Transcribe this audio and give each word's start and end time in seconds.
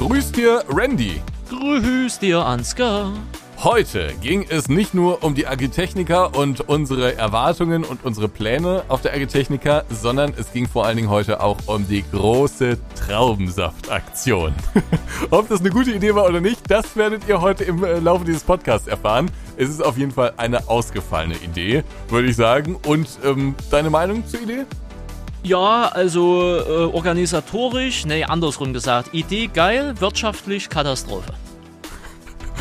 Grüß 0.00 0.32
dir, 0.32 0.64
Randy. 0.70 1.20
Grüß 1.50 2.20
dir, 2.20 2.38
Ansgar. 2.46 3.12
Heute 3.62 4.14
ging 4.22 4.46
es 4.48 4.70
nicht 4.70 4.94
nur 4.94 5.22
um 5.22 5.34
die 5.34 5.46
Agritechnica 5.46 6.24
und 6.24 6.62
unsere 6.70 7.16
Erwartungen 7.16 7.84
und 7.84 8.02
unsere 8.02 8.26
Pläne 8.26 8.82
auf 8.88 9.02
der 9.02 9.12
Agritechnica, 9.12 9.84
sondern 9.90 10.32
es 10.38 10.54
ging 10.54 10.66
vor 10.66 10.86
allen 10.86 10.96
Dingen 10.96 11.10
heute 11.10 11.42
auch 11.42 11.58
um 11.66 11.86
die 11.86 12.02
große 12.12 12.78
Traubensaftaktion. 12.94 14.54
Ob 15.30 15.50
das 15.50 15.60
eine 15.60 15.68
gute 15.68 15.90
Idee 15.90 16.14
war 16.14 16.24
oder 16.26 16.40
nicht, 16.40 16.70
das 16.70 16.96
werdet 16.96 17.28
ihr 17.28 17.42
heute 17.42 17.64
im 17.64 17.84
äh, 17.84 17.98
Laufe 17.98 18.24
dieses 18.24 18.42
Podcasts 18.42 18.88
erfahren. 18.88 19.30
Es 19.58 19.68
ist 19.68 19.84
auf 19.84 19.98
jeden 19.98 20.12
Fall 20.12 20.32
eine 20.38 20.66
ausgefallene 20.66 21.36
Idee, 21.44 21.84
würde 22.08 22.28
ich 22.28 22.36
sagen. 22.36 22.76
Und 22.86 23.06
ähm, 23.22 23.54
deine 23.70 23.90
Meinung 23.90 24.26
zur 24.26 24.40
Idee? 24.40 24.64
Ja, 25.42 25.88
also 25.88 26.58
äh, 26.58 26.94
organisatorisch, 26.94 28.04
nee, 28.04 28.24
andersrum 28.24 28.74
gesagt. 28.74 29.14
Idee 29.14 29.46
geil, 29.46 29.98
wirtschaftlich 29.98 30.68
Katastrophe. 30.68 31.32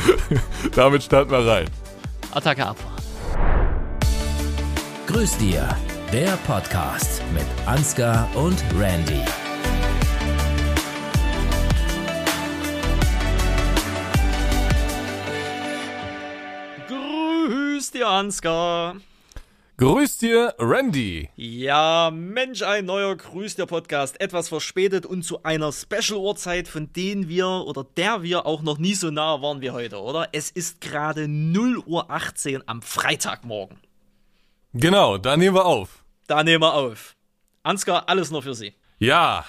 Damit 0.75 1.03
starten 1.03 1.31
wir 1.31 1.45
rein. 1.45 1.69
Attacke 2.31 2.65
Abfahrt. 2.65 3.03
Grüß 5.07 5.37
dir, 5.37 5.67
der 6.13 6.37
Podcast 6.47 7.21
mit 7.33 7.45
Ansgar 7.65 8.29
und 8.35 8.63
Randy. 8.79 9.23
Grüß 16.87 17.91
dir, 17.91 18.07
Ansgar. 18.07 18.95
Grüß 19.79 20.17
dir, 20.17 20.53
Randy. 20.59 21.29
Ja, 21.37 22.11
Mensch, 22.13 22.63
ein 22.63 22.83
neuer 22.83 23.15
Grüß 23.15 23.55
dir 23.55 23.65
Podcast. 23.65 24.19
Etwas 24.19 24.49
verspätet 24.49 25.05
und 25.05 25.23
zu 25.23 25.43
einer 25.43 25.71
Special-Uhrzeit, 25.71 26.67
von 26.67 26.91
denen 26.91 27.29
wir 27.29 27.47
oder 27.47 27.85
der 27.95 28.21
wir 28.21 28.45
auch 28.45 28.61
noch 28.61 28.77
nie 28.77 28.93
so 28.93 29.09
nah 29.09 29.41
waren 29.41 29.61
wie 29.61 29.71
heute, 29.71 30.01
oder? 30.01 30.27
Es 30.33 30.51
ist 30.51 30.81
gerade 30.81 31.29
0 31.29 31.81
Uhr 31.85 32.11
18 32.11 32.61
am 32.67 32.81
Freitagmorgen. 32.81 33.77
Genau, 34.73 35.17
da 35.17 35.37
nehmen 35.37 35.55
wir 35.55 35.65
auf. 35.65 36.03
Da 36.27 36.43
nehmen 36.43 36.61
wir 36.61 36.73
auf. 36.73 37.15
Ansgar, 37.63 38.09
alles 38.09 38.31
nur 38.31 38.43
für 38.43 38.55
Sie. 38.55 38.73
Ja. 38.97 39.45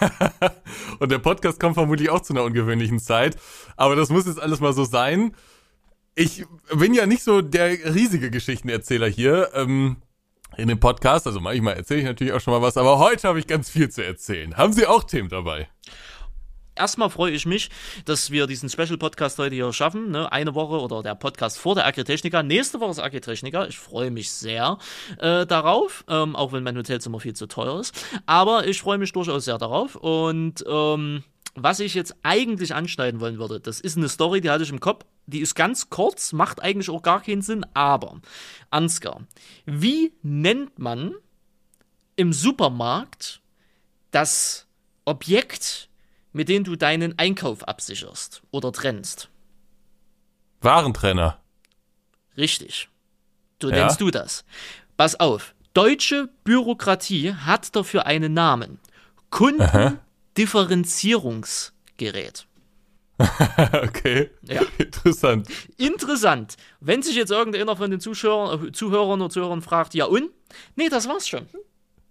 und 0.98 1.12
der 1.12 1.18
Podcast 1.18 1.60
kommt 1.60 1.74
vermutlich 1.74 2.08
auch 2.08 2.22
zu 2.22 2.32
einer 2.32 2.44
ungewöhnlichen 2.44 3.00
Zeit. 3.00 3.36
Aber 3.76 3.96
das 3.96 4.08
muss 4.08 4.24
jetzt 4.24 4.40
alles 4.40 4.60
mal 4.60 4.72
so 4.72 4.84
sein 4.84 5.34
ich 6.14 6.44
bin 6.72 6.94
ja 6.94 7.06
nicht 7.06 7.22
so 7.22 7.40
der 7.40 7.94
riesige 7.94 8.30
Geschichtenerzähler 8.30 9.08
hier 9.08 9.50
ähm, 9.54 9.96
in 10.56 10.68
dem 10.68 10.80
Podcast. 10.80 11.26
Also 11.26 11.40
manchmal 11.40 11.74
erzähle 11.74 12.00
ich 12.00 12.06
natürlich 12.06 12.32
auch 12.32 12.40
schon 12.40 12.54
mal 12.54 12.62
was, 12.62 12.76
aber 12.76 12.98
heute 12.98 13.28
habe 13.28 13.38
ich 13.38 13.46
ganz 13.46 13.70
viel 13.70 13.90
zu 13.90 14.04
erzählen. 14.04 14.56
Haben 14.56 14.72
Sie 14.72 14.86
auch 14.86 15.04
Themen 15.04 15.28
dabei? 15.28 15.68
Erstmal 16.76 17.08
freue 17.08 17.30
ich 17.30 17.46
mich, 17.46 17.70
dass 18.04 18.32
wir 18.32 18.48
diesen 18.48 18.68
Special-Podcast 18.68 19.38
heute 19.38 19.54
hier 19.54 19.72
schaffen. 19.72 20.10
Ne? 20.10 20.30
Eine 20.32 20.56
Woche 20.56 20.80
oder 20.80 21.04
der 21.04 21.14
Podcast 21.14 21.58
vor 21.58 21.76
der 21.76 21.86
Agritechnica. 21.86 22.42
Nächste 22.42 22.80
Woche 22.80 22.90
ist 22.90 22.98
Agritechnica. 22.98 23.66
Ich 23.66 23.78
freue 23.78 24.10
mich 24.10 24.32
sehr 24.32 24.78
äh, 25.18 25.46
darauf, 25.46 26.04
ähm, 26.08 26.34
auch 26.34 26.52
wenn 26.52 26.64
mein 26.64 26.76
Hotelzimmer 26.76 27.20
viel 27.20 27.34
zu 27.34 27.46
teuer 27.46 27.78
ist. 27.78 27.94
Aber 28.26 28.66
ich 28.66 28.80
freue 28.80 28.98
mich 28.98 29.12
durchaus 29.12 29.44
sehr 29.44 29.58
darauf. 29.58 29.94
Und 29.94 30.64
ähm, 30.68 31.22
was 31.54 31.78
ich 31.78 31.94
jetzt 31.94 32.16
eigentlich 32.24 32.74
anschneiden 32.74 33.20
wollen 33.20 33.38
würde, 33.38 33.60
das 33.60 33.80
ist 33.80 33.96
eine 33.96 34.08
Story, 34.08 34.40
die 34.40 34.50
hatte 34.50 34.64
ich 34.64 34.70
im 34.70 34.80
Kopf. 34.80 35.04
Die 35.26 35.40
ist 35.40 35.54
ganz 35.54 35.90
kurz, 35.90 36.32
macht 36.32 36.62
eigentlich 36.62 36.90
auch 36.90 37.02
gar 37.02 37.22
keinen 37.22 37.42
Sinn, 37.42 37.64
aber 37.74 38.20
Ansgar, 38.70 39.22
wie 39.64 40.12
nennt 40.22 40.78
man 40.78 41.14
im 42.16 42.32
Supermarkt 42.32 43.40
das 44.10 44.66
Objekt, 45.04 45.88
mit 46.32 46.48
dem 46.48 46.64
du 46.64 46.76
deinen 46.76 47.18
Einkauf 47.18 47.66
absicherst 47.66 48.42
oder 48.50 48.72
trennst? 48.72 49.28
Warentrenner. 50.60 51.40
Richtig. 52.36 52.88
Du 53.58 53.70
ja? 53.70 53.76
nennst 53.76 54.00
du 54.00 54.10
das. 54.10 54.44
Pass 54.96 55.18
auf. 55.18 55.54
Deutsche 55.72 56.28
Bürokratie 56.44 57.34
hat 57.34 57.74
dafür 57.74 58.06
einen 58.06 58.34
Namen. 58.34 58.78
Kunden 59.30 59.98
Differenzierungsgerät. 60.36 62.46
okay. 63.82 64.30
Ja. 64.42 64.62
Interessant. 64.78 65.48
Interessant. 65.76 66.56
Wenn 66.80 67.02
sich 67.02 67.14
jetzt 67.14 67.30
irgendeiner 67.30 67.76
von 67.76 67.90
den 67.90 68.00
Zuschauern, 68.00 68.68
äh, 68.68 68.72
Zuhörern 68.72 69.20
oder 69.20 69.30
Zuhörern 69.30 69.62
fragt, 69.62 69.94
ja 69.94 70.06
und? 70.06 70.30
Nee, 70.74 70.88
das 70.88 71.08
war's 71.08 71.28
schon. 71.28 71.46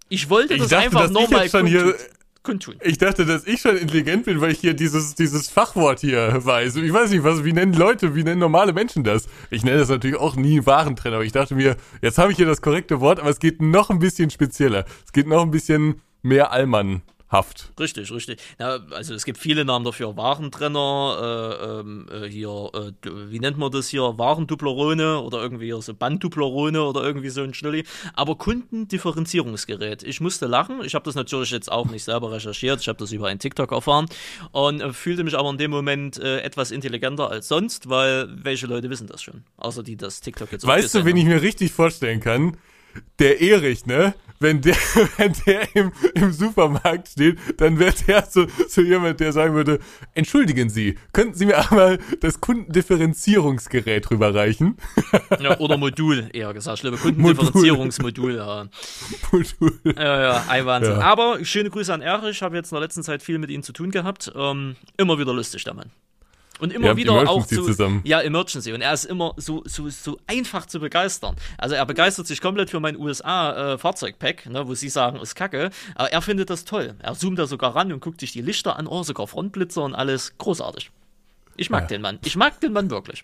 Ich 0.08 0.30
wollte 0.30 0.54
ich 0.54 0.60
das 0.60 0.70
dachte, 0.70 0.84
einfach 0.84 1.10
nochmal 1.10 1.48
kundtun. 1.48 1.94
kundtun. 2.42 2.76
Ich 2.82 2.98
dachte, 2.98 3.26
dass 3.26 3.46
ich 3.46 3.60
schon 3.60 3.76
intelligent 3.76 4.24
bin, 4.24 4.40
weil 4.40 4.52
ich 4.52 4.60
hier 4.60 4.74
dieses, 4.74 5.14
dieses 5.14 5.48
Fachwort 5.48 6.00
hier 6.00 6.44
weiß. 6.44 6.76
Ich 6.76 6.92
weiß 6.92 7.10
nicht, 7.10 7.24
was, 7.24 7.44
wie 7.44 7.52
nennen 7.52 7.74
Leute, 7.74 8.14
wie 8.14 8.22
nennen 8.22 8.40
normale 8.40 8.72
Menschen 8.72 9.04
das? 9.04 9.28
Ich 9.50 9.64
nenne 9.64 9.78
das 9.78 9.88
natürlich 9.88 10.16
auch 10.16 10.36
nie 10.36 10.64
Warentrenner, 10.64 11.16
aber 11.16 11.24
ich 11.24 11.32
dachte 11.32 11.54
mir, 11.54 11.76
jetzt 12.00 12.18
habe 12.18 12.32
ich 12.32 12.38
hier 12.38 12.46
das 12.46 12.62
korrekte 12.62 13.00
Wort, 13.00 13.20
aber 13.20 13.30
es 13.30 13.40
geht 13.40 13.60
noch 13.60 13.90
ein 13.90 13.98
bisschen 13.98 14.30
spezieller. 14.30 14.84
Es 15.04 15.12
geht 15.12 15.26
noch 15.26 15.42
ein 15.42 15.50
bisschen 15.50 16.00
mehr 16.22 16.52
Allmann 16.52 17.02
Haft. 17.34 17.72
Richtig, 17.80 18.12
richtig. 18.12 18.40
Ja, 18.60 18.78
also 18.92 19.12
es 19.12 19.24
gibt 19.24 19.38
viele 19.38 19.64
Namen 19.64 19.84
dafür. 19.84 20.16
Warentrenner, 20.16 21.58
äh, 21.60 21.80
ähm, 21.80 22.06
äh, 22.08 22.28
hier, 22.28 22.70
äh, 22.72 22.92
wie 23.28 23.40
nennt 23.40 23.58
man 23.58 23.72
das 23.72 23.88
hier? 23.88 24.02
Warenduplerone 24.02 25.18
oder 25.18 25.42
irgendwie 25.42 25.72
so 25.80 25.94
Bandduplerone 25.94 26.80
oder 26.84 27.02
irgendwie 27.02 27.30
so 27.30 27.42
ein 27.42 27.52
Schnulli. 27.52 27.84
Aber 28.14 28.36
Kundendifferenzierungsgerät. 28.36 30.04
Ich 30.04 30.20
musste 30.20 30.46
lachen. 30.46 30.80
Ich 30.84 30.94
habe 30.94 31.04
das 31.04 31.16
natürlich 31.16 31.50
jetzt 31.50 31.72
auch 31.72 31.86
nicht 31.86 32.04
selber 32.04 32.30
recherchiert. 32.30 32.80
Ich 32.80 32.86
habe 32.86 32.98
das 32.98 33.10
über 33.10 33.26
einen 33.26 33.40
TikTok 33.40 33.72
erfahren 33.72 34.06
und 34.52 34.80
äh, 34.80 34.92
fühlte 34.92 35.24
mich 35.24 35.36
aber 35.36 35.50
in 35.50 35.58
dem 35.58 35.72
Moment 35.72 36.18
äh, 36.18 36.40
etwas 36.40 36.70
intelligenter 36.70 37.30
als 37.30 37.48
sonst, 37.48 37.88
weil 37.88 38.28
welche 38.30 38.68
Leute 38.68 38.90
wissen 38.90 39.08
das 39.08 39.22
schon? 39.22 39.42
Außer 39.56 39.82
die 39.82 39.96
das 39.96 40.20
TikTok 40.20 40.52
jetzt 40.52 40.64
Weißt 40.64 40.94
du, 40.94 41.04
wen 41.04 41.16
ich 41.16 41.24
mir 41.24 41.42
richtig 41.42 41.72
vorstellen 41.72 42.20
kann? 42.20 42.56
Der 43.18 43.40
Erich, 43.40 43.86
ne? 43.86 44.14
wenn 44.44 44.60
der, 44.60 44.76
wenn 45.16 45.32
der 45.46 45.74
im, 45.74 45.92
im 46.14 46.32
Supermarkt 46.32 47.08
steht, 47.08 47.38
dann 47.56 47.78
wäre 47.78 47.94
der 48.06 48.26
so, 48.26 48.46
so 48.68 48.80
jemand, 48.82 49.20
der 49.20 49.32
sagen 49.32 49.54
würde, 49.54 49.80
entschuldigen 50.14 50.70
Sie, 50.70 50.96
könnten 51.12 51.34
Sie 51.34 51.46
mir 51.46 51.58
einmal 51.58 51.98
das 52.20 52.40
Kundendifferenzierungsgerät 52.40 54.10
rüberreichen? 54.10 54.76
Ja, 55.40 55.58
oder 55.58 55.76
Modul, 55.76 56.28
eher 56.32 56.52
gesagt, 56.52 56.80
schlimme 56.80 56.96
Kundendifferenzierungsmodul, 56.96 58.36
ja. 58.36 58.66
Modul. 59.32 59.80
Ja, 59.96 60.20
ja, 60.20 60.44
ein 60.48 60.66
Wahnsinn. 60.66 60.98
Ja. 60.98 61.00
Aber 61.00 61.44
schöne 61.44 61.70
Grüße 61.70 61.92
an 61.92 62.02
Erich, 62.02 62.36
ich 62.36 62.42
habe 62.42 62.56
jetzt 62.56 62.70
in 62.70 62.76
der 62.76 62.82
letzten 62.82 63.02
Zeit 63.02 63.22
viel 63.22 63.38
mit 63.38 63.50
ihm 63.50 63.62
zu 63.62 63.72
tun 63.72 63.90
gehabt. 63.90 64.32
Ähm, 64.34 64.76
immer 64.96 65.18
wieder 65.18 65.32
lustig, 65.32 65.64
der 65.64 65.74
Mann. 65.74 65.90
Und 66.60 66.72
immer 66.72 66.88
ja, 66.88 66.96
wieder 66.96 67.12
auch 67.28 67.46
so, 67.46 67.64
zusammen. 67.64 68.00
ja, 68.04 68.20
Emergency. 68.20 68.72
Und 68.72 68.80
er 68.80 68.92
ist 68.92 69.04
immer 69.04 69.34
so, 69.36 69.62
so, 69.66 69.88
so 69.88 70.18
einfach 70.26 70.66
zu 70.66 70.78
begeistern. 70.78 71.34
Also 71.58 71.74
er 71.74 71.84
begeistert 71.84 72.26
sich 72.26 72.40
komplett 72.40 72.70
für 72.70 72.78
mein 72.78 72.96
USA-Fahrzeugpack, 72.96 74.46
äh, 74.46 74.50
ne, 74.50 74.68
wo 74.68 74.74
sie 74.74 74.88
sagen, 74.88 75.18
ist 75.18 75.34
kacke. 75.34 75.70
Aber 75.96 76.12
er 76.12 76.22
findet 76.22 76.50
das 76.50 76.64
toll. 76.64 76.94
Er 77.00 77.14
zoomt 77.14 77.38
da 77.38 77.46
sogar 77.46 77.74
ran 77.74 77.92
und 77.92 78.00
guckt 78.00 78.20
sich 78.20 78.32
die 78.32 78.40
Lichter 78.40 78.76
an, 78.76 78.86
oh, 78.86 79.02
sogar 79.02 79.26
Frontblitzer 79.26 79.82
und 79.82 79.94
alles. 79.94 80.38
Großartig. 80.38 80.90
Ich 81.56 81.70
mag 81.70 81.82
ja. 81.82 81.86
den 81.88 82.02
Mann. 82.02 82.18
Ich 82.24 82.36
mag 82.36 82.60
den 82.60 82.72
Mann 82.72 82.90
wirklich. 82.90 83.22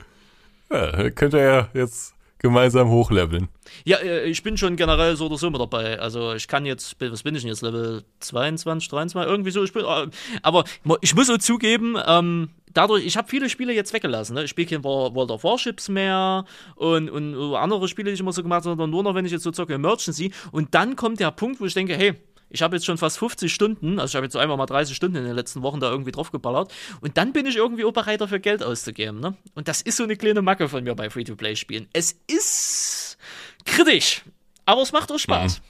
Ja, 0.70 1.10
könnte 1.10 1.38
er 1.40 1.68
jetzt 1.72 2.14
gemeinsam 2.40 2.88
hochleveln. 2.88 3.48
Ja, 3.84 3.98
äh, 3.98 4.24
ich 4.28 4.42
bin 4.42 4.56
schon 4.56 4.76
generell 4.76 5.16
so 5.16 5.26
oder 5.26 5.36
so 5.36 5.50
mit 5.50 5.60
dabei. 5.60 5.98
Also 5.98 6.34
ich 6.34 6.48
kann 6.48 6.66
jetzt, 6.66 6.96
was 6.98 7.22
bin 7.22 7.34
ich 7.34 7.42
denn 7.42 7.48
jetzt, 7.48 7.62
Level 7.62 8.02
22, 8.20 8.88
23, 8.88 9.30
irgendwie 9.30 9.50
so. 9.50 9.62
Ich 9.62 9.72
bin, 9.72 9.84
äh, 9.84 10.08
aber 10.42 10.64
ich 11.00 11.14
muss 11.14 11.26
so 11.26 11.36
zugeben, 11.36 11.96
ähm, 12.06 12.50
dadurch, 12.72 13.04
ich 13.04 13.16
habe 13.16 13.28
viele 13.28 13.48
Spiele 13.48 13.72
jetzt 13.72 13.92
weggelassen. 13.92 14.34
Ne? 14.34 14.44
Ich 14.44 14.50
spiele 14.50 14.68
kein 14.68 14.84
World 14.84 15.30
of 15.30 15.44
Warships 15.44 15.88
mehr 15.88 16.44
und, 16.76 17.10
und 17.10 17.54
andere 17.54 17.88
Spiele, 17.88 18.10
die 18.10 18.14
ich 18.14 18.20
immer 18.20 18.32
so 18.32 18.42
gemacht 18.42 18.64
habe, 18.64 18.70
sondern 18.70 18.90
nur 18.90 19.02
noch, 19.02 19.14
wenn 19.14 19.24
ich 19.24 19.32
jetzt 19.32 19.42
so 19.42 19.50
zocke, 19.50 19.74
Emergency. 19.74 20.32
Und 20.52 20.74
dann 20.74 20.96
kommt 20.96 21.20
der 21.20 21.30
Punkt, 21.30 21.60
wo 21.60 21.66
ich 21.66 21.74
denke, 21.74 21.96
hey, 21.96 22.14
ich 22.50 22.62
habe 22.62 22.76
jetzt 22.76 22.84
schon 22.84 22.98
fast 22.98 23.18
50 23.18 23.52
Stunden, 23.52 23.98
also 23.98 24.10
ich 24.10 24.16
habe 24.16 24.26
jetzt 24.26 24.32
so 24.32 24.38
einmal 24.38 24.56
mal 24.56 24.66
30 24.66 24.94
Stunden 24.94 25.16
in 25.16 25.24
den 25.24 25.34
letzten 25.34 25.62
Wochen 25.62 25.80
da 25.80 25.90
irgendwie 25.90 26.10
draufgeballert. 26.10 26.72
Und 27.00 27.16
dann 27.16 27.32
bin 27.32 27.46
ich 27.46 27.56
irgendwie 27.56 27.84
auch 27.84 27.92
bereit 27.92 28.20
dafür 28.20 28.40
Geld 28.40 28.62
auszugeben. 28.62 29.20
Ne? 29.20 29.34
Und 29.54 29.68
das 29.68 29.80
ist 29.80 29.96
so 29.96 30.04
eine 30.04 30.16
kleine 30.16 30.42
Macke 30.42 30.68
von 30.68 30.84
mir 30.84 30.94
bei 30.94 31.08
Free-to-Play-Spielen. 31.08 31.88
Es 31.92 32.16
ist 32.26 33.16
kritisch, 33.64 34.22
aber 34.66 34.82
es 34.82 34.92
macht 34.92 35.10
auch 35.12 35.18
Spaß. 35.18 35.58
Mhm. 35.58 35.64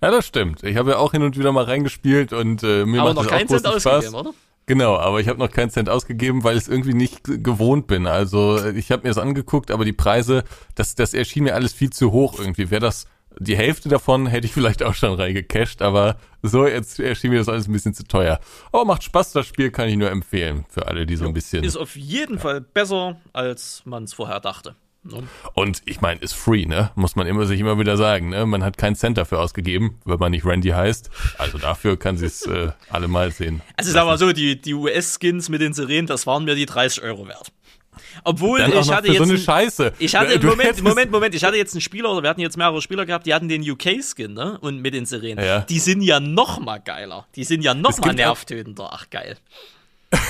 Ja, 0.00 0.10
das 0.10 0.26
stimmt. 0.26 0.62
Ich 0.62 0.76
habe 0.76 0.92
ja 0.92 0.96
auch 0.98 1.12
hin 1.12 1.22
und 1.22 1.36
wieder 1.36 1.52
mal 1.52 1.64
reingespielt 1.64 2.32
und 2.32 2.62
äh, 2.62 2.84
mir 2.84 3.00
aber 3.00 3.14
macht 3.14 3.24
noch 3.24 3.30
keinen 3.30 3.48
Cent 3.48 3.66
ausgegeben, 3.66 4.14
oder? 4.14 4.32
Genau, 4.66 4.96
aber 4.96 5.18
ich 5.20 5.28
habe 5.28 5.38
noch 5.38 5.50
keinen 5.50 5.70
Cent 5.70 5.88
ausgegeben, 5.88 6.44
weil 6.44 6.56
ich 6.56 6.64
es 6.64 6.68
irgendwie 6.68 6.92
nicht 6.92 7.24
gewohnt 7.24 7.86
bin. 7.86 8.06
Also 8.06 8.62
ich 8.66 8.92
habe 8.92 9.02
mir 9.02 9.08
das 9.08 9.18
angeguckt, 9.18 9.70
aber 9.70 9.84
die 9.84 9.94
Preise, 9.94 10.44
das, 10.74 10.94
das 10.94 11.14
erschien 11.14 11.44
mir 11.44 11.54
alles 11.54 11.72
viel 11.72 11.90
zu 11.90 12.12
hoch 12.12 12.38
irgendwie. 12.38 12.70
Wäre 12.70 12.82
das 12.82 13.06
die 13.38 13.56
Hälfte 13.56 13.88
davon 13.88 14.26
hätte 14.26 14.46
ich 14.46 14.52
vielleicht 14.52 14.82
auch 14.82 14.94
schon 14.94 15.14
reingecasht, 15.14 15.82
aber 15.82 16.16
so 16.42 16.66
jetzt 16.66 16.98
erschien 16.98 17.30
mir 17.30 17.38
das 17.38 17.48
alles 17.48 17.68
ein 17.68 17.72
bisschen 17.72 17.94
zu 17.94 18.04
teuer. 18.04 18.40
Aber 18.72 18.84
macht 18.84 19.04
Spaß, 19.04 19.32
das 19.32 19.46
Spiel 19.46 19.70
kann 19.70 19.88
ich 19.88 19.96
nur 19.96 20.10
empfehlen 20.10 20.64
für 20.68 20.86
alle, 20.86 21.06
die 21.06 21.16
so 21.16 21.26
ein 21.26 21.34
bisschen. 21.34 21.64
Ist 21.64 21.76
auf 21.76 21.96
jeden 21.96 22.34
ja. 22.34 22.40
Fall 22.40 22.60
besser, 22.60 23.20
als 23.32 23.82
man 23.84 24.04
es 24.04 24.14
vorher 24.14 24.40
dachte. 24.40 24.74
Ne? 25.04 25.22
Und 25.54 25.82
ich 25.84 26.00
meine, 26.00 26.20
ist 26.20 26.34
free, 26.34 26.66
ne? 26.66 26.90
Muss 26.94 27.16
man 27.16 27.26
immer 27.26 27.46
sich 27.46 27.60
immer 27.60 27.78
wieder 27.78 27.96
sagen, 27.96 28.30
ne? 28.30 28.44
Man 28.46 28.64
hat 28.64 28.76
keinen 28.76 28.96
Cent 28.96 29.16
dafür 29.16 29.40
ausgegeben, 29.40 30.00
wenn 30.04 30.18
man 30.18 30.32
nicht 30.32 30.44
Randy 30.44 30.70
heißt. 30.70 31.10
Also 31.38 31.58
dafür 31.58 31.96
kann 31.96 32.16
sie 32.16 32.26
es 32.26 32.44
äh, 32.46 32.72
alle 32.90 33.08
mal 33.08 33.30
sehen. 33.30 33.62
Also 33.76 33.92
sag 33.92 34.04
mal 34.06 34.18
so, 34.18 34.32
die, 34.32 34.60
die 34.60 34.74
US-Skins 34.74 35.48
mit 35.48 35.60
den 35.60 35.72
Sirenen, 35.72 36.06
das 36.06 36.26
waren 36.26 36.44
mir 36.44 36.56
die 36.56 36.66
30 36.66 37.02
Euro 37.04 37.28
wert. 37.28 37.52
Obwohl 38.24 38.58
Dann 38.60 38.72
ich 38.72 38.90
hatte 38.90 39.08
jetzt. 39.08 39.16
so 39.18 39.22
eine 39.24 39.32
ein- 39.34 39.38
Scheiße. 39.38 39.92
Ich 39.98 40.14
hatte, 40.14 40.38
Du 40.38 40.48
Moment, 40.48 40.82
Moment, 40.82 41.10
Moment, 41.10 41.34
ich 41.34 41.44
hatte 41.44 41.56
jetzt 41.56 41.74
einen 41.74 41.80
Spieler, 41.80 42.10
oder 42.12 42.22
wir 42.22 42.30
hatten 42.30 42.40
jetzt 42.40 42.56
mehrere 42.56 42.80
Spieler 42.82 43.06
gehabt, 43.06 43.26
die 43.26 43.34
hatten 43.34 43.48
den 43.48 43.62
UK-Skin, 43.68 44.32
ne? 44.34 44.58
Und 44.60 44.80
mit 44.80 44.94
den 44.94 45.06
Sirenen. 45.06 45.44
Ja. 45.44 45.60
Die 45.60 45.78
sind 45.78 46.02
ja 46.02 46.20
noch 46.20 46.60
mal 46.60 46.78
geiler. 46.78 47.26
Die 47.36 47.44
sind 47.44 47.62
ja 47.62 47.74
noch 47.74 47.90
Es 47.90 47.98
mal 48.00 48.14
nervtötender. 48.14 48.90
Ach, 48.92 49.10
geil. 49.10 49.36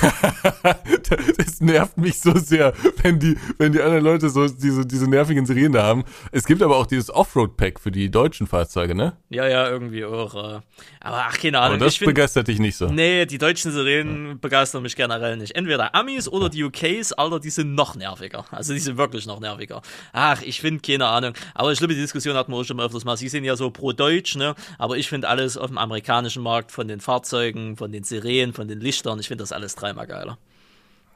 das 1.36 1.60
nervt 1.60 1.96
mich 1.96 2.20
so 2.20 2.36
sehr, 2.36 2.72
wenn 3.02 3.18
die, 3.18 3.36
wenn 3.58 3.72
die 3.72 3.80
anderen 3.80 4.04
Leute 4.04 4.28
so 4.28 4.48
diese, 4.48 4.86
diese 4.86 5.08
nervigen 5.08 5.46
Sirenen 5.46 5.72
da 5.72 5.82
haben. 5.82 6.04
Es 6.32 6.46
gibt 6.46 6.62
aber 6.62 6.76
auch 6.76 6.86
dieses 6.86 7.10
Offroad-Pack 7.10 7.80
für 7.80 7.90
die 7.90 8.10
deutschen 8.10 8.46
Fahrzeuge, 8.46 8.94
ne? 8.94 9.14
Ja, 9.30 9.46
ja, 9.46 9.68
irgendwie 9.68 10.04
auch. 10.04 10.34
Äh. 10.34 10.60
Aber 11.00 11.26
ach, 11.28 11.38
keine 11.38 11.58
Aber 11.58 11.66
Ahnung. 11.66 11.80
das 11.80 11.94
ich 11.94 11.98
find, 11.98 12.10
begeistert 12.10 12.48
dich 12.48 12.58
nicht 12.58 12.76
so. 12.76 12.86
Nee, 12.88 13.26
die 13.26 13.38
deutschen 13.38 13.72
Sirenen 13.72 14.40
begeistern 14.40 14.82
mich 14.82 14.96
generell 14.96 15.36
nicht. 15.36 15.54
Entweder 15.54 15.94
Amis 15.94 16.28
oder 16.28 16.48
die 16.48 16.64
UKs, 16.64 17.12
Alter, 17.12 17.40
die 17.40 17.50
sind 17.50 17.74
noch 17.74 17.94
nerviger. 17.96 18.44
Also 18.50 18.72
die 18.72 18.80
sind 18.80 18.96
wirklich 18.96 19.26
noch 19.26 19.40
nerviger. 19.40 19.82
Ach, 20.12 20.42
ich 20.42 20.60
finde, 20.60 20.80
keine 20.80 21.06
Ahnung. 21.06 21.34
Aber 21.54 21.72
ich 21.72 21.78
glaube, 21.78 21.94
die 21.94 22.00
Diskussion 22.00 22.36
hatten 22.36 22.52
wir 22.52 22.58
auch 22.58 22.64
schon 22.64 22.76
mal 22.76 22.86
öfters 22.86 23.04
mal. 23.04 23.16
Sie 23.16 23.28
sind 23.28 23.44
ja 23.44 23.56
so 23.56 23.70
pro 23.70 23.92
Deutsch, 23.92 24.36
ne? 24.36 24.54
Aber 24.78 24.96
ich 24.96 25.08
finde 25.08 25.28
alles 25.28 25.56
auf 25.56 25.68
dem 25.68 25.78
amerikanischen 25.78 26.42
Markt 26.42 26.72
von 26.72 26.88
den 26.88 27.00
Fahrzeugen, 27.00 27.76
von 27.76 27.92
den 27.92 28.04
Sirenen, 28.04 28.52
von 28.52 28.68
den 28.68 28.80
Lichtern, 28.80 29.18
ich 29.18 29.28
finde 29.28 29.42
das 29.42 29.52
alles 29.52 29.74
dreimal 29.88 30.06
geiler. 30.06 30.38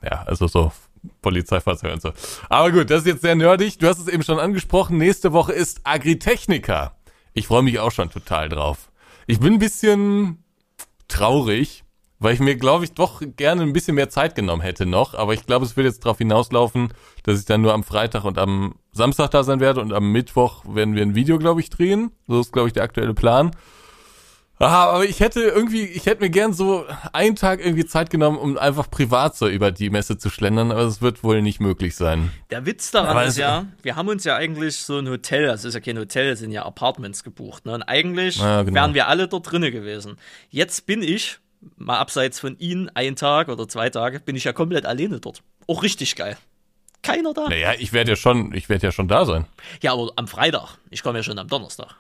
Ja, 0.03 0.23
also 0.25 0.47
so 0.49 0.73
Polizeifahrzeuge 1.21 1.95
und 1.95 2.03
so. 2.03 2.13
Aber 2.49 2.71
gut, 2.73 2.91
das 2.91 3.01
ist 3.01 3.07
jetzt 3.07 3.23
sehr 3.23 3.35
nerdig. 3.35 3.79
Du 3.79 3.87
hast 3.87 3.99
es 3.99 4.09
eben 4.09 4.23
schon 4.23 4.39
angesprochen. 4.39 4.99
Nächste 4.99 5.33
Woche 5.33 5.53
ist 5.53 5.81
Agritechnica. 5.85 6.97
Ich 7.35 7.47
freue 7.47 7.63
mich 7.63 7.79
auch 7.79 7.93
schon 7.93 8.11
total 8.11 8.49
drauf. 8.49 8.91
Ich 9.27 9.41
bin 9.41 9.55
ein 9.55 9.59
bisschen 9.59 10.45
traurig, 11.09 11.85
weil 12.19 12.35
ich 12.35 12.41
mir, 12.41 12.57
glaube 12.57 12.85
ich, 12.85 12.93
doch 12.93 13.23
gerne 13.37 13.63
ein 13.63 13.73
bisschen 13.73 13.95
mehr 13.95 14.11
Zeit 14.11 14.35
genommen 14.35 14.63
hätte 14.63 14.87
noch. 14.87 15.15
Aber 15.15 15.35
ich 15.35 15.47
glaube, 15.47 15.65
es 15.65 15.77
wird 15.77 15.87
jetzt 15.87 16.05
darauf 16.05 16.19
hinauslaufen, 16.19 16.93
dass 17.23 17.39
ich 17.39 17.47
dann 17.47 17.63
nur 17.63 17.75
am 17.75 17.85
Freitag 17.85 18.25
und 18.25 18.39
am 18.39 18.75
Samstag 18.93 19.31
da 19.31 19.45
sein 19.45 19.61
werde 19.61 19.81
und 19.81 19.93
am 19.93 20.11
Mittwoch 20.11 20.65
werden 20.67 20.95
wir 20.95 21.03
ein 21.03 21.15
Video, 21.15 21.39
glaube 21.39 21.61
ich, 21.61 21.71
drehen. 21.71 22.13
So 22.27 22.41
ist, 22.41 22.53
glaube 22.53 22.69
ich, 22.69 22.75
der 22.75 22.83
aktuelle 22.83 23.15
Plan. 23.15 23.53
Ah, 24.59 24.91
aber 24.91 25.05
ich 25.05 25.19
hätte 25.19 25.41
irgendwie, 25.41 25.83
ich 25.85 26.07
hätte 26.07 26.23
mir 26.23 26.31
gern 26.31 26.53
so 26.53 26.87
einen 27.13 27.35
Tag 27.35 27.59
irgendwie 27.59 27.85
Zeit 27.85 28.11
genommen, 28.11 28.39
um 28.39 28.57
einfach 28.57 28.89
privat 28.89 29.37
so 29.37 29.49
über 29.49 29.73
die 29.73 29.91
Messe 29.91 30.19
zu 30.19 30.31
schlendern, 30.31 30.71
aber 30.71 30.83
es 30.83 31.03
wird 31.03 31.25
wohl 31.25 31.43
nicht 31.43 31.59
möglich 31.59 31.97
sein. 31.97 32.31
Der 32.51 32.65
Witz 32.65 32.93
daran 32.93 33.09
Aber 33.09 33.25
ist 33.25 33.39
ja, 33.39 33.67
wir 33.83 33.97
haben 33.97 34.09
uns 34.09 34.23
ja 34.23 34.37
eigentlich 34.37 34.77
so 34.77 34.99
ein 34.99 35.09
Hotel, 35.09 35.47
das 35.47 35.65
ist 35.65 35.75
ja 35.75 35.81
kein 35.81 35.99
Hotel, 35.99 36.31
es 36.31 36.39
sind 36.39 36.53
ja 36.53 36.65
Apartments 36.65 37.25
gebucht. 37.25 37.67
Ne? 37.67 37.73
Und 37.75 37.83
eigentlich 37.83 38.37
Ja, 38.37 38.63
genau. 38.63 38.77
wären 38.77 38.95
wir 38.95 39.09
alle 39.09 39.27
dort 39.27 39.51
drinne 39.51 39.73
gewesen. 39.73 40.17
Jetzt 40.51 40.87
bin 40.87 41.03
ich, 41.03 41.39
mal 41.77 41.99
abseits 41.99 42.39
von 42.39 42.57
Ihnen, 42.59 42.89
einen 42.95 43.17
Tag 43.17 43.49
oder 43.49 43.67
zwei 43.67 43.91
Tage, 43.91 44.21
bin 44.21 44.37
ich 44.37 44.45
ja 44.45 44.53
komplett 44.53 44.87
alleine 44.87 45.19
dort. 45.19 45.43
Auch 45.67 45.83
richtig 45.83 46.15
geil. 46.15 46.37
Keiner 47.03 47.35
da. 47.35 47.49
Naja, 47.49 47.73
ich 47.79 47.93
werde 47.93 48.13
ja 48.13 48.17
schon, 48.17 48.55
ich 48.55 48.69
werde 48.69 48.87
ja 48.87 48.93
schon 48.93 49.09
da 49.09 49.25
sein. 49.25 49.47
Ja, 49.83 49.93
aber 49.93 50.13
am 50.15 50.29
Freitag. 50.29 50.79
Ich 50.91 51.03
komme 51.03 51.19
ja 51.19 51.25
schon 51.25 51.39
am 51.39 51.49
Donnerstag. 51.49 51.97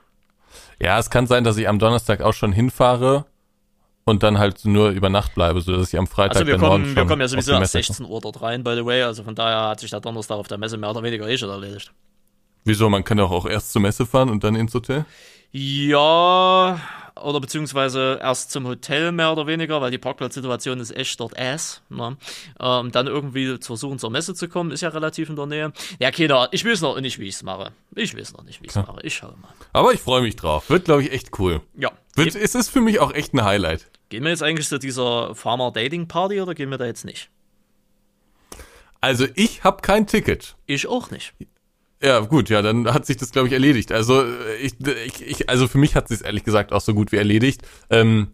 Ja, 0.80 0.98
es 0.98 1.10
kann 1.10 1.26
sein, 1.26 1.44
dass 1.44 1.56
ich 1.56 1.68
am 1.68 1.78
Donnerstag 1.78 2.22
auch 2.22 2.34
schon 2.34 2.52
hinfahre 2.52 3.26
und 4.04 4.22
dann 4.22 4.38
halt 4.38 4.64
nur 4.64 4.90
über 4.90 5.08
Nacht 5.08 5.34
bleibe, 5.34 5.60
so 5.60 5.76
dass 5.76 5.92
ich 5.92 5.98
am 5.98 6.06
Freitag 6.06 6.36
Also 6.36 6.46
wir 6.46 6.58
kommen, 6.58 6.96
wir 6.96 7.06
kommen 7.06 7.20
ja 7.20 7.28
sowieso 7.28 7.54
ab 7.54 7.60
Messe 7.60 7.78
16 7.78 8.06
Uhr 8.06 8.20
dort 8.20 8.42
rein, 8.42 8.64
by 8.64 8.74
the 8.74 8.84
way. 8.84 9.02
Also 9.02 9.22
von 9.22 9.34
daher 9.34 9.68
hat 9.68 9.80
sich 9.80 9.90
der 9.90 10.00
Donnerstag 10.00 10.36
auf 10.36 10.48
der 10.48 10.58
Messe 10.58 10.76
mehr 10.76 10.90
oder 10.90 11.02
weniger 11.02 11.28
eh 11.28 11.36
schon 11.38 11.50
erledigt. 11.50 11.92
Wieso? 12.64 12.88
Man 12.88 13.04
kann 13.04 13.18
doch 13.18 13.30
auch 13.30 13.46
erst 13.46 13.72
zur 13.72 13.82
Messe 13.82 14.06
fahren 14.06 14.30
und 14.30 14.44
dann 14.44 14.54
ins 14.54 14.74
Hotel? 14.74 15.04
Ja, 15.50 16.80
oder 17.20 17.40
beziehungsweise 17.40 18.18
erst 18.22 18.50
zum 18.50 18.66
Hotel 18.66 19.12
mehr 19.12 19.32
oder 19.32 19.46
weniger, 19.46 19.80
weil 19.80 19.90
die 19.90 19.98
Parkplatzsituation 19.98 20.80
ist 20.80 20.96
echt 20.96 21.18
dort 21.20 21.38
ass. 21.38 21.82
Ne? 21.88 22.16
Ähm, 22.60 22.92
dann 22.92 23.06
irgendwie 23.06 23.58
zu 23.60 23.68
versuchen 23.68 23.98
zur 23.98 24.10
Messe 24.10 24.34
zu 24.34 24.48
kommen, 24.48 24.70
ist 24.70 24.80
ja 24.80 24.88
relativ 24.88 25.28
in 25.28 25.36
der 25.36 25.46
Nähe. 25.46 25.72
Ja, 25.98 26.10
keine 26.10 26.36
Ahnung, 26.36 26.48
ich 26.52 26.64
weiß 26.64 26.80
noch 26.80 27.00
nicht, 27.00 27.18
wie 27.18 27.28
ich 27.28 27.34
es 27.34 27.42
mache. 27.42 27.72
Ich 27.94 28.16
weiß 28.16 28.32
noch 28.34 28.44
nicht, 28.44 28.62
wie 28.62 28.66
ich 28.66 28.70
es 28.70 28.76
mache. 28.76 29.00
Ich 29.02 29.14
schaue 29.14 29.36
mal. 29.40 29.52
Aber 29.72 29.92
ich 29.92 30.00
freue 30.00 30.22
mich 30.22 30.36
drauf. 30.36 30.70
Wird, 30.70 30.84
glaube 30.84 31.02
ich, 31.02 31.12
echt 31.12 31.38
cool. 31.38 31.60
Ja. 31.76 31.90
Wird, 32.14 32.34
es 32.34 32.54
ist 32.54 32.68
für 32.68 32.80
mich 32.80 33.00
auch 33.00 33.12
echt 33.12 33.34
ein 33.34 33.44
Highlight. 33.44 33.90
gehen 34.08 34.22
wir 34.24 34.30
jetzt 34.30 34.42
eigentlich 34.42 34.68
zu 34.68 34.78
dieser 34.78 35.34
Farmer 35.34 35.70
Dating 35.72 36.08
Party 36.08 36.40
oder 36.40 36.54
gehen 36.54 36.70
wir 36.70 36.78
da 36.78 36.86
jetzt 36.86 37.04
nicht? 37.04 37.30
Also 39.00 39.26
ich 39.34 39.64
habe 39.64 39.82
kein 39.82 40.06
Ticket. 40.06 40.54
Ich 40.66 40.86
auch 40.86 41.10
nicht. 41.10 41.34
Ja, 42.02 42.20
gut, 42.20 42.48
ja, 42.48 42.62
dann 42.62 42.92
hat 42.92 43.06
sich 43.06 43.16
das, 43.16 43.30
glaube 43.30 43.46
ich, 43.46 43.54
erledigt. 43.54 43.92
Also 43.92 44.22
äh, 44.22 44.56
ich, 44.60 44.74
ich, 44.80 45.22
ich, 45.22 45.48
also 45.48 45.68
für 45.68 45.78
mich 45.78 45.94
hat 45.94 46.08
sich 46.08 46.24
ehrlich 46.24 46.42
gesagt 46.42 46.72
auch 46.72 46.80
so 46.80 46.94
gut 46.94 47.12
wie 47.12 47.16
erledigt. 47.16 47.62
Ähm, 47.90 48.32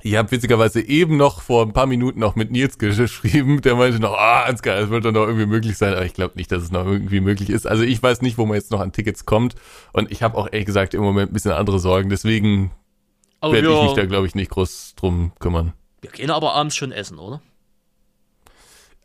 ich 0.00 0.14
habe 0.14 0.30
witzigerweise 0.30 0.80
eben 0.80 1.16
noch 1.16 1.42
vor 1.42 1.66
ein 1.66 1.72
paar 1.72 1.86
Minuten 1.86 2.20
noch 2.20 2.36
mit 2.36 2.52
Nils 2.52 2.78
geschrieben, 2.78 3.60
der 3.60 3.74
meinte 3.74 3.98
noch, 3.98 4.14
ah, 4.14 4.44
Ansgar, 4.44 4.78
es 4.78 4.90
wird 4.90 5.04
doch 5.04 5.12
noch 5.12 5.26
irgendwie 5.26 5.46
möglich 5.46 5.76
sein, 5.76 5.94
aber 5.94 6.04
ich 6.04 6.14
glaube 6.14 6.36
nicht, 6.36 6.52
dass 6.52 6.62
es 6.62 6.70
noch 6.70 6.86
irgendwie 6.86 7.20
möglich 7.20 7.50
ist. 7.50 7.66
Also 7.66 7.82
ich 7.82 8.00
weiß 8.00 8.22
nicht, 8.22 8.38
wo 8.38 8.46
man 8.46 8.54
jetzt 8.54 8.70
noch 8.70 8.80
an 8.80 8.92
Tickets 8.92 9.26
kommt 9.26 9.56
und 9.92 10.12
ich 10.12 10.22
habe 10.22 10.38
auch 10.38 10.46
ehrlich 10.50 10.66
gesagt 10.66 10.94
im 10.94 11.02
Moment 11.02 11.32
ein 11.32 11.34
bisschen 11.34 11.50
andere 11.50 11.80
Sorgen, 11.80 12.10
deswegen 12.10 12.70
werde 13.42 13.72
ich 13.72 13.82
mich 13.82 13.92
da, 13.94 14.06
glaube 14.06 14.28
ich, 14.28 14.36
nicht 14.36 14.50
groß 14.50 14.94
drum 14.94 15.32
kümmern. 15.40 15.72
wir 16.00 16.10
gehen 16.10 16.30
aber 16.30 16.54
abends 16.54 16.76
schon 16.76 16.92
essen, 16.92 17.18
oder? 17.18 17.42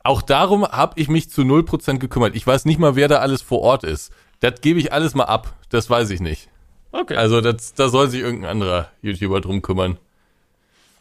Auch 0.04 0.22
darum 0.22 0.66
habe 0.68 1.00
ich 1.00 1.08
mich 1.08 1.30
zu 1.30 1.42
0% 1.44 2.00
gekümmert. 2.00 2.36
Ich 2.36 2.46
weiß 2.46 2.66
nicht 2.66 2.80
mal, 2.80 2.96
wer 2.96 3.08
da 3.08 3.18
alles 3.20 3.42
vor 3.42 3.62
Ort 3.62 3.84
ist. 3.84 4.12
Das 4.42 4.60
gebe 4.62 4.80
ich 4.80 4.92
alles 4.92 5.16
mal 5.16 5.24
ab. 5.26 5.56
Das 5.70 5.90
weiß 5.90 6.10
ich 6.10 6.20
nicht. 6.20 6.50
Okay. 6.92 7.16
Also 7.16 7.40
das, 7.42 7.74
da 7.74 7.88
soll 7.90 8.10
sich 8.10 8.20
irgendein 8.22 8.52
anderer 8.52 8.90
YouTuber 9.02 9.40
drum 9.42 9.62
kümmern. 9.62 9.98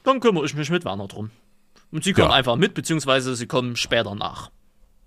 Dann 0.04 0.20
kümmere 0.20 0.44
ich 0.44 0.54
mich 0.54 0.70
mit 0.70 0.84
Werner 0.84 1.08
drum. 1.08 1.30
Und 1.90 2.04
sie 2.04 2.12
kommen 2.12 2.30
Ja. 2.30 2.34
einfach 2.36 2.56
mit, 2.56 2.74
beziehungsweise 2.74 3.34
sie 3.36 3.46
kommen 3.46 3.76
später 3.76 4.14
nach. 4.14 4.50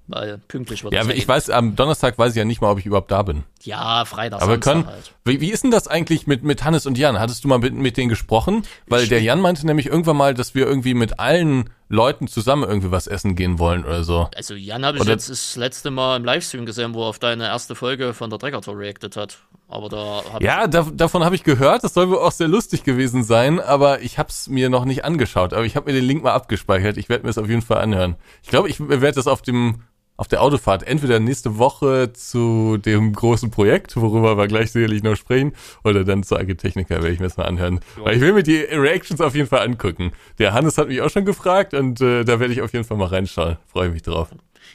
Weil 0.08 0.38
pünktlich 0.38 0.84
wird 0.84 0.94
Ja, 0.94 1.04
ich 1.10 1.24
eh- 1.24 1.28
weiß, 1.28 1.50
am 1.50 1.76
Donnerstag 1.76 2.20
weiß 2.20 2.34
ich 2.34 2.38
ja 2.38 2.46
nicht 2.46 2.62
mal, 2.62 2.70
ob 2.70 2.78
ich 2.78 2.86
überhaupt 2.86 3.10
da 3.10 3.24
bin. 3.24 3.44
Ja, 3.64 4.06
Freitag, 4.06 4.44
Aber 4.44 4.52
wir 4.52 4.60
können, 4.60 4.86
halt. 4.86 5.16
wie, 5.24 5.42
wie 5.42 5.50
ist 5.52 5.64
denn 5.64 5.72
das 5.72 5.88
eigentlich 5.88 6.28
mit, 6.28 6.44
mit 6.44 6.64
Hannes 6.64 6.86
und 6.86 6.96
Jan? 7.00 7.18
Hattest 7.20 7.44
du 7.44 7.48
mal 7.48 7.58
mit, 7.58 7.74
mit 7.74 7.98
denen 7.98 8.10
gesprochen? 8.10 8.64
Weil 8.86 9.08
der 9.08 9.24
Jan 9.24 9.42
meinte 9.42 9.66
nämlich 9.66 9.88
irgendwann 9.88 10.18
mal, 10.18 10.36
dass 10.36 10.54
wir 10.54 10.68
irgendwie 10.68 10.94
mit 10.94 11.20
allen 11.20 11.72
Leuten 11.88 12.28
zusammen 12.28 12.64
irgendwie 12.64 12.92
was 12.92 13.06
essen 13.08 13.36
gehen 13.36 13.60
wollen 13.60 13.86
oder 13.86 14.04
so. 14.04 14.28
Also 14.36 14.56
Jan 14.56 14.84
habe 14.86 14.98
ich 14.98 15.02
Oder- 15.04 15.12
jetzt 15.12 15.30
das 15.30 15.56
letzte 15.56 15.92
Mal 15.92 16.18
im 16.18 16.26
Livestream 16.26 16.66
gesehen, 16.66 16.94
wo 16.94 17.04
er 17.04 17.08
auf 17.10 17.20
deine 17.20 17.46
erste 17.46 17.76
Folge 17.76 18.14
von 18.14 18.30
der 18.30 18.40
Trekker 18.40 18.62
Tour 18.62 18.78
reacted 18.78 19.16
hat. 19.16 19.38
Aber 19.68 19.90
da 19.90 20.22
habe 20.34 20.44
Ja, 20.44 20.68
da, 20.68 20.88
davon 20.94 21.24
habe 21.24 21.36
ich 21.36 21.44
gehört. 21.44 21.84
Das 21.84 21.94
soll 21.94 22.10
wohl 22.10 22.18
auch 22.20 22.32
sehr 22.32 22.48
lustig 22.48 22.84
gewesen 22.84 23.24
sein, 23.24 23.60
aber 23.60 24.02
ich 24.02 24.18
habe 24.18 24.30
es 24.30 24.48
mir 24.48 24.70
noch 24.70 24.86
nicht 24.86 25.06
angeschaut. 25.06 25.54
Aber 25.54 25.66
ich 25.66 25.76
habe 25.76 25.92
mir 25.92 25.98
den 25.98 26.06
Link 26.06 26.24
mal 26.24 26.34
abgespeichert. 26.34 26.98
Ich 26.98 27.10
werde 27.10 27.24
mir 27.24 27.30
das 27.30 27.38
auf 27.38 27.50
jeden 27.50 27.62
Fall 27.62 27.78
anhören. 27.80 28.16
Ich 28.44 28.50
glaube, 28.50 28.70
ich 28.70 28.80
werde 28.80 29.12
das 29.14 29.28
auf 29.28 29.42
dem 29.42 29.84
auf 30.18 30.28
der 30.28 30.42
Autofahrt 30.42 30.84
entweder 30.84 31.20
nächste 31.20 31.58
Woche 31.58 32.14
zu 32.14 32.78
dem 32.78 33.14
großen 33.14 33.52
Projekt, 33.52 33.96
worüber 33.96 34.38
wir 34.38 34.48
gleich 34.48 34.72
sicherlich 34.72 35.04
noch 35.04 35.16
sprechen, 35.16 35.54
oder 35.84 36.04
dann 36.04 36.24
zur 36.24 36.40
Agritechnica 36.40 36.96
werde 36.96 37.12
ich 37.12 37.20
mir 37.20 37.28
das 37.28 37.38
mal 37.38 37.46
anhören. 37.46 37.80
Weil 37.98 38.16
ich 38.16 38.22
will 38.22 38.34
mir 38.34 38.44
die 38.44 38.58
Reactions 38.58 39.22
auf 39.22 39.36
jeden 39.36 39.48
Fall 39.48 39.62
angucken. 39.62 40.12
Der 40.40 40.54
Hannes 40.54 40.78
hat 40.78 40.88
mich 40.88 41.02
auch 41.02 41.10
schon 41.10 41.26
gefragt 41.26 41.74
und 41.74 42.02
äh, 42.02 42.24
da 42.24 42.40
werde 42.40 42.54
ich 42.54 42.62
auf 42.62 42.74
jeden 42.74 42.86
Fall 42.86 42.98
mal 42.98 43.08
reinschauen. 43.08 43.58
Freue 43.68 43.90
mich 43.90 44.04
drauf. 44.04 44.30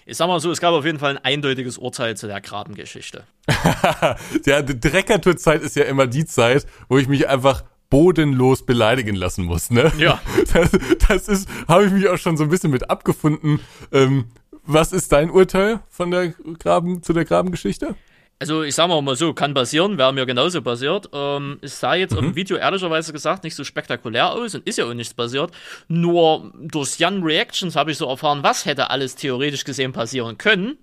Ich 0.07 0.17
sag 0.17 0.29
mal 0.29 0.41
so, 0.41 0.51
es 0.51 0.61
gab 0.61 0.73
auf 0.73 0.85
jeden 0.85 0.99
Fall 0.99 1.17
ein 1.17 1.25
eindeutiges 1.25 1.79
Urteil 1.79 2.17
zu 2.17 2.27
der 2.27 2.41
Grabengeschichte. 2.41 3.25
ja, 4.45 4.63
die 4.63 4.79
Dreckertourzeit 4.79 5.63
ist 5.63 5.77
ja 5.77 5.85
immer 5.85 6.07
die 6.07 6.25
Zeit, 6.25 6.67
wo 6.89 6.99
ich 6.99 7.09
mich 7.09 7.29
einfach 7.29 7.65
bodenlos 7.91 8.65
beleidigen 8.65 9.17
lassen 9.17 9.45
muss, 9.45 9.71
ne? 9.71 9.93
Ja. 9.99 10.21
Das, 10.53 10.71
das 11.09 11.29
ist, 11.29 11.49
habe 11.69 11.87
ich 11.87 11.93
mich 11.93 12.09
auch 12.09 12.19
schon 12.19 12.37
so 12.37 12.45
ein 12.45 12.51
bisschen 12.51 12.71
mit 12.71 12.89
abgefunden. 12.89 13.61
Ähm, 13.93 14.27
was 14.73 14.93
ist 14.93 15.13
dein 15.13 15.31
Urteil 15.31 15.81
von 15.89 16.11
der 16.11 16.29
Graben, 16.59 17.03
zu 17.03 17.13
der 17.13 17.25
Grabengeschichte? 17.25 17.95
Also 18.39 18.63
ich 18.63 18.75
sag 18.75 18.89
mal 18.89 19.03
mal 19.03 19.17
so, 19.17 19.35
kann 19.35 19.53
passieren, 19.53 19.99
wäre 19.99 20.15
mir 20.15 20.25
genauso 20.25 20.63
passiert. 20.63 21.11
Ähm, 21.13 21.59
es 21.61 21.79
sah 21.79 21.95
jetzt 21.95 22.15
auf 22.15 22.21
dem 22.21 22.35
Video 22.35 22.57
ehrlicherweise 22.57 23.13
gesagt 23.13 23.45
nicht 23.45 23.55
so 23.55 23.65
spektakulär 23.65 24.33
aus 24.33 24.55
und 24.55 24.67
ist 24.67 24.79
ja 24.79 24.87
auch 24.87 24.95
nichts 24.95 25.13
passiert. 25.13 25.51
Nur 25.89 26.51
durch 26.59 26.99
Jan 26.99 27.23
Reactions 27.23 27.77
habe 27.77 27.91
ich 27.91 27.99
so 27.99 28.09
erfahren, 28.09 28.43
was 28.43 28.65
hätte 28.65 28.89
alles 28.89 29.15
theoretisch 29.15 29.65
gesehen 29.65 29.93
passieren 29.93 30.39
können. 30.39 30.79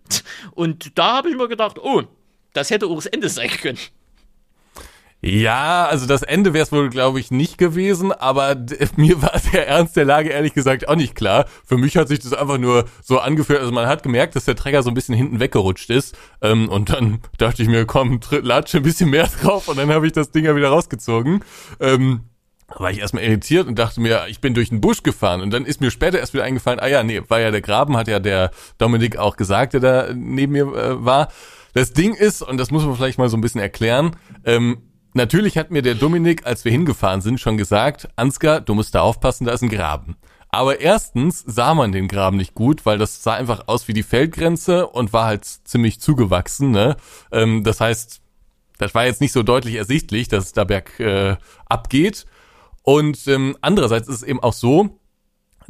Und 0.52 1.00
da 1.00 1.18
habe 1.18 1.30
ich 1.30 1.36
mir 1.36 1.48
gedacht, 1.48 1.80
oh, 1.80 2.04
das 2.54 2.70
hätte 2.70 2.86
auch 2.86 2.96
das 2.96 3.08
Ende 3.08 3.28
sein 3.28 3.50
können. 3.50 3.80
Ja, 5.20 5.88
also 5.88 6.06
das 6.06 6.22
Ende 6.22 6.54
wäre 6.54 6.64
es 6.64 6.72
wohl, 6.72 6.90
glaube 6.90 7.20
ich, 7.20 7.32
nicht 7.32 7.58
gewesen, 7.58 8.12
aber 8.12 8.56
mir 8.98 9.22
war 9.22 9.34
der 9.52 9.68
Ernst 9.68 9.96
der 9.98 10.06
Lage 10.06 10.30
ehrlich 10.30 10.54
gesagt 10.54 10.88
auch 10.88 10.96
nicht 10.96 11.16
klar. 11.16 11.46
Für 11.66 11.78
mich 11.78 11.98
hat 11.98 12.08
sich 12.08 12.20
das 12.20 12.34
einfach 12.34 12.60
nur 12.60 12.86
so 13.02 13.20
angefühlt, 13.20 13.60
also 13.60 13.72
man 13.72 13.88
hat 13.88 14.04
gemerkt, 14.04 14.36
dass 14.36 14.46
der 14.46 14.56
Träger 14.56 14.84
so 14.84 14.92
ein 14.92 14.94
bisschen 14.94 15.16
hinten 15.16 15.40
weggerutscht 15.40 15.90
ist 15.90 16.16
ähm, 16.42 16.70
und 16.70 16.90
dann 16.92 17.20
dachte 17.38 17.64
ich 17.64 17.68
mir, 17.68 17.86
komm, 17.86 18.20
latsche 18.30 18.78
ein 18.78 18.84
bisschen 18.84 19.10
mehr 19.10 19.28
drauf 19.42 19.68
und 19.68 19.78
dann 19.78 19.90
habe 19.90 20.06
ich 20.06 20.14
das 20.14 20.32
Ding 20.32 20.46
ja 20.46 20.56
wieder 20.56 20.70
rausgezogen. 20.70 21.44
Ähm, 21.80 22.22
war 22.68 22.92
ich 22.92 23.00
erstmal 23.00 23.24
irritiert 23.24 23.66
und 23.66 23.80
dachte 23.80 24.02
mir, 24.02 24.26
ich 24.28 24.42
bin 24.42 24.54
durch 24.54 24.70
den 24.70 24.82
Busch 24.82 25.02
gefahren 25.02 25.42
und 25.42 25.52
dann 25.52 25.66
ist 25.66 25.82
mir 25.82 25.90
später 25.90 26.20
erst 26.20 26.34
wieder 26.34 26.44
eingefallen, 26.44 26.80
ah 26.80 26.88
ja, 26.88 27.02
nee, 27.02 27.22
war 27.28 27.40
ja 27.40 27.50
der 27.50 27.62
Graben, 27.62 27.96
hat 27.96 28.10
ja 28.10 28.20
der 28.20 28.52
Dominik 28.78 29.18
auch 29.18 29.38
gesagt, 29.38 29.74
der 29.74 29.80
da 29.80 30.14
neben 30.14 30.52
mir 30.52 30.66
äh, 30.76 31.04
war. 31.04 31.30
Das 31.74 31.94
Ding 31.94 32.14
ist, 32.14 32.42
und 32.42 32.58
das 32.58 32.72
muss 32.72 32.86
man 32.86 32.96
vielleicht 32.96 33.18
mal 33.18 33.30
so 33.30 33.38
ein 33.38 33.42
bisschen 33.42 33.62
erklären, 33.62 34.16
ähm, 34.46 34.80
natürlich 35.18 35.58
hat 35.58 35.72
mir 35.72 35.82
der 35.82 35.96
Dominik, 35.96 36.46
als 36.46 36.64
wir 36.64 36.72
hingefahren 36.72 37.22
sind, 37.22 37.40
schon 37.40 37.58
gesagt, 37.58 38.08
Ansgar, 38.16 38.62
du 38.62 38.74
musst 38.74 38.96
da 38.96 39.02
aufpassen, 39.02 39.46
da 39.46 39.52
ist 39.52 39.62
ein 39.62 39.70
Graben. 39.70 40.16
Aber 40.50 40.80
erstens 40.80 41.44
sah 41.46 41.74
man 41.74 41.92
den 41.92 42.08
Graben 42.08 42.38
nicht 42.38 42.56
gut, 42.56 42.86
weil 42.86 42.98
das 42.98 43.22
sah 43.22 43.34
einfach 43.34 43.68
aus 43.68 43.88
wie 43.88 43.94
die 43.94 44.04
Feldgrenze 44.04 44.88
und 44.88 45.12
war 45.12 45.26
halt 45.26 45.44
ziemlich 45.44 46.00
zugewachsen. 46.00 46.72
Ne? 46.72 46.96
Ähm, 47.32 47.64
das 47.64 47.82
heißt, 47.82 48.22
das 48.78 48.96
war 48.96 49.06
jetzt 49.06 49.20
nicht 49.20 49.34
so 49.34 49.44
deutlich 49.44 49.76
ersichtlich, 49.76 50.30
dass 50.30 50.46
es 50.46 50.54
da 50.54 50.64
berg 50.64 51.00
äh, 51.00 51.36
abgeht. 51.66 52.26
Und 52.84 53.28
ähm, 53.28 53.58
andererseits 53.60 54.08
ist 54.08 54.16
es 54.16 54.24
eben 54.24 54.42
auch 54.42 54.54
so, 54.54 55.00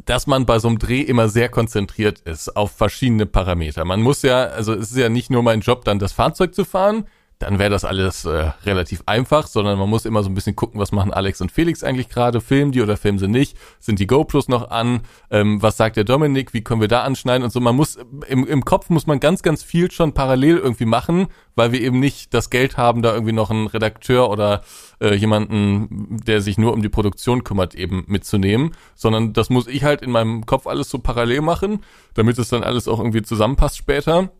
dass 0.04 0.28
man 0.28 0.46
bei 0.46 0.60
so 0.60 0.68
einem 0.68 0.78
Dreh 0.78 1.00
immer 1.00 1.28
sehr 1.28 1.48
konzentriert 1.48 2.20
ist 2.20 2.56
auf 2.56 2.70
verschiedene 2.70 3.26
Parameter. 3.26 3.84
Man 3.84 4.00
muss 4.00 4.22
ja, 4.22 4.44
also 4.44 4.72
es 4.72 4.92
ist 4.92 4.96
ja 4.96 5.08
nicht 5.08 5.28
nur 5.28 5.42
mein 5.42 5.60
Job, 5.60 5.84
dann 5.84 5.98
das 5.98 6.12
Fahrzeug 6.12 6.54
zu 6.54 6.64
fahren, 6.64 7.06
dann 7.38 7.60
wäre 7.60 7.70
das 7.70 7.84
alles 7.84 8.24
äh, 8.24 8.50
relativ 8.64 9.02
einfach, 9.06 9.46
sondern 9.46 9.78
man 9.78 9.88
muss 9.88 10.04
immer 10.04 10.22
so 10.22 10.28
ein 10.28 10.34
bisschen 10.34 10.56
gucken, 10.56 10.80
was 10.80 10.90
machen 10.90 11.12
Alex 11.12 11.40
und 11.40 11.52
Felix 11.52 11.84
eigentlich 11.84 12.08
gerade, 12.08 12.40
filmen 12.40 12.72
die 12.72 12.82
oder 12.82 12.96
filmen 12.96 13.18
sie 13.18 13.28
nicht, 13.28 13.56
sind 13.78 14.00
die 14.00 14.08
GoPros 14.08 14.48
noch 14.48 14.70
an, 14.70 15.02
ähm, 15.30 15.62
was 15.62 15.76
sagt 15.76 15.96
der 15.96 16.04
Dominik, 16.04 16.52
wie 16.52 16.62
können 16.62 16.80
wir 16.80 16.88
da 16.88 17.02
anschneiden 17.02 17.44
und 17.44 17.50
so. 17.50 17.60
Man 17.60 17.76
muss, 17.76 17.96
im, 18.26 18.44
im 18.44 18.64
Kopf 18.64 18.90
muss 18.90 19.06
man 19.06 19.20
ganz, 19.20 19.42
ganz 19.42 19.62
viel 19.62 19.90
schon 19.90 20.14
parallel 20.14 20.58
irgendwie 20.58 20.84
machen, 20.84 21.28
weil 21.54 21.70
wir 21.70 21.80
eben 21.80 22.00
nicht 22.00 22.34
das 22.34 22.50
Geld 22.50 22.76
haben, 22.76 23.02
da 23.02 23.12
irgendwie 23.12 23.32
noch 23.32 23.50
einen 23.50 23.68
Redakteur 23.68 24.30
oder 24.30 24.62
äh, 25.00 25.14
jemanden, 25.14 26.18
der 26.26 26.40
sich 26.40 26.58
nur 26.58 26.72
um 26.72 26.82
die 26.82 26.88
Produktion 26.88 27.44
kümmert, 27.44 27.76
eben 27.76 28.04
mitzunehmen, 28.08 28.72
sondern 28.96 29.32
das 29.32 29.48
muss 29.48 29.68
ich 29.68 29.84
halt 29.84 30.02
in 30.02 30.10
meinem 30.10 30.44
Kopf 30.44 30.66
alles 30.66 30.90
so 30.90 30.98
parallel 30.98 31.42
machen, 31.42 31.84
damit 32.14 32.36
es 32.38 32.48
dann 32.48 32.64
alles 32.64 32.88
auch 32.88 32.98
irgendwie 32.98 33.22
zusammenpasst 33.22 33.76
später. 33.76 34.30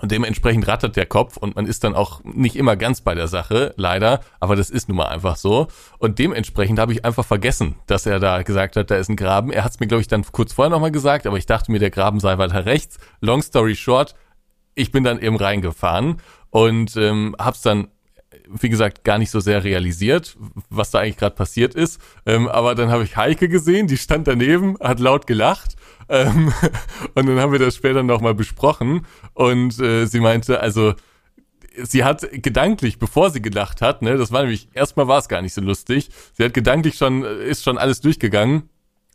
Und 0.00 0.10
dementsprechend 0.10 0.66
rattert 0.66 0.96
der 0.96 1.06
Kopf 1.06 1.36
und 1.36 1.54
man 1.54 1.66
ist 1.66 1.84
dann 1.84 1.94
auch 1.94 2.22
nicht 2.24 2.56
immer 2.56 2.76
ganz 2.76 3.00
bei 3.00 3.14
der 3.14 3.28
Sache, 3.28 3.74
leider, 3.76 4.20
aber 4.40 4.56
das 4.56 4.68
ist 4.68 4.88
nun 4.88 4.96
mal 4.96 5.06
einfach 5.06 5.36
so. 5.36 5.68
Und 5.98 6.18
dementsprechend 6.18 6.80
habe 6.80 6.92
ich 6.92 7.04
einfach 7.04 7.24
vergessen, 7.24 7.76
dass 7.86 8.04
er 8.04 8.18
da 8.18 8.42
gesagt 8.42 8.76
hat, 8.76 8.90
da 8.90 8.96
ist 8.96 9.08
ein 9.08 9.16
Graben. 9.16 9.52
Er 9.52 9.64
hat 9.64 9.72
es 9.72 9.80
mir, 9.80 9.86
glaube 9.86 10.00
ich, 10.00 10.08
dann 10.08 10.24
kurz 10.32 10.52
vorher 10.52 10.70
nochmal 10.70 10.90
gesagt, 10.90 11.26
aber 11.26 11.38
ich 11.38 11.46
dachte 11.46 11.70
mir, 11.70 11.78
der 11.78 11.90
Graben 11.90 12.18
sei 12.18 12.38
weiter 12.38 12.66
rechts. 12.66 12.98
Long 13.20 13.40
story 13.40 13.76
short, 13.76 14.14
ich 14.74 14.90
bin 14.90 15.04
dann 15.04 15.20
eben 15.20 15.36
reingefahren 15.36 16.20
und 16.50 16.96
ähm, 16.96 17.36
hab's 17.38 17.62
dann 17.62 17.88
wie 18.48 18.68
gesagt, 18.68 19.04
gar 19.04 19.18
nicht 19.18 19.30
so 19.30 19.40
sehr 19.40 19.64
realisiert, 19.64 20.36
was 20.68 20.90
da 20.90 20.98
eigentlich 20.98 21.16
gerade 21.16 21.34
passiert 21.36 21.74
ist. 21.74 22.00
Ähm, 22.26 22.48
aber 22.48 22.74
dann 22.74 22.90
habe 22.90 23.04
ich 23.04 23.16
Heike 23.16 23.48
gesehen, 23.48 23.86
die 23.86 23.96
stand 23.96 24.26
daneben, 24.26 24.76
hat 24.80 25.00
laut 25.00 25.26
gelacht 25.26 25.76
ähm, 26.08 26.52
und 27.14 27.26
dann 27.26 27.38
haben 27.38 27.52
wir 27.52 27.58
das 27.58 27.76
später 27.76 28.02
nochmal 28.02 28.34
besprochen. 28.34 29.06
Und 29.32 29.78
äh, 29.80 30.06
sie 30.06 30.20
meinte, 30.20 30.60
also 30.60 30.94
sie 31.82 32.04
hat 32.04 32.26
gedanklich, 32.30 32.98
bevor 32.98 33.30
sie 33.30 33.42
gelacht 33.42 33.82
hat, 33.82 34.02
ne, 34.02 34.16
das 34.16 34.32
war 34.32 34.42
nämlich, 34.42 34.68
erstmal 34.74 35.08
war 35.08 35.18
es 35.18 35.28
gar 35.28 35.42
nicht 35.42 35.54
so 35.54 35.60
lustig, 35.60 36.10
sie 36.34 36.44
hat 36.44 36.54
gedanklich 36.54 36.96
schon, 36.96 37.24
ist 37.24 37.64
schon 37.64 37.78
alles 37.78 38.00
durchgegangen, 38.00 38.68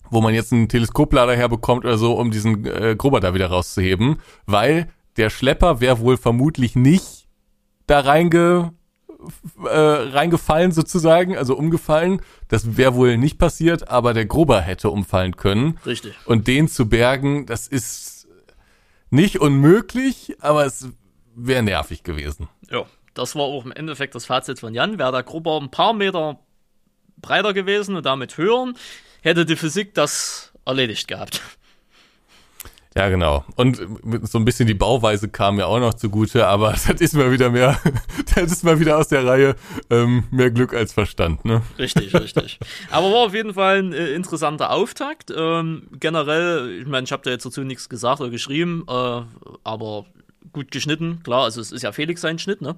wo 0.10 0.22
man 0.22 0.34
jetzt 0.34 0.52
einen 0.52 0.70
Teleskoplader 0.70 1.36
herbekommt 1.36 1.86
oder 1.86 1.98
so, 1.98 2.14
um 2.14 2.32
diesen 2.32 2.66
äh, 2.66 2.96
Grubber 2.98 3.20
da 3.20 3.34
wieder 3.34 3.48
rauszuheben, 3.48 4.18
weil 4.46 4.90
der 5.18 5.30
Schlepper 5.30 5.82
wäre 5.82 6.00
wohl 6.00 6.18
vermutlich 6.18 6.76
nicht 6.76 7.28
da 7.88 8.02
reinge 8.02 8.74
äh, 9.64 9.70
reingefallen 9.70 10.72
sozusagen, 10.72 11.38
also 11.38 11.56
umgefallen. 11.56 12.22
Das 12.48 12.78
wäre 12.78 12.96
wohl 12.96 13.18
nicht 13.18 13.38
passiert, 13.38 13.90
aber 13.90 14.14
der 14.14 14.26
Grubber 14.26 14.62
hätte 14.62 14.90
umfallen 14.90 15.36
können. 15.36 15.78
Richtig. 15.86 16.14
Und 16.26 16.48
den 16.48 16.68
zu 16.68 16.88
bergen, 16.88 17.46
das 17.46 17.68
ist 17.68 18.28
nicht 19.10 19.40
unmöglich, 19.40 20.38
aber 20.40 20.66
es 20.66 20.90
wäre 21.36 21.64
nervig 21.64 22.04
gewesen. 22.04 22.48
Ja, 22.70 22.86
das 23.14 23.36
war 23.36 23.44
auch 23.44 23.66
im 23.66 23.72
Endeffekt 23.72 24.16
das 24.16 24.26
Fazit 24.26 24.60
von 24.60 24.74
Jan. 24.74 25.00
Wäre 25.00 25.12
der 25.12 25.24
Grubber 25.24 25.60
ein 25.60 25.72
paar 25.72 25.94
Meter 25.94 26.40
breiter 27.18 27.54
gewesen 27.54 27.96
und 27.96 28.06
damit 28.06 28.38
höher, 28.38 28.74
hätte 29.22 29.46
die 29.46 29.56
Physik 29.56 29.94
das 29.94 30.54
erledigt 30.66 31.08
gehabt. 31.08 31.42
Ja, 32.96 33.08
genau. 33.10 33.46
Und 33.56 33.80
so 34.24 34.40
ein 34.40 34.46
bisschen 34.46 34.68
die 34.68 34.74
Bauweise 34.74 35.30
kam 35.30 35.58
mir 35.58 35.68
auch 35.68 35.80
noch 35.80 35.94
zugute, 35.94 36.48
aber 36.48 36.72
das 36.88 37.02
ist 37.02 37.14
mal 37.14 37.32
wieder 37.32 37.50
mehr, 37.50 37.80
das 38.36 38.52
ist 38.52 38.64
mal 38.64 38.80
wieder 38.80 38.98
aus 38.98 39.10
der 39.10 39.26
Reihe 39.26 39.56
ähm, 39.90 40.24
mehr 40.32 40.50
Glück 40.50 40.74
als 40.74 40.94
Verstand, 40.94 41.46
ne? 41.46 41.62
Richtig, 41.78 42.14
richtig. 42.16 42.60
Aber 42.90 43.12
war 43.12 43.28
auf 43.28 43.34
jeden 43.34 43.54
Fall 43.54 43.80
ein 43.80 43.94
äh, 43.94 44.10
interessanter 44.14 44.72
Auftakt. 44.72 45.32
Ähm, 45.36 45.88
generell, 46.00 46.80
ich 46.82 46.88
meine, 46.88 47.06
ich 47.06 47.12
habe 47.12 47.22
da 47.24 47.30
jetzt 47.30 47.46
dazu 47.46 47.62
nichts 47.62 47.90
gesagt 47.90 48.22
oder 48.22 48.32
geschrieben, 48.32 48.84
äh, 48.88 49.22
aber 49.64 50.06
gut 50.52 50.72
geschnitten, 50.72 51.22
klar, 51.24 51.44
also 51.44 51.62
es 51.62 51.72
ist 51.72 51.84
ja 51.84 51.92
Felix 51.92 52.22
sein 52.22 52.40
Schnitt, 52.40 52.62
ne? 52.62 52.76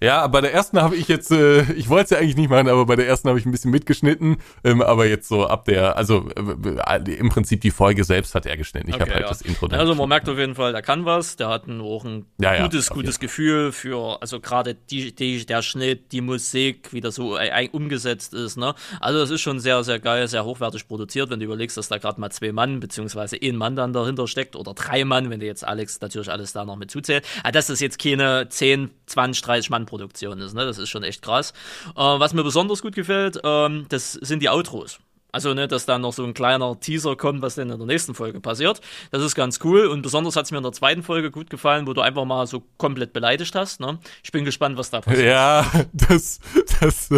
Ja, 0.00 0.26
bei 0.26 0.40
der 0.40 0.52
ersten 0.52 0.80
habe 0.82 0.96
ich 0.96 1.08
jetzt, 1.08 1.30
äh, 1.30 1.62
ich 1.72 1.88
wollte 1.88 2.04
es 2.04 2.10
ja 2.10 2.18
eigentlich 2.18 2.36
nicht 2.36 2.50
machen, 2.50 2.68
aber 2.68 2.84
bei 2.84 2.96
der 2.96 3.06
ersten 3.06 3.28
habe 3.28 3.38
ich 3.38 3.46
ein 3.46 3.52
bisschen 3.52 3.70
mitgeschnitten. 3.70 4.36
Ähm, 4.62 4.82
aber 4.82 5.06
jetzt 5.06 5.28
so 5.28 5.46
ab 5.46 5.64
der, 5.64 5.96
also 5.96 6.28
äh, 6.30 7.12
im 7.12 7.28
Prinzip 7.30 7.60
die 7.60 7.70
Folge 7.70 8.04
selbst 8.04 8.34
hat 8.34 8.44
er 8.44 8.56
geschnitten. 8.56 8.88
Ich 8.88 8.94
okay, 8.94 9.02
habe 9.02 9.14
halt 9.14 9.22
ja. 9.22 9.28
das 9.28 9.42
Intro 9.42 9.68
dann 9.68 9.80
Also 9.80 9.94
man 9.94 10.08
merkt 10.08 10.28
auf 10.28 10.36
jeden 10.36 10.54
Fall, 10.54 10.72
der 10.72 10.82
kann 10.82 11.04
was. 11.04 11.36
Der 11.36 11.48
hat 11.48 11.66
ein, 11.68 11.80
auch 11.80 12.04
ein 12.04 12.26
ja, 12.38 12.62
gutes, 12.62 12.88
ja, 12.88 12.94
gutes 12.94 13.20
Gefühl 13.20 13.72
für, 13.72 14.20
also 14.20 14.40
gerade 14.40 14.74
die, 14.74 15.14
die, 15.14 15.46
der 15.46 15.62
Schnitt, 15.62 16.12
die 16.12 16.20
Musik, 16.20 16.92
wie 16.92 17.00
das 17.00 17.14
so 17.14 17.38
äh, 17.38 17.68
umgesetzt 17.72 18.34
ist. 18.34 18.56
Ne? 18.56 18.74
Also 19.00 19.20
das 19.20 19.30
ist 19.30 19.40
schon 19.40 19.60
sehr, 19.60 19.84
sehr 19.84 20.00
geil, 20.00 20.28
sehr 20.28 20.44
hochwertig 20.44 20.86
produziert, 20.88 21.30
wenn 21.30 21.38
du 21.38 21.46
überlegst, 21.46 21.76
dass 21.76 21.88
da 21.88 21.98
gerade 21.98 22.20
mal 22.20 22.30
zwei 22.30 22.52
Mann, 22.52 22.80
beziehungsweise 22.80 23.38
ein 23.42 23.56
Mann 23.56 23.76
dann 23.76 23.92
dahinter 23.92 24.26
steckt 24.26 24.56
oder 24.56 24.74
drei 24.74 25.04
Mann, 25.04 25.30
wenn 25.30 25.40
du 25.40 25.46
jetzt 25.46 25.66
Alex 25.66 26.00
natürlich 26.00 26.30
alles 26.30 26.52
da 26.52 26.64
noch 26.64 26.76
mit 26.76 26.90
zuzählt. 26.90 27.24
Aber 27.42 27.52
das 27.52 27.70
ist 27.70 27.80
jetzt 27.80 28.02
keine 28.02 28.48
10, 28.48 28.90
20, 29.06 29.42
30 29.42 29.70
Mann 29.70 29.83
Produktion 29.86 30.40
ist. 30.40 30.54
Ne? 30.54 30.64
Das 30.64 30.78
ist 30.78 30.88
schon 30.88 31.02
echt 31.02 31.22
krass. 31.22 31.52
Äh, 31.90 32.00
was 32.00 32.34
mir 32.34 32.44
besonders 32.44 32.82
gut 32.82 32.94
gefällt, 32.94 33.40
ähm, 33.44 33.86
das 33.88 34.12
sind 34.12 34.42
die 34.42 34.48
Outros. 34.48 34.98
Also, 35.34 35.52
ne, 35.52 35.66
dass 35.66 35.84
da 35.84 35.98
noch 35.98 36.12
so 36.12 36.22
ein 36.22 36.32
kleiner 36.32 36.78
Teaser 36.78 37.16
kommt, 37.16 37.42
was 37.42 37.56
denn 37.56 37.68
in 37.68 37.76
der 37.76 37.88
nächsten 37.88 38.14
Folge 38.14 38.38
passiert. 38.38 38.80
Das 39.10 39.20
ist 39.20 39.34
ganz 39.34 39.58
cool 39.64 39.86
und 39.86 40.02
besonders 40.02 40.36
hat 40.36 40.44
es 40.44 40.52
mir 40.52 40.58
in 40.58 40.62
der 40.62 40.70
zweiten 40.70 41.02
Folge 41.02 41.32
gut 41.32 41.50
gefallen, 41.50 41.88
wo 41.88 41.92
du 41.92 42.02
einfach 42.02 42.24
mal 42.24 42.46
so 42.46 42.62
komplett 42.76 43.12
beleidigt 43.12 43.52
hast. 43.56 43.80
Ne? 43.80 43.98
Ich 44.22 44.30
bin 44.30 44.44
gespannt, 44.44 44.78
was 44.78 44.90
da 44.90 45.00
passiert. 45.00 45.26
Ja, 45.26 45.68
das, 45.92 46.38
das, 46.78 47.08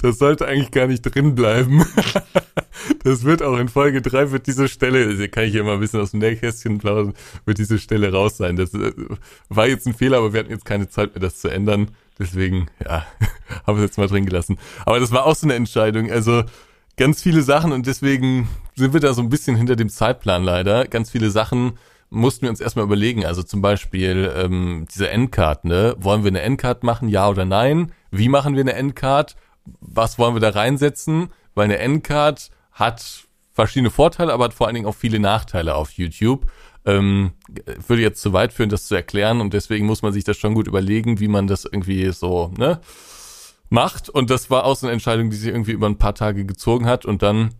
das 0.00 0.18
sollte 0.18 0.46
eigentlich 0.46 0.70
gar 0.70 0.86
nicht 0.86 1.02
drin 1.02 1.34
bleiben. 1.34 1.84
Das 3.04 3.24
wird 3.24 3.42
auch 3.42 3.58
in 3.58 3.68
Folge 3.68 4.00
3 4.00 4.30
wird 4.30 4.46
diese 4.46 4.66
Stelle, 4.68 5.14
hier 5.14 5.28
kann 5.28 5.44
ich 5.44 5.52
hier 5.52 5.64
mal 5.64 5.74
ein 5.74 5.80
bisschen 5.80 6.00
aus 6.00 6.12
dem 6.12 6.20
Nähkästchen 6.20 6.78
plaudern, 6.78 7.12
wird 7.44 7.58
diese 7.58 7.78
Stelle 7.78 8.12
raus 8.12 8.38
sein. 8.38 8.56
Das 8.56 8.72
äh, 8.72 8.92
war 9.50 9.66
jetzt 9.66 9.86
ein 9.86 9.94
Fehler, 9.94 10.18
aber 10.18 10.32
wir 10.32 10.40
hatten 10.40 10.50
jetzt 10.50 10.64
keine 10.64 10.88
Zeit 10.88 11.14
mehr, 11.14 11.20
das 11.20 11.38
zu 11.38 11.48
ändern. 11.48 11.90
Deswegen, 12.18 12.68
ja, 12.82 13.06
haben 13.66 13.76
wir 13.78 13.84
es 13.84 13.90
jetzt 13.90 13.98
mal 13.98 14.08
drin 14.08 14.24
gelassen. 14.24 14.58
Aber 14.86 15.00
das 15.00 15.12
war 15.12 15.26
auch 15.26 15.34
so 15.34 15.46
eine 15.46 15.54
Entscheidung. 15.54 16.10
Also, 16.10 16.44
ganz 16.98 17.22
viele 17.22 17.42
Sachen 17.42 17.72
und 17.72 17.86
deswegen 17.86 18.48
sind 18.74 18.92
wir 18.92 19.00
da 19.00 19.14
so 19.14 19.22
ein 19.22 19.30
bisschen 19.30 19.56
hinter 19.56 19.76
dem 19.76 19.88
Zeitplan 19.88 20.42
leider. 20.42 20.86
Ganz 20.86 21.10
viele 21.10 21.30
Sachen 21.30 21.78
mussten 22.10 22.42
wir 22.42 22.50
uns 22.50 22.60
erstmal 22.60 22.84
überlegen. 22.84 23.24
Also 23.24 23.42
zum 23.42 23.62
Beispiel 23.62 24.30
ähm, 24.36 24.86
diese 24.92 25.08
Endcard, 25.08 25.64
ne? 25.64 25.94
Wollen 25.98 26.24
wir 26.24 26.28
eine 26.28 26.42
Endcard 26.42 26.82
machen, 26.82 27.08
ja 27.08 27.28
oder 27.28 27.44
nein? 27.44 27.92
Wie 28.10 28.28
machen 28.28 28.54
wir 28.54 28.60
eine 28.60 28.74
Endcard? 28.74 29.36
Was 29.80 30.18
wollen 30.18 30.34
wir 30.34 30.40
da 30.40 30.50
reinsetzen? 30.50 31.28
Weil 31.54 31.66
eine 31.66 31.78
Endcard 31.78 32.50
hat 32.72 33.24
verschiedene 33.52 33.90
Vorteile, 33.90 34.32
aber 34.32 34.44
hat 34.44 34.54
vor 34.54 34.66
allen 34.66 34.74
Dingen 34.74 34.86
auch 34.86 34.94
viele 34.94 35.18
Nachteile 35.18 35.74
auf 35.74 35.92
YouTube. 35.92 36.50
Ähm, 36.84 37.32
würde 37.86 38.02
jetzt 38.02 38.20
zu 38.20 38.32
weit 38.32 38.52
führen, 38.52 38.70
das 38.70 38.86
zu 38.86 38.94
erklären 38.94 39.40
und 39.40 39.52
deswegen 39.52 39.86
muss 39.86 40.02
man 40.02 40.12
sich 40.12 40.24
das 40.24 40.36
schon 40.36 40.54
gut 40.54 40.66
überlegen, 40.66 41.20
wie 41.20 41.28
man 41.28 41.46
das 41.46 41.64
irgendwie 41.64 42.10
so, 42.12 42.52
ne? 42.56 42.80
Macht. 43.70 44.08
Und 44.08 44.30
das 44.30 44.50
war 44.50 44.64
auch 44.64 44.76
so 44.76 44.86
eine 44.86 44.92
Entscheidung, 44.92 45.30
die 45.30 45.36
sich 45.36 45.48
irgendwie 45.48 45.72
über 45.72 45.88
ein 45.88 45.98
paar 45.98 46.14
Tage 46.14 46.44
gezogen 46.44 46.86
hat. 46.86 47.04
Und 47.04 47.22
dann, 47.22 47.54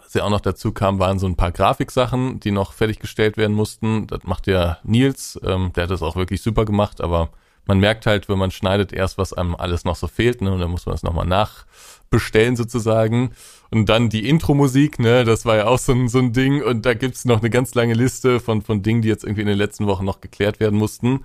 was 0.00 0.14
ja 0.14 0.24
auch 0.24 0.30
noch 0.30 0.40
dazu 0.40 0.72
kam, 0.72 0.98
waren 0.98 1.18
so 1.18 1.26
ein 1.26 1.36
paar 1.36 1.52
Grafiksachen, 1.52 2.40
die 2.40 2.50
noch 2.50 2.72
fertiggestellt 2.72 3.36
werden 3.36 3.54
mussten. 3.54 4.06
Das 4.06 4.24
macht 4.24 4.46
ja 4.46 4.78
Nils, 4.84 5.38
ähm, 5.44 5.72
der 5.74 5.84
hat 5.84 5.90
das 5.90 6.02
auch 6.02 6.16
wirklich 6.16 6.42
super 6.42 6.64
gemacht, 6.64 7.00
aber 7.00 7.30
man 7.66 7.78
merkt 7.78 8.06
halt, 8.06 8.28
wenn 8.28 8.38
man 8.38 8.50
schneidet, 8.50 8.92
erst, 8.92 9.16
was 9.18 9.32
einem 9.32 9.54
alles 9.54 9.84
noch 9.84 9.96
so 9.96 10.06
fehlt, 10.06 10.42
ne? 10.42 10.52
Und 10.52 10.60
dann 10.60 10.70
muss 10.70 10.86
man 10.86 10.94
es 10.94 11.02
nochmal 11.02 11.26
nachbestellen 11.26 12.56
sozusagen. 12.56 13.32
Und 13.70 13.88
dann 13.88 14.10
die 14.10 14.28
Intro-Musik, 14.28 14.98
ne, 14.98 15.24
das 15.24 15.46
war 15.46 15.56
ja 15.56 15.66
auch 15.66 15.78
so 15.78 15.92
ein, 15.92 16.08
so 16.08 16.18
ein 16.18 16.32
Ding. 16.32 16.62
Und 16.62 16.84
da 16.86 16.94
gibt's 16.94 17.24
noch 17.24 17.40
eine 17.40 17.50
ganz 17.50 17.74
lange 17.74 17.94
Liste 17.94 18.38
von, 18.38 18.62
von 18.62 18.82
Dingen, 18.82 19.02
die 19.02 19.08
jetzt 19.08 19.24
irgendwie 19.24 19.42
in 19.42 19.48
den 19.48 19.58
letzten 19.58 19.86
Wochen 19.86 20.04
noch 20.04 20.20
geklärt 20.20 20.60
werden 20.60 20.78
mussten. 20.78 21.24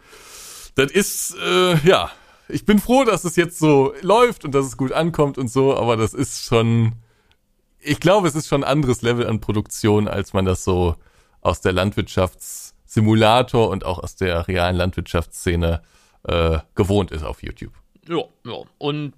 Das 0.76 0.92
ist, 0.92 1.36
äh, 1.46 1.76
ja, 1.88 2.10
ich 2.50 2.66
bin 2.66 2.80
froh, 2.80 3.04
dass 3.04 3.24
es 3.24 3.36
jetzt 3.36 3.60
so 3.60 3.94
läuft 4.02 4.44
und 4.44 4.54
dass 4.54 4.66
es 4.66 4.78
gut 4.78 4.92
ankommt 4.92 5.38
und 5.38 5.50
so, 5.50 5.78
aber 5.78 5.96
das 5.98 6.14
ist 6.14 6.44
schon, 6.44 6.94
ich 7.80 8.00
glaube, 8.00 8.28
es 8.28 8.36
ist 8.36 8.48
schon 8.48 8.64
ein 8.64 8.70
anderes 8.70 9.02
Level 9.02 9.28
an 9.28 9.40
Produktion, 9.40 10.08
als 10.08 10.34
man 10.34 10.46
das 10.46 10.64
so 10.64 10.96
aus 11.42 11.62
der 11.62 11.72
Landwirtschaftssimulator 11.74 13.70
und 13.70 13.86
auch 13.86 14.00
aus 14.00 14.16
der 14.16 14.48
realen 14.48 14.76
Landwirtschaftsszene 14.76 15.82
äh, 16.24 16.60
gewohnt 16.76 17.12
ist 17.12 17.24
auf 17.24 17.44
YouTube. 17.44 17.74
Ja, 18.08 18.24
ja. 18.46 18.64
Und 18.78 19.14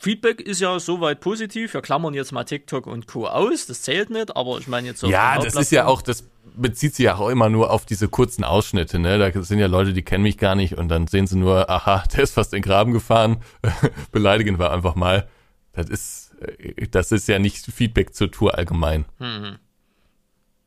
Feedback 0.00 0.40
ist 0.40 0.60
ja 0.60 0.78
soweit 0.80 1.20
positiv. 1.20 1.74
Wir 1.74 1.80
klammern 1.80 2.14
jetzt 2.14 2.32
mal 2.32 2.44
TikTok 2.44 2.86
und 2.86 3.06
Co. 3.06 3.26
aus. 3.26 3.66
Das 3.66 3.82
zählt 3.82 4.10
nicht, 4.10 4.36
aber 4.36 4.58
ich 4.58 4.68
meine 4.68 4.88
jetzt 4.88 5.00
so. 5.00 5.08
Ja, 5.08 5.38
das 5.38 5.54
ist 5.54 5.70
ja 5.70 5.86
auch, 5.86 6.02
das 6.02 6.24
bezieht 6.56 6.94
sich 6.94 7.04
ja 7.04 7.16
auch 7.16 7.28
immer 7.28 7.48
nur 7.48 7.70
auf 7.70 7.86
diese 7.86 8.08
kurzen 8.08 8.44
Ausschnitte, 8.44 8.98
ne? 8.98 9.18
Da 9.18 9.42
sind 9.42 9.58
ja 9.58 9.66
Leute, 9.66 9.92
die 9.92 10.02
kennen 10.02 10.22
mich 10.22 10.38
gar 10.38 10.54
nicht 10.54 10.76
und 10.76 10.88
dann 10.88 11.06
sehen 11.06 11.26
sie 11.26 11.36
nur, 11.36 11.70
aha, 11.70 12.04
der 12.12 12.24
ist 12.24 12.34
fast 12.34 12.52
in 12.52 12.58
den 12.58 12.68
Graben 12.68 12.92
gefahren. 12.92 13.42
Beleidigen 14.12 14.58
wir 14.58 14.72
einfach 14.72 14.94
mal. 14.94 15.28
Das 15.72 15.88
ist, 15.88 16.34
äh, 16.40 16.86
das 16.88 17.12
ist 17.12 17.28
ja 17.28 17.38
nicht 17.38 17.64
Feedback 17.64 18.14
zur 18.14 18.30
Tour 18.30 18.56
allgemein. 18.56 19.04
Mhm. 19.18 19.58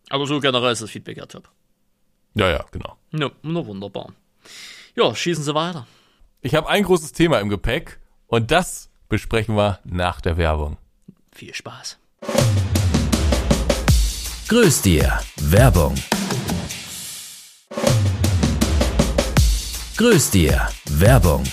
Aber 0.10 0.26
so 0.26 0.40
generell 0.40 0.72
ist 0.72 0.82
das 0.82 0.90
Feedback 0.90 1.18
ja 1.18 1.26
top. 1.26 1.50
Ja, 2.34 2.50
ja, 2.50 2.66
genau. 2.72 2.98
Ja, 3.12 3.32
na 3.42 3.66
wunderbar. 3.66 4.14
Ja, 4.96 5.14
schießen 5.14 5.44
Sie 5.44 5.54
weiter. 5.54 5.86
Ich 6.42 6.56
habe 6.56 6.70
ein 6.70 6.84
großes 6.84 7.12
Thema 7.12 7.40
im 7.40 7.50
Gepäck 7.50 8.00
und 8.28 8.52
das 8.52 8.87
besprechen 9.10 9.56
wir 9.56 9.80
nach 9.84 10.22
der 10.22 10.38
Werbung. 10.38 10.78
Viel 11.34 11.54
Spaß. 11.54 11.98
Grüß 14.48 14.82
dir. 14.82 15.20
Werbung. 15.42 15.96
Grüß 19.98 20.32
dir. 20.32 20.70
Werbung. 20.86 21.44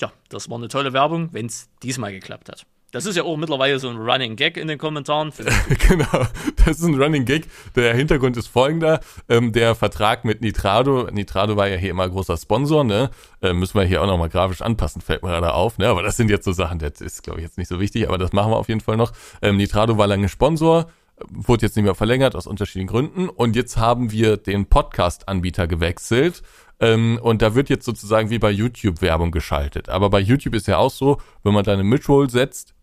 Ja, 0.00 0.12
das 0.28 0.48
war 0.48 0.58
eine 0.58 0.68
tolle 0.68 0.92
Werbung, 0.92 1.32
wenn 1.32 1.46
es 1.46 1.68
diesmal 1.82 2.12
geklappt 2.12 2.48
hat. 2.48 2.66
Das 2.92 3.06
ist 3.06 3.16
ja 3.16 3.22
auch 3.22 3.38
mittlerweile 3.38 3.78
so 3.78 3.88
ein 3.88 3.96
Running 3.96 4.36
Gag 4.36 4.58
in 4.58 4.68
den 4.68 4.76
Kommentaren. 4.76 5.32
genau, 5.88 6.26
das 6.56 6.78
ist 6.78 6.84
ein 6.84 7.00
Running 7.00 7.24
Gag. 7.24 7.46
Der 7.74 7.94
Hintergrund 7.94 8.36
ist 8.36 8.48
folgender. 8.48 9.00
Ähm, 9.30 9.52
der 9.52 9.74
Vertrag 9.74 10.26
mit 10.26 10.42
Nitrado, 10.42 11.08
Nitrado 11.10 11.56
war 11.56 11.68
ja 11.68 11.76
hier 11.76 11.90
immer 11.90 12.06
großer 12.06 12.36
Sponsor, 12.36 12.84
ne? 12.84 13.10
Äh, 13.40 13.54
müssen 13.54 13.78
wir 13.78 13.84
hier 13.84 14.02
auch 14.02 14.06
nochmal 14.06 14.28
grafisch 14.28 14.60
anpassen, 14.60 15.00
fällt 15.00 15.22
mir 15.22 15.30
gerade 15.30 15.54
auf, 15.54 15.78
ne? 15.78 15.88
Aber 15.88 16.02
das 16.02 16.18
sind 16.18 16.28
jetzt 16.28 16.44
so 16.44 16.52
Sachen, 16.52 16.80
das 16.80 17.00
ist, 17.00 17.22
glaube 17.22 17.40
ich, 17.40 17.44
jetzt 17.44 17.56
nicht 17.56 17.68
so 17.68 17.80
wichtig, 17.80 18.06
aber 18.06 18.18
das 18.18 18.34
machen 18.34 18.52
wir 18.52 18.58
auf 18.58 18.68
jeden 18.68 18.82
Fall 18.82 18.98
noch. 18.98 19.12
Ähm, 19.40 19.56
Nitrado 19.56 19.96
war 19.96 20.06
lange 20.06 20.28
Sponsor, 20.28 20.90
wurde 21.30 21.64
jetzt 21.64 21.76
nicht 21.76 21.86
mehr 21.86 21.94
verlängert 21.94 22.36
aus 22.36 22.46
unterschiedlichen 22.46 22.88
Gründen 22.88 23.30
und 23.30 23.56
jetzt 23.56 23.78
haben 23.78 24.12
wir 24.12 24.36
den 24.36 24.66
Podcast-Anbieter 24.66 25.66
gewechselt 25.66 26.42
ähm, 26.78 27.18
und 27.22 27.40
da 27.40 27.54
wird 27.54 27.70
jetzt 27.70 27.86
sozusagen 27.86 28.28
wie 28.28 28.38
bei 28.38 28.50
YouTube 28.50 29.00
Werbung 29.00 29.30
geschaltet. 29.30 29.88
Aber 29.88 30.10
bei 30.10 30.20
YouTube 30.20 30.54
ist 30.54 30.66
ja 30.66 30.76
auch 30.76 30.90
so, 30.90 31.18
wenn 31.42 31.54
man 31.54 31.64
da 31.64 31.72
eine 31.72 31.84
Midroll 31.84 32.28
setzt, 32.28 32.74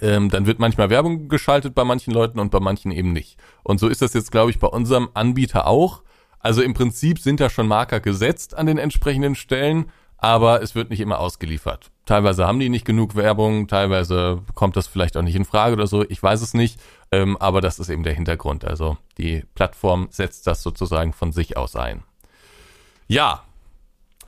ähm, 0.00 0.30
dann 0.30 0.46
wird 0.46 0.58
manchmal 0.58 0.90
Werbung 0.90 1.28
geschaltet 1.28 1.74
bei 1.74 1.84
manchen 1.84 2.12
Leuten 2.12 2.38
und 2.38 2.50
bei 2.50 2.60
manchen 2.60 2.92
eben 2.92 3.12
nicht. 3.12 3.38
Und 3.62 3.80
so 3.80 3.88
ist 3.88 4.02
das 4.02 4.14
jetzt, 4.14 4.30
glaube 4.30 4.50
ich, 4.50 4.58
bei 4.58 4.68
unserem 4.68 5.08
Anbieter 5.14 5.66
auch. 5.66 6.02
Also 6.40 6.62
im 6.62 6.74
Prinzip 6.74 7.18
sind 7.18 7.40
da 7.40 7.50
schon 7.50 7.66
Marker 7.66 8.00
gesetzt 8.00 8.54
an 8.54 8.66
den 8.66 8.78
entsprechenden 8.78 9.34
Stellen, 9.34 9.90
aber 10.16 10.62
es 10.62 10.74
wird 10.74 10.90
nicht 10.90 11.00
immer 11.00 11.18
ausgeliefert. 11.18 11.90
Teilweise 12.04 12.46
haben 12.46 12.58
die 12.58 12.68
nicht 12.68 12.84
genug 12.84 13.16
Werbung, 13.16 13.68
teilweise 13.68 14.42
kommt 14.54 14.76
das 14.76 14.86
vielleicht 14.86 15.16
auch 15.16 15.22
nicht 15.22 15.36
in 15.36 15.44
Frage 15.44 15.74
oder 15.74 15.86
so, 15.86 16.04
ich 16.08 16.22
weiß 16.22 16.42
es 16.42 16.54
nicht, 16.54 16.80
ähm, 17.12 17.36
aber 17.36 17.60
das 17.60 17.78
ist 17.78 17.88
eben 17.88 18.02
der 18.02 18.14
Hintergrund. 18.14 18.64
Also 18.64 18.96
die 19.18 19.44
Plattform 19.54 20.08
setzt 20.10 20.46
das 20.46 20.62
sozusagen 20.62 21.12
von 21.12 21.32
sich 21.32 21.56
aus 21.56 21.76
ein. 21.76 22.02
Ja, 23.08 23.42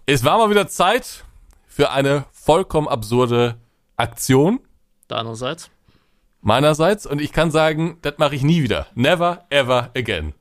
es 0.07 0.25
war 0.25 0.39
mal 0.39 0.51
wieder 0.51 0.69
Zeit 0.69 1.25
für 1.67 1.91
eine 1.91 2.25
vollkommen 2.33 2.89
absurde 2.89 3.57
Aktion 3.97 4.61
Deinerseits? 5.11 5.71
Meinerseits. 6.41 7.07
Und 7.07 7.21
ich 7.21 7.33
kann 7.33 7.51
sagen, 7.51 7.99
das 8.03 8.15
mache 8.19 8.35
ich 8.35 8.43
nie 8.43 8.63
wieder. 8.63 8.87
Never, 8.95 9.45
ever 9.51 9.91
again. 9.97 10.35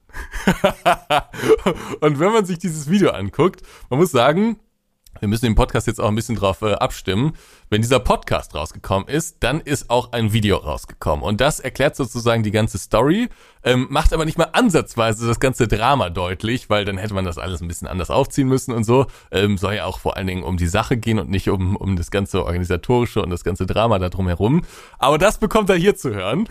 und 2.02 2.20
wenn 2.20 2.32
man 2.32 2.46
sich 2.46 2.60
dieses 2.60 2.90
Video 2.90 3.12
anguckt, 3.12 3.62
man 3.90 4.00
muss 4.00 4.12
sagen, 4.12 4.60
wir 5.20 5.28
müssen 5.28 5.46
den 5.46 5.56
Podcast 5.56 5.88
jetzt 5.88 6.00
auch 6.00 6.08
ein 6.08 6.16
bisschen 6.16 6.36
drauf 6.36 6.62
äh, 6.62 6.74
abstimmen. 6.74 7.34
Wenn 7.72 7.84
dieser 7.84 8.00
Podcast 8.00 8.56
rausgekommen 8.56 9.08
ist, 9.08 9.38
dann 9.42 9.62
ist 9.62 9.92
auch 9.92 10.12
ein 10.12 10.34
Video 10.34 10.58
rausgekommen. 10.58 11.24
Und 11.24 11.40
das 11.40 11.60
erklärt 11.60 11.96
sozusagen 11.96 12.42
die 12.42 12.50
ganze 12.50 12.80
Story, 12.80 13.30
ähm, 13.64 13.88
macht 13.90 14.12
aber 14.12 14.26
nicht 14.26 14.38
mal 14.38 14.50
ansatzweise 14.54 15.28
das 15.28 15.40
ganze 15.40 15.68
Drama 15.68 16.10
deutlich, 16.10 16.70
weil 16.70 16.86
dann 16.86 16.98
hätte 16.98 17.14
man 17.14 17.26
das 17.26 17.38
alles 17.38 17.62
ein 17.62 17.68
bisschen 17.68 17.88
anders 17.88 18.10
aufziehen 18.10 18.48
müssen 18.48 18.74
und 18.74 18.86
so. 18.86 19.06
Ähm, 19.32 19.58
soll 19.58 19.76
ja 19.76 19.86
auch 19.86 20.00
vor 20.00 20.18
allen 20.18 20.26
Dingen 20.26 20.44
um 20.44 20.58
die 20.58 20.68
Sache 20.68 20.98
gehen 20.98 21.20
und 21.20 21.30
nicht 21.30 21.50
um, 21.50 21.76
um 21.76 21.96
das 21.96 22.10
ganze 22.10 22.44
organisatorische 22.44 23.22
und 23.22 23.30
das 23.30 23.44
ganze 23.44 23.68
Drama 23.68 24.00
da 24.00 24.10
drumherum. 24.10 24.64
Aber 24.98 25.20
das 25.20 25.38
bekommt 25.38 25.70
er 25.70 25.76
hier 25.76 25.96
zu 25.96 26.12
hören. 26.14 26.48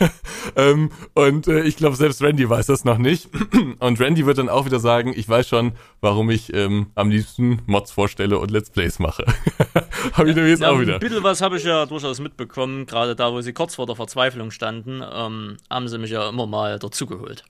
ähm, 0.56 0.90
und 1.14 1.48
äh, 1.48 1.62
ich 1.62 1.76
glaube, 1.76 1.96
selbst 1.96 2.22
Randy 2.22 2.48
weiß 2.48 2.66
das 2.66 2.84
noch 2.84 2.98
nicht. 2.98 3.28
und 3.80 3.98
Randy 3.98 4.26
wird 4.26 4.38
dann 4.38 4.48
auch 4.48 4.66
wieder 4.66 4.78
sagen, 4.80 5.14
ich 5.16 5.28
weiß 5.28 5.48
schon, 5.48 5.72
warum 6.00 6.30
ich 6.30 6.52
ähm, 6.52 6.92
am 6.94 7.10
liebsten 7.10 7.62
Mods 7.66 7.90
vorstelle 7.90 8.38
und 8.38 8.50
Let's 8.50 8.70
Plays 8.70 9.00
mache. 9.00 9.24
Hab 10.12 10.26
ich 10.26 10.36
nämlich 10.36 10.59
ja, 10.62 10.70
auch 10.70 10.80
wieder. 10.80 10.94
Ein 10.94 11.00
bisschen 11.00 11.22
was 11.22 11.40
habe 11.40 11.56
ich 11.56 11.64
ja 11.64 11.86
durchaus 11.86 12.20
mitbekommen, 12.20 12.86
gerade 12.86 13.16
da, 13.16 13.32
wo 13.32 13.40
sie 13.40 13.52
kurz 13.52 13.74
vor 13.74 13.86
der 13.86 13.96
Verzweiflung 13.96 14.50
standen, 14.50 15.02
ähm, 15.02 15.56
haben 15.68 15.88
sie 15.88 15.98
mich 15.98 16.10
ja 16.10 16.28
immer 16.28 16.46
mal 16.46 16.78
dazugeholt. 16.78 17.44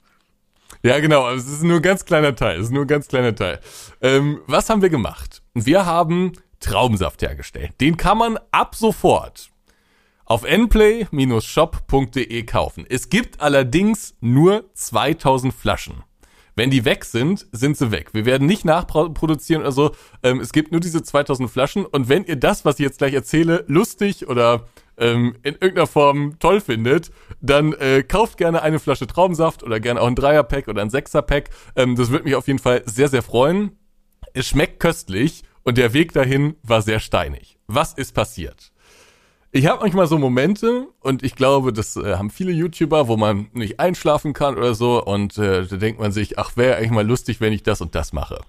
Ja, 0.83 0.99
genau, 1.01 1.27
aber 1.27 1.37
es 1.37 1.47
ist 1.47 1.63
nur 1.63 1.77
ein 1.77 1.83
ganz 1.83 2.05
kleiner 2.05 2.35
Teil. 2.35 2.59
Es 2.59 2.67
ist 2.67 2.73
nur 2.73 2.85
ein 2.85 2.89
ganz 2.89 3.09
kleiner 3.09 3.35
Teil. 3.35 3.61
Ähm, 4.01 4.41
was 4.47 4.71
haben 4.71 4.83
wir 4.83 4.89
gemacht? 4.89 5.43
Wir 5.55 5.85
haben 5.85 6.33
Traubensaft 6.61 7.23
hergestellt. 7.23 7.73
Den 7.81 7.97
kann 7.97 8.19
man 8.19 8.39
ab 8.51 8.75
sofort 8.75 9.51
auf 10.25 10.45
nplay-shop.de 10.45 12.43
kaufen. 12.45 12.87
Es 12.89 13.09
gibt 13.09 13.41
allerdings 13.41 14.15
nur 14.21 14.71
2000 14.75 15.53
Flaschen. 15.53 16.05
Wenn 16.57 16.71
die 16.71 16.85
weg 16.85 17.05
sind, 17.05 17.47
sind 17.53 17.77
sie 17.77 17.91
weg. 17.91 18.11
Wir 18.13 18.25
werden 18.25 18.47
nicht 18.47 18.65
nachproduzieren 18.65 19.63
oder 19.63 19.73
so. 19.73 19.93
Ähm, 20.23 20.41
es 20.41 20.53
gibt 20.53 20.73
nur 20.73 20.81
diese 20.81 21.03
2000 21.03 21.51
Flaschen. 21.51 21.87
Und 21.87 22.09
wenn 22.09 22.25
ihr 22.25 22.37
das, 22.37 22.65
was 22.65 22.79
ich 22.79 22.85
jetzt 22.85 22.99
gleich 22.99 23.15
erzähle, 23.15 23.65
lustig 23.69 24.29
oder 24.29 24.67
ähm, 24.99 25.37
in 25.43 25.55
irgendeiner 25.55 25.87
Form 25.87 26.39
toll 26.39 26.61
findet, 26.61 27.11
dann 27.41 27.73
äh, 27.75 28.03
kauft 28.03 28.37
gerne 28.37 28.63
eine 28.63 28.79
Flasche 28.79 29.07
Traubensaft 29.07 29.63
oder 29.63 29.81
gerne 29.81 30.01
auch 30.01 30.07
ein 30.07 30.15
Dreierpack 30.15 30.69
oder 30.69 30.83
ein 30.83 30.91
Sechserpack. 30.91 31.51
Ähm, 31.77 31.97
das 31.97 32.11
würde 32.11 32.25
mich 32.25 32.35
auf 32.35 32.47
jeden 32.47 32.59
Fall 32.59 32.83
sehr, 32.87 33.09
sehr 33.09 33.23
freuen. 33.23 33.79
Es 34.35 34.47
schmeckt 34.47 34.81
köstlich 34.81 35.43
und 35.63 35.79
der 35.79 35.93
Weg 35.93 36.13
dahin 36.13 36.57
war 36.63 36.83
sehr 36.83 37.01
steinig. 37.01 37.59
Was 37.67 37.95
ist 37.95 38.15
passiert? 38.15 38.73
Ich 39.53 39.67
habe 39.67 39.81
manchmal 39.81 40.07
so 40.07 40.17
Momente 40.17 40.87
und 41.01 41.25
ich 41.25 41.35
glaube, 41.35 41.73
das 41.73 41.97
äh, 41.97 42.15
haben 42.15 42.31
viele 42.31 42.53
YouTuber, 42.53 43.09
wo 43.09 43.17
man 43.17 43.49
nicht 43.53 43.81
einschlafen 43.81 44.33
kann 44.33 44.57
oder 44.57 44.75
so 44.75 45.05
und 45.05 45.39
äh, 45.39 45.67
da 45.67 45.77
denkt 45.77 46.01
man 46.01 46.13
sich, 46.13 46.39
ach, 46.39 46.57
wäre 46.57 46.77
eigentlich 46.77 46.93
mal 46.93 47.07
lustig, 47.07 47.41
wenn 47.41 47.53
ich 47.53 47.65
das 47.65 47.81
und 47.81 47.97
das 47.97 48.13
mache. 48.13 48.41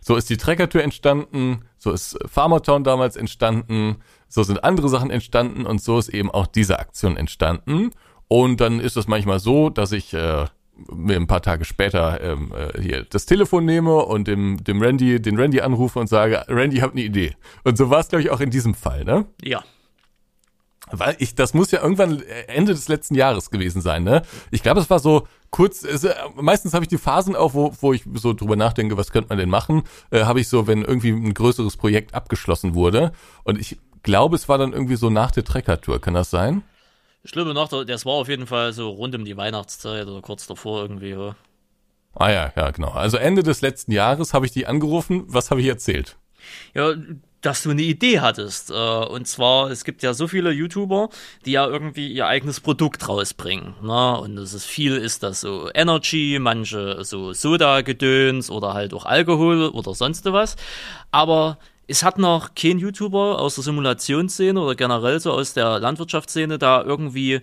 So 0.00 0.16
ist 0.16 0.30
die 0.30 0.36
Treckertür 0.36 0.82
entstanden, 0.82 1.62
so 1.76 1.92
ist 1.92 2.18
Farmertown 2.26 2.82
damals 2.82 3.14
entstanden, 3.14 3.96
so 4.28 4.42
sind 4.42 4.64
andere 4.64 4.88
Sachen 4.88 5.10
entstanden 5.10 5.64
und 5.64 5.80
so 5.80 5.96
ist 5.96 6.08
eben 6.08 6.30
auch 6.30 6.48
diese 6.48 6.80
Aktion 6.80 7.16
entstanden. 7.16 7.90
Und 8.26 8.60
dann 8.60 8.80
ist 8.80 8.96
es 8.96 9.06
manchmal 9.06 9.38
so, 9.38 9.70
dass 9.70 9.92
ich 9.92 10.12
äh, 10.12 10.46
mir 10.92 11.16
ein 11.16 11.28
paar 11.28 11.42
Tage 11.42 11.64
später 11.64 12.20
ähm, 12.20 12.52
äh, 12.52 12.80
hier 12.80 13.06
das 13.08 13.26
Telefon 13.26 13.64
nehme 13.64 13.94
und 13.94 14.26
dem, 14.26 14.62
dem 14.62 14.82
Randy, 14.82 15.22
den 15.22 15.38
Randy 15.38 15.60
anrufe 15.60 16.00
und 16.00 16.08
sage, 16.08 16.44
Randy, 16.48 16.78
ich 16.78 16.82
habe 16.82 16.92
eine 16.92 17.02
Idee. 17.02 17.36
Und 17.62 17.78
so 17.78 17.90
war 17.90 18.00
es, 18.00 18.08
glaube 18.08 18.22
ich, 18.22 18.30
auch 18.30 18.40
in 18.40 18.50
diesem 18.50 18.74
Fall, 18.74 19.04
ne? 19.04 19.26
Ja. 19.42 19.62
Weil 20.92 21.16
ich, 21.18 21.34
das 21.34 21.54
muss 21.54 21.70
ja 21.70 21.82
irgendwann 21.82 22.22
Ende 22.46 22.72
des 22.72 22.88
letzten 22.88 23.14
Jahres 23.14 23.50
gewesen 23.50 23.82
sein, 23.82 24.04
ne? 24.04 24.22
Ich 24.50 24.62
glaube, 24.62 24.80
es 24.80 24.90
war 24.90 24.98
so 24.98 25.26
kurz, 25.50 25.84
es, 25.84 26.04
äh, 26.04 26.14
meistens 26.36 26.74
habe 26.74 26.84
ich 26.84 26.88
die 26.88 26.98
Phasen 26.98 27.36
auch, 27.36 27.54
wo, 27.54 27.72
wo 27.80 27.92
ich 27.92 28.04
so 28.14 28.32
drüber 28.32 28.56
nachdenke, 28.56 28.96
was 28.96 29.10
könnte 29.10 29.30
man 29.30 29.38
denn 29.38 29.48
machen, 29.48 29.82
äh, 30.10 30.24
habe 30.24 30.40
ich 30.40 30.48
so, 30.48 30.66
wenn 30.66 30.82
irgendwie 30.82 31.10
ein 31.10 31.34
größeres 31.34 31.76
Projekt 31.76 32.14
abgeschlossen 32.14 32.74
wurde. 32.74 33.12
Und 33.44 33.58
ich 33.58 33.78
glaube, 34.02 34.36
es 34.36 34.48
war 34.48 34.58
dann 34.58 34.72
irgendwie 34.72 34.96
so 34.96 35.10
nach 35.10 35.30
der 35.30 35.44
Treckertour, 35.44 36.00
kann 36.00 36.14
das 36.14 36.30
sein? 36.30 36.62
Ich 37.22 37.32
glaube, 37.32 37.52
der, 37.52 37.84
das 37.84 38.06
war 38.06 38.14
auf 38.14 38.28
jeden 38.28 38.46
Fall 38.46 38.72
so 38.72 38.90
rund 38.90 39.14
um 39.14 39.24
die 39.24 39.36
Weihnachtszeit 39.36 40.06
oder 40.06 40.22
kurz 40.22 40.46
davor 40.46 40.82
irgendwie. 40.82 41.10
Ja. 41.10 41.34
Ah 42.14 42.30
ja, 42.30 42.52
ja, 42.56 42.70
genau. 42.70 42.90
Also 42.90 43.16
Ende 43.16 43.42
des 43.42 43.60
letzten 43.60 43.92
Jahres 43.92 44.34
habe 44.34 44.46
ich 44.46 44.52
die 44.52 44.66
angerufen. 44.66 45.24
Was 45.26 45.50
habe 45.50 45.60
ich 45.60 45.66
erzählt? 45.66 46.16
Ja, 46.74 46.94
dass 47.40 47.62
du 47.62 47.70
eine 47.70 47.82
Idee 47.82 48.20
hattest. 48.20 48.70
Äh, 48.70 48.74
und 48.74 49.26
zwar, 49.26 49.70
es 49.70 49.84
gibt 49.84 50.02
ja 50.02 50.14
so 50.14 50.28
viele 50.28 50.50
YouTuber, 50.50 51.08
die 51.44 51.52
ja 51.52 51.66
irgendwie 51.66 52.08
ihr 52.12 52.26
eigenes 52.26 52.60
Produkt 52.60 53.08
rausbringen. 53.08 53.74
Ne? 53.82 54.18
Und 54.18 54.38
es 54.38 54.54
ist 54.54 54.66
viel, 54.66 54.96
ist 54.96 55.22
das 55.22 55.40
so 55.42 55.70
Energy, 55.74 56.38
manche 56.40 57.04
so 57.04 57.32
Soda-Gedöns 57.32 58.50
oder 58.50 58.74
halt 58.74 58.92
auch 58.94 59.06
Alkohol 59.06 59.68
oder 59.68 59.94
sonst 59.94 60.24
was. 60.26 60.56
Aber 61.10 61.58
es 61.86 62.02
hat 62.02 62.18
noch 62.18 62.54
kein 62.54 62.78
YouTuber 62.78 63.40
aus 63.40 63.54
der 63.54 63.64
Simulationsszene 63.64 64.60
oder 64.60 64.74
generell 64.74 65.20
so 65.20 65.32
aus 65.32 65.54
der 65.54 65.78
Landwirtschaftsszene 65.80 66.58
da 66.58 66.82
irgendwie 66.82 67.40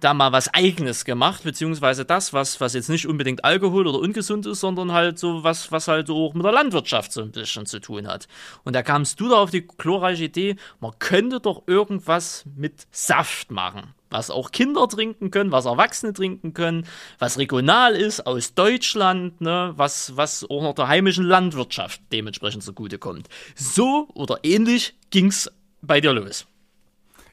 da 0.00 0.14
mal 0.14 0.32
was 0.32 0.52
Eigenes 0.54 1.04
gemacht, 1.04 1.42
beziehungsweise 1.42 2.04
das, 2.04 2.32
was, 2.32 2.60
was 2.60 2.74
jetzt 2.74 2.88
nicht 2.88 3.06
unbedingt 3.06 3.44
Alkohol 3.44 3.86
oder 3.86 3.98
ungesund 3.98 4.46
ist, 4.46 4.60
sondern 4.60 4.92
halt 4.92 5.18
so 5.18 5.42
was, 5.42 5.72
was 5.72 5.88
halt 5.88 6.08
auch 6.10 6.34
mit 6.34 6.44
der 6.44 6.52
Landwirtschaft 6.52 7.12
so 7.12 7.22
ein 7.22 7.32
bisschen 7.32 7.66
zu 7.66 7.80
tun 7.80 8.06
hat. 8.06 8.28
Und 8.64 8.74
da 8.74 8.82
kamst 8.82 9.18
du 9.20 9.28
da 9.28 9.36
auf 9.36 9.50
die 9.50 9.66
glorreiche 9.66 10.24
Idee, 10.24 10.56
man 10.80 10.92
könnte 10.98 11.40
doch 11.40 11.62
irgendwas 11.66 12.44
mit 12.56 12.86
Saft 12.90 13.50
machen. 13.50 13.94
Was 14.10 14.30
auch 14.30 14.52
Kinder 14.52 14.88
trinken 14.88 15.30
können, 15.30 15.52
was 15.52 15.66
Erwachsene 15.66 16.14
trinken 16.14 16.54
können, 16.54 16.86
was 17.18 17.36
regional 17.36 17.94
ist, 17.94 18.26
aus 18.26 18.54
Deutschland, 18.54 19.40
ne, 19.42 19.74
was, 19.76 20.16
was 20.16 20.48
auch 20.48 20.62
noch 20.62 20.74
der 20.74 20.88
heimischen 20.88 21.24
Landwirtschaft 21.24 22.00
dementsprechend 22.10 22.62
zugutekommt. 22.62 23.28
So 23.54 24.08
oder 24.14 24.38
ähnlich 24.44 24.94
ging's 25.10 25.50
bei 25.82 26.00
dir 26.00 26.14
los. 26.14 26.46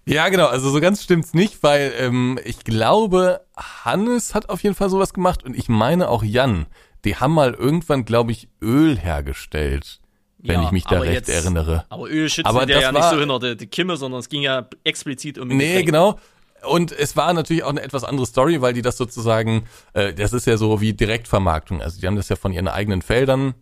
Ja, 0.08 0.30
genau. 0.30 0.46
Also 0.48 0.70
so 0.70 0.80
ganz 0.80 1.02
stimmt's 1.04 1.34
nicht, 1.34 1.64
weil 1.64 1.94
ähm, 1.98 2.40
ich 2.46 2.64
glaube, 2.64 3.42
Hannes 3.58 4.36
hat 4.36 4.50
auf 4.50 4.62
jeden 4.64 4.76
Fall 4.76 4.90
sowas 4.90 5.14
gemacht 5.14 5.44
und 5.44 5.56
ich 5.56 5.68
meine 5.70 6.10
auch 6.10 6.24
Jan. 6.24 6.68
Die 7.06 7.16
haben 7.16 7.34
mal 7.34 7.54
irgendwann, 7.54 8.06
glaube 8.06 8.32
ich, 8.32 8.48
Öl 8.62 8.98
hergestellt, 8.98 10.00
wenn 10.40 10.62
Ja, 10.62 10.66
ich 10.66 10.72
mich 10.72 10.86
da 10.86 11.00
recht 11.00 11.14
jetzt- 11.14 11.30
erinnere. 11.30 11.86
Aber 11.90 12.10
Öl 12.10 12.30
schützt 12.30 12.48
Aber 12.48 12.66
der 12.66 12.76
das 12.78 12.84
ja 12.84 12.92
nicht 12.92 13.02
war- 13.02 13.14
so 13.14 13.20
hinter 13.20 13.40
die, 13.40 13.58
die 13.58 13.68
Kimme, 13.68 13.98
sondern 13.98 14.20
es 14.20 14.30
ging 14.30 14.42
ja 14.44 14.68
explizit 14.84 15.38
um 15.40 15.48
Nee, 15.48 15.68
Getränk. 15.68 15.86
genau. 15.88 16.20
Und 16.68 16.92
es 16.92 17.16
war 17.16 17.32
natürlich 17.34 17.64
auch 17.64 17.70
eine 17.70 17.82
etwas 17.84 18.04
andere 18.04 18.26
Story, 18.26 18.60
weil 18.62 18.74
die 18.74 18.82
das 18.82 18.98
sozusagen, 18.98 19.66
äh, 19.94 20.14
das 20.14 20.34
ist 20.34 20.48
ja 20.48 20.58
so 20.58 20.82
wie 20.82 20.94
Direktvermarktung. 20.94 21.82
Also 21.82 22.00
die 22.02 22.08
haben 22.08 22.16
das 22.16 22.30
ja 22.30 22.36
von 22.36 22.54
ihren 22.54 22.68
eigenen 22.68 23.02
Feldern 23.04 23.54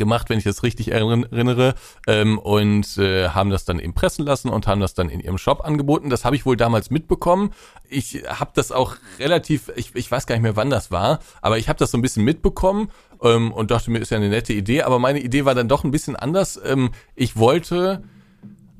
gemacht, 0.00 0.28
wenn 0.28 0.38
ich 0.38 0.44
das 0.44 0.64
richtig 0.64 0.92
erinn- 0.92 1.30
erinnere, 1.30 1.74
ähm, 2.08 2.40
und 2.40 2.98
äh, 2.98 3.28
haben 3.28 3.50
das 3.50 3.64
dann 3.64 3.78
eben 3.78 3.94
pressen 3.94 4.26
lassen 4.26 4.48
und 4.48 4.66
haben 4.66 4.80
das 4.80 4.94
dann 4.94 5.08
in 5.08 5.20
ihrem 5.20 5.38
Shop 5.38 5.64
angeboten. 5.64 6.10
Das 6.10 6.24
habe 6.24 6.34
ich 6.34 6.44
wohl 6.44 6.56
damals 6.56 6.90
mitbekommen. 6.90 7.52
Ich 7.88 8.24
habe 8.26 8.50
das 8.54 8.72
auch 8.72 8.96
relativ, 9.20 9.70
ich, 9.76 9.94
ich 9.94 10.10
weiß 10.10 10.26
gar 10.26 10.34
nicht 10.34 10.42
mehr, 10.42 10.56
wann 10.56 10.70
das 10.70 10.90
war, 10.90 11.20
aber 11.40 11.58
ich 11.58 11.68
habe 11.68 11.78
das 11.78 11.92
so 11.92 11.98
ein 11.98 12.02
bisschen 12.02 12.24
mitbekommen 12.24 12.90
ähm, 13.22 13.52
und 13.52 13.70
dachte 13.70 13.92
mir, 13.92 14.00
ist 14.00 14.10
ja 14.10 14.16
eine 14.16 14.30
nette 14.30 14.52
Idee. 14.52 14.82
Aber 14.82 14.98
meine 14.98 15.20
Idee 15.20 15.44
war 15.44 15.54
dann 15.54 15.68
doch 15.68 15.84
ein 15.84 15.92
bisschen 15.92 16.16
anders. 16.16 16.58
Ähm, 16.64 16.90
ich 17.14 17.36
wollte 17.36 18.02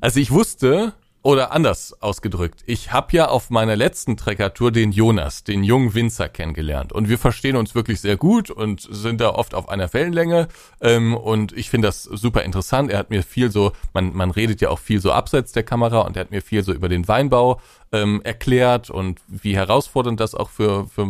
also 0.03 0.19
ich 0.19 0.31
wusste, 0.31 0.93
oder 1.23 1.51
anders 1.51 2.01
ausgedrückt, 2.01 2.63
ich 2.65 2.91
habe 2.91 3.15
ja 3.15 3.27
auf 3.27 3.49
meiner 3.49 3.75
letzten 3.75 4.17
Trekkertour 4.17 4.71
den 4.71 4.91
Jonas, 4.91 5.43
den 5.43 5.63
jungen 5.63 5.93
Winzer 5.93 6.29
kennengelernt. 6.29 6.91
Und 6.91 7.09
wir 7.09 7.19
verstehen 7.19 7.55
uns 7.55 7.75
wirklich 7.75 8.01
sehr 8.01 8.17
gut 8.17 8.49
und 8.49 8.81
sind 8.89 9.21
da 9.21 9.29
oft 9.29 9.53
auf 9.53 9.69
einer 9.69 9.93
Wellenlänge. 9.93 10.47
Ähm, 10.81 11.15
und 11.15 11.51
ich 11.53 11.69
finde 11.69 11.89
das 11.89 12.03
super 12.03 12.43
interessant. 12.43 12.91
Er 12.91 12.97
hat 12.97 13.11
mir 13.11 13.21
viel 13.21 13.51
so, 13.51 13.71
man, 13.93 14.15
man 14.15 14.31
redet 14.31 14.61
ja 14.61 14.69
auch 14.69 14.79
viel 14.79 14.99
so 14.99 15.11
abseits 15.11 15.51
der 15.51 15.63
Kamera 15.63 16.01
und 16.01 16.17
er 16.17 16.21
hat 16.21 16.31
mir 16.31 16.41
viel 16.41 16.63
so 16.63 16.73
über 16.73 16.89
den 16.89 17.07
Weinbau 17.07 17.61
ähm, 17.91 18.21
erklärt 18.23 18.89
und 18.89 19.19
wie 19.27 19.55
herausfordernd 19.55 20.19
das 20.19 20.33
auch 20.33 20.49
für, 20.49 20.87
für 20.87 21.07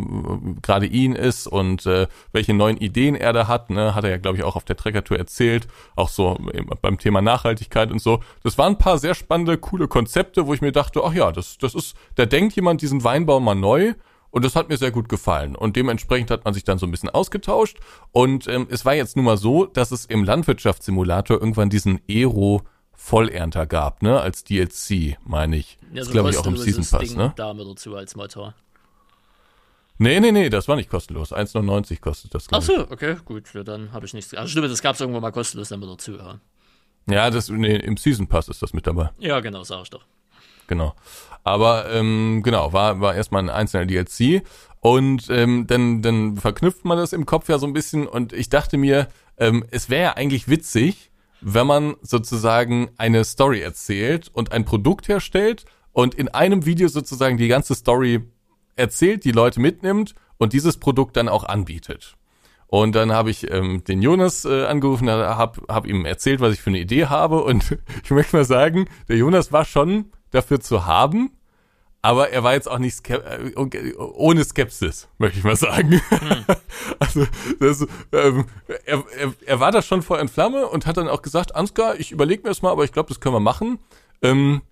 gerade 0.62 0.86
ihn 0.86 1.14
ist 1.14 1.46
und 1.46 1.86
äh, 1.86 2.08
welche 2.32 2.54
neuen 2.54 2.76
Ideen 2.76 3.14
er 3.14 3.32
da 3.32 3.46
hat. 3.46 3.70
Ne? 3.70 3.94
Hat 3.94 4.04
er 4.04 4.10
ja, 4.10 4.16
glaube 4.18 4.38
ich, 4.38 4.44
auch 4.44 4.56
auf 4.56 4.64
der 4.64 4.76
Trekkertour 4.76 5.18
erzählt, 5.18 5.68
auch 5.94 6.08
so 6.08 6.38
beim 6.80 6.98
Thema 6.98 7.22
Nachhaltigkeit 7.22 7.90
und 7.92 8.00
so. 8.00 8.20
Das 8.42 8.58
waren 8.58 8.74
ein 8.74 8.78
paar 8.78 8.98
sehr 8.98 9.14
spannende, 9.14 9.58
coole 9.58 9.86
Konzepte, 9.86 10.46
wo 10.46 10.54
ich 10.54 10.60
mir 10.60 10.72
dachte, 10.72 11.02
ach 11.04 11.14
ja, 11.14 11.30
das, 11.30 11.58
das 11.58 11.74
ist, 11.74 11.94
da 12.16 12.26
denkt 12.26 12.56
jemand 12.56 12.82
diesen 12.82 13.04
Weinbau 13.04 13.38
mal 13.40 13.54
neu. 13.54 13.94
Und 14.30 14.46
das 14.46 14.56
hat 14.56 14.70
mir 14.70 14.78
sehr 14.78 14.90
gut 14.90 15.10
gefallen. 15.10 15.54
Und 15.54 15.76
dementsprechend 15.76 16.30
hat 16.30 16.46
man 16.46 16.54
sich 16.54 16.64
dann 16.64 16.78
so 16.78 16.86
ein 16.86 16.90
bisschen 16.90 17.10
ausgetauscht. 17.10 17.78
Und 18.12 18.48
ähm, 18.48 18.66
es 18.70 18.86
war 18.86 18.94
jetzt 18.94 19.14
nun 19.14 19.26
mal 19.26 19.36
so, 19.36 19.66
dass 19.66 19.92
es 19.92 20.06
im 20.06 20.24
Landwirtschaftssimulator 20.24 21.38
irgendwann 21.38 21.68
diesen 21.68 22.00
Aero 22.08 22.62
Vollernter 23.04 23.66
gab, 23.66 24.00
ne, 24.02 24.20
als 24.20 24.44
DLC, 24.44 25.18
meine 25.24 25.56
ich. 25.56 25.76
Ja, 25.90 25.96
das 25.96 26.06
so 26.06 26.12
glaube 26.12 26.30
ich 26.30 26.38
auch 26.38 26.46
im 26.46 26.56
Season 26.56 26.84
Pass, 26.88 27.08
Ding 27.08 27.18
ne? 27.18 27.32
Da 27.34 27.52
mit 27.52 27.66
dazu 27.66 27.96
als 27.96 28.14
Motor. 28.14 28.54
Nee, 29.98 30.20
nee, 30.20 30.30
nee, 30.30 30.48
das 30.48 30.68
war 30.68 30.76
nicht 30.76 30.88
kostenlos. 30.88 31.32
1,99 31.32 32.00
kostet 32.00 32.32
das, 32.32 32.46
Ach 32.52 32.62
so, 32.62 32.88
okay, 32.90 33.16
gut, 33.24 33.52
ja, 33.54 33.64
dann 33.64 33.92
habe 33.92 34.06
ich 34.06 34.14
nichts. 34.14 34.32
Also 34.34 34.52
stimmt, 34.52 34.70
das 34.70 34.82
gab 34.82 34.94
es 34.94 35.00
irgendwann 35.00 35.20
mal 35.20 35.32
kostenlos 35.32 35.68
dann 35.68 35.80
mit 35.80 35.90
dazu, 35.90 36.16
ja. 36.16 36.38
Ja, 37.08 37.28
das, 37.30 37.48
nee, 37.48 37.74
im 37.74 37.96
Season 37.96 38.28
Pass 38.28 38.46
ist 38.46 38.62
das 38.62 38.72
mit 38.72 38.86
dabei. 38.86 39.10
Ja, 39.18 39.40
genau, 39.40 39.64
sag 39.64 39.82
ich 39.82 39.90
doch. 39.90 40.04
Genau. 40.68 40.94
Aber 41.42 41.90
ähm, 41.90 42.42
genau, 42.44 42.72
war, 42.72 43.00
war 43.00 43.16
erstmal 43.16 43.42
ein 43.42 43.50
einzelner 43.50 43.84
DLC. 43.84 44.44
Und 44.78 45.28
ähm, 45.28 45.66
dann, 45.66 46.02
dann 46.02 46.36
verknüpft 46.36 46.84
man 46.84 46.98
das 46.98 47.12
im 47.12 47.26
Kopf 47.26 47.48
ja 47.48 47.58
so 47.58 47.66
ein 47.66 47.72
bisschen. 47.72 48.06
Und 48.06 48.32
ich 48.32 48.48
dachte 48.48 48.78
mir, 48.78 49.08
ähm, 49.38 49.64
es 49.72 49.90
wäre 49.90 50.02
ja 50.02 50.12
eigentlich 50.16 50.48
witzig, 50.48 51.11
wenn 51.42 51.66
man 51.66 51.96
sozusagen 52.02 52.90
eine 52.96 53.24
Story 53.24 53.60
erzählt 53.60 54.30
und 54.32 54.52
ein 54.52 54.64
Produkt 54.64 55.08
herstellt 55.08 55.64
und 55.92 56.14
in 56.14 56.28
einem 56.28 56.64
Video 56.64 56.88
sozusagen 56.88 57.36
die 57.36 57.48
ganze 57.48 57.74
Story 57.74 58.20
erzählt, 58.76 59.24
die 59.24 59.32
Leute 59.32 59.60
mitnimmt 59.60 60.14
und 60.38 60.52
dieses 60.52 60.78
Produkt 60.78 61.16
dann 61.16 61.28
auch 61.28 61.44
anbietet. 61.44 62.16
Und 62.66 62.94
dann 62.94 63.12
habe 63.12 63.30
ich 63.30 63.50
ähm, 63.50 63.84
den 63.84 64.00
Jonas 64.00 64.46
äh, 64.46 64.64
angerufen, 64.64 65.10
habe 65.10 65.60
hab 65.68 65.86
ihm 65.86 66.06
erzählt, 66.06 66.40
was 66.40 66.54
ich 66.54 66.62
für 66.62 66.70
eine 66.70 66.78
Idee 66.78 67.04
habe. 67.04 67.42
Und 67.42 67.76
ich 68.04 68.10
möchte 68.10 68.34
mal 68.34 68.46
sagen, 68.46 68.88
der 69.08 69.18
Jonas 69.18 69.52
war 69.52 69.66
schon 69.66 70.06
dafür 70.30 70.60
zu 70.60 70.86
haben, 70.86 71.32
aber 72.02 72.30
er 72.30 72.42
war 72.42 72.54
jetzt 72.54 72.68
auch 72.68 72.78
nicht 72.78 72.96
skep 72.96 73.24
äh, 73.24 73.94
ohne 73.96 74.44
Skepsis, 74.44 75.08
möchte 75.18 75.38
ich 75.38 75.44
mal 75.44 75.56
sagen. 75.56 76.02
also 76.98 77.26
das, 77.60 77.86
ähm, 78.12 78.46
er, 78.84 79.04
er, 79.16 79.32
er 79.46 79.60
war 79.60 79.70
da 79.70 79.82
schon 79.82 80.02
voll 80.02 80.18
in 80.18 80.28
Flamme 80.28 80.66
und 80.66 80.86
hat 80.86 80.96
dann 80.96 81.08
auch 81.08 81.22
gesagt, 81.22 81.54
Ansgar, 81.54 81.98
ich 81.98 82.10
überlege 82.10 82.42
mir 82.42 82.48
das 82.48 82.60
mal, 82.60 82.72
aber 82.72 82.84
ich 82.84 82.92
glaube, 82.92 83.08
das 83.08 83.20
können 83.20 83.36
wir 83.36 83.40
machen. 83.40 83.78
Ähm, 84.20 84.62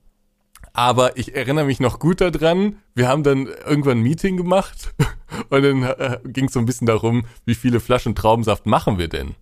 aber 0.72 1.16
ich 1.16 1.34
erinnere 1.34 1.64
mich 1.64 1.80
noch 1.80 2.00
gut 2.00 2.20
daran, 2.20 2.78
wir 2.94 3.08
haben 3.08 3.22
dann 3.22 3.46
irgendwann 3.46 3.98
ein 3.98 4.02
Meeting 4.02 4.36
gemacht 4.36 4.92
und 5.50 5.62
dann 5.62 5.82
äh, 5.84 6.18
ging 6.24 6.46
es 6.46 6.52
so 6.52 6.58
ein 6.58 6.66
bisschen 6.66 6.86
darum, 6.86 7.26
wie 7.44 7.54
viele 7.54 7.80
Flaschen 7.80 8.14
Traubensaft 8.14 8.66
machen 8.66 8.98
wir 8.98 9.08
denn? 9.08 9.36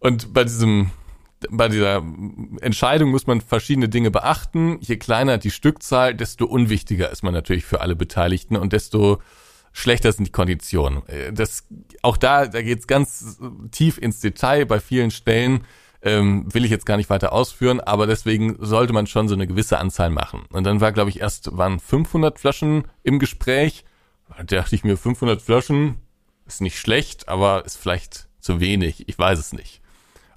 Und 0.00 0.32
bei 0.32 0.44
diesem, 0.44 0.90
bei 1.50 1.68
dieser 1.68 2.02
Entscheidung 2.60 3.10
muss 3.10 3.26
man 3.26 3.40
verschiedene 3.40 3.88
Dinge 3.88 4.10
beachten. 4.10 4.78
Je 4.80 4.96
kleiner 4.96 5.38
die 5.38 5.50
Stückzahl, 5.50 6.14
desto 6.14 6.46
unwichtiger 6.46 7.10
ist 7.10 7.22
man 7.22 7.32
natürlich 7.32 7.64
für 7.64 7.80
alle 7.80 7.96
Beteiligten 7.96 8.56
und 8.56 8.72
desto 8.72 9.20
schlechter 9.72 10.12
sind 10.12 10.26
die 10.26 10.32
Konditionen. 10.32 11.06
Äh, 11.08 11.32
Das, 11.32 11.66
auch 12.02 12.16
da, 12.16 12.46
da 12.46 12.62
geht's 12.62 12.86
ganz 12.86 13.38
tief 13.70 13.98
ins 13.98 14.20
Detail 14.20 14.66
bei 14.66 14.80
vielen 14.80 15.10
Stellen 15.10 15.64
ähm, 16.02 16.46
will 16.52 16.64
ich 16.64 16.70
jetzt 16.70 16.86
gar 16.86 16.96
nicht 16.96 17.10
weiter 17.10 17.32
ausführen, 17.32 17.80
aber 17.80 18.06
deswegen 18.06 18.56
sollte 18.58 18.92
man 18.92 19.06
schon 19.06 19.28
so 19.28 19.34
eine 19.34 19.46
gewisse 19.46 19.78
Anzahl 19.78 20.10
machen. 20.10 20.44
Und 20.50 20.64
dann 20.64 20.80
war, 20.80 20.92
glaube 20.92 21.10
ich, 21.10 21.20
erst 21.20 21.56
waren 21.56 21.78
500 21.78 22.38
Flaschen 22.38 22.84
im 23.02 23.18
Gespräch. 23.18 23.84
Da 24.36 24.42
dachte 24.44 24.74
ich 24.74 24.84
mir, 24.84 24.96
500 24.96 25.42
Flaschen 25.42 25.96
ist 26.46 26.60
nicht 26.60 26.78
schlecht, 26.78 27.28
aber 27.28 27.64
ist 27.64 27.76
vielleicht 27.76 28.28
zu 28.38 28.60
wenig. 28.60 29.08
Ich 29.08 29.18
weiß 29.18 29.38
es 29.38 29.52
nicht. 29.52 29.82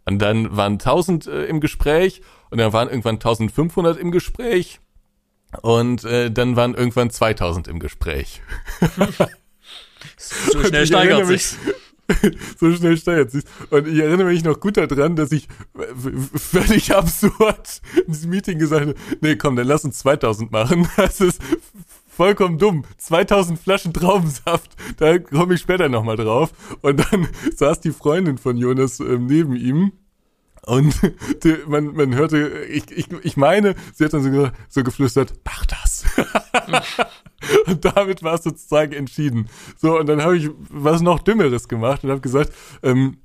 Und 0.05 0.19
dann 0.19 0.55
waren 0.55 0.73
1000 0.73 1.27
äh, 1.27 1.45
im 1.45 1.59
Gespräch 1.59 2.21
und 2.49 2.57
dann 2.57 2.73
waren 2.73 2.89
irgendwann 2.89 3.15
1500 3.15 3.97
im 3.97 4.11
Gespräch 4.11 4.79
und 5.61 6.03
äh, 6.03 6.31
dann 6.31 6.55
waren 6.55 6.73
irgendwann 6.73 7.09
2000 7.09 7.67
im 7.67 7.79
Gespräch. 7.79 8.41
So 10.17 10.63
schnell 10.63 10.85
steigert 10.85 11.27
sich's. 11.27 11.57
so 12.59 12.75
schnell 12.75 12.97
steigert 12.97 13.31
sich. 13.31 13.43
Und 13.69 13.87
ich 13.87 13.99
erinnere 13.99 14.27
mich 14.27 14.43
noch 14.43 14.59
gut 14.59 14.77
daran, 14.77 15.15
dass 15.15 15.31
ich 15.31 15.47
völlig 16.35 16.93
absurd 16.95 17.81
in 18.05 18.11
diesem 18.11 18.29
Meeting 18.29 18.59
gesagt 18.59 18.87
habe, 18.87 18.95
nee, 19.21 19.35
komm, 19.35 19.55
dann 19.55 19.67
lass 19.67 19.85
uns 19.85 19.99
2000 19.99 20.51
machen. 20.51 20.87
Das 20.97 21.21
ist 21.21 21.41
vollkommen 22.15 22.57
dumm. 22.57 22.85
2000 22.97 23.59
Flaschen 23.59 23.93
Traubensaft, 23.93 24.71
da 24.97 25.17
komme 25.19 25.55
ich 25.55 25.61
später 25.61 25.89
nochmal 25.89 26.17
drauf. 26.17 26.51
Und 26.81 26.99
dann 26.99 27.27
saß 27.55 27.81
die 27.81 27.91
Freundin 27.91 28.37
von 28.37 28.57
Jonas 28.57 28.99
ähm, 28.99 29.25
neben 29.25 29.55
ihm. 29.55 29.93
Und 30.65 30.95
die, 31.43 31.57
man, 31.67 31.93
man 31.93 32.15
hörte, 32.15 32.63
ich, 32.65 32.89
ich, 32.91 33.07
ich 33.23 33.37
meine, 33.37 33.75
sie 33.93 34.05
hat 34.05 34.13
dann 34.13 34.23
so, 34.23 34.49
so 34.69 34.83
geflüstert, 34.83 35.33
mach 35.43 35.65
das. 35.65 36.05
Und 37.65 37.83
damit 37.83 38.23
war 38.23 38.35
es 38.35 38.43
sozusagen 38.43 38.93
entschieden. 38.93 39.49
So, 39.77 39.99
und 39.99 40.07
dann 40.07 40.21
habe 40.21 40.37
ich 40.37 40.49
was 40.69 41.01
noch 41.01 41.19
Dümmeres 41.19 41.67
gemacht 41.67 42.03
und 42.03 42.11
habe 42.11 42.21
gesagt, 42.21 42.53
ähm, 42.81 43.17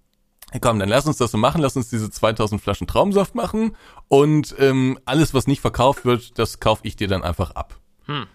komm, 0.61 0.81
dann 0.81 0.88
lass 0.88 1.07
uns 1.07 1.18
das 1.18 1.31
so 1.31 1.38
machen, 1.38 1.61
lass 1.61 1.77
uns 1.77 1.90
diese 1.90 2.11
2000 2.11 2.61
Flaschen 2.61 2.88
Traumsaft 2.88 3.37
machen 3.37 3.77
und 4.09 4.57
ähm, 4.59 4.98
alles, 5.05 5.35
was 5.35 5.46
nicht 5.46 5.61
verkauft 5.61 6.05
wird, 6.05 6.38
das 6.38 6.59
kaufe 6.59 6.81
ich 6.85 6.96
dir 6.96 7.07
dann 7.07 7.22
einfach 7.22 7.53
ab. 7.53 7.79
Hm. 8.07 8.27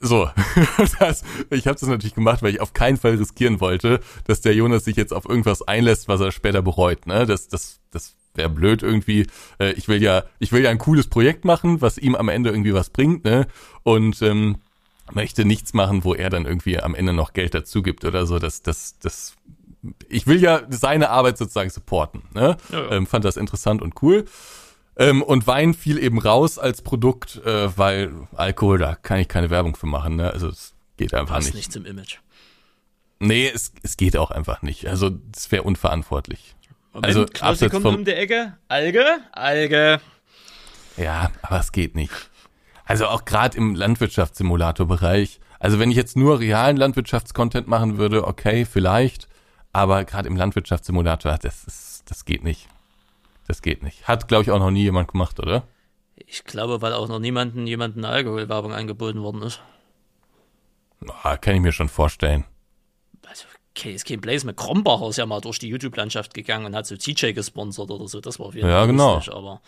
So, 0.00 0.30
das, 0.98 1.22
ich 1.50 1.66
habe 1.66 1.78
das 1.78 1.88
natürlich 1.88 2.14
gemacht, 2.14 2.42
weil 2.42 2.54
ich 2.54 2.60
auf 2.60 2.72
keinen 2.72 2.96
Fall 2.96 3.16
riskieren 3.16 3.60
wollte, 3.60 4.00
dass 4.26 4.40
der 4.40 4.54
Jonas 4.54 4.84
sich 4.84 4.96
jetzt 4.96 5.12
auf 5.12 5.28
irgendwas 5.28 5.60
einlässt, 5.62 6.08
was 6.08 6.20
er 6.20 6.32
später 6.32 6.62
bereut. 6.62 7.06
Ne? 7.06 7.26
Das, 7.26 7.48
das, 7.48 7.80
das 7.90 8.16
wäre 8.34 8.48
blöd 8.48 8.82
irgendwie. 8.82 9.26
Äh, 9.58 9.72
ich 9.72 9.88
will 9.88 10.02
ja, 10.02 10.24
ich 10.38 10.52
will 10.52 10.62
ja 10.62 10.70
ein 10.70 10.78
cooles 10.78 11.08
Projekt 11.08 11.44
machen, 11.44 11.82
was 11.82 11.98
ihm 11.98 12.14
am 12.14 12.30
Ende 12.30 12.50
irgendwie 12.50 12.72
was 12.72 12.88
bringt, 12.88 13.24
ne? 13.24 13.46
Und 13.82 14.22
ähm, 14.22 14.56
möchte 15.12 15.44
nichts 15.44 15.74
machen, 15.74 16.04
wo 16.04 16.14
er 16.14 16.30
dann 16.30 16.46
irgendwie 16.46 16.80
am 16.80 16.94
Ende 16.94 17.12
noch 17.12 17.32
Geld 17.32 17.54
dazu 17.54 17.82
gibt 17.82 18.04
oder 18.04 18.26
so. 18.26 18.38
Das, 18.38 18.62
das, 18.62 18.98
das. 19.00 19.34
Ich 20.08 20.26
will 20.26 20.40
ja 20.40 20.62
seine 20.68 21.10
Arbeit 21.10 21.38
sozusagen 21.38 21.70
supporten. 21.70 22.22
Ne? 22.34 22.56
Ja, 22.70 22.80
ja. 22.80 22.90
Ähm, 22.92 23.06
fand 23.06 23.24
das 23.24 23.36
interessant 23.36 23.82
und 23.82 24.02
cool. 24.02 24.24
Ähm, 24.96 25.22
und 25.22 25.46
Wein 25.46 25.72
fiel 25.74 25.98
eben 25.98 26.18
raus 26.18 26.58
als 26.58 26.82
Produkt, 26.82 27.36
äh, 27.44 27.76
weil 27.78 28.12
Alkohol, 28.34 28.78
da 28.78 28.94
kann 28.94 29.18
ich 29.20 29.28
keine 29.28 29.48
Werbung 29.50 29.76
für 29.76 29.86
machen. 29.86 30.16
Ne? 30.16 30.30
Also 30.30 30.48
es 30.48 30.74
geht 30.96 31.14
einfach 31.14 31.36
Passt 31.36 31.46
nicht. 31.48 31.56
nicht 31.56 31.72
zum 31.72 31.86
Image. 31.86 32.18
Nee, 33.18 33.48
es, 33.54 33.72
es 33.82 33.96
geht 33.96 34.16
auch 34.16 34.30
einfach 34.30 34.62
nicht. 34.62 34.86
Also 34.86 35.10
es 35.36 35.50
wäre 35.52 35.62
unverantwortlich. 35.62 36.54
Moment, 36.92 37.06
Also, 37.06 37.26
Klausi 37.26 37.68
kommt 37.68 37.82
vom- 37.82 37.94
um 37.96 38.04
die 38.04 38.12
Ecke. 38.14 38.56
Alge? 38.68 39.04
Alge. 39.32 40.00
Ja, 40.96 41.30
aber 41.42 41.60
es 41.60 41.70
geht 41.72 41.94
nicht. 41.94 42.12
Also 42.84 43.06
auch 43.06 43.24
gerade 43.24 43.56
im 43.56 43.74
Landwirtschaftssimulator-Bereich. 43.76 45.40
Also 45.60 45.78
wenn 45.78 45.90
ich 45.90 45.96
jetzt 45.96 46.16
nur 46.16 46.40
realen 46.40 46.76
Landwirtschaftscontent 46.76 47.68
machen 47.68 47.98
würde, 47.98 48.26
okay, 48.26 48.64
vielleicht. 48.64 49.28
Aber 49.72 50.04
gerade 50.04 50.26
im 50.28 50.36
Landwirtschaftssimulator, 50.36 51.38
das 51.38 51.64
ist, 51.64 52.02
das 52.10 52.24
geht 52.24 52.42
nicht. 52.42 52.68
Das 53.50 53.62
geht 53.62 53.82
nicht. 53.82 54.06
Hat, 54.06 54.28
glaube 54.28 54.44
ich, 54.44 54.52
auch 54.52 54.60
noch 54.60 54.70
nie 54.70 54.84
jemand 54.84 55.08
gemacht, 55.10 55.40
oder? 55.40 55.64
Ich 56.14 56.44
glaube, 56.44 56.80
weil 56.82 56.92
auch 56.92 57.08
noch 57.08 57.18
niemandem 57.18 57.66
jemanden 57.66 58.04
Alkoholwerbung 58.04 58.72
angeboten 58.72 59.22
worden 59.22 59.42
ist. 59.42 59.60
Ah, 61.24 61.36
kann 61.36 61.56
ich 61.56 61.60
mir 61.60 61.72
schon 61.72 61.88
vorstellen. 61.88 62.44
Also, 63.26 63.46
okay, 63.76 63.92
ist 63.92 64.06
kein 64.06 64.20
Blaze 64.20 64.46
mit 64.46 64.56
Krombacher 64.56 65.08
ist 65.08 65.16
ja 65.16 65.26
mal 65.26 65.40
durch 65.40 65.58
die 65.58 65.66
YouTube-Landschaft 65.66 66.32
gegangen 66.32 66.64
und 66.66 66.76
hat 66.76 66.86
so 66.86 66.94
TJ 66.96 67.32
gesponsert 67.32 67.90
oder 67.90 68.06
so. 68.06 68.20
Das 68.20 68.38
war 68.38 68.46
auf 68.46 68.54
jeden 68.54 68.68
Fall 68.68 68.76
Ja, 68.76 68.86
genau. 68.86 69.14
lustig, 69.16 69.34
aber 69.34 69.60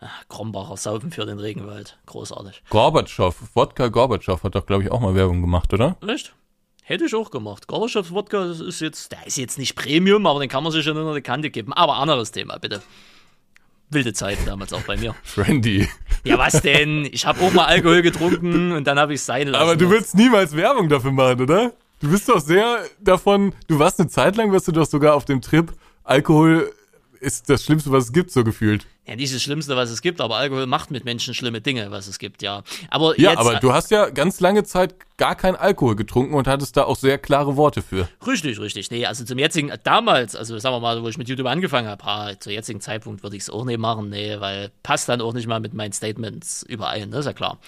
ah, 0.00 0.08
Krombacher 0.28 0.76
saufen 0.76 1.12
für 1.12 1.24
den 1.24 1.38
Regenwald. 1.38 2.00
Großartig. 2.06 2.60
Gorbatschow, 2.70 3.36
Wodka 3.54 3.86
Gorbatschow 3.86 4.42
hat 4.42 4.56
doch, 4.56 4.66
glaube 4.66 4.82
ich, 4.82 4.90
auch 4.90 4.98
mal 4.98 5.14
Werbung 5.14 5.42
gemacht, 5.42 5.72
oder? 5.72 5.96
Echt? 6.08 6.34
Hätte 6.82 7.04
ich 7.04 7.14
auch 7.14 7.30
gemacht. 7.30 7.68
Gorbatschows 7.68 8.10
Wodka 8.10 8.48
das 8.48 8.58
ist 8.58 8.80
jetzt, 8.80 9.12
der 9.12 9.24
ist 9.28 9.36
jetzt 9.36 9.58
nicht 9.58 9.76
Premium, 9.76 10.26
aber 10.26 10.40
den 10.40 10.48
kann 10.48 10.64
man 10.64 10.72
sich 10.72 10.82
schon 10.84 10.96
unter 10.96 11.14
die 11.14 11.22
Kante 11.22 11.50
geben. 11.50 11.72
Aber 11.72 11.94
anderes 11.98 12.32
Thema, 12.32 12.58
bitte. 12.58 12.82
Wilde 13.92 14.12
Zeiten 14.12 14.44
damals 14.46 14.72
auch 14.72 14.82
bei 14.82 14.96
mir. 14.96 15.14
Randy. 15.36 15.88
Ja, 16.24 16.38
was 16.38 16.62
denn? 16.62 17.08
Ich 17.10 17.26
habe 17.26 17.40
auch 17.40 17.52
mal 17.52 17.66
Alkohol 17.66 18.02
getrunken 18.02 18.72
und 18.72 18.86
dann 18.86 18.98
habe 18.98 19.14
ich 19.14 19.20
es 19.20 19.26
sein 19.26 19.48
lassen. 19.48 19.62
Aber 19.62 19.76
du 19.76 19.90
willst 19.90 20.14
niemals 20.14 20.56
Werbung 20.56 20.88
dafür 20.88 21.12
machen, 21.12 21.40
oder? 21.40 21.72
Du 22.00 22.10
bist 22.10 22.28
doch 22.28 22.40
sehr 22.40 22.80
davon, 23.00 23.54
du 23.68 23.78
warst 23.78 24.00
eine 24.00 24.08
Zeit 24.08 24.36
lang, 24.36 24.52
warst 24.52 24.66
du 24.66 24.72
doch 24.72 24.86
sogar 24.86 25.14
auf 25.14 25.24
dem 25.24 25.40
Trip, 25.40 25.72
Alkohol 26.04 26.72
ist 27.20 27.48
das 27.48 27.64
Schlimmste, 27.64 27.92
was 27.92 28.06
es 28.06 28.12
gibt, 28.12 28.32
so 28.32 28.42
gefühlt. 28.42 28.86
Ja, 29.06 29.16
nicht 29.16 29.34
das 29.34 29.42
Schlimmste, 29.42 29.74
was 29.74 29.90
es 29.90 30.00
gibt, 30.00 30.20
aber 30.20 30.36
Alkohol 30.36 30.66
macht 30.66 30.92
mit 30.92 31.04
Menschen 31.04 31.34
schlimme 31.34 31.60
Dinge, 31.60 31.90
was 31.90 32.06
es 32.06 32.20
gibt, 32.20 32.40
ja. 32.40 32.62
Aber 32.88 33.18
Ja, 33.18 33.30
jetzt, 33.30 33.40
aber 33.40 33.56
du 33.56 33.72
hast 33.72 33.90
ja 33.90 34.10
ganz 34.10 34.38
lange 34.38 34.62
Zeit 34.62 34.94
gar 35.16 35.34
keinen 35.34 35.56
Alkohol 35.56 35.96
getrunken 35.96 36.34
und 36.34 36.46
hattest 36.46 36.76
da 36.76 36.84
auch 36.84 36.94
sehr 36.94 37.18
klare 37.18 37.56
Worte 37.56 37.82
für. 37.82 38.08
Richtig, 38.24 38.60
richtig. 38.60 38.92
Nee, 38.92 39.04
also 39.06 39.24
zum 39.24 39.38
jetzigen, 39.38 39.72
damals, 39.82 40.36
also 40.36 40.56
sagen 40.58 40.76
wir 40.76 40.80
mal, 40.80 41.02
wo 41.02 41.08
ich 41.08 41.18
mit 41.18 41.28
YouTube 41.28 41.48
angefangen 41.48 41.88
habe, 41.88 42.04
ah, 42.04 42.38
zum 42.38 42.52
jetzigen 42.52 42.80
Zeitpunkt 42.80 43.24
würde 43.24 43.36
ich 43.36 43.42
es 43.42 43.50
auch 43.50 43.64
nicht 43.64 43.78
machen, 43.78 44.08
nee, 44.08 44.38
weil 44.38 44.70
passt 44.84 45.08
dann 45.08 45.20
auch 45.20 45.32
nicht 45.32 45.48
mal 45.48 45.58
mit 45.58 45.74
meinen 45.74 45.92
Statements 45.92 46.62
überein, 46.62 47.10
ne, 47.10 47.18
ist 47.18 47.26
ja 47.26 47.32
klar. 47.32 47.58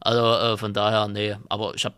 Also 0.00 0.20
äh, 0.20 0.58
von 0.58 0.74
daher, 0.74 1.08
nee, 1.08 1.34
aber 1.48 1.74
ich 1.74 1.86
habe 1.86 1.94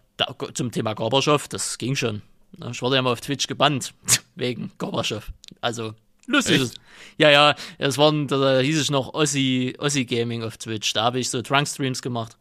zum 0.55 0.71
Thema 0.71 0.95
Gorbatschow, 0.95 1.49
das 1.49 1.77
ging 1.79 1.97
schon. 1.97 2.23
Ne? 2.57 2.71
Ich 2.71 2.81
wurde 2.83 2.97
ja 2.97 3.03
mal 3.03 3.13
auf 3.13 3.21
Twitch 3.21 3.49
gebannt, 3.49 3.95
wegen 4.37 4.71
Gorbatschow. 4.79 5.29
Also, 5.61 5.95
lustig. 6.27 6.63
Echt? 6.63 6.75
Ja, 7.19 7.31
ja, 7.31 7.55
es 7.79 7.97
waren, 7.99 8.29
da 8.29 8.59
hieß 8.61 8.79
es 8.79 8.91
noch 8.91 9.15
Ossi, 9.15 9.75
Ossi 9.79 10.05
Gaming 10.05 10.43
auf 10.43 10.59
Twitch, 10.59 10.93
da 10.93 11.05
habe 11.05 11.19
ich 11.19 11.31
so 11.31 11.41
Drunk-Streams 11.41 12.03
gemacht. 12.03 12.37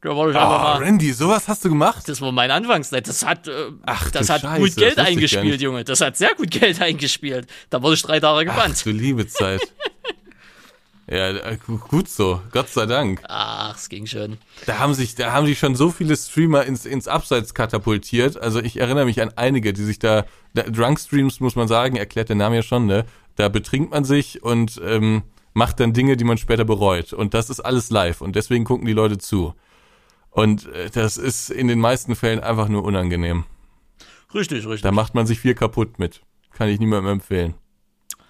Da 0.00 0.16
wollte 0.16 0.36
ich 0.36 0.42
Ah, 0.44 0.48
mal. 0.78 0.82
Randy, 0.82 1.12
sowas 1.12 1.46
hast 1.46 1.64
du 1.64 1.68
gemacht? 1.68 2.08
Das 2.08 2.20
war 2.20 2.32
mein 2.32 2.50
Anfangszeit. 2.50 3.06
Das 3.06 3.24
hat, 3.24 3.46
äh, 3.46 3.52
Ach, 3.86 4.10
das 4.10 4.28
hat 4.30 4.40
Scheiße, 4.40 4.60
gut 4.60 4.74
Geld 4.74 4.98
eingespielt. 4.98 5.60
Junge. 5.60 5.84
Das 5.84 6.00
hat 6.00 6.16
sehr 6.16 6.34
gut 6.34 6.50
Geld 6.50 6.80
eingespielt. 6.82 7.46
Da 7.70 7.80
wurde 7.80 7.94
ich 7.94 8.02
drei 8.02 8.18
Tage 8.18 8.50
Ach, 8.50 8.56
gebannt. 8.56 8.84
du 8.84 8.90
liebe 8.90 9.28
Zeit. 9.28 9.60
ja, 11.16 11.30
äh, 11.30 11.58
gu- 11.66 11.78
gut 11.78 12.08
so, 12.08 12.40
Gott 12.52 12.68
sei 12.68 12.86
Dank. 12.86 13.22
Ach, 13.28 13.76
es 13.76 13.88
ging 13.88 14.06
schon. 14.06 14.38
Da 14.66 14.78
haben 14.78 14.94
sich, 14.94 15.14
da 15.14 15.32
haben 15.32 15.46
sich 15.46 15.58
schon 15.58 15.74
so 15.74 15.90
viele 15.90 16.16
Streamer 16.16 16.64
ins, 16.64 16.84
ins 16.86 17.08
Abseits 17.08 17.54
katapultiert. 17.54 18.36
Also 18.36 18.60
ich 18.60 18.78
erinnere 18.78 19.04
mich 19.04 19.20
an 19.20 19.32
einige, 19.36 19.72
die 19.72 19.82
sich 19.84 19.98
da, 19.98 20.24
da 20.54 20.62
Drunk 20.62 20.98
Streams 21.00 21.40
muss 21.40 21.56
man 21.56 21.68
sagen, 21.68 21.96
erklärt 21.96 22.28
der 22.28 22.36
Name 22.36 22.56
ja 22.56 22.62
schon, 22.62 22.86
ne? 22.86 23.04
Da 23.36 23.48
betrinkt 23.48 23.90
man 23.90 24.04
sich 24.04 24.42
und 24.42 24.80
ähm, 24.84 25.22
macht 25.54 25.80
dann 25.80 25.92
Dinge, 25.92 26.16
die 26.16 26.24
man 26.24 26.38
später 26.38 26.64
bereut. 26.64 27.12
Und 27.12 27.34
das 27.34 27.50
ist 27.50 27.60
alles 27.60 27.90
live 27.90 28.20
und 28.20 28.36
deswegen 28.36 28.64
gucken 28.64 28.86
die 28.86 28.92
Leute 28.92 29.18
zu. 29.18 29.54
Und 30.30 30.66
äh, 30.72 30.90
das 30.90 31.16
ist 31.16 31.50
in 31.50 31.68
den 31.68 31.78
meisten 31.78 32.14
Fällen 32.14 32.40
einfach 32.40 32.68
nur 32.68 32.84
unangenehm. 32.84 33.44
Richtig, 34.34 34.64
richtig. 34.66 34.82
Da 34.82 34.92
macht 34.92 35.14
man 35.14 35.26
sich 35.26 35.40
viel 35.40 35.54
kaputt 35.54 35.98
mit. 35.98 36.22
Kann 36.52 36.68
ich 36.68 36.78
niemandem 36.80 37.12
empfehlen. 37.14 37.54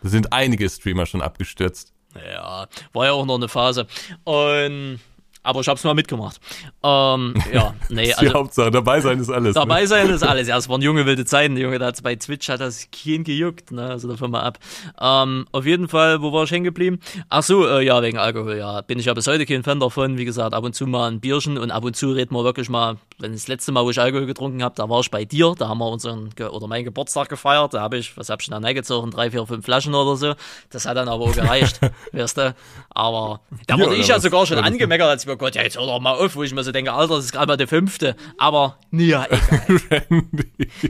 Da 0.03 0.09
sind 0.09 0.33
einige 0.33 0.69
Streamer 0.69 1.07
schon 1.07 1.23
abgestürzt. 1.23 1.93
Ja, 2.15 2.67
war 2.93 3.07
ja 3.07 3.13
auch 3.13 3.25
noch 3.25 3.37
eine 3.37 3.49
Phase. 3.49 3.87
Und, 4.25 5.01
aber 5.43 5.61
ich 5.61 5.69
hab's 5.69 5.83
mal 5.85 5.95
mitgemacht. 5.95 6.41
Ähm, 6.83 7.35
ja, 7.53 7.75
nee, 7.89 8.11
ist 8.11 8.21
die 8.21 8.27
also 8.27 8.39
Hauptsache, 8.39 8.71
dabei 8.71 9.01
sein 9.01 9.19
ist 9.19 9.31
alles. 9.31 9.55
dabei 9.55 9.83
ne? 9.83 9.87
sein 9.87 10.11
ist 10.11 10.23
alles. 10.23 10.49
Ja, 10.49 10.57
es 10.57 10.69
waren 10.69 10.83
junge 10.83 11.05
wilde 11.07 11.25
Zeiten. 11.25 11.55
Der 11.55 11.65
Junge, 11.65 11.79
da 11.79 11.87
hat's 11.87 12.03
bei 12.03 12.15
Twitch 12.15 12.49
hat 12.49 12.61
das 12.61 12.89
kein 12.91 13.25
gejuckt, 13.25 13.73
ne? 13.73 13.89
Also 13.89 14.09
davon 14.09 14.31
mal 14.31 14.43
ab. 14.43 14.59
Ähm, 15.01 15.47
auf 15.53 15.67
jeden 15.67 15.89
Fall, 15.89 16.23
wo 16.23 16.33
war 16.33 16.45
ich 16.45 16.51
hängen 16.51 16.65
geblieben? 16.65 17.01
Ach 17.29 17.43
so, 17.43 17.67
äh, 17.67 17.85
ja, 17.85 18.03
wegen 18.03 18.19
Alkohol, 18.19 18.57
ja. 18.57 18.81
Bin 18.83 18.99
ich 18.99 19.07
ja 19.07 19.15
bis 19.15 19.27
heute 19.27 19.47
kein 19.47 19.63
Fan 19.63 19.81
davon. 19.81 20.17
Wie 20.19 20.25
gesagt, 20.25 20.55
ab 20.55 20.65
und 20.65 20.75
zu 20.75 20.87
mal 20.87 21.11
ein 21.11 21.21
Bierchen 21.21 21.59
und 21.59 21.71
ab 21.71 21.85
und 21.85 21.97
zu 21.97 22.13
reden 22.13 22.35
wir 22.35 22.45
wirklich 22.45 22.69
mal, 22.69 22.97
wenn 23.19 23.33
das 23.33 23.49
letzte 23.49 23.73
Mal, 23.73 23.85
wo 23.85 23.91
ich 23.91 24.01
Alkohol 24.01 24.27
getrunken 24.27 24.63
habe, 24.63 24.75
da 24.77 24.89
war 24.89 25.01
ich 25.01 25.11
bei 25.11 25.25
dir, 25.25 25.55
da 25.59 25.69
haben 25.69 25.79
wir 25.79 25.89
unseren 25.89 26.31
oder 26.39 26.67
meinen 26.67 26.85
Geburtstag 26.85 27.29
gefeiert. 27.29 27.75
Da 27.75 27.81
habe 27.81 27.99
ich, 27.99 28.17
was 28.17 28.29
hab 28.29 28.41
ich 28.41 28.49
denn 28.49 28.61
da 28.61 28.67
reingezogen? 28.67 29.11
Drei, 29.11 29.31
vier, 29.31 29.47
fünf 29.47 29.65
Flaschen 29.65 29.95
oder 29.95 30.17
so. 30.17 30.35
Das 30.71 30.87
hat 30.87 30.97
dann 30.97 31.09
aber 31.09 31.25
auch 31.25 31.35
gereicht, 31.35 31.81
weißt 32.13 32.39
du. 32.39 32.55
Aber 32.91 33.41
da 33.67 33.79
wurde 33.79 33.97
ich 33.97 34.09
ja 34.09 34.21
sogar 34.21 34.47
schon 34.47 34.59
das 34.59 34.67
angemeckert, 34.67 35.09
als 35.09 35.25
ich 35.25 35.32
mir 35.33 35.39
Gott, 35.39 35.55
ja, 35.55 35.63
jetzt 35.63 35.77
hör 35.77 35.87
doch 35.87 36.01
mal 36.01 36.13
auf, 36.13 36.37
wo 36.37 36.43
ich 36.43 36.55
mir 36.55 36.63
so 36.63 36.73
denke, 36.73 36.93
Alter, 36.93 37.17
das 37.17 37.27
ist 37.27 37.33
gerade 37.33 37.47
mal 37.47 37.57
der 37.57 37.69
fünfte. 37.69 38.17
Aber, 38.39 38.79
ja, 38.91 39.27
egal. 39.31 40.07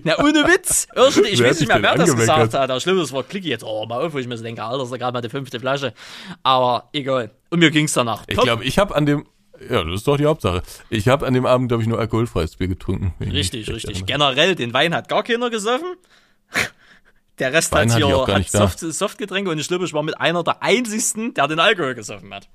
Na, 0.05 0.19
ohne 0.19 0.45
Witz. 0.47 0.89
Irgendwie, 0.95 1.29
ich 1.29 1.41
Wer 1.41 1.51
weiß 1.51 1.61
nicht 1.61 1.69
mehr, 1.69 1.83
wer 1.83 1.95
das 1.95 2.15
gesagt 2.15 2.55
hat. 2.55 2.71
Aber 2.71 2.81
schlimm, 2.81 2.99
das 2.99 3.13
war 3.13 3.23
Klicki 3.23 3.49
jetzt. 3.49 3.65
Oh, 3.65 3.87
mal 3.87 4.05
auf, 4.05 4.13
wo 4.13 4.19
ich 4.19 4.27
mir 4.27 4.37
so 4.37 4.43
denke, 4.43 4.63
Alter, 4.63 4.79
das 4.79 4.87
ist 4.87 4.93
doch 4.93 4.99
gerade 4.99 5.13
mal 5.13 5.21
die 5.21 5.29
fünfte 5.29 5.61
Flasche. 5.61 5.95
Aber 6.43 6.89
egal. 6.93 7.31
Und 7.51 7.61
mir 7.61 7.71
ging's 7.71 7.93
danach. 7.93 8.25
Ich 8.27 8.37
glaube, 8.37 8.65
ich 8.65 8.79
habe 8.79 8.95
an 8.95 9.07
dem, 9.07 9.27
ja, 9.71 9.85
das 9.85 9.95
ist 9.95 10.09
doch 10.09 10.17
die 10.17 10.27
Hauptsache. 10.27 10.63
Ich 10.91 11.09
habe 11.09 11.27
an 11.27 11.35
dem 11.35 11.47
Abend, 11.47 11.69
glaube 11.69 11.83
ich, 11.83 11.89
nur 11.89 11.99
alkoholfreies 11.99 12.57
Bier 12.57 12.69
getrunken. 12.69 13.15
Richtig, 13.21 13.69
richtig. 13.69 14.07
Generell, 14.07 14.55
den 14.55 14.73
Wein 14.73 14.95
hat 14.95 15.09
gar 15.09 15.23
keiner 15.23 15.51
gesoffen. 15.51 15.97
Der 17.39 17.53
Rest 17.53 17.73
Wein 17.73 17.91
hat 17.91 17.97
hier 17.97 18.27
hat. 18.27 18.49
Soft, 18.49 18.81
Softgetränke 18.81 19.51
und 19.51 19.59
ich 19.59 19.67
glaube, 19.67 19.87
ich 19.87 19.95
war 19.95 20.03
mit 20.03 20.21
einer 20.21 20.45
der 20.45 20.63
einzigsten, 20.63 21.33
der 21.33 21.49
den 21.49 21.61
Alkohol 21.61 21.95
gesoffen 21.95 22.33
hat. 22.33 22.49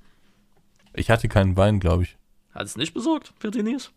Ich 0.98 1.10
hatte 1.10 1.28
keinen 1.28 1.56
Wein, 1.56 1.80
glaube 1.80 2.04
ich. 2.04 2.16
Hat 2.54 2.66
es 2.66 2.76
nicht 2.76 2.94
besorgt 2.94 3.32
für 3.38 3.50
Denise? 3.50 3.90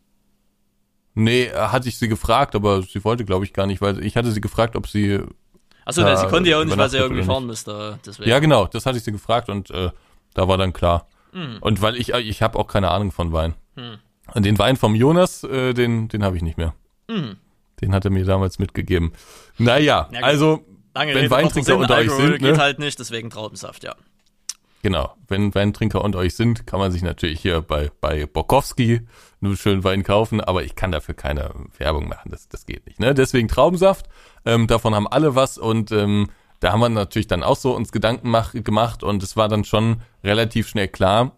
Nee, 1.13 1.45
äh, 1.45 1.53
hatte 1.53 1.89
ich 1.89 1.97
sie 1.97 2.07
gefragt, 2.07 2.55
aber 2.55 2.81
sie 2.83 3.03
wollte, 3.03 3.25
glaube 3.25 3.45
ich, 3.45 3.53
gar 3.53 3.67
nicht, 3.67 3.81
weil 3.81 4.03
ich 4.03 4.15
hatte 4.15 4.31
sie 4.31 4.41
gefragt, 4.41 4.75
ob 4.75 4.87
sie. 4.87 5.19
Achso, 5.83 6.03
sie 6.15 6.27
konnte 6.27 6.49
ja 6.49 6.59
auch 6.59 6.63
nicht, 6.63 6.77
weil 6.77 6.89
sie 6.89 6.97
irgendwie 6.97 7.23
fahren 7.23 7.47
müsste. 7.47 7.99
Deswegen. 8.05 8.29
Ja, 8.29 8.39
genau, 8.39 8.67
das 8.67 8.85
hatte 8.85 8.97
ich 8.97 9.03
sie 9.03 9.11
gefragt 9.11 9.49
und 9.49 9.71
äh, 9.71 9.89
da 10.33 10.47
war 10.47 10.57
dann 10.57 10.73
klar. 10.73 11.07
Mhm. 11.33 11.57
Und 11.59 11.81
weil 11.81 11.95
ich, 11.95 12.09
ich 12.13 12.41
habe 12.41 12.59
auch 12.59 12.67
keine 12.67 12.91
Ahnung 12.91 13.11
von 13.11 13.33
Wein. 13.33 13.55
Und 14.33 14.45
den 14.45 14.59
Wein 14.59 14.77
vom 14.77 14.95
Jonas, 14.95 15.43
äh, 15.43 15.73
den, 15.73 16.07
den 16.07 16.23
habe 16.23 16.35
ich 16.35 16.43
nicht 16.43 16.57
mehr. 16.57 16.73
Mhm. 17.09 17.37
Den 17.81 17.93
hat 17.93 18.05
er 18.05 18.11
mir 18.11 18.25
damals 18.25 18.59
mitgegeben. 18.59 19.11
Naja, 19.57 20.07
Ja, 20.11 20.19
also, 20.21 20.63
wenn 20.93 21.29
Weintrinker 21.29 21.77
unter 21.77 21.95
euch 21.95 22.09
Alkohol 22.09 22.27
sind, 22.27 22.39
geht 22.39 22.55
ne? 22.55 22.57
halt 22.57 22.79
nicht, 22.79 22.99
deswegen 22.99 23.29
Traubensaft, 23.29 23.83
ja. 23.83 23.95
Genau, 24.83 25.13
wenn 25.27 25.53
Weintrinker 25.53 26.03
unter 26.03 26.19
euch 26.19 26.35
sind, 26.35 26.65
kann 26.65 26.79
man 26.79 26.91
sich 26.91 27.03
natürlich 27.03 27.39
hier 27.39 27.61
bei, 27.61 27.91
bei 28.01 28.25
Borkowski 28.25 29.01
nur 29.39 29.55
schön 29.55 29.83
Wein 29.83 30.03
kaufen, 30.03 30.41
aber 30.41 30.63
ich 30.63 30.75
kann 30.75 30.91
dafür 30.91 31.13
keine 31.13 31.51
Werbung 31.77 32.07
machen, 32.07 32.31
das, 32.31 32.47
das 32.47 32.65
geht 32.65 32.87
nicht. 32.87 32.99
Ne? 32.99 33.13
Deswegen 33.13 33.47
Traubensaft, 33.47 34.07
ähm, 34.43 34.65
davon 34.65 34.95
haben 34.95 35.07
alle 35.07 35.35
was 35.35 35.59
und 35.59 35.91
ähm, 35.91 36.29
da 36.61 36.71
haben 36.71 36.79
wir 36.79 36.89
natürlich 36.89 37.27
dann 37.27 37.43
auch 37.43 37.57
so 37.57 37.75
uns 37.75 37.91
Gedanken 37.91 38.29
mach, 38.29 38.53
gemacht 38.53 39.03
und 39.03 39.21
es 39.21 39.35
war 39.37 39.47
dann 39.49 39.65
schon 39.65 40.01
relativ 40.23 40.67
schnell 40.67 40.87
klar, 40.87 41.33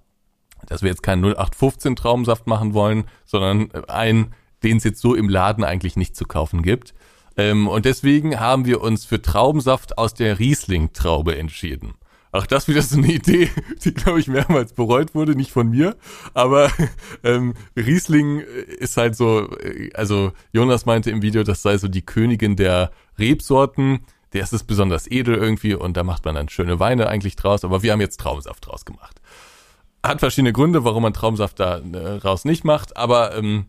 dass 0.68 0.82
wir 0.82 0.90
jetzt 0.90 1.04
keinen 1.04 1.24
0815 1.24 1.98
Traubensaft 1.98 2.48
machen 2.48 2.74
wollen, 2.74 3.06
sondern 3.26 3.72
einen, 3.90 4.34
den 4.64 4.78
es 4.78 4.86
jetzt 4.86 5.02
so 5.02 5.16
im 5.16 5.28
Laden 5.28 5.66
eigentlich 5.66 5.98
nicht 5.98 6.16
zu 6.16 6.26
kaufen 6.26 6.62
gibt. 6.62 6.94
Ähm, 7.36 7.68
und 7.68 7.84
deswegen 7.84 8.40
haben 8.40 8.66
wir 8.66 8.82
uns 8.82 9.04
für 9.04 9.22
Traubensaft 9.22 9.98
aus 9.98 10.14
der 10.14 10.40
Riesling-Traube 10.40 11.38
entschieden. 11.38 11.96
Auch 12.34 12.48
das 12.48 12.68
wieder 12.68 12.82
so 12.82 12.98
eine 12.98 13.14
Idee, 13.14 13.52
die, 13.86 13.94
glaube 13.94 14.20
ich, 14.20 14.28
mehrmals 14.28 14.74
bereut 14.74 15.14
wurde, 15.14 15.36
nicht 15.36 15.52
von 15.52 15.70
mir. 15.70 15.96
Aber 16.34 16.72
ähm, 17.24 17.54
Riesling 17.78 18.40
ist 18.40 18.98
halt 18.98 19.16
so, 19.16 19.56
äh, 19.60 19.92
also 19.94 20.34
Jonas 20.52 20.88
meinte 20.88 21.12
im 21.12 21.22
Video, 21.22 21.44
das 21.44 21.62
sei 21.62 21.78
so 21.78 21.88
die 21.88 22.02
Königin 22.02 22.56
der 22.56 22.92
Rebsorten. 23.20 24.00
Der 24.34 24.42
ist 24.42 24.52
es 24.52 24.64
besonders 24.64 25.06
edel 25.06 25.36
irgendwie 25.36 25.76
und 25.76 25.96
da 25.96 26.04
macht 26.04 26.26
man 26.26 26.34
dann 26.34 26.50
schöne 26.50 26.80
Weine 26.80 27.08
eigentlich 27.08 27.36
draus. 27.36 27.64
Aber 27.64 27.84
wir 27.84 27.92
haben 27.92 28.02
jetzt 28.02 28.20
Traubensaft 28.20 28.66
draus 28.66 28.84
gemacht. 28.84 29.22
Hat 30.02 30.20
verschiedene 30.20 30.54
Gründe, 30.54 30.84
warum 30.84 31.04
man 31.04 31.14
Traubensaft 31.14 31.60
da 31.60 31.78
äh, 31.78 32.18
raus 32.18 32.46
nicht 32.46 32.66
macht, 32.66 32.98
aber 32.98 33.38
ähm, 33.38 33.68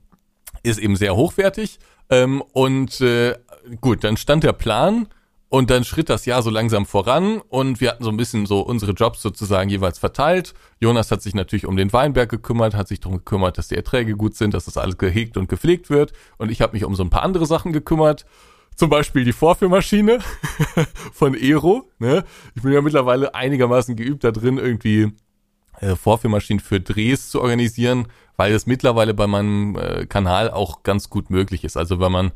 ist 0.62 0.78
eben 0.78 0.96
sehr 0.96 1.14
hochwertig. 1.14 1.78
Ähm, 2.08 2.42
und 2.52 2.98
äh, 3.02 3.36
gut, 3.82 4.04
dann 4.04 4.16
stand 4.16 4.42
der 4.42 4.54
Plan 4.54 5.06
und 5.54 5.70
dann 5.70 5.84
schritt 5.84 6.10
das 6.10 6.26
Jahr 6.26 6.42
so 6.42 6.50
langsam 6.50 6.84
voran 6.84 7.40
und 7.48 7.80
wir 7.80 7.90
hatten 7.90 8.02
so 8.02 8.10
ein 8.10 8.16
bisschen 8.16 8.44
so 8.44 8.58
unsere 8.58 8.90
Jobs 8.90 9.22
sozusagen 9.22 9.70
jeweils 9.70 10.00
verteilt. 10.00 10.52
Jonas 10.80 11.12
hat 11.12 11.22
sich 11.22 11.32
natürlich 11.32 11.64
um 11.64 11.76
den 11.76 11.92
Weinberg 11.92 12.28
gekümmert, 12.28 12.74
hat 12.74 12.88
sich 12.88 12.98
darum 12.98 13.18
gekümmert, 13.18 13.56
dass 13.56 13.68
die 13.68 13.76
Erträge 13.76 14.16
gut 14.16 14.34
sind, 14.34 14.52
dass 14.52 14.64
das 14.64 14.76
alles 14.76 14.98
gehegt 14.98 15.36
und 15.36 15.48
gepflegt 15.48 15.90
wird. 15.90 16.12
Und 16.38 16.50
ich 16.50 16.60
habe 16.60 16.72
mich 16.72 16.84
um 16.84 16.96
so 16.96 17.04
ein 17.04 17.10
paar 17.10 17.22
andere 17.22 17.46
Sachen 17.46 17.72
gekümmert. 17.72 18.26
Zum 18.74 18.90
Beispiel 18.90 19.24
die 19.24 19.32
Vorführmaschine 19.32 20.18
von 21.12 21.36
Aero. 21.36 21.88
Ne? 22.00 22.24
Ich 22.56 22.62
bin 22.62 22.72
ja 22.72 22.82
mittlerweile 22.82 23.36
einigermaßen 23.36 23.94
geübt 23.94 24.24
da 24.24 24.32
drin, 24.32 24.58
irgendwie 24.58 25.12
äh, 25.78 25.94
Vorführmaschinen 25.94 26.58
für 26.58 26.80
Drehs 26.80 27.30
zu 27.30 27.40
organisieren, 27.40 28.08
weil 28.36 28.52
das 28.52 28.66
mittlerweile 28.66 29.14
bei 29.14 29.28
meinem 29.28 29.76
äh, 29.76 30.06
Kanal 30.06 30.50
auch 30.50 30.82
ganz 30.82 31.10
gut 31.10 31.30
möglich 31.30 31.62
ist. 31.62 31.76
Also 31.76 32.00
wenn 32.00 32.10
man 32.10 32.32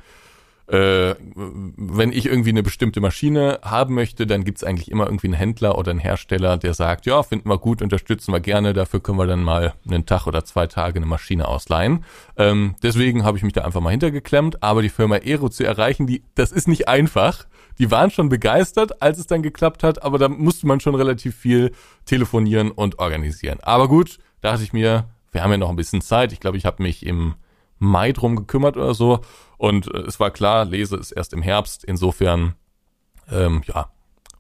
äh, 0.68 1.14
wenn 1.34 2.12
ich 2.12 2.26
irgendwie 2.26 2.50
eine 2.50 2.62
bestimmte 2.62 3.00
Maschine 3.00 3.58
haben 3.62 3.94
möchte, 3.94 4.26
dann 4.26 4.44
gibt's 4.44 4.62
eigentlich 4.62 4.90
immer 4.90 5.06
irgendwie 5.06 5.28
einen 5.28 5.34
Händler 5.34 5.78
oder 5.78 5.90
einen 5.90 6.00
Hersteller, 6.00 6.58
der 6.58 6.74
sagt, 6.74 7.06
ja, 7.06 7.22
finden 7.22 7.48
wir 7.48 7.58
gut, 7.58 7.80
unterstützen 7.80 8.32
wir 8.32 8.40
gerne, 8.40 8.74
dafür 8.74 9.00
können 9.00 9.18
wir 9.18 9.26
dann 9.26 9.42
mal 9.42 9.72
einen 9.86 10.04
Tag 10.04 10.26
oder 10.26 10.44
zwei 10.44 10.66
Tage 10.66 10.96
eine 10.98 11.06
Maschine 11.06 11.48
ausleihen. 11.48 12.04
Ähm, 12.36 12.74
deswegen 12.82 13.24
habe 13.24 13.38
ich 13.38 13.42
mich 13.42 13.54
da 13.54 13.64
einfach 13.64 13.80
mal 13.80 13.90
hintergeklemmt, 13.90 14.62
aber 14.62 14.82
die 14.82 14.90
Firma 14.90 15.16
Aero 15.16 15.48
zu 15.48 15.64
erreichen, 15.64 16.06
die, 16.06 16.22
das 16.34 16.52
ist 16.52 16.68
nicht 16.68 16.86
einfach. 16.86 17.46
Die 17.78 17.90
waren 17.90 18.10
schon 18.10 18.28
begeistert, 18.28 19.00
als 19.00 19.18
es 19.18 19.26
dann 19.26 19.42
geklappt 19.42 19.82
hat, 19.82 20.02
aber 20.02 20.18
da 20.18 20.28
musste 20.28 20.66
man 20.66 20.80
schon 20.80 20.94
relativ 20.94 21.34
viel 21.34 21.72
telefonieren 22.04 22.72
und 22.72 22.98
organisieren. 22.98 23.58
Aber 23.62 23.88
gut, 23.88 24.18
da 24.42 24.50
dachte 24.50 24.64
ich 24.64 24.72
mir, 24.74 25.08
wir 25.32 25.42
haben 25.42 25.50
ja 25.50 25.56
noch 25.56 25.70
ein 25.70 25.76
bisschen 25.76 26.02
Zeit. 26.02 26.32
Ich 26.32 26.40
glaube, 26.40 26.56
ich 26.56 26.66
habe 26.66 26.82
mich 26.82 27.06
im 27.06 27.36
Mai 27.78 28.12
drum 28.12 28.36
gekümmert 28.36 28.76
oder 28.76 28.94
so. 28.94 29.20
Und 29.56 29.92
äh, 29.92 29.98
es 30.00 30.20
war 30.20 30.30
klar, 30.30 30.64
Lese 30.64 30.96
ist 30.96 31.12
erst 31.12 31.32
im 31.32 31.42
Herbst. 31.42 31.84
Insofern, 31.84 32.54
ähm, 33.30 33.62
ja, 33.66 33.90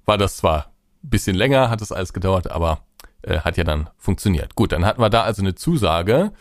war 0.04 0.18
das 0.18 0.36
zwar 0.36 0.72
ein 1.04 1.10
bisschen 1.10 1.36
länger, 1.36 1.70
hat 1.70 1.82
es 1.82 1.92
alles 1.92 2.12
gedauert, 2.12 2.50
aber 2.50 2.80
äh, 3.22 3.40
hat 3.40 3.56
ja 3.56 3.64
dann 3.64 3.90
funktioniert. 3.98 4.54
Gut, 4.54 4.72
dann 4.72 4.84
hatten 4.84 5.00
wir 5.00 5.10
da 5.10 5.22
also 5.22 5.42
eine 5.42 5.54
Zusage. 5.54 6.32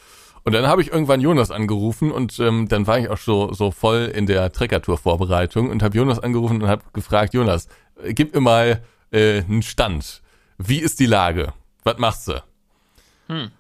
Und 0.44 0.54
dann 0.54 0.68
habe 0.68 0.82
ich 0.82 0.94
irgendwann 0.94 1.20
Jonas 1.20 1.52
angerufen 1.52 2.10
und 2.10 2.40
ähm, 2.40 2.70
dann 2.70 2.88
war 2.88 2.98
ich 3.00 3.10
auch 3.10 3.18
so, 3.18 3.52
so 3.52 3.72
voll 3.72 4.10
in 4.16 4.28
der 4.28 4.50
Treckertour-Vorbereitung 4.54 5.70
und 5.70 5.84
habe 5.84 5.98
Jonas 5.98 6.20
angerufen 6.20 6.62
und 6.62 6.70
habe 6.70 6.84
gefragt, 6.94 7.34
Jonas, 7.34 7.68
äh, 8.02 8.14
gib 8.14 8.34
mir 8.34 8.40
mal 8.40 8.82
äh, 9.12 9.44
einen 9.44 9.62
Stand. 9.62 10.22
Wie 10.58 10.80
ist 10.80 11.02
die 11.02 11.06
Lage? 11.06 11.52
Was 11.84 11.98
machst 11.98 12.30
du? 12.30 12.42
Hm. 13.28 13.52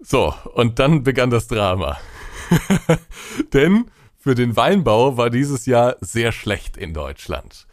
So, 0.00 0.34
und 0.54 0.78
dann 0.78 1.02
begann 1.02 1.28
das 1.28 1.48
Drama. 1.48 1.98
Denn 3.52 3.90
für 4.18 4.34
den 4.34 4.56
Weinbau 4.56 5.16
war 5.16 5.30
dieses 5.30 5.66
Jahr 5.66 5.96
sehr 6.00 6.32
schlecht 6.32 6.76
in 6.76 6.94
Deutschland. 6.94 7.66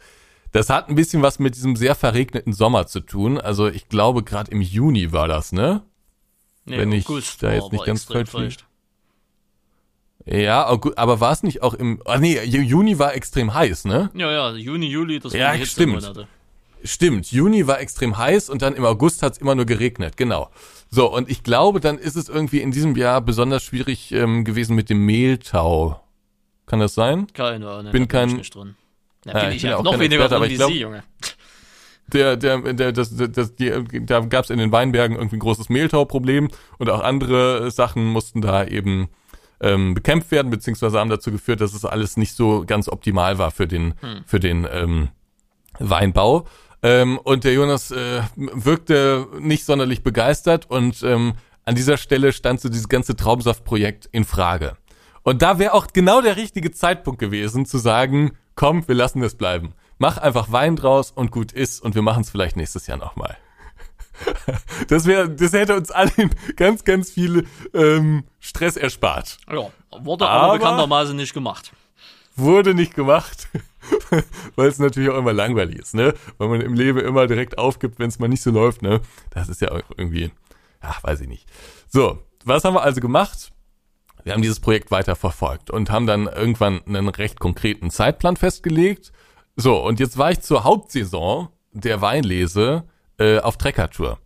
Das 0.52 0.68
hat 0.68 0.88
ein 0.88 0.96
bisschen 0.96 1.22
was 1.22 1.38
mit 1.38 1.54
diesem 1.54 1.76
sehr 1.76 1.94
verregneten 1.94 2.52
Sommer 2.52 2.86
zu 2.86 3.00
tun. 3.00 3.38
Also 3.38 3.68
ich 3.68 3.88
glaube, 3.88 4.24
gerade 4.24 4.50
im 4.50 4.60
Juni 4.60 5.12
war 5.12 5.28
das, 5.28 5.52
ne? 5.52 5.82
Nee, 6.64 6.78
Wenn 6.78 6.92
ich 6.92 7.08
August 7.08 7.42
da 7.42 7.52
jetzt 7.52 7.72
nicht 7.72 7.84
ganz 7.84 8.04
falsch 8.04 8.32
liege. 8.32 8.56
Ja, 10.26 10.66
aber 10.66 11.20
war 11.20 11.32
es 11.32 11.42
nicht 11.42 11.62
auch 11.62 11.74
im. 11.74 12.02
Ah 12.04 12.18
nee, 12.18 12.42
Juni 12.42 12.98
war 12.98 13.14
extrem 13.14 13.54
heiß, 13.54 13.86
ne? 13.86 14.10
Ja, 14.14 14.30
ja, 14.30 14.52
Juni, 14.54 14.86
Juli, 14.86 15.18
das 15.18 15.32
waren 15.32 15.40
ja, 15.40 15.56
die 15.56 15.66
stimmt. 15.66 16.26
Stimmt, 16.82 17.30
Juni 17.30 17.66
war 17.66 17.80
extrem 17.80 18.16
heiß 18.16 18.48
und 18.50 18.62
dann 18.62 18.74
im 18.74 18.84
August 18.84 19.22
hat 19.22 19.34
es 19.34 19.38
immer 19.38 19.54
nur 19.54 19.66
geregnet, 19.66 20.16
genau. 20.16 20.50
So, 20.90 21.12
und 21.12 21.30
ich 21.30 21.42
glaube, 21.44 21.80
dann 21.80 21.98
ist 21.98 22.16
es 22.16 22.28
irgendwie 22.28 22.60
in 22.60 22.72
diesem 22.72 22.96
Jahr 22.96 23.20
besonders 23.20 23.62
schwierig 23.62 24.10
ähm, 24.12 24.44
gewesen 24.44 24.74
mit 24.74 24.90
dem 24.90 25.06
Mehltau. 25.06 26.00
Kann 26.66 26.80
das 26.80 26.94
sein? 26.94 27.28
Keine 27.32 27.68
Ahnung. 27.68 27.92
Bin 27.92 28.08
kein. 28.08 28.28
Bin, 28.28 28.42
drin. 28.42 28.76
Ja, 29.24 29.32
bin 29.32 29.52
ich 29.52 29.62
bin 29.62 29.70
ja 29.70 29.82
noch 29.82 29.98
weniger 29.98 30.24
Experte, 30.24 30.36
aber 30.36 30.46
ich 30.46 30.56
glaub, 30.56 30.70
Sie, 30.70 30.80
Junge. 30.80 31.02
Der, 32.08 32.36
der, 32.36 32.72
der, 32.72 32.90
das, 32.90 33.14
das, 33.16 33.54
die, 33.54 33.72
da 34.04 34.20
gab 34.20 34.44
es 34.44 34.50
in 34.50 34.58
den 34.58 34.72
Weinbergen 34.72 35.16
irgendwie 35.16 35.36
ein 35.36 35.40
großes 35.40 35.68
Mehltau-Problem 35.68 36.48
und 36.78 36.90
auch 36.90 37.00
andere 37.00 37.70
Sachen 37.70 38.06
mussten 38.06 38.40
da 38.40 38.64
eben 38.64 39.08
ähm, 39.60 39.94
bekämpft 39.94 40.32
werden, 40.32 40.50
beziehungsweise 40.50 40.98
haben 40.98 41.10
dazu 41.10 41.30
geführt, 41.30 41.60
dass 41.60 41.72
es 41.72 41.84
alles 41.84 42.16
nicht 42.16 42.34
so 42.34 42.64
ganz 42.66 42.88
optimal 42.88 43.38
war 43.38 43.52
für 43.52 43.68
den, 43.68 43.94
hm. 44.00 44.24
für 44.26 44.40
den 44.40 44.66
ähm, 44.72 45.08
Weinbau. 45.78 46.46
Ähm, 46.82 47.18
und 47.18 47.44
der 47.44 47.52
Jonas 47.52 47.90
äh, 47.90 48.22
wirkte 48.36 49.28
nicht 49.38 49.64
sonderlich 49.64 50.02
begeistert 50.02 50.70
und 50.70 51.02
ähm, 51.02 51.34
an 51.64 51.74
dieser 51.74 51.98
Stelle 51.98 52.32
stand 52.32 52.60
so 52.60 52.68
dieses 52.68 52.88
ganze 52.88 53.16
Traubensaftprojekt 53.16 54.08
in 54.12 54.24
Frage. 54.24 54.76
Und 55.22 55.42
da 55.42 55.58
wäre 55.58 55.74
auch 55.74 55.88
genau 55.88 56.22
der 56.22 56.36
richtige 56.36 56.70
Zeitpunkt 56.70 57.20
gewesen, 57.20 57.66
zu 57.66 57.78
sagen, 57.78 58.32
komm, 58.54 58.88
wir 58.88 58.94
lassen 58.94 59.22
es 59.22 59.34
bleiben. 59.36 59.74
Mach 59.98 60.16
einfach 60.16 60.50
Wein 60.50 60.76
draus 60.76 61.10
und 61.10 61.30
gut 61.30 61.52
ist 61.52 61.82
und 61.82 61.94
wir 61.94 62.02
machen 62.02 62.22
es 62.22 62.30
vielleicht 62.30 62.56
nächstes 62.56 62.86
Jahr 62.86 62.98
nochmal. 62.98 63.36
Das 64.88 65.06
wäre, 65.06 65.30
das 65.30 65.54
hätte 65.54 65.74
uns 65.76 65.90
allen 65.90 66.30
ganz, 66.56 66.84
ganz 66.84 67.10
viel 67.10 67.46
ähm, 67.72 68.24
Stress 68.38 68.76
erspart. 68.76 69.38
Ja, 69.50 69.70
wurde 69.98 70.28
aber, 70.28 70.44
aber 70.44 70.52
bekanntermaßen 70.58 71.16
nicht 71.16 71.32
gemacht. 71.32 71.72
Wurde 72.36 72.74
nicht 72.74 72.94
gemacht. 72.94 73.48
weil 74.56 74.68
es 74.68 74.78
natürlich 74.78 75.10
auch 75.10 75.18
immer 75.18 75.32
langweilig 75.32 75.78
ist, 75.78 75.94
ne? 75.94 76.14
Weil 76.38 76.48
man 76.48 76.60
im 76.60 76.74
Leben 76.74 76.98
immer 76.98 77.26
direkt 77.26 77.58
aufgibt, 77.58 77.98
wenn 77.98 78.08
es 78.08 78.18
mal 78.18 78.28
nicht 78.28 78.42
so 78.42 78.50
läuft, 78.50 78.82
ne? 78.82 79.00
Das 79.30 79.48
ist 79.48 79.60
ja 79.60 79.70
auch 79.70 79.82
irgendwie, 79.96 80.30
ach, 80.80 81.02
weiß 81.02 81.20
ich 81.22 81.28
nicht. 81.28 81.48
So, 81.88 82.18
was 82.44 82.64
haben 82.64 82.74
wir 82.74 82.82
also 82.82 83.00
gemacht? 83.00 83.52
Wir 84.22 84.34
haben 84.34 84.42
dieses 84.42 84.60
Projekt 84.60 84.90
weiter 84.90 85.16
verfolgt 85.16 85.70
und 85.70 85.90
haben 85.90 86.06
dann 86.06 86.26
irgendwann 86.26 86.82
einen 86.86 87.08
recht 87.08 87.40
konkreten 87.40 87.90
Zeitplan 87.90 88.36
festgelegt. 88.36 89.12
So, 89.56 89.82
und 89.82 89.98
jetzt 89.98 90.18
war 90.18 90.30
ich 90.30 90.40
zur 90.40 90.64
Hauptsaison 90.64 91.48
der 91.72 92.02
Weinlese 92.02 92.84
äh, 93.18 93.38
auf 93.38 93.56
Treckertour. 93.56 94.18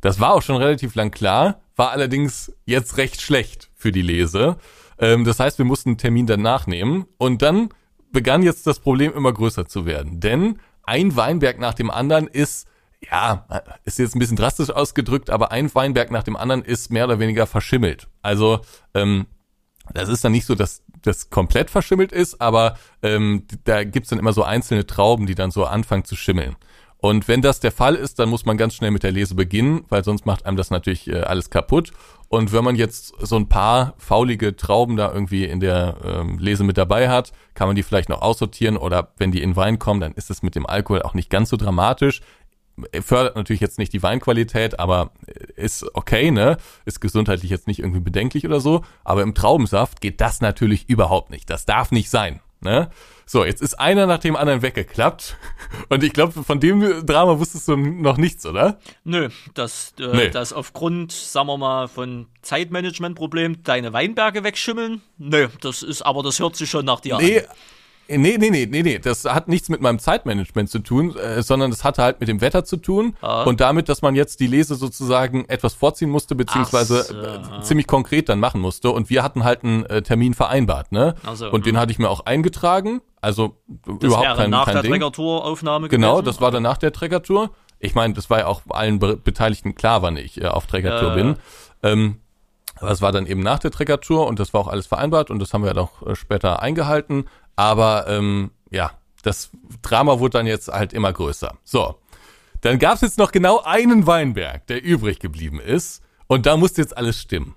Das 0.00 0.20
war 0.20 0.34
auch 0.34 0.42
schon 0.42 0.56
relativ 0.56 0.94
lang 0.94 1.10
klar, 1.10 1.62
war 1.74 1.90
allerdings 1.90 2.52
jetzt 2.64 2.96
recht 2.96 3.20
schlecht 3.20 3.70
für 3.74 3.90
die 3.90 4.02
Lese. 4.02 4.56
Ähm, 4.98 5.24
das 5.24 5.40
heißt, 5.40 5.58
wir 5.58 5.64
mussten 5.64 5.90
einen 5.90 5.98
Termin 5.98 6.26
danach 6.26 6.66
nehmen 6.66 7.06
und 7.18 7.42
dann 7.42 7.70
begann 8.12 8.42
jetzt 8.42 8.66
das 8.66 8.80
Problem 8.80 9.12
immer 9.12 9.32
größer 9.32 9.66
zu 9.66 9.86
werden. 9.86 10.20
Denn 10.20 10.58
ein 10.84 11.16
Weinberg 11.16 11.58
nach 11.58 11.74
dem 11.74 11.90
anderen 11.90 12.26
ist, 12.26 12.66
ja, 13.00 13.46
ist 13.84 13.98
jetzt 13.98 14.16
ein 14.16 14.18
bisschen 14.18 14.36
drastisch 14.36 14.70
ausgedrückt, 14.70 15.30
aber 15.30 15.52
ein 15.52 15.72
Weinberg 15.74 16.10
nach 16.10 16.22
dem 16.22 16.36
anderen 16.36 16.62
ist 16.64 16.90
mehr 16.90 17.04
oder 17.04 17.18
weniger 17.18 17.46
verschimmelt. 17.46 18.08
Also, 18.22 18.60
ähm, 18.94 19.26
das 19.94 20.08
ist 20.08 20.24
dann 20.24 20.32
nicht 20.32 20.46
so, 20.46 20.54
dass 20.54 20.82
das 21.02 21.30
komplett 21.30 21.70
verschimmelt 21.70 22.12
ist, 22.12 22.40
aber 22.40 22.76
ähm, 23.02 23.46
da 23.64 23.84
gibt's 23.84 24.10
dann 24.10 24.18
immer 24.18 24.32
so 24.32 24.42
einzelne 24.42 24.86
Trauben, 24.86 25.26
die 25.26 25.34
dann 25.34 25.50
so 25.50 25.64
anfangen 25.64 26.04
zu 26.04 26.16
schimmeln. 26.16 26.56
Und 27.00 27.28
wenn 27.28 27.42
das 27.42 27.60
der 27.60 27.70
Fall 27.70 27.94
ist, 27.94 28.18
dann 28.18 28.28
muss 28.28 28.44
man 28.44 28.56
ganz 28.56 28.74
schnell 28.74 28.90
mit 28.90 29.04
der 29.04 29.12
Lese 29.12 29.36
beginnen, 29.36 29.84
weil 29.88 30.02
sonst 30.02 30.26
macht 30.26 30.46
einem 30.46 30.56
das 30.56 30.70
natürlich 30.70 31.08
äh, 31.08 31.20
alles 31.20 31.48
kaputt. 31.48 31.92
Und 32.28 32.52
wenn 32.52 32.64
man 32.64 32.76
jetzt 32.76 33.14
so 33.20 33.36
ein 33.36 33.48
paar 33.48 33.94
faulige 33.98 34.56
Trauben 34.56 34.96
da 34.96 35.12
irgendwie 35.12 35.44
in 35.44 35.60
der 35.60 35.96
ähm, 36.04 36.38
Lese 36.38 36.64
mit 36.64 36.76
dabei 36.76 37.08
hat, 37.08 37.32
kann 37.54 37.68
man 37.68 37.76
die 37.76 37.84
vielleicht 37.84 38.08
noch 38.08 38.20
aussortieren 38.20 38.76
oder 38.76 39.12
wenn 39.16 39.30
die 39.30 39.42
in 39.42 39.56
Wein 39.56 39.78
kommen, 39.78 40.00
dann 40.00 40.12
ist 40.12 40.28
es 40.28 40.42
mit 40.42 40.54
dem 40.54 40.66
Alkohol 40.66 41.02
auch 41.02 41.14
nicht 41.14 41.30
ganz 41.30 41.50
so 41.50 41.56
dramatisch. 41.56 42.20
Fördert 43.00 43.34
natürlich 43.34 43.60
jetzt 43.60 43.78
nicht 43.78 43.92
die 43.92 44.02
Weinqualität, 44.02 44.78
aber 44.78 45.10
ist 45.56 45.84
okay, 45.94 46.30
ne? 46.30 46.58
Ist 46.84 47.00
gesundheitlich 47.00 47.50
jetzt 47.50 47.66
nicht 47.66 47.80
irgendwie 47.80 48.00
bedenklich 48.00 48.44
oder 48.46 48.60
so. 48.60 48.84
Aber 49.04 49.22
im 49.22 49.34
Traubensaft 49.34 50.00
geht 50.00 50.20
das 50.20 50.40
natürlich 50.40 50.88
überhaupt 50.88 51.30
nicht. 51.30 51.50
Das 51.50 51.64
darf 51.64 51.90
nicht 51.90 52.10
sein. 52.10 52.40
Ne? 52.60 52.90
So, 53.24 53.44
jetzt 53.44 53.60
ist 53.60 53.78
einer 53.78 54.06
nach 54.06 54.18
dem 54.18 54.36
anderen 54.36 54.62
weggeklappt. 54.62 55.36
Und 55.90 56.02
ich 56.02 56.12
glaube, 56.12 56.42
von 56.42 56.60
dem 56.60 57.06
Drama 57.06 57.38
wusstest 57.38 57.68
du 57.68 57.76
noch 57.76 58.16
nichts, 58.16 58.46
oder? 58.46 58.78
Nö, 59.04 59.28
dass, 59.54 59.94
äh, 60.00 60.06
nee. 60.16 60.30
dass 60.30 60.52
aufgrund, 60.52 61.12
sagen 61.12 61.46
wir 61.46 61.58
mal, 61.58 61.88
von 61.88 62.26
Zeitmanagementproblemen 62.42 63.62
deine 63.64 63.92
Weinberge 63.92 64.44
wegschimmeln. 64.44 65.02
Nö, 65.18 65.48
das 65.60 65.82
ist, 65.82 66.02
aber 66.02 66.22
das 66.22 66.40
hört 66.40 66.56
sich 66.56 66.70
schon 66.70 66.86
nach 66.86 67.00
dir 67.00 67.18
nee, 67.18 67.40
an. 67.40 67.46
Nee, 68.10 68.38
nee, 68.38 68.50
nee, 68.50 68.66
nee, 68.66 68.82
nee. 68.82 68.98
Das 68.98 69.26
hat 69.26 69.48
nichts 69.48 69.68
mit 69.68 69.82
meinem 69.82 69.98
Zeitmanagement 69.98 70.70
zu 70.70 70.78
tun, 70.78 71.14
äh, 71.16 71.42
sondern 71.42 71.70
das 71.70 71.84
hatte 71.84 72.02
halt 72.02 72.20
mit 72.20 72.28
dem 72.28 72.40
Wetter 72.40 72.64
zu 72.64 72.78
tun 72.78 73.16
ah. 73.20 73.42
und 73.42 73.60
damit, 73.60 73.88
dass 73.90 74.00
man 74.00 74.14
jetzt 74.14 74.40
die 74.40 74.46
Lese 74.46 74.76
sozusagen 74.76 75.44
etwas 75.48 75.74
vorziehen 75.74 76.08
musste, 76.08 76.34
beziehungsweise 76.34 77.02
so. 77.02 77.14
äh, 77.14 77.62
ziemlich 77.62 77.86
konkret 77.86 78.30
dann 78.30 78.40
machen 78.40 78.62
musste. 78.62 78.90
Und 78.90 79.10
wir 79.10 79.22
hatten 79.22 79.44
halt 79.44 79.62
einen 79.62 79.84
äh, 79.86 80.00
Termin 80.00 80.32
vereinbart, 80.32 80.90
ne? 80.90 81.16
So, 81.34 81.50
und 81.50 81.66
den 81.66 81.74
hm. 81.74 81.80
hatte 81.80 81.92
ich 81.92 81.98
mir 81.98 82.08
auch 82.08 82.24
eingetragen. 82.24 83.02
Also 83.20 83.56
das 83.66 83.96
überhaupt 84.00 84.36
kein, 84.36 84.50
nach 84.50 84.64
kein 84.64 84.74
der 84.74 84.84
Trägertour-Aufnahme 84.84 85.88
Genau, 85.88 86.14
gewesen? 86.14 86.26
das 86.26 86.40
war 86.40 86.50
dann 86.50 86.62
nach 86.62 86.78
der 86.78 86.92
Trägertour. 86.92 87.50
Ich 87.78 87.94
meine, 87.94 88.14
das 88.14 88.30
war 88.30 88.38
ja 88.38 88.46
auch 88.46 88.62
allen 88.70 88.98
Be 88.98 89.16
Beteiligten 89.16 89.74
klar, 89.74 90.02
wann 90.02 90.16
ich 90.16 90.40
äh, 90.40 90.46
auf 90.46 90.66
Trägertour 90.66 91.10
bin. 91.14 91.36
Ähm, 91.82 92.16
aber 92.80 92.90
es 92.90 93.02
war 93.02 93.12
dann 93.12 93.26
eben 93.26 93.40
nach 93.40 93.58
der 93.58 93.70
Treckertour 93.70 94.26
und 94.26 94.38
das 94.38 94.54
war 94.54 94.60
auch 94.60 94.68
alles 94.68 94.86
vereinbart 94.86 95.30
und 95.30 95.40
das 95.40 95.52
haben 95.52 95.64
wir 95.64 95.74
dann 95.74 95.84
auch 95.84 96.06
äh, 96.06 96.14
später 96.14 96.62
eingehalten. 96.62 97.26
Aber 97.58 98.06
ähm, 98.06 98.52
ja, 98.70 98.92
das 99.24 99.50
Drama 99.82 100.20
wurde 100.20 100.38
dann 100.38 100.46
jetzt 100.46 100.68
halt 100.68 100.92
immer 100.92 101.12
größer. 101.12 101.58
So, 101.64 101.96
dann 102.60 102.78
gab 102.78 102.94
es 102.94 103.00
jetzt 103.00 103.18
noch 103.18 103.32
genau 103.32 103.60
einen 103.64 104.06
Weinberg, 104.06 104.64
der 104.68 104.80
übrig 104.84 105.18
geblieben 105.18 105.58
ist. 105.58 106.00
Und 106.28 106.46
da 106.46 106.56
musste 106.56 106.82
jetzt 106.82 106.96
alles 106.96 107.20
stimmen. 107.20 107.56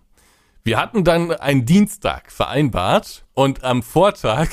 Wir 0.64 0.80
hatten 0.80 1.04
dann 1.04 1.32
einen 1.32 1.68
Dienstag 1.68 2.32
vereinbart 2.32 3.26
und 3.36 3.64
am 3.64 3.84
Vortag 3.84 4.50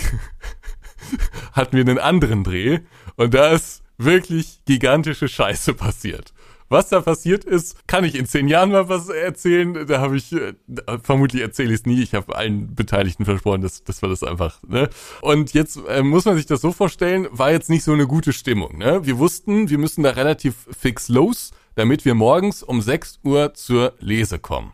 hatten 1.53 1.77
wir 1.79 1.81
einen 1.83 1.99
anderen 1.99 2.45
Dreh 2.45 2.81
und 3.17 3.33
da 3.33 3.49
ist 3.49 3.83
wirklich 3.97 4.61
gigantische 4.67 5.29
Scheiße 5.29 5.73
passiert. 5.73 6.35
Was 6.69 6.91
da 6.91 7.01
passiert 7.01 7.45
ist, 7.45 7.87
kann 7.87 8.05
ich 8.05 8.15
in 8.15 8.27
zehn 8.27 8.47
Jahren 8.47 8.73
mal 8.73 8.89
was 8.89 9.09
erzählen. 9.09 9.87
Da 9.87 10.01
habe 10.01 10.17
ich, 10.17 10.33
äh, 10.33 10.55
vermutlich 11.03 11.43
erzähle 11.43 11.71
ich 11.73 11.81
es 11.81 11.87
nie. 11.87 12.03
Ich 12.03 12.15
habe 12.15 12.37
allen 12.37 12.75
Beteiligten 12.75 13.25
versprochen, 13.25 13.63
dass, 13.63 13.85
dass 13.85 14.03
wir 14.03 14.09
das 14.09 14.23
einfach, 14.23 14.63
ne? 14.67 14.91
Und 15.23 15.55
jetzt 15.55 15.79
äh, 15.89 16.03
muss 16.03 16.27
man 16.27 16.37
sich 16.37 16.47
das 16.47 16.61
so 16.61 16.73
vorstellen, 16.73 17.27
war 17.31 17.51
jetzt 17.51 17.71
nicht 17.71 17.85
so 17.85 17.93
eine 17.93 18.07
gute 18.07 18.33
Stimmung, 18.33 18.77
ne? 18.79 19.07
Wir 19.07 19.19
wussten, 19.19 19.71
wir 19.71 19.79
müssen 19.79 20.03
da 20.03 20.11
relativ 20.11 20.67
fix 20.79 21.09
los, 21.09 21.53
damit 21.75 22.05
wir 22.05 22.15
morgens 22.15 22.63
um 22.63 22.83
6 22.83 23.21
Uhr 23.25 23.55
zur 23.55 23.95
Lese 24.01 24.39
kommen. 24.39 24.73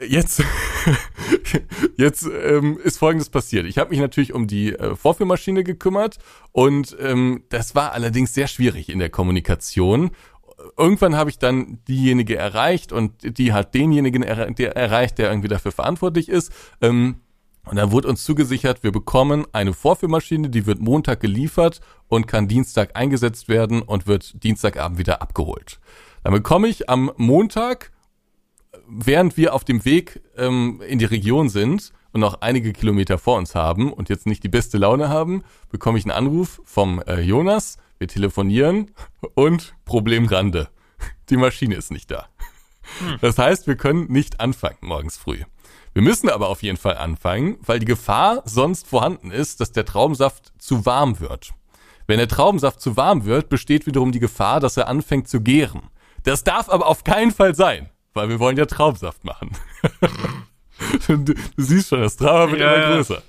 Jetzt, 0.00 0.42
jetzt 1.96 2.26
ähm, 2.26 2.78
ist 2.82 2.98
Folgendes 2.98 3.30
passiert. 3.30 3.66
Ich 3.66 3.78
habe 3.78 3.90
mich 3.90 3.98
natürlich 3.98 4.32
um 4.32 4.46
die 4.46 4.72
äh, 4.74 4.94
Vorführmaschine 4.94 5.64
gekümmert 5.64 6.18
und 6.52 6.96
ähm, 7.00 7.44
das 7.48 7.74
war 7.74 7.92
allerdings 7.92 8.34
sehr 8.34 8.46
schwierig 8.46 8.88
in 8.88 8.98
der 8.98 9.10
Kommunikation. 9.10 10.10
Irgendwann 10.76 11.16
habe 11.16 11.30
ich 11.30 11.38
dann 11.38 11.78
diejenige 11.86 12.36
erreicht 12.36 12.92
und 12.92 13.38
die 13.38 13.52
hat 13.52 13.74
denjenigen 13.74 14.22
er 14.22 14.50
der 14.50 14.76
erreicht, 14.76 15.18
der 15.18 15.30
irgendwie 15.30 15.48
dafür 15.48 15.72
verantwortlich 15.72 16.28
ist. 16.28 16.52
Ähm, 16.80 17.20
und 17.64 17.76
dann 17.76 17.92
wurde 17.92 18.08
uns 18.08 18.24
zugesichert, 18.24 18.82
wir 18.82 18.92
bekommen 18.92 19.46
eine 19.52 19.74
Vorführmaschine, 19.74 20.48
die 20.48 20.64
wird 20.64 20.80
Montag 20.80 21.20
geliefert 21.20 21.80
und 22.08 22.26
kann 22.26 22.48
Dienstag 22.48 22.96
eingesetzt 22.96 23.48
werden 23.48 23.82
und 23.82 24.06
wird 24.06 24.42
Dienstagabend 24.42 24.98
wieder 24.98 25.20
abgeholt. 25.20 25.78
Dann 26.24 26.32
bekomme 26.32 26.68
ich 26.68 26.88
am 26.88 27.12
Montag 27.16 27.92
während 28.88 29.36
wir 29.36 29.54
auf 29.54 29.64
dem 29.64 29.84
Weg 29.84 30.20
ähm, 30.36 30.80
in 30.86 30.98
die 30.98 31.04
Region 31.04 31.48
sind 31.48 31.92
und 32.12 32.20
noch 32.20 32.40
einige 32.40 32.72
Kilometer 32.72 33.18
vor 33.18 33.36
uns 33.36 33.54
haben 33.54 33.92
und 33.92 34.08
jetzt 34.08 34.26
nicht 34.26 34.42
die 34.42 34.48
beste 34.48 34.78
Laune 34.78 35.08
haben, 35.08 35.44
bekomme 35.70 35.98
ich 35.98 36.04
einen 36.04 36.12
Anruf 36.12 36.60
vom 36.64 37.02
äh, 37.02 37.20
Jonas. 37.20 37.76
Wir 37.98 38.08
telefonieren 38.08 38.92
und 39.34 39.74
Problem 39.84 40.26
Rande. 40.26 40.68
Die 41.30 41.36
Maschine 41.36 41.74
ist 41.74 41.90
nicht 41.90 42.10
da. 42.10 42.28
Hm. 43.00 43.18
Das 43.20 43.38
heißt, 43.38 43.66
wir 43.66 43.76
können 43.76 44.06
nicht 44.10 44.40
anfangen 44.40 44.78
morgens 44.80 45.16
früh. 45.16 45.42
Wir 45.92 46.02
müssen 46.02 46.28
aber 46.28 46.48
auf 46.48 46.62
jeden 46.62 46.76
Fall 46.76 46.96
anfangen, 46.96 47.58
weil 47.60 47.80
die 47.80 47.86
Gefahr 47.86 48.42
sonst 48.44 48.86
vorhanden 48.86 49.30
ist, 49.30 49.60
dass 49.60 49.72
der 49.72 49.84
Traubensaft 49.84 50.52
zu 50.58 50.86
warm 50.86 51.18
wird. 51.18 51.52
Wenn 52.06 52.18
der 52.18 52.28
Traubensaft 52.28 52.80
zu 52.80 52.96
warm 52.96 53.24
wird, 53.24 53.48
besteht 53.48 53.86
wiederum 53.86 54.12
die 54.12 54.20
Gefahr, 54.20 54.60
dass 54.60 54.76
er 54.76 54.88
anfängt 54.88 55.28
zu 55.28 55.40
gären. 55.40 55.82
Das 56.22 56.44
darf 56.44 56.68
aber 56.68 56.86
auf 56.86 57.04
keinen 57.04 57.32
Fall 57.32 57.54
sein 57.54 57.90
weil 58.18 58.28
wir 58.28 58.40
wollen 58.40 58.56
ja 58.56 58.66
Traumsaft 58.66 59.24
machen. 59.24 59.52
du, 61.06 61.18
du, 61.18 61.34
siehst 61.56 61.88
schon, 61.88 62.00
das 62.00 62.16
Drama 62.16 62.50
wird 62.50 62.60
ja, 62.60 62.74
immer 62.74 62.96
größer. 62.96 63.22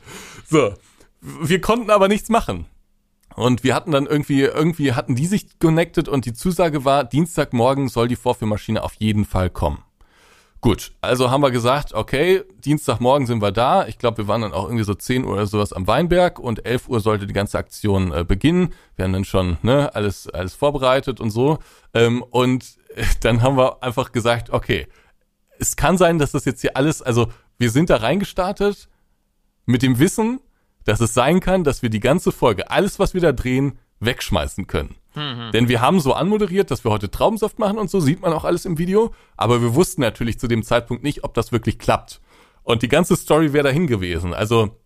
So, 0.49 0.73
wir 1.21 1.61
konnten 1.61 1.91
aber 1.91 2.07
nichts 2.07 2.29
machen. 2.29 2.65
Und 3.35 3.63
wir 3.63 3.75
hatten 3.75 3.91
dann 3.91 4.07
irgendwie, 4.07 4.41
irgendwie 4.41 4.93
hatten 4.93 5.15
die 5.15 5.27
sich 5.27 5.59
connected 5.59 6.09
und 6.09 6.25
die 6.25 6.33
Zusage 6.33 6.83
war, 6.83 7.03
Dienstagmorgen 7.03 7.87
soll 7.87 8.07
die 8.07 8.15
Vorführmaschine 8.15 8.83
auf 8.83 8.95
jeden 8.95 9.25
Fall 9.25 9.49
kommen. 9.49 9.83
Gut, 10.61 10.91
also 10.99 11.31
haben 11.31 11.41
wir 11.41 11.51
gesagt, 11.51 11.93
okay, 11.93 12.41
Dienstagmorgen 12.65 13.27
sind 13.27 13.41
wir 13.41 13.53
da. 13.53 13.87
Ich 13.87 13.97
glaube, 13.97 14.17
wir 14.17 14.27
waren 14.27 14.41
dann 14.41 14.51
auch 14.51 14.65
irgendwie 14.65 14.83
so 14.83 14.93
10 14.93 15.23
Uhr 15.23 15.33
oder 15.33 15.45
sowas 15.45 15.71
am 15.71 15.87
Weinberg 15.87 16.37
und 16.37 16.65
11 16.65 16.89
Uhr 16.89 16.99
sollte 16.99 17.27
die 17.27 17.33
ganze 17.33 17.57
Aktion 17.57 18.11
äh, 18.11 18.25
beginnen. 18.25 18.73
Wir 18.97 19.05
haben 19.05 19.13
dann 19.13 19.23
schon 19.23 19.57
ne, 19.61 19.95
alles, 19.95 20.27
alles 20.27 20.55
vorbereitet 20.55 21.21
und 21.21 21.29
so. 21.29 21.59
Ähm, 21.93 22.23
und 22.29 22.78
dann 23.21 23.41
haben 23.41 23.57
wir 23.57 23.83
einfach 23.83 24.11
gesagt, 24.11 24.49
okay, 24.49 24.87
es 25.59 25.75
kann 25.75 25.97
sein, 25.97 26.19
dass 26.19 26.31
das 26.31 26.45
jetzt 26.45 26.61
hier 26.61 26.77
alles, 26.77 27.01
also 27.01 27.27
wir 27.57 27.71
sind 27.71 27.89
da 27.89 27.97
reingestartet 27.97 28.87
mit 29.65 29.81
dem 29.81 29.99
Wissen, 29.99 30.39
dass 30.85 31.01
es 31.01 31.13
sein 31.13 31.39
kann, 31.39 31.63
dass 31.63 31.81
wir 31.81 31.89
die 31.89 31.99
ganze 31.99 32.31
Folge, 32.31 32.71
alles, 32.71 32.99
was 32.99 33.13
wir 33.13 33.21
da 33.21 33.31
drehen, 33.31 33.77
wegschmeißen 33.99 34.67
können. 34.67 34.95
Mhm. 35.15 35.51
Denn 35.53 35.67
wir 35.67 35.81
haben 35.81 35.99
so 35.99 36.13
anmoderiert, 36.13 36.71
dass 36.71 36.83
wir 36.83 36.91
heute 36.91 37.11
Traubensaft 37.11 37.59
machen 37.59 37.77
und 37.77 37.89
so, 37.89 37.99
sieht 37.99 38.21
man 38.21 38.33
auch 38.33 38.45
alles 38.45 38.65
im 38.65 38.77
Video. 38.77 39.13
Aber 39.35 39.61
wir 39.61 39.75
wussten 39.75 40.01
natürlich 40.01 40.39
zu 40.39 40.47
dem 40.47 40.63
Zeitpunkt 40.63 41.03
nicht, 41.03 41.23
ob 41.23 41.33
das 41.33 41.51
wirklich 41.51 41.79
klappt. 41.79 42.21
Und 42.63 42.81
die 42.81 42.87
ganze 42.87 43.15
Story 43.15 43.51
wäre 43.53 43.65
dahin 43.65 43.87
gewesen. 43.87 44.33
Also 44.33 44.78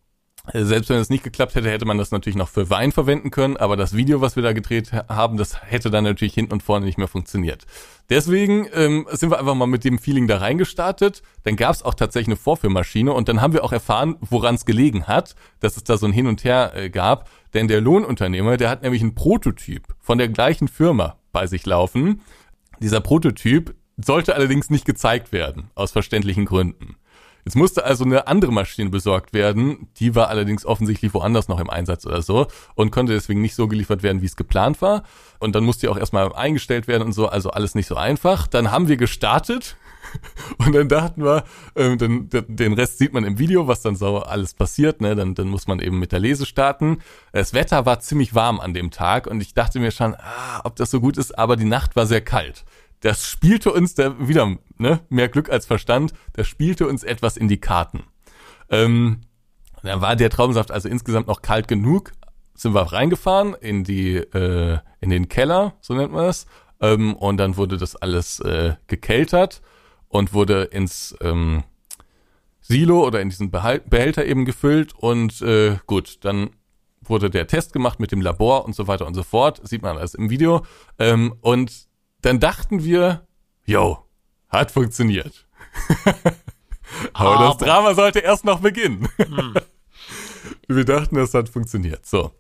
selbst 0.52 0.90
wenn 0.90 0.98
es 0.98 1.10
nicht 1.10 1.24
geklappt 1.24 1.56
hätte, 1.56 1.70
hätte 1.72 1.86
man 1.86 1.98
das 1.98 2.12
natürlich 2.12 2.36
noch 2.36 2.50
für 2.50 2.70
Wein 2.70 2.92
verwenden 2.92 3.32
können, 3.32 3.56
aber 3.56 3.78
das 3.78 3.96
Video, 3.96 4.20
was 4.20 4.36
wir 4.36 4.44
da 4.44 4.52
gedreht 4.52 4.92
haben, 4.92 5.38
das 5.38 5.64
hätte 5.64 5.90
dann 5.90 6.04
natürlich 6.04 6.34
hinten 6.34 6.52
und 6.52 6.64
vorne 6.64 6.86
nicht 6.86 6.98
mehr 6.98 7.08
funktioniert. 7.08 7.66
Deswegen 8.10 8.68
ähm, 8.74 9.08
sind 9.12 9.30
wir 9.30 9.40
einfach 9.40 9.56
mal 9.56 9.68
mit 9.68 9.86
dem 9.86 10.00
Feeling 10.00 10.28
da 10.28 10.38
reingestartet. 10.38 11.24
Dann 11.44 11.56
gab 11.56 11.74
es 11.74 11.82
auch 11.82 11.94
tatsächlich 11.94 12.28
eine 12.28 12.36
Vorführmaschine 12.36 13.14
und 13.14 13.30
dann 13.30 13.40
haben 13.40 13.54
wir 13.54 13.64
auch 13.64 13.72
erfahren, 13.72 14.18
woran 14.20 14.56
es 14.56 14.66
gelegen 14.66 15.08
hat, 15.08 15.36
dass 15.62 15.78
es 15.78 15.86
da 15.86 15.98
so 15.98 16.08
ein 16.08 16.12
Hin 16.12 16.28
und 16.28 16.44
Her 16.44 16.74
äh, 16.76 16.90
gab. 16.90 17.30
Denn 17.54 17.70
der 17.70 17.80
Lohnunternehmer, 17.80 18.58
der 18.58 18.70
hat 18.70 18.84
nämlich 18.84 19.02
einen 19.02 19.16
Prototyp 19.16 19.96
von 20.02 20.18
der 20.18 20.28
gleichen 20.28 20.68
Firma 20.68 21.16
bei 21.32 21.48
sich 21.48 21.66
laufen. 21.66 22.22
Dieser 22.80 23.00
Prototyp 23.00 23.76
sollte 23.96 24.36
allerdings 24.36 24.70
nicht 24.70 24.86
gezeigt 24.86 25.32
werden, 25.32 25.70
aus 25.76 25.92
verständlichen 25.92 26.44
Gründen. 26.44 26.98
Jetzt 27.46 27.56
musste 27.56 27.84
also 27.84 28.06
eine 28.06 28.28
andere 28.28 28.54
Maschine 28.54 28.90
besorgt 28.90 29.34
werden, 29.34 29.90
die 29.98 30.16
war 30.16 30.30
allerdings 30.30 30.66
offensichtlich 30.66 31.14
woanders 31.14 31.48
noch 31.48 31.60
im 31.60 31.70
Einsatz 31.70 32.06
oder 32.06 32.22
so 32.22 32.48
und 32.76 32.92
konnte 32.92 33.14
deswegen 33.14 33.42
nicht 33.42 33.56
so 33.56 33.68
geliefert 33.68 34.02
werden, 34.04 34.22
wie 34.22 34.28
es 34.28 34.36
geplant 34.36 34.82
war. 34.82 35.04
Und 35.40 35.56
dann 35.56 35.66
musste 35.66 35.88
die 35.88 35.90
auch 35.90 35.98
erstmal 35.98 36.32
eingestellt 36.34 36.88
werden 36.88 37.04
und 37.04 37.12
so, 37.12 37.28
also 37.28 37.50
alles 37.52 37.76
nicht 37.76 37.88
so 37.88 37.96
einfach. 37.96 38.48
Dann 38.48 38.72
haben 38.72 38.88
wir 38.88 38.96
gestartet 38.96 39.76
und 40.66 40.74
dann 40.74 40.88
dachten 40.88 41.24
wir, 41.24 41.44
ähm, 41.76 41.98
dann, 41.98 42.30
den 42.30 42.74
Rest 42.74 42.98
sieht 42.98 43.14
man 43.14 43.26
im 43.26 43.40
Video, 43.40 43.68
was 43.68 43.82
dann 43.82 43.96
so 43.96 44.20
alles 44.20 44.54
passiert. 44.54 45.02
Ne? 45.02 45.16
Dann, 45.16 45.36
dann 45.36 45.50
muss 45.50 45.68
man 45.68 45.80
eben 45.80 46.00
mit 46.00 46.14
der 46.14 46.20
Lese 46.20 46.46
starten. 46.46 47.00
Das 47.34 47.54
Wetter 47.54 47.86
war 47.86 48.00
ziemlich 48.00 48.34
warm 48.36 48.62
an 48.62 48.74
dem 48.74 48.90
Tag 48.90 49.28
und 49.28 49.42
ich 49.42 49.54
dachte 49.54 49.80
mir 49.80 49.92
schon, 49.92 50.16
ah, 50.16 50.62
ob 50.64 50.78
das 50.78 50.92
so 50.92 51.02
gut 51.02 51.18
ist, 51.18 51.38
aber 51.38 51.58
die 51.58 51.66
Nacht 51.66 51.96
war 51.96 52.06
sehr 52.06 52.22
kalt 52.22 52.64
das 53.04 53.28
spielte 53.28 53.72
uns 53.74 53.96
da 53.96 54.28
wieder, 54.28 54.58
ne, 54.78 55.02
mehr 55.10 55.28
Glück 55.28 55.50
als 55.50 55.66
Verstand, 55.66 56.14
das 56.34 56.48
spielte 56.48 56.88
uns 56.88 57.04
etwas 57.04 57.36
in 57.36 57.50
die 57.50 57.60
Karten. 57.60 58.04
Ähm, 58.70 59.22
dann 59.84 60.00
war 60.00 60.16
der 60.16 60.30
Traubensaft 60.30 60.72
also 60.72 60.88
insgesamt 60.88 61.28
noch 61.28 61.42
kalt 61.42 61.68
genug, 61.68 62.14
sind 62.56 62.74
wir 62.74 62.94
reingefahren 62.94 63.56
in 63.56 63.84
die, 63.84 64.16
äh, 64.16 64.80
in 65.02 65.10
den 65.10 65.28
Keller, 65.28 65.74
so 65.82 65.94
nennt 65.94 66.14
man 66.14 66.26
es, 66.26 66.46
ähm, 66.80 67.14
und 67.16 67.38
dann 67.38 67.58
wurde 67.58 67.76
das 67.78 67.98
alles 67.98 68.40
äh, 68.40 68.76
gekeltert 68.88 69.62
und 70.08 70.34
wurde 70.34 70.64
ins 70.64 71.14
ähm, 71.20 71.64
Silo 72.62 73.06
oder 73.06 73.20
in 73.20 73.30
diesen 73.30 73.52
Behälter 73.52 74.26
eben 74.26 74.46
gefüllt. 74.46 74.94
Und 74.96 75.42
äh, 75.42 75.78
gut, 75.88 76.24
dann 76.24 76.52
wurde 77.02 77.30
der 77.30 77.48
Test 77.48 77.74
gemacht 77.74 78.00
mit 78.00 78.14
dem 78.14 78.22
Labor 78.22 78.64
und 78.64 78.76
so 78.76 78.88
weiter 78.88 79.06
und 79.06 79.14
so 79.14 79.24
fort, 79.24 79.60
sieht 79.68 79.82
man 79.82 79.98
alles 79.98 80.14
im 80.14 80.30
Video. 80.30 80.66
Ähm, 81.00 81.36
und 81.42 81.88
dann 82.24 82.40
dachten 82.40 82.84
wir, 82.84 83.28
yo, 83.66 84.00
hat 84.50 84.72
funktioniert. 84.72 85.46
Aber, 87.14 87.36
Aber, 87.36 87.46
das 87.48 87.58
Drama 87.58 87.94
sollte 87.94 88.20
erst 88.20 88.46
noch 88.46 88.62
beginnen. 88.62 89.08
Hm. 89.18 89.54
wir 90.68 90.86
dachten, 90.86 91.16
das 91.16 91.34
hat 91.34 91.50
funktioniert. 91.50 92.06
So. 92.06 92.32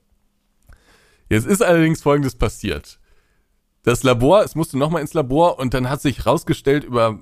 Jetzt 1.29 1.45
ist 1.45 1.61
allerdings 1.61 2.01
Folgendes 2.01 2.35
passiert. 2.35 2.99
Das 3.85 4.03
Labor, 4.03 4.43
es 4.43 4.55
musste 4.55 4.77
nochmal 4.77 5.01
ins 5.01 5.13
Labor 5.13 5.59
und 5.59 5.73
dann 5.73 5.89
hat 5.89 6.01
sich 6.01 6.25
rausgestellt 6.25 6.85
über, 6.85 7.19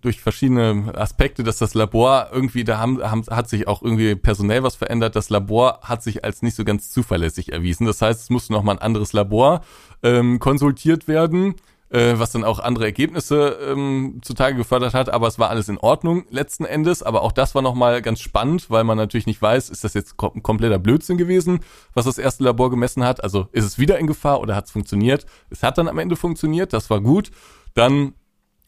durch 0.00 0.20
verschiedene 0.20 0.92
Aspekte, 0.96 1.44
dass 1.44 1.58
das 1.58 1.74
Labor 1.74 2.30
irgendwie, 2.32 2.64
da 2.64 2.78
haben, 2.78 3.00
haben, 3.00 3.22
hat 3.30 3.48
sich 3.48 3.68
auch 3.68 3.80
irgendwie 3.82 4.16
personell 4.16 4.64
was 4.64 4.74
verändert. 4.74 5.14
Das 5.14 5.30
Labor 5.30 5.78
hat 5.82 6.02
sich 6.02 6.24
als 6.24 6.42
nicht 6.42 6.56
so 6.56 6.64
ganz 6.64 6.90
zuverlässig 6.90 7.52
erwiesen. 7.52 7.86
Das 7.86 8.02
heißt, 8.02 8.22
es 8.22 8.30
musste 8.30 8.52
nochmal 8.52 8.74
ein 8.74 8.82
anderes 8.82 9.12
Labor 9.12 9.60
ähm, 10.02 10.40
konsultiert 10.40 11.06
werden 11.06 11.54
äh, 11.90 12.18
was 12.18 12.30
dann 12.30 12.44
auch 12.44 12.60
andere 12.60 12.84
Ergebnisse 12.84 13.58
ähm, 13.68 14.20
zutage 14.22 14.56
gefördert 14.56 14.94
hat, 14.94 15.08
aber 15.08 15.26
es 15.26 15.38
war 15.38 15.50
alles 15.50 15.68
in 15.68 15.78
Ordnung 15.78 16.24
letzten 16.30 16.64
Endes. 16.64 17.02
Aber 17.02 17.22
auch 17.22 17.32
das 17.32 17.54
war 17.54 17.62
nochmal 17.62 18.00
ganz 18.00 18.20
spannend, 18.20 18.70
weil 18.70 18.84
man 18.84 18.96
natürlich 18.96 19.26
nicht 19.26 19.42
weiß, 19.42 19.70
ist 19.70 19.84
das 19.84 19.94
jetzt 19.94 20.16
kom 20.16 20.42
kompletter 20.42 20.78
Blödsinn 20.78 21.18
gewesen, 21.18 21.60
was 21.92 22.04
das 22.04 22.18
erste 22.18 22.44
Labor 22.44 22.70
gemessen 22.70 23.04
hat. 23.04 23.22
Also 23.22 23.48
ist 23.52 23.64
es 23.64 23.78
wieder 23.78 23.98
in 23.98 24.06
Gefahr 24.06 24.40
oder 24.40 24.54
hat 24.54 24.66
es 24.66 24.70
funktioniert? 24.70 25.26
Es 25.50 25.62
hat 25.62 25.78
dann 25.78 25.88
am 25.88 25.98
Ende 25.98 26.16
funktioniert, 26.16 26.72
das 26.72 26.90
war 26.90 27.00
gut. 27.00 27.30
Dann 27.74 28.14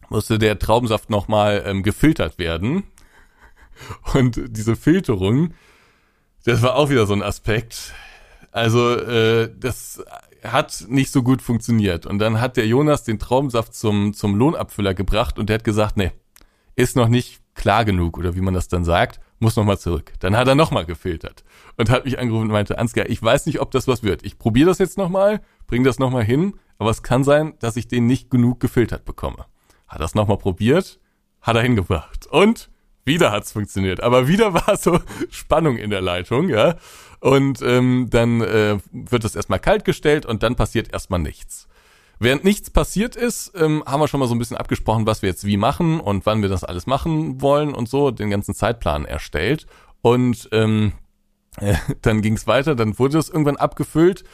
musste 0.09 0.39
der 0.39 0.59
Traubensaft 0.59 1.09
nochmal 1.09 1.63
ähm, 1.65 1.83
gefiltert 1.83 2.39
werden. 2.39 2.85
Und 4.15 4.41
diese 4.49 4.77
Filterung, 4.77 5.55
das 6.45 6.63
war 6.63 6.77
auch 6.77 6.91
wieder 6.91 7.07
so 7.07 7.15
ein 7.15 7.23
Aspekt. 7.23 7.95
Also 8.51 8.97
äh, 8.97 9.49
das 9.59 10.05
hat 10.43 10.87
nicht 10.89 11.13
so 11.13 11.23
gut 11.23 11.43
funktioniert. 11.43 12.07
Und 12.07 12.19
dann 12.19 12.41
hat 12.41 12.57
der 12.57 12.67
Jonas 12.67 13.05
den 13.05 13.19
Traumsaft 13.19 13.75
zum, 13.75 14.13
zum 14.15 14.35
Lohnabfüller 14.35 14.95
gebracht 14.95 15.39
und 15.39 15.49
der 15.49 15.55
hat 15.55 15.65
gesagt, 15.65 15.97
nee, 15.97 16.13
ist 16.77 16.97
noch 16.97 17.09
nicht 17.09 17.41
klar 17.55 17.85
genug 17.85 18.19
oder 18.19 18.35
wie 18.35 18.41
man 18.41 18.55
das 18.55 18.69
dann 18.69 18.85
sagt, 18.85 19.21
muss 19.39 19.57
nochmal 19.57 19.79
zurück. 19.79 20.13
Dann 20.21 20.37
hat 20.37 20.49
er 20.49 20.55
nochmal 20.55 20.87
gefiltert 20.87 21.45
und 21.77 21.91
hat 21.91 22.05
mich 22.05 22.19
angerufen 22.19 22.47
und 22.47 22.53
meinte, 22.53 22.79
Ansgar, 22.79 23.09
ich 23.09 23.23
weiß 23.23 23.47
nicht, 23.47 23.61
ob 23.61 23.71
das 23.71 23.89
was 23.89 24.03
wird. 24.03 24.25
Ich 24.25 24.39
probiere 24.39 24.69
das 24.69 24.79
jetzt 24.79 24.97
nochmal, 24.97 25.43
bring 25.67 25.85
das 25.85 25.99
nochmal 25.99 26.25
hin, 26.25 26.55
aber 26.79 26.91
es 26.91 27.03
kann 27.03 27.25
sein, 27.25 27.55
dass 27.59 27.77
ich 27.77 27.89
den 27.89 28.07
nicht 28.07 28.31
genug 28.31 28.61
gefiltert 28.61 29.05
bekomme. 29.05 29.47
Hat 29.89 30.01
das 30.01 30.15
nochmal 30.15 30.39
probiert, 30.39 31.01
hat 31.41 31.57
er 31.57 31.63
hingebracht. 31.63 32.27
Und 32.27 32.71
wieder 33.05 33.33
hat's 33.33 33.53
funktioniert. 33.53 34.03
Aber 34.03 34.29
wieder 34.29 34.55
war 34.67 34.77
so 34.77 35.01
Spannung 35.31 35.77
in 35.77 35.91
der 35.91 36.01
Leitung, 36.01 36.49
ja. 36.49 36.77
Und 37.21 37.63
ähm, 37.63 38.09
dann 38.11 38.41
äh, 38.41 38.79
wird 38.91 39.25
es 39.25 39.37
erstmal 39.37 39.61
kalt 39.61 39.85
gestellt 39.85 40.27
und 40.27 40.43
dann 40.43 40.57
passiert 40.57 40.93
erstmal 40.93 41.21
nichts. 41.21 41.69
Während 42.19 42.45
nichts 42.45 42.71
passiert 42.71 43.17
ist, 43.17 43.53
ähm, 43.57 43.83
haben 43.87 44.01
wir 44.01 44.09
schon 44.09 44.21
mal 44.21 44.29
so 44.29 44.35
ein 44.35 44.39
bisschen 44.39 44.57
abgesprochen, 44.57 45.07
was 45.07 45.23
wir 45.23 45.29
jetzt 45.29 45.45
wie 45.45 45.57
machen 45.57 45.99
und 45.99 46.25
wann 46.27 46.43
wir 46.43 46.49
das 46.49 46.63
alles 46.63 46.87
machen 46.87 47.41
wollen 47.41 47.75
und 47.75 47.89
so, 47.89 48.11
den 48.11 48.31
ganzen 48.31 48.55
Zeitplan 48.55 49.05
erstellt. 49.05 49.67
Und 50.03 50.49
ähm, 50.53 50.93
äh, 51.59 51.75
dann 52.03 52.23
ging 52.23 52.35
es 52.35 52.47
weiter, 52.47 52.75
dann 52.75 52.99
wurde 52.99 53.19
es 53.19 53.29
irgendwann 53.29 53.57
abgefüllt. 53.57 54.25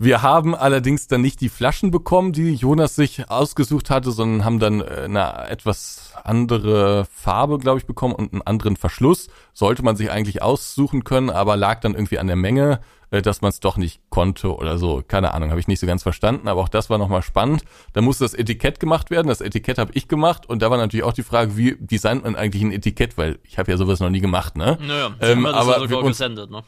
Wir 0.00 0.22
haben 0.22 0.54
allerdings 0.54 1.08
dann 1.08 1.22
nicht 1.22 1.40
die 1.40 1.48
Flaschen 1.48 1.90
bekommen, 1.90 2.32
die 2.32 2.54
Jonas 2.54 2.94
sich 2.94 3.28
ausgesucht 3.30 3.90
hatte, 3.90 4.12
sondern 4.12 4.44
haben 4.44 4.60
dann 4.60 4.80
äh, 4.80 5.02
eine 5.06 5.48
etwas 5.48 6.12
andere 6.22 7.04
Farbe, 7.12 7.58
glaube 7.58 7.78
ich, 7.78 7.86
bekommen 7.86 8.14
und 8.14 8.32
einen 8.32 8.42
anderen 8.42 8.76
Verschluss. 8.76 9.28
Sollte 9.54 9.82
man 9.82 9.96
sich 9.96 10.12
eigentlich 10.12 10.40
aussuchen 10.40 11.02
können, 11.02 11.30
aber 11.30 11.56
lag 11.56 11.80
dann 11.80 11.94
irgendwie 11.94 12.20
an 12.20 12.28
der 12.28 12.36
Menge, 12.36 12.78
äh, 13.10 13.22
dass 13.22 13.40
man 13.40 13.48
es 13.48 13.58
doch 13.58 13.76
nicht 13.76 14.00
konnte 14.08 14.54
oder 14.54 14.78
so. 14.78 15.02
Keine 15.06 15.34
Ahnung, 15.34 15.50
habe 15.50 15.58
ich 15.58 15.66
nicht 15.66 15.80
so 15.80 15.86
ganz 15.88 16.04
verstanden, 16.04 16.46
aber 16.46 16.60
auch 16.60 16.68
das 16.68 16.90
war 16.90 16.98
nochmal 16.98 17.22
spannend. 17.22 17.64
Da 17.92 18.00
musste 18.00 18.22
das 18.22 18.34
Etikett 18.34 18.78
gemacht 18.78 19.10
werden. 19.10 19.26
Das 19.26 19.40
Etikett 19.40 19.78
habe 19.78 19.90
ich 19.94 20.06
gemacht 20.06 20.48
und 20.48 20.62
da 20.62 20.70
war 20.70 20.78
natürlich 20.78 21.04
auch 21.04 21.12
die 21.12 21.24
Frage, 21.24 21.56
wie 21.56 21.76
designt 21.76 22.22
man 22.22 22.36
eigentlich 22.36 22.62
ein 22.62 22.70
Etikett, 22.70 23.18
weil 23.18 23.40
ich 23.42 23.58
habe 23.58 23.72
ja 23.72 23.76
sowas 23.76 23.98
noch 23.98 24.10
nie 24.10 24.20
gemacht, 24.20 24.56
ne? 24.56 24.78
Naja, 24.80 25.10
ähm, 25.20 25.44
aber 25.44 25.80
sogar 25.80 26.04
gesendet, 26.04 26.52
ne? 26.52 26.62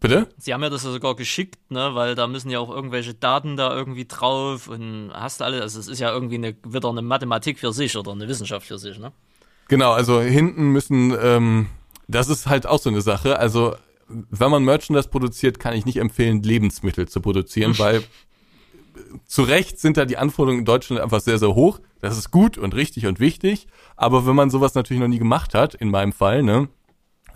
Bitte? 0.00 0.28
Sie 0.36 0.52
haben 0.52 0.62
ja 0.62 0.68
das 0.68 0.84
ja 0.84 0.90
sogar 0.90 1.16
geschickt, 1.16 1.58
ne, 1.70 1.94
weil 1.94 2.14
da 2.14 2.26
müssen 2.26 2.50
ja 2.50 2.60
auch 2.60 2.70
irgendwelche 2.70 3.14
Daten 3.14 3.56
da 3.56 3.74
irgendwie 3.74 4.04
drauf 4.04 4.68
und 4.68 5.10
hast 5.12 5.40
du 5.40 5.44
alles, 5.44 5.62
also 5.62 5.80
es 5.80 5.88
ist 5.88 6.00
ja 6.00 6.12
irgendwie 6.12 6.34
eine, 6.34 6.54
wieder 6.66 6.90
eine 6.90 7.02
Mathematik 7.02 7.58
für 7.58 7.72
sich 7.72 7.96
oder 7.96 8.12
eine 8.12 8.28
Wissenschaft 8.28 8.66
für 8.66 8.78
sich, 8.78 8.98
ne? 8.98 9.12
Genau, 9.68 9.92
also 9.92 10.20
hinten 10.20 10.68
müssen, 10.68 11.16
ähm, 11.20 11.66
das 12.08 12.28
ist 12.28 12.46
halt 12.46 12.66
auch 12.66 12.78
so 12.78 12.90
eine 12.90 13.00
Sache, 13.00 13.38
also 13.38 13.74
wenn 14.08 14.50
man 14.50 14.64
Merchandise 14.64 15.08
produziert, 15.08 15.58
kann 15.58 15.74
ich 15.74 15.86
nicht 15.86 15.96
empfehlen, 15.96 16.42
Lebensmittel 16.42 17.08
zu 17.08 17.20
produzieren, 17.20 17.74
weil 17.78 18.04
zu 19.26 19.42
Recht 19.42 19.80
sind 19.80 19.96
da 19.96 20.04
die 20.04 20.18
Anforderungen 20.18 20.60
in 20.60 20.64
Deutschland 20.64 21.02
einfach 21.02 21.20
sehr, 21.20 21.38
sehr 21.38 21.54
hoch. 21.54 21.80
Das 22.00 22.16
ist 22.16 22.30
gut 22.30 22.58
und 22.58 22.74
richtig 22.74 23.06
und 23.06 23.20
wichtig. 23.20 23.66
Aber 23.96 24.26
wenn 24.26 24.36
man 24.36 24.50
sowas 24.50 24.74
natürlich 24.74 25.00
noch 25.00 25.08
nie 25.08 25.18
gemacht 25.18 25.54
hat, 25.54 25.74
in 25.74 25.90
meinem 25.90 26.12
Fall, 26.12 26.42
ne, 26.42 26.68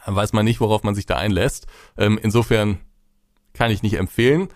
weiß 0.07 0.33
man 0.33 0.45
nicht, 0.45 0.61
worauf 0.61 0.83
man 0.83 0.95
sich 0.95 1.07
da 1.07 1.17
einlässt. 1.17 1.67
Ähm, 1.97 2.19
insofern 2.23 2.79
kann 3.53 3.71
ich 3.71 3.83
nicht 3.83 3.95
empfehlen. 3.95 4.49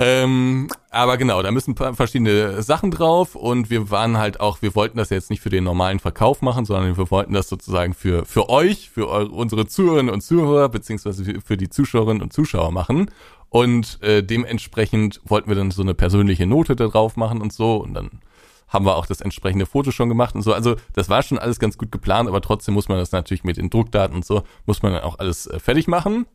Ähm, 0.00 0.68
aber 0.90 1.16
genau, 1.16 1.42
da 1.42 1.50
müssen 1.50 1.74
verschiedene 1.74 2.62
Sachen 2.62 2.92
drauf 2.92 3.34
und 3.34 3.68
wir 3.68 3.90
waren 3.90 4.16
halt 4.16 4.38
auch, 4.38 4.62
wir 4.62 4.76
wollten 4.76 4.96
das 4.96 5.10
jetzt 5.10 5.28
nicht 5.28 5.42
für 5.42 5.50
den 5.50 5.64
normalen 5.64 5.98
Verkauf 5.98 6.40
machen, 6.40 6.64
sondern 6.64 6.96
wir 6.96 7.10
wollten 7.10 7.32
das 7.32 7.48
sozusagen 7.48 7.94
für, 7.94 8.24
für 8.24 8.48
euch, 8.48 8.90
für 8.90 9.08
eure, 9.08 9.30
unsere 9.30 9.66
Zuhörerinnen 9.66 10.14
und 10.14 10.20
Zuhörer, 10.20 10.68
beziehungsweise 10.68 11.40
für 11.44 11.56
die 11.56 11.68
Zuschauerinnen 11.68 12.22
und 12.22 12.32
Zuschauer 12.32 12.70
machen. 12.70 13.10
Und 13.48 14.00
äh, 14.02 14.22
dementsprechend 14.22 15.20
wollten 15.24 15.48
wir 15.48 15.56
dann 15.56 15.72
so 15.72 15.82
eine 15.82 15.94
persönliche 15.94 16.46
Note 16.46 16.76
da 16.76 16.86
drauf 16.86 17.16
machen 17.16 17.40
und 17.40 17.52
so. 17.52 17.78
Und 17.78 17.94
dann 17.94 18.20
haben 18.68 18.84
wir 18.84 18.96
auch 18.96 19.06
das 19.06 19.20
entsprechende 19.20 19.66
Foto 19.66 19.90
schon 19.90 20.08
gemacht 20.08 20.34
und 20.34 20.42
so. 20.42 20.52
Also 20.52 20.76
das 20.92 21.08
war 21.08 21.22
schon 21.22 21.38
alles 21.38 21.58
ganz 21.58 21.78
gut 21.78 21.90
geplant, 21.90 22.28
aber 22.28 22.40
trotzdem 22.40 22.74
muss 22.74 22.88
man 22.88 22.98
das 22.98 23.12
natürlich 23.12 23.44
mit 23.44 23.56
den 23.56 23.70
Druckdaten 23.70 24.14
und 24.14 24.24
so, 24.24 24.42
muss 24.66 24.82
man 24.82 24.92
dann 24.92 25.02
auch 25.02 25.18
alles 25.18 25.46
äh, 25.46 25.58
fertig 25.58 25.88
machen. 25.88 26.26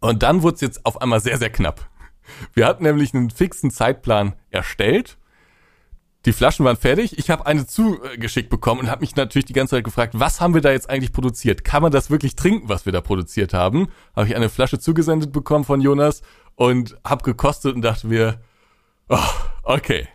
Und 0.00 0.22
dann 0.22 0.42
wurde 0.42 0.56
es 0.56 0.60
jetzt 0.60 0.86
auf 0.86 1.00
einmal 1.00 1.20
sehr, 1.20 1.38
sehr 1.38 1.50
knapp. 1.50 1.88
Wir 2.54 2.66
hatten 2.66 2.84
nämlich 2.84 3.14
einen 3.14 3.30
fixen 3.30 3.70
Zeitplan 3.70 4.34
erstellt. 4.50 5.18
Die 6.26 6.32
Flaschen 6.32 6.66
waren 6.66 6.76
fertig. 6.76 7.18
Ich 7.18 7.30
habe 7.30 7.46
eine 7.46 7.66
zugeschickt 7.66 8.50
bekommen 8.50 8.80
und 8.80 8.90
habe 8.90 9.00
mich 9.00 9.16
natürlich 9.16 9.46
die 9.46 9.54
ganze 9.54 9.76
Zeit 9.76 9.84
gefragt, 9.84 10.14
was 10.16 10.40
haben 10.40 10.52
wir 10.52 10.60
da 10.60 10.70
jetzt 10.70 10.90
eigentlich 10.90 11.12
produziert? 11.12 11.64
Kann 11.64 11.82
man 11.82 11.92
das 11.92 12.10
wirklich 12.10 12.36
trinken, 12.36 12.68
was 12.68 12.84
wir 12.84 12.92
da 12.92 13.00
produziert 13.00 13.54
haben? 13.54 13.88
Habe 14.14 14.28
ich 14.28 14.36
eine 14.36 14.50
Flasche 14.50 14.78
zugesendet 14.78 15.32
bekommen 15.32 15.64
von 15.64 15.80
Jonas 15.80 16.20
und 16.56 16.96
habe 17.04 17.22
gekostet 17.24 17.74
und 17.74 17.82
dachte 17.82 18.06
mir, 18.06 18.40
oh, 19.08 19.18
okay, 19.62 20.08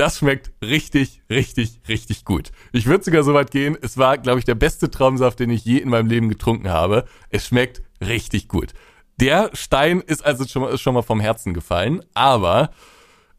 das 0.00 0.16
schmeckt 0.16 0.50
richtig, 0.64 1.20
richtig, 1.28 1.82
richtig 1.86 2.24
gut. 2.24 2.52
Ich 2.72 2.86
würde 2.86 3.04
sogar 3.04 3.22
so 3.22 3.34
weit 3.34 3.50
gehen, 3.50 3.76
es 3.82 3.98
war, 3.98 4.16
glaube 4.16 4.38
ich, 4.38 4.46
der 4.46 4.54
beste 4.54 4.90
Traumsaft, 4.90 5.38
den 5.40 5.50
ich 5.50 5.62
je 5.66 5.76
in 5.76 5.90
meinem 5.90 6.08
Leben 6.08 6.30
getrunken 6.30 6.70
habe. 6.70 7.04
Es 7.28 7.46
schmeckt 7.46 7.82
richtig 8.00 8.48
gut. 8.48 8.72
Der 9.20 9.50
Stein 9.52 10.00
ist 10.00 10.24
also 10.24 10.46
schon 10.46 10.62
mal, 10.62 10.72
ist 10.72 10.80
schon 10.80 10.94
mal 10.94 11.02
vom 11.02 11.20
Herzen 11.20 11.52
gefallen, 11.52 12.02
aber 12.14 12.70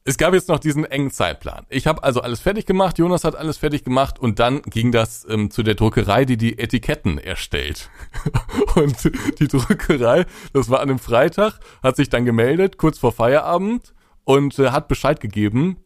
es 0.03 0.17
gab 0.17 0.35
jetzt 0.35 0.49
noch 0.49 0.59
diesen 0.59 0.85
engen 0.85 1.09
Zeitplan. 1.09 1.65
Ich 1.67 1.87
habe 1.87 2.03
also 2.03 2.21
alles 2.21 2.41
fertig 2.41 2.67
gemacht, 2.67 2.99
Jonas 2.99 3.23
hat 3.23 3.35
alles 3.35 3.57
fertig 3.57 3.83
gemacht 3.83 4.19
und 4.19 4.37
dann 4.37 4.61
ging 4.61 4.91
das 4.91 5.25
ähm, 5.27 5.49
zu 5.49 5.63
der 5.63 5.73
Druckerei, 5.73 6.25
die 6.25 6.37
die 6.37 6.59
Etiketten 6.59 7.17
erstellt. 7.17 7.89
und 8.75 9.11
die 9.39 9.47
Druckerei, 9.47 10.27
das 10.53 10.69
war 10.69 10.81
an 10.81 10.91
einem 10.91 10.99
Freitag, 10.99 11.59
hat 11.81 11.95
sich 11.95 12.09
dann 12.09 12.23
gemeldet, 12.23 12.77
kurz 12.77 12.99
vor 12.99 13.13
Feierabend 13.13 13.95
und 14.25 14.59
äh, 14.59 14.69
hat 14.69 14.87
Bescheid 14.87 15.19
gegeben, 15.19 15.77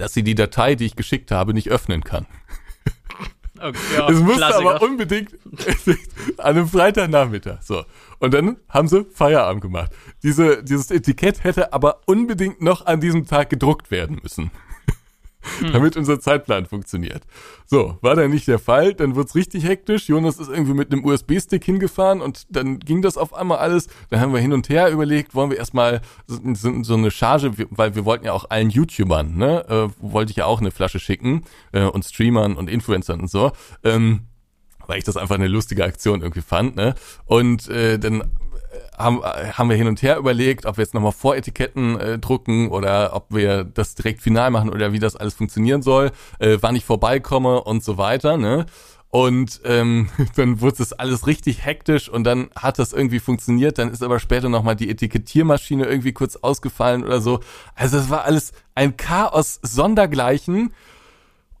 dass 0.00 0.14
sie 0.14 0.22
die 0.22 0.34
Datei, 0.34 0.74
die 0.74 0.86
ich 0.86 0.96
geschickt 0.96 1.30
habe, 1.30 1.54
nicht 1.54 1.68
öffnen 1.70 2.04
kann. 2.04 2.26
Okay, 3.62 3.78
ja, 3.94 4.08
es 4.08 4.18
musste 4.20 4.38
Klassiker. 4.38 4.70
aber 4.70 4.82
unbedingt 4.82 5.34
an 6.38 6.56
einem 6.56 6.66
Freitagnachmittag. 6.66 7.58
So. 7.60 7.84
Und 8.18 8.32
dann 8.32 8.56
haben 8.70 8.88
sie 8.88 9.04
Feierabend 9.12 9.60
gemacht. 9.60 9.92
Diese, 10.22 10.64
dieses 10.64 10.90
Etikett 10.90 11.44
hätte 11.44 11.74
aber 11.74 12.00
unbedingt 12.06 12.62
noch 12.62 12.86
an 12.86 13.02
diesem 13.02 13.26
Tag 13.26 13.50
gedruckt 13.50 13.90
werden 13.90 14.18
müssen 14.22 14.50
hm. 15.60 15.72
damit 15.72 15.96
unser 15.96 16.20
Zeitplan 16.20 16.66
funktioniert. 16.66 17.22
So, 17.66 17.98
war 18.00 18.16
dann 18.16 18.30
nicht 18.30 18.48
der 18.48 18.58
Fall, 18.58 18.94
dann 18.94 19.16
wird's 19.16 19.34
richtig 19.34 19.64
hektisch. 19.64 20.08
Jonas 20.08 20.38
ist 20.38 20.48
irgendwie 20.48 20.74
mit 20.74 20.92
einem 20.92 21.04
USB-Stick 21.04 21.64
hingefahren 21.64 22.20
und 22.20 22.46
dann 22.50 22.78
ging 22.78 23.02
das 23.02 23.16
auf 23.16 23.32
einmal 23.32 23.58
alles. 23.58 23.88
Dann 24.10 24.20
haben 24.20 24.32
wir 24.32 24.40
hin 24.40 24.52
und 24.52 24.68
her 24.68 24.90
überlegt, 24.90 25.34
wollen 25.34 25.50
wir 25.50 25.58
erstmal 25.58 26.00
so, 26.26 26.82
so 26.82 26.94
eine 26.94 27.10
Charge, 27.10 27.52
weil 27.70 27.94
wir 27.94 28.04
wollten 28.04 28.26
ja 28.26 28.32
auch 28.32 28.50
allen 28.50 28.70
YouTubern, 28.70 29.36
ne, 29.36 29.64
äh, 29.68 29.88
wollte 30.00 30.30
ich 30.30 30.36
ja 30.36 30.46
auch 30.46 30.60
eine 30.60 30.70
Flasche 30.70 30.98
schicken 30.98 31.44
äh, 31.72 31.84
und 31.84 32.04
Streamern 32.04 32.56
und 32.56 32.68
Influencern 32.68 33.20
und 33.20 33.30
so. 33.30 33.52
Ähm, 33.84 34.26
weil 34.86 34.98
ich 34.98 35.04
das 35.04 35.16
einfach 35.16 35.36
eine 35.36 35.46
lustige 35.46 35.84
Aktion 35.84 36.20
irgendwie 36.20 36.40
fand, 36.40 36.74
ne? 36.74 36.96
Und 37.24 37.68
äh, 37.68 37.96
dann 37.98 38.24
haben, 38.96 39.22
haben 39.22 39.68
wir 39.68 39.76
hin 39.76 39.86
und 39.86 40.02
her 40.02 40.16
überlegt, 40.16 40.66
ob 40.66 40.76
wir 40.76 40.84
jetzt 40.84 40.94
nochmal 40.94 41.12
Voretiketten 41.12 41.98
äh, 41.98 42.18
drucken 42.18 42.70
oder 42.70 43.14
ob 43.14 43.26
wir 43.30 43.64
das 43.64 43.94
direkt 43.94 44.22
final 44.22 44.50
machen 44.50 44.70
oder 44.70 44.92
wie 44.92 44.98
das 44.98 45.16
alles 45.16 45.34
funktionieren 45.34 45.82
soll, 45.82 46.10
äh, 46.38 46.58
wann 46.60 46.76
ich 46.76 46.84
vorbeikomme 46.84 47.62
und 47.62 47.82
so 47.82 47.98
weiter, 47.98 48.36
ne? 48.36 48.66
Und 49.10 49.60
ähm, 49.64 50.08
dann 50.36 50.60
wurde 50.60 50.82
es 50.82 50.92
alles 50.92 51.26
richtig 51.26 51.64
hektisch 51.64 52.08
und 52.08 52.24
dann 52.24 52.48
hat 52.56 52.78
das 52.78 52.92
irgendwie 52.92 53.18
funktioniert. 53.18 53.78
Dann 53.78 53.90
ist 53.90 54.02
aber 54.02 54.20
später 54.20 54.48
nochmal 54.48 54.76
die 54.76 54.88
Etikettiermaschine 54.88 55.84
irgendwie 55.84 56.12
kurz 56.12 56.36
ausgefallen 56.36 57.04
oder 57.04 57.20
so. 57.20 57.40
Also 57.74 57.98
es 57.98 58.08
war 58.08 58.24
alles 58.24 58.52
ein 58.74 58.96
Chaos 58.96 59.58
sondergleichen. 59.62 60.72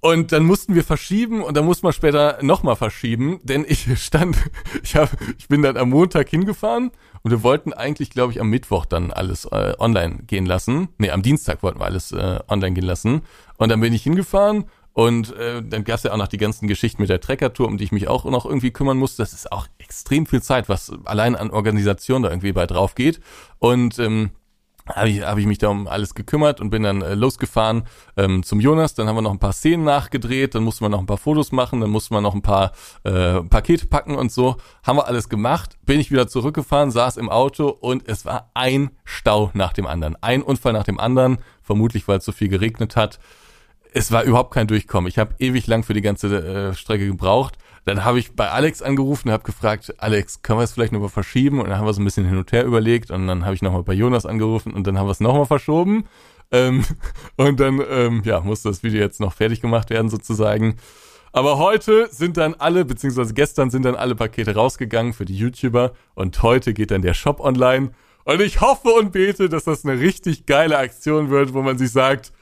Und 0.00 0.32
dann 0.32 0.44
mussten 0.44 0.74
wir 0.74 0.82
verschieben 0.82 1.42
und 1.42 1.56
dann 1.56 1.66
mussten 1.66 1.86
wir 1.86 1.92
später 1.92 2.38
nochmal 2.40 2.76
verschieben, 2.76 3.38
denn 3.42 3.66
ich 3.68 3.86
stand, 4.02 4.36
ich, 4.82 4.96
hab, 4.96 5.10
ich 5.38 5.48
bin 5.48 5.62
dann 5.62 5.76
am 5.76 5.90
Montag 5.90 6.28
hingefahren 6.30 6.90
und 7.22 7.30
wir 7.30 7.42
wollten 7.42 7.74
eigentlich, 7.74 8.10
glaube 8.10 8.32
ich, 8.32 8.40
am 8.40 8.48
Mittwoch 8.48 8.86
dann 8.86 9.10
alles 9.10 9.44
äh, 9.44 9.74
online 9.78 10.20
gehen 10.26 10.46
lassen. 10.46 10.88
Nee, 10.96 11.10
am 11.10 11.22
Dienstag 11.22 11.62
wollten 11.62 11.80
wir 11.80 11.84
alles 11.84 12.12
äh, 12.12 12.38
online 12.48 12.72
gehen 12.72 12.84
lassen. 12.84 13.22
Und 13.58 13.68
dann 13.68 13.80
bin 13.80 13.92
ich 13.92 14.02
hingefahren 14.02 14.64
und 14.94 15.36
äh, 15.36 15.62
dann 15.62 15.84
gab 15.84 15.96
es 15.96 16.02
ja 16.02 16.12
auch 16.12 16.16
noch 16.16 16.28
die 16.28 16.38
ganzen 16.38 16.66
Geschichten 16.66 17.02
mit 17.02 17.10
der 17.10 17.20
Treckertour, 17.20 17.68
um 17.68 17.76
die 17.76 17.84
ich 17.84 17.92
mich 17.92 18.08
auch 18.08 18.24
noch 18.24 18.46
irgendwie 18.46 18.70
kümmern 18.70 18.96
musste. 18.96 19.22
Das 19.22 19.34
ist 19.34 19.52
auch 19.52 19.66
extrem 19.78 20.26
viel 20.26 20.42
Zeit, 20.42 20.68
was 20.68 20.92
allein 21.04 21.36
an 21.36 21.50
Organisation 21.50 22.22
da 22.22 22.30
irgendwie 22.30 22.52
bei 22.52 22.66
drauf 22.66 22.94
geht. 22.94 23.20
Und 23.58 23.98
ähm, 23.98 24.30
habe 24.94 25.08
ich, 25.08 25.22
hab 25.22 25.38
ich 25.38 25.46
mich 25.46 25.58
da 25.58 25.68
um 25.68 25.86
alles 25.86 26.14
gekümmert 26.14 26.60
und 26.60 26.70
bin 26.70 26.82
dann 26.82 27.02
äh, 27.02 27.14
losgefahren 27.14 27.84
ähm, 28.16 28.42
zum 28.42 28.60
Jonas. 28.60 28.94
Dann 28.94 29.08
haben 29.08 29.16
wir 29.16 29.22
noch 29.22 29.32
ein 29.32 29.38
paar 29.38 29.52
Szenen 29.52 29.84
nachgedreht, 29.84 30.54
dann 30.54 30.62
mussten 30.62 30.84
wir 30.84 30.88
noch 30.88 31.00
ein 31.00 31.06
paar 31.06 31.18
Fotos 31.18 31.52
machen, 31.52 31.80
dann 31.80 31.90
mussten 31.90 32.14
wir 32.14 32.20
noch 32.20 32.34
ein 32.34 32.42
paar 32.42 32.72
äh, 33.04 33.42
Pakete 33.42 33.86
packen 33.86 34.14
und 34.14 34.32
so. 34.32 34.56
Haben 34.82 34.98
wir 34.98 35.06
alles 35.06 35.28
gemacht. 35.28 35.76
Bin 35.84 36.00
ich 36.00 36.10
wieder 36.10 36.28
zurückgefahren, 36.28 36.90
saß 36.90 37.16
im 37.16 37.28
Auto 37.28 37.68
und 37.68 38.08
es 38.08 38.24
war 38.24 38.50
ein 38.54 38.90
Stau 39.04 39.50
nach 39.54 39.72
dem 39.72 39.86
anderen. 39.86 40.16
Ein 40.22 40.42
Unfall 40.42 40.72
nach 40.72 40.84
dem 40.84 41.00
anderen, 41.00 41.38
vermutlich 41.62 42.08
weil 42.08 42.18
es 42.18 42.24
so 42.24 42.32
viel 42.32 42.48
geregnet 42.48 42.96
hat. 42.96 43.18
Es 43.92 44.12
war 44.12 44.22
überhaupt 44.22 44.54
kein 44.54 44.68
Durchkommen. 44.68 45.08
Ich 45.08 45.18
habe 45.18 45.34
ewig 45.38 45.66
lang 45.66 45.82
für 45.82 45.94
die 45.94 46.02
ganze 46.02 46.36
äh, 46.36 46.74
Strecke 46.74 47.06
gebraucht. 47.06 47.58
Dann 47.84 48.04
habe 48.04 48.18
ich 48.18 48.32
bei 48.32 48.50
Alex 48.50 48.82
angerufen 48.82 49.28
und 49.28 49.32
habe 49.32 49.42
gefragt, 49.42 49.94
Alex, 49.98 50.42
können 50.42 50.58
wir 50.58 50.64
es 50.64 50.72
vielleicht 50.72 50.92
nochmal 50.92 51.08
verschieben? 51.08 51.60
Und 51.60 51.68
dann 51.68 51.78
haben 51.78 51.86
wir 51.86 51.94
so 51.94 52.00
ein 52.00 52.04
bisschen 52.04 52.26
hin 52.26 52.36
und 52.36 52.52
her 52.52 52.64
überlegt 52.64 53.10
und 53.10 53.26
dann 53.26 53.44
habe 53.44 53.54
ich 53.54 53.62
nochmal 53.62 53.82
bei 53.82 53.94
Jonas 53.94 54.26
angerufen 54.26 54.74
und 54.74 54.86
dann 54.86 54.98
haben 54.98 55.06
wir 55.06 55.12
es 55.12 55.20
nochmal 55.20 55.46
verschoben. 55.46 56.04
Ähm, 56.50 56.84
und 57.36 57.60
dann 57.60 57.80
ähm, 57.90 58.22
ja, 58.24 58.40
musste 58.40 58.68
das 58.68 58.82
Video 58.82 59.00
jetzt 59.00 59.20
noch 59.20 59.32
fertig 59.32 59.60
gemacht 59.60 59.90
werden 59.90 60.08
sozusagen. 60.08 60.76
Aber 61.32 61.58
heute 61.58 62.08
sind 62.10 62.36
dann 62.36 62.54
alle, 62.54 62.84
beziehungsweise 62.84 63.34
gestern 63.34 63.70
sind 63.70 63.84
dann 63.84 63.94
alle 63.94 64.16
Pakete 64.16 64.54
rausgegangen 64.54 65.12
für 65.12 65.24
die 65.24 65.36
YouTuber 65.36 65.92
und 66.14 66.42
heute 66.42 66.74
geht 66.74 66.90
dann 66.90 67.02
der 67.02 67.14
Shop 67.14 67.40
online. 67.40 67.92
Und 68.24 68.40
ich 68.40 68.60
hoffe 68.60 68.88
und 68.88 69.12
bete, 69.12 69.48
dass 69.48 69.64
das 69.64 69.84
eine 69.84 69.98
richtig 70.00 70.46
geile 70.46 70.78
Aktion 70.78 71.30
wird, 71.30 71.54
wo 71.54 71.62
man 71.62 71.78
sich 71.78 71.92
sagt, 71.92 72.32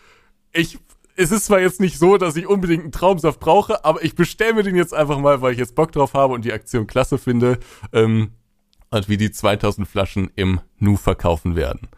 ich 0.52 0.78
es 1.18 1.32
ist 1.32 1.46
zwar 1.46 1.60
jetzt 1.60 1.80
nicht 1.80 1.98
so, 1.98 2.16
dass 2.16 2.36
ich 2.36 2.46
unbedingt 2.46 2.84
einen 2.84 2.92
Traumsaft 2.92 3.40
brauche, 3.40 3.84
aber 3.84 4.04
ich 4.04 4.14
bestelle 4.14 4.54
mir 4.54 4.62
den 4.62 4.76
jetzt 4.76 4.94
einfach 4.94 5.18
mal, 5.18 5.42
weil 5.42 5.52
ich 5.52 5.58
jetzt 5.58 5.74
Bock 5.74 5.90
drauf 5.90 6.14
habe 6.14 6.32
und 6.32 6.44
die 6.44 6.52
Aktion 6.52 6.86
klasse 6.86 7.18
finde. 7.18 7.58
Ähm, 7.92 8.30
und 8.90 9.08
wie 9.08 9.16
die 9.16 9.32
2000 9.32 9.86
Flaschen 9.86 10.30
im 10.36 10.60
Nu 10.78 10.96
verkaufen 10.96 11.56
werden. 11.56 11.88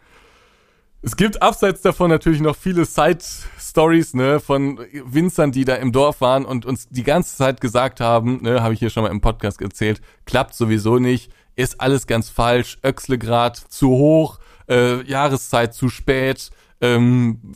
Es 1.03 1.15
gibt 1.15 1.41
abseits 1.41 1.81
davon 1.81 2.09
natürlich 2.09 2.41
noch 2.41 2.55
viele 2.55 2.85
Side-Stories, 2.85 4.15
ne, 4.15 4.39
von 4.39 4.79
Winzern, 5.05 5.51
die 5.51 5.65
da 5.65 5.75
im 5.75 5.91
Dorf 5.91 6.19
waren 6.21 6.43
und 6.43 6.65
uns 6.65 6.89
die 6.89 7.03
ganze 7.03 7.37
Zeit 7.37 7.61
gesagt 7.61 7.99
haben, 7.99 8.41
ne, 8.41 8.63
habe 8.63 8.73
ich 8.73 8.79
hier 8.79 8.89
schon 8.89 9.03
mal 9.03 9.11
im 9.11 9.21
Podcast 9.21 9.61
erzählt, 9.61 10.01
klappt 10.25 10.55
sowieso 10.55 10.97
nicht, 10.97 11.31
ist 11.55 11.79
alles 11.79 12.07
ganz 12.07 12.29
falsch, 12.29 12.79
Öxlegrad 12.83 13.55
zu 13.55 13.89
hoch, 13.89 14.39
äh, 14.67 15.03
Jahreszeit 15.03 15.75
zu 15.75 15.89
spät, 15.89 16.49
ähm, 16.81 17.53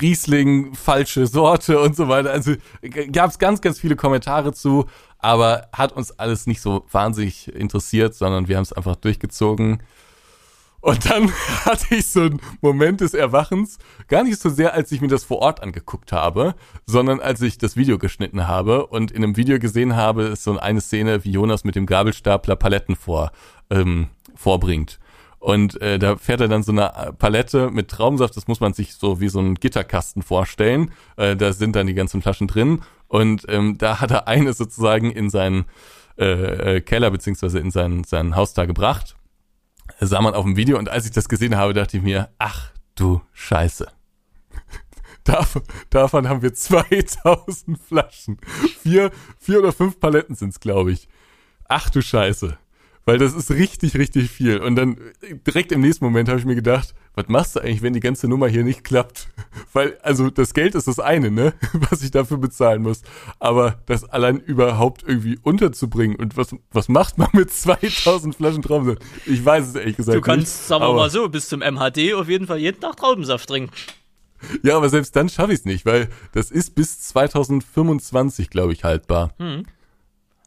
Riesling, 0.00 0.74
falsche 0.74 1.26
Sorte 1.26 1.80
und 1.80 1.96
so 1.96 2.08
weiter. 2.08 2.30
Also 2.30 2.54
gab 3.12 3.30
es 3.30 3.38
ganz, 3.38 3.60
ganz 3.60 3.80
viele 3.80 3.96
Kommentare 3.96 4.52
zu, 4.52 4.86
aber 5.18 5.68
hat 5.72 5.92
uns 5.92 6.12
alles 6.18 6.46
nicht 6.46 6.60
so 6.60 6.86
wahnsinnig 6.90 7.54
interessiert, 7.54 8.14
sondern 8.14 8.48
wir 8.48 8.56
haben 8.56 8.62
es 8.62 8.72
einfach 8.72 8.96
durchgezogen. 8.96 9.82
Und 10.80 11.10
dann 11.10 11.30
hatte 11.64 11.94
ich 11.94 12.06
so 12.06 12.20
einen 12.20 12.40
Moment 12.60 13.00
des 13.00 13.14
Erwachens, 13.14 13.78
gar 14.08 14.24
nicht 14.24 14.40
so 14.40 14.48
sehr, 14.48 14.74
als 14.74 14.90
ich 14.92 15.00
mir 15.00 15.08
das 15.08 15.24
vor 15.24 15.38
Ort 15.38 15.62
angeguckt 15.62 16.12
habe, 16.12 16.54
sondern 16.86 17.20
als 17.20 17.42
ich 17.42 17.58
das 17.58 17.76
Video 17.76 17.98
geschnitten 17.98 18.48
habe 18.48 18.86
und 18.86 19.10
in 19.10 19.22
einem 19.22 19.36
Video 19.36 19.58
gesehen 19.58 19.96
habe, 19.96 20.24
ist 20.24 20.44
so 20.44 20.58
eine 20.58 20.80
Szene, 20.80 21.24
wie 21.24 21.32
Jonas 21.32 21.64
mit 21.64 21.74
dem 21.74 21.86
Gabelstapler 21.86 22.56
Paletten 22.56 22.96
vor, 22.96 23.32
ähm, 23.68 24.08
vorbringt. 24.34 24.98
Und 25.40 25.80
äh, 25.80 25.98
da 25.98 26.16
fährt 26.16 26.42
er 26.42 26.48
dann 26.48 26.62
so 26.62 26.70
eine 26.70 27.14
Palette 27.18 27.70
mit 27.70 27.88
Traubensaft, 27.88 28.36
das 28.36 28.46
muss 28.46 28.60
man 28.60 28.74
sich 28.74 28.94
so 28.94 29.20
wie 29.20 29.30
so 29.30 29.38
einen 29.38 29.54
Gitterkasten 29.54 30.22
vorstellen. 30.22 30.92
Äh, 31.16 31.34
da 31.34 31.54
sind 31.54 31.74
dann 31.74 31.86
die 31.86 31.94
ganzen 31.94 32.20
Flaschen 32.20 32.46
drin. 32.46 32.82
Und 33.08 33.46
ähm, 33.48 33.78
da 33.78 34.00
hat 34.00 34.10
er 34.10 34.28
eine 34.28 34.52
sozusagen 34.52 35.10
in 35.10 35.30
seinen 35.30 35.64
äh, 36.18 36.76
äh 36.76 36.80
Keller 36.82 37.10
beziehungsweise 37.10 37.58
in 37.58 37.70
sein, 37.70 38.04
sein 38.04 38.36
Haus 38.36 38.52
da 38.52 38.66
gebracht. 38.66 39.16
Das 39.98 40.10
sah 40.10 40.20
man 40.20 40.34
auf 40.34 40.44
dem 40.44 40.56
Video 40.56 40.78
und 40.78 40.90
als 40.90 41.06
ich 41.06 41.12
das 41.12 41.28
gesehen 41.28 41.56
habe, 41.56 41.72
dachte 41.72 41.96
ich 41.96 42.02
mir, 42.02 42.28
ach 42.38 42.72
du 42.94 43.22
Scheiße. 43.32 43.88
Davon, 45.24 45.62
davon 45.90 46.28
haben 46.28 46.40
wir 46.40 46.54
2000 46.54 47.78
Flaschen. 47.78 48.38
Vier, 48.82 49.10
vier 49.38 49.58
oder 49.58 49.72
fünf 49.72 50.00
Paletten 50.00 50.34
sind's, 50.34 50.60
glaube 50.60 50.92
ich. 50.92 51.08
Ach 51.68 51.90
du 51.90 52.00
Scheiße. 52.00 52.58
Weil 53.06 53.18
das 53.18 53.32
ist 53.32 53.50
richtig, 53.50 53.96
richtig 53.96 54.30
viel. 54.30 54.58
Und 54.58 54.76
dann 54.76 54.96
direkt 55.46 55.72
im 55.72 55.80
nächsten 55.80 56.04
Moment 56.04 56.28
habe 56.28 56.38
ich 56.38 56.44
mir 56.44 56.54
gedacht, 56.54 56.94
was 57.14 57.28
machst 57.28 57.56
du 57.56 57.60
eigentlich, 57.60 57.82
wenn 57.82 57.94
die 57.94 58.00
ganze 58.00 58.28
Nummer 58.28 58.46
hier 58.46 58.62
nicht 58.62 58.84
klappt? 58.84 59.28
Weil, 59.72 59.98
also 60.02 60.30
das 60.30 60.52
Geld 60.52 60.74
ist 60.74 60.86
das 60.86 61.00
eine, 61.00 61.30
ne, 61.30 61.54
was 61.90 62.02
ich 62.02 62.10
dafür 62.10 62.36
bezahlen 62.36 62.82
muss. 62.82 63.02
Aber 63.38 63.80
das 63.86 64.04
allein 64.04 64.38
überhaupt 64.38 65.02
irgendwie 65.06 65.38
unterzubringen 65.42 66.16
und 66.16 66.36
was, 66.36 66.54
was 66.72 66.88
macht 66.88 67.16
man 67.16 67.28
mit 67.32 67.50
2000 67.50 68.36
Flaschen 68.36 68.62
Traubensaft? 68.62 69.02
Ich 69.26 69.44
weiß 69.44 69.68
es 69.68 69.74
ehrlich 69.74 69.96
gesagt 69.96 70.16
nicht. 70.16 70.24
Du 70.24 70.30
kannst, 70.30 70.58
nicht, 70.58 70.68
sagen 70.68 70.84
wir 70.84 70.92
mal 70.92 71.10
so, 71.10 71.28
bis 71.28 71.48
zum 71.48 71.60
MHD 71.60 72.14
auf 72.14 72.28
jeden 72.28 72.46
Fall 72.46 72.58
jeden 72.58 72.80
Tag 72.80 72.96
Traubensaft 72.96 73.48
trinken. 73.48 73.72
Ja, 74.62 74.76
aber 74.76 74.88
selbst 74.88 75.16
dann 75.16 75.28
schaffe 75.28 75.52
ich 75.52 75.60
es 75.60 75.64
nicht, 75.64 75.86
weil 75.86 76.08
das 76.32 76.50
ist 76.50 76.74
bis 76.74 77.00
2025, 77.00 78.50
glaube 78.50 78.72
ich, 78.72 78.84
haltbar. 78.84 79.34
Hm. 79.38 79.64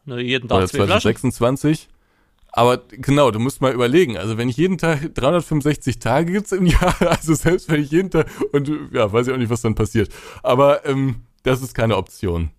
Na, 0.06 0.18
jeden 0.18 0.48
Tag 0.48 0.58
Oder 0.58 0.68
2026. 0.68 1.88
Aber 2.56 2.82
genau, 2.88 3.32
du 3.32 3.40
musst 3.40 3.60
mal 3.60 3.72
überlegen. 3.72 4.16
Also 4.16 4.38
wenn 4.38 4.48
ich 4.48 4.56
jeden 4.56 4.78
Tag 4.78 5.12
365 5.14 5.98
Tage 5.98 6.32
gibt's 6.32 6.52
im 6.52 6.66
Jahr, 6.66 6.94
also 7.00 7.34
selbst 7.34 7.68
wenn 7.68 7.82
ich 7.82 7.90
jeden 7.90 8.10
Tag 8.10 8.28
und 8.52 8.70
ja, 8.92 9.12
weiß 9.12 9.26
ich 9.26 9.32
auch 9.32 9.38
nicht, 9.38 9.50
was 9.50 9.62
dann 9.62 9.74
passiert. 9.74 10.10
Aber 10.42 10.86
ähm, 10.86 11.22
das 11.42 11.62
ist 11.62 11.74
keine 11.74 11.96
Option. 11.96 12.50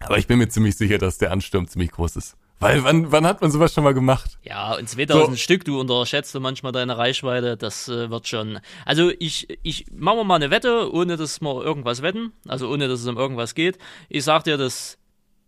Aber 0.00 0.18
ich 0.18 0.26
bin 0.26 0.38
mir 0.38 0.48
ziemlich 0.48 0.76
sicher, 0.76 0.98
dass 0.98 1.18
der 1.18 1.32
Ansturm 1.32 1.68
ziemlich 1.68 1.90
groß 1.90 2.16
ist. 2.16 2.36
Weil 2.58 2.84
wann, 2.84 3.10
wann 3.10 3.26
hat 3.26 3.40
man 3.40 3.50
sowas 3.50 3.72
schon 3.72 3.84
mal 3.84 3.94
gemacht? 3.94 4.38
Ja, 4.42 4.74
und 4.74 4.86
2000 4.86 5.30
so. 5.30 5.36
Stück, 5.36 5.64
du 5.64 5.80
unterschätzt 5.80 6.38
manchmal 6.38 6.72
deine 6.72 6.98
Reichweite, 6.98 7.56
das 7.56 7.88
äh, 7.88 8.10
wird 8.10 8.28
schon. 8.28 8.60
Also 8.84 9.10
ich, 9.18 9.48
ich 9.62 9.86
machen 9.90 10.18
wir 10.18 10.24
mal 10.24 10.34
eine 10.36 10.50
Wette, 10.50 10.92
ohne 10.92 11.16
dass 11.16 11.40
wir 11.40 11.62
irgendwas 11.62 12.02
wetten, 12.02 12.32
also 12.46 12.70
ohne 12.70 12.88
dass 12.88 13.00
es 13.00 13.06
um 13.06 13.16
irgendwas 13.16 13.54
geht. 13.54 13.78
Ich 14.10 14.24
sag 14.24 14.44
dir, 14.44 14.58
dass 14.58 14.98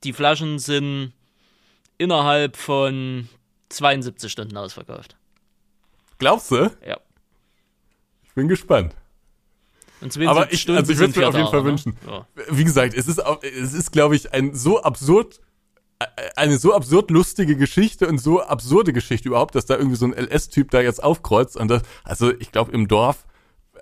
die 0.05 0.14
Flaschen 0.14 0.59
sind 0.59 1.12
innerhalb 1.99 2.57
von 2.57 3.28
72 3.73 4.31
Stunden 4.31 4.57
ausverkauft. 4.57 5.16
Glaubst 6.18 6.51
du? 6.51 6.70
Ja. 6.87 6.99
Ich 8.23 8.33
bin 8.35 8.49
gespannt. 8.49 8.95
Aber 10.27 10.53
ich, 10.53 10.68
also 10.68 10.93
ich 10.93 10.99
würde 10.99 11.11
es 11.11 11.16
mir 11.16 11.29
auf 11.29 11.37
jeden 11.37 11.49
Fall 11.49 11.61
ne? 11.61 11.66
wünschen. 11.66 11.97
Ja. 12.07 12.27
Wie 12.51 12.64
gesagt, 12.64 12.95
es 12.95 13.07
ist, 13.07 13.25
auch, 13.25 13.43
es 13.43 13.73
ist, 13.73 13.93
glaube 13.93 14.16
ich, 14.16 14.33
ein 14.33 14.55
so 14.55 14.83
absurd, 14.83 15.41
eine 16.35 16.59
so 16.59 16.75
absurd 16.75 17.11
lustige 17.11 17.57
Geschichte 17.57 18.09
und 18.09 18.18
so 18.18 18.43
absurde 18.43 18.93
Geschichte 18.93 19.29
überhaupt, 19.29 19.55
dass 19.55 19.66
da 19.66 19.77
irgendwie 19.77 19.97
so 19.97 20.07
ein 20.07 20.12
LS-Typ 20.12 20.70
da 20.73 20.81
jetzt 20.81 21.03
aufkreuzt 21.03 21.57
und 21.57 21.68
das, 21.68 21.83
also 22.03 22.33
ich 22.33 22.51
glaube 22.51 22.73
im 22.73 22.89
Dorf, 22.89 23.25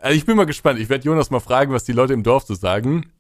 also 0.01 0.17
ich 0.17 0.25
bin 0.25 0.37
mal 0.37 0.47
gespannt. 0.47 0.79
Ich 0.81 0.89
werde 0.89 1.05
Jonas 1.05 1.31
mal 1.31 1.41
fragen, 1.41 1.73
was 1.73 1.85
die 1.85 1.93
Leute 1.93 2.13
im 2.15 2.23
Dorf 2.23 2.45
so 2.45 2.55
sagen. 2.55 3.11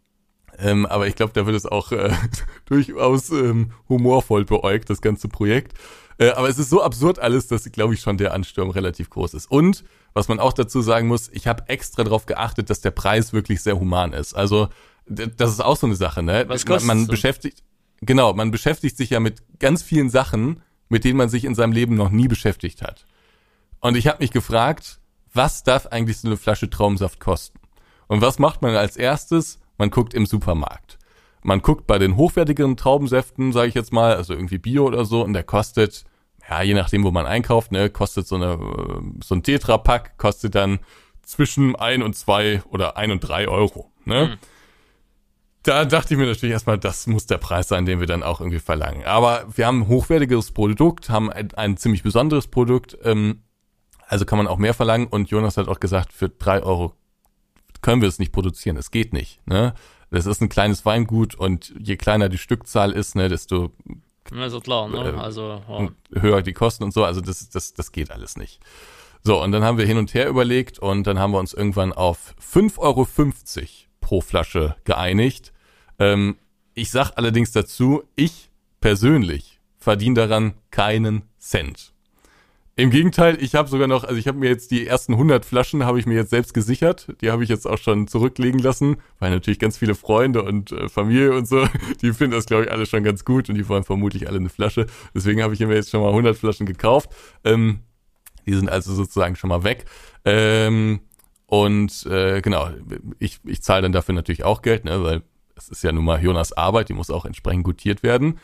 Ähm, 0.58 0.86
aber 0.86 1.06
ich 1.06 1.14
glaube, 1.14 1.32
da 1.32 1.46
wird 1.46 1.56
es 1.56 1.66
auch 1.66 1.92
äh, 1.92 2.10
durchaus 2.66 3.30
ähm, 3.30 3.72
humorvoll 3.88 4.44
beäugt, 4.44 4.90
das 4.90 5.00
ganze 5.00 5.28
Projekt. 5.28 5.74
Äh, 6.20 6.32
aber 6.32 6.48
es 6.48 6.58
ist 6.58 6.70
so 6.70 6.82
absurd 6.82 7.18
alles, 7.18 7.48
dass, 7.48 7.64
glaube 7.72 7.94
ich, 7.94 8.00
schon 8.00 8.18
der 8.18 8.34
Ansturm 8.34 8.70
relativ 8.70 9.10
groß 9.10 9.34
ist. 9.34 9.50
Und 9.50 9.84
was 10.12 10.28
man 10.28 10.38
auch 10.38 10.52
dazu 10.52 10.82
sagen 10.82 11.08
muss, 11.08 11.30
ich 11.32 11.46
habe 11.46 11.68
extra 11.68 12.04
darauf 12.04 12.26
geachtet, 12.26 12.68
dass 12.68 12.82
der 12.82 12.90
Preis 12.90 13.32
wirklich 13.32 13.62
sehr 13.62 13.80
human 13.80 14.12
ist. 14.12 14.34
Also 14.34 14.68
das 15.06 15.50
ist 15.50 15.60
auch 15.60 15.76
so 15.76 15.86
eine 15.86 15.96
Sache, 15.96 16.22
ne? 16.22 16.44
Was 16.46 16.66
kostet 16.66 16.86
man, 16.86 16.98
man 16.98 17.06
beschäftigt, 17.08 17.64
genau, 18.00 18.34
man 18.34 18.50
beschäftigt 18.50 18.96
sich 18.96 19.10
ja 19.10 19.18
mit 19.18 19.42
ganz 19.58 19.82
vielen 19.82 20.10
Sachen, 20.10 20.62
mit 20.88 21.04
denen 21.04 21.16
man 21.16 21.30
sich 21.30 21.44
in 21.44 21.54
seinem 21.54 21.72
Leben 21.72 21.96
noch 21.96 22.10
nie 22.10 22.28
beschäftigt 22.28 22.82
hat. 22.82 23.06
Und 23.80 23.96
ich 23.96 24.06
habe 24.06 24.18
mich 24.20 24.30
gefragt, 24.30 25.00
was 25.32 25.64
darf 25.64 25.86
eigentlich 25.86 26.18
so 26.18 26.28
eine 26.28 26.36
Flasche 26.36 26.68
Traumsaft 26.68 27.18
kosten? 27.18 27.58
Und 28.08 28.20
was 28.20 28.38
macht 28.38 28.60
man 28.60 28.76
als 28.76 28.96
erstes? 28.96 29.58
Man 29.78 29.90
guckt 29.90 30.12
im 30.12 30.26
Supermarkt. 30.26 30.98
Man 31.42 31.62
guckt 31.62 31.86
bei 31.86 31.98
den 31.98 32.16
hochwertigeren 32.16 32.76
Traubensäften, 32.76 33.52
sage 33.52 33.68
ich 33.68 33.74
jetzt 33.74 33.92
mal, 33.92 34.14
also 34.14 34.34
irgendwie 34.34 34.58
Bio 34.58 34.84
oder 34.84 35.04
so, 35.06 35.24
und 35.24 35.32
der 35.32 35.44
kostet 35.44 36.04
ja, 36.50 36.62
je 36.62 36.74
nachdem, 36.74 37.04
wo 37.04 37.10
man 37.10 37.26
einkauft, 37.26 37.72
ne, 37.72 37.90
kostet 37.90 38.26
so 38.26 38.34
eine, 38.34 38.54
äh, 38.54 39.22
so 39.22 39.34
ein 39.34 39.42
Tetra-Pack 39.42 40.18
kostet 40.18 40.54
dann 40.54 40.80
zwischen 41.22 41.76
ein 41.76 42.02
und 42.02 42.16
zwei 42.16 42.62
oder 42.68 42.96
ein 42.96 43.12
und 43.12 43.20
drei 43.20 43.48
Euro, 43.48 43.90
ne? 44.04 44.26
Mhm. 44.26 44.38
Da 45.62 45.84
dachte 45.84 46.14
ich 46.14 46.18
mir 46.18 46.26
natürlich 46.26 46.54
erstmal, 46.54 46.78
das 46.78 47.06
muss 47.06 47.26
der 47.26 47.36
Preis 47.36 47.68
sein, 47.68 47.84
den 47.84 48.00
wir 48.00 48.06
dann 48.06 48.22
auch 48.22 48.40
irgendwie 48.40 48.60
verlangen. 48.60 49.04
Aber 49.04 49.44
wir 49.54 49.66
haben 49.66 49.82
ein 49.82 49.88
hochwertiges 49.88 50.52
Produkt, 50.52 51.10
haben 51.10 51.30
ein, 51.30 51.52
ein 51.52 51.76
ziemlich 51.76 52.02
besonderes 52.02 52.46
Produkt, 52.46 52.96
ähm, 53.04 53.42
also 54.08 54.24
kann 54.24 54.38
man 54.38 54.46
auch 54.46 54.56
mehr 54.56 54.72
verlangen. 54.72 55.06
Und 55.06 55.28
Jonas 55.28 55.58
hat 55.58 55.68
auch 55.68 55.78
gesagt, 55.78 56.14
für 56.14 56.30
drei 56.30 56.62
Euro 56.62 56.94
können 57.82 58.00
wir 58.00 58.08
es 58.08 58.18
nicht 58.18 58.32
produzieren. 58.32 58.78
Es 58.78 58.90
geht 58.90 59.12
nicht. 59.12 59.46
Ne? 59.46 59.74
Das 60.10 60.24
ist 60.24 60.40
ein 60.40 60.48
kleines 60.48 60.86
Weingut 60.86 61.34
und 61.34 61.74
je 61.78 61.96
kleiner 61.96 62.30
die 62.30 62.38
Stückzahl 62.38 62.92
ist, 62.92 63.14
ne, 63.14 63.28
desto 63.28 63.70
also 64.32 64.60
klar, 64.60 64.88
ne? 64.88 65.10
Äh, 65.10 65.16
also 65.16 65.62
ja. 65.68 65.88
höher 66.20 66.42
die 66.42 66.52
Kosten 66.52 66.84
und 66.84 66.92
so, 66.92 67.04
also 67.04 67.20
das, 67.20 67.48
das, 67.50 67.74
das 67.74 67.92
geht 67.92 68.10
alles 68.10 68.36
nicht. 68.36 68.60
So, 69.22 69.42
und 69.42 69.52
dann 69.52 69.62
haben 69.64 69.76
wir 69.76 69.86
hin 69.86 69.98
und 69.98 70.14
her 70.14 70.28
überlegt 70.28 70.78
und 70.78 71.06
dann 71.06 71.18
haben 71.18 71.32
wir 71.32 71.38
uns 71.38 71.52
irgendwann 71.52 71.92
auf 71.92 72.34
5,50 72.40 72.78
Euro 72.78 73.06
pro 74.00 74.20
Flasche 74.20 74.76
geeinigt. 74.84 75.52
Ähm, 75.98 76.36
ich 76.74 76.90
sag 76.90 77.12
allerdings 77.16 77.52
dazu, 77.52 78.02
ich 78.16 78.50
persönlich 78.80 79.60
verdiene 79.78 80.14
daran 80.14 80.54
keinen 80.70 81.22
Cent. 81.38 81.89
Im 82.76 82.90
Gegenteil, 82.90 83.36
ich 83.42 83.54
habe 83.54 83.68
sogar 83.68 83.88
noch, 83.88 84.04
also 84.04 84.16
ich 84.16 84.26
habe 84.26 84.38
mir 84.38 84.48
jetzt 84.48 84.70
die 84.70 84.86
ersten 84.86 85.12
100 85.12 85.44
Flaschen 85.44 85.84
habe 85.84 85.98
ich 85.98 86.06
mir 86.06 86.14
jetzt 86.14 86.30
selbst 86.30 86.54
gesichert. 86.54 87.08
Die 87.20 87.30
habe 87.30 87.42
ich 87.42 87.50
jetzt 87.50 87.66
auch 87.66 87.78
schon 87.78 88.06
zurücklegen 88.06 88.60
lassen, 88.60 88.96
weil 89.18 89.30
natürlich 89.30 89.58
ganz 89.58 89.76
viele 89.76 89.94
Freunde 89.94 90.42
und 90.42 90.72
äh, 90.72 90.88
Familie 90.88 91.34
und 91.34 91.46
so, 91.46 91.66
die 92.02 92.12
finden 92.12 92.32
das 92.32 92.46
glaube 92.46 92.64
ich 92.64 92.72
alle 92.72 92.86
schon 92.86 93.04
ganz 93.04 93.24
gut 93.24 93.48
und 93.48 93.56
die 93.56 93.68
wollen 93.68 93.84
vermutlich 93.84 94.28
alle 94.28 94.38
eine 94.38 94.48
Flasche. 94.48 94.86
Deswegen 95.14 95.42
habe 95.42 95.52
ich 95.52 95.60
mir 95.60 95.74
jetzt 95.74 95.90
schon 95.90 96.00
mal 96.00 96.08
100 96.08 96.36
Flaschen 96.36 96.64
gekauft. 96.64 97.10
Ähm, 97.44 97.80
die 98.46 98.54
sind 98.54 98.70
also 98.70 98.94
sozusagen 98.94 99.36
schon 99.36 99.48
mal 99.48 99.64
weg. 99.64 99.84
Ähm, 100.24 101.00
und 101.46 102.06
äh, 102.06 102.40
genau, 102.40 102.70
ich, 103.18 103.40
ich 103.44 103.62
zahle 103.62 103.82
dann 103.82 103.92
dafür 103.92 104.14
natürlich 104.14 104.44
auch 104.44 104.62
Geld, 104.62 104.84
ne, 104.84 105.02
weil 105.02 105.22
es 105.56 105.68
ist 105.68 105.82
ja 105.82 105.92
nun 105.92 106.04
mal 106.04 106.22
Jonas 106.22 106.52
Arbeit, 106.52 106.88
die 106.88 106.94
muss 106.94 107.10
auch 107.10 107.24
entsprechend 107.24 107.64
gutiert 107.64 108.02
werden. 108.02 108.38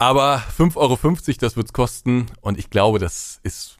Aber 0.00 0.42
5,50 0.56 0.76
Euro, 0.76 0.96
das 1.40 1.56
wird's 1.56 1.74
kosten. 1.74 2.26
Und 2.40 2.58
ich 2.58 2.70
glaube, 2.70 2.98
das 2.98 3.38
ist 3.42 3.76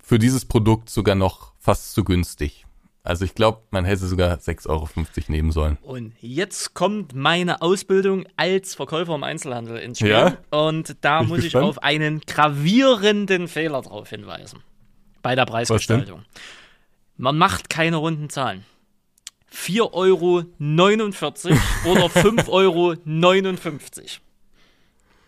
für 0.00 0.18
dieses 0.18 0.46
Produkt 0.46 0.88
sogar 0.88 1.14
noch 1.14 1.52
fast 1.58 1.92
zu 1.92 2.02
günstig. 2.02 2.64
Also 3.02 3.26
ich 3.26 3.34
glaube, 3.34 3.60
man 3.70 3.84
hätte 3.84 4.06
sogar 4.06 4.38
6,50 4.38 4.68
Euro 4.70 4.88
nehmen 5.28 5.52
sollen. 5.52 5.76
Und 5.82 6.14
jetzt 6.22 6.72
kommt 6.72 7.14
meine 7.14 7.60
Ausbildung 7.60 8.24
als 8.36 8.74
Verkäufer 8.74 9.14
im 9.14 9.22
Einzelhandel 9.22 9.76
ins 9.76 9.98
Spiel. 9.98 10.10
Ja? 10.10 10.38
Und 10.48 10.96
da 11.02 11.20
Bin 11.20 11.28
muss 11.28 11.44
ich 11.44 11.54
auf 11.56 11.82
einen 11.82 12.20
gravierenden 12.20 13.48
Fehler 13.48 13.82
drauf 13.82 14.08
hinweisen. 14.08 14.62
Bei 15.20 15.34
der 15.34 15.44
Preisgestaltung. 15.44 16.24
Man 17.18 17.36
macht 17.36 17.68
keine 17.68 17.96
runden 17.96 18.30
Zahlen. 18.30 18.64
4,49 19.54 19.90
Euro 19.92 20.44
oder 21.84 22.06
5,59 22.06 22.48
Euro. 22.48 22.94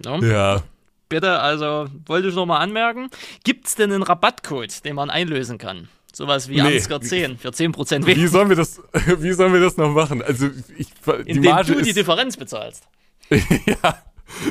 Ne? 0.05 0.29
Ja. 0.29 0.63
Bitte, 1.09 1.41
also 1.41 1.87
wollte 2.07 2.29
ich 2.29 2.35
noch 2.35 2.47
mal 2.47 2.59
anmerken. 2.59 3.11
Gibt 3.45 3.67
es 3.67 3.75
denn 3.75 3.93
einen 3.93 4.03
Rabattcode, 4.03 4.85
den 4.85 4.95
man 4.95 5.11
einlösen 5.11 5.59
kann? 5.59 5.89
Sowas 6.13 6.49
wie 6.49 6.61
nee. 6.61 6.77
Ansgar 6.77 7.01
10 7.01 7.39
für 7.39 7.49
10% 7.49 8.07
weniger. 8.07 8.17
Wie 8.17 8.27
sollen 8.27 8.49
wir 8.49 8.57
das, 8.57 8.81
wie 9.19 9.33
sollen 9.33 9.53
wir 9.53 9.61
das 9.61 9.77
noch 9.77 9.91
machen? 9.91 10.23
Also 10.23 10.49
ich, 10.77 10.89
die 11.25 11.31
Indem 11.31 11.53
Marge 11.53 11.75
du 11.75 11.83
die 11.83 11.93
Differenz 11.93 12.37
bezahlst. 12.37 12.85
ja. 13.31 14.03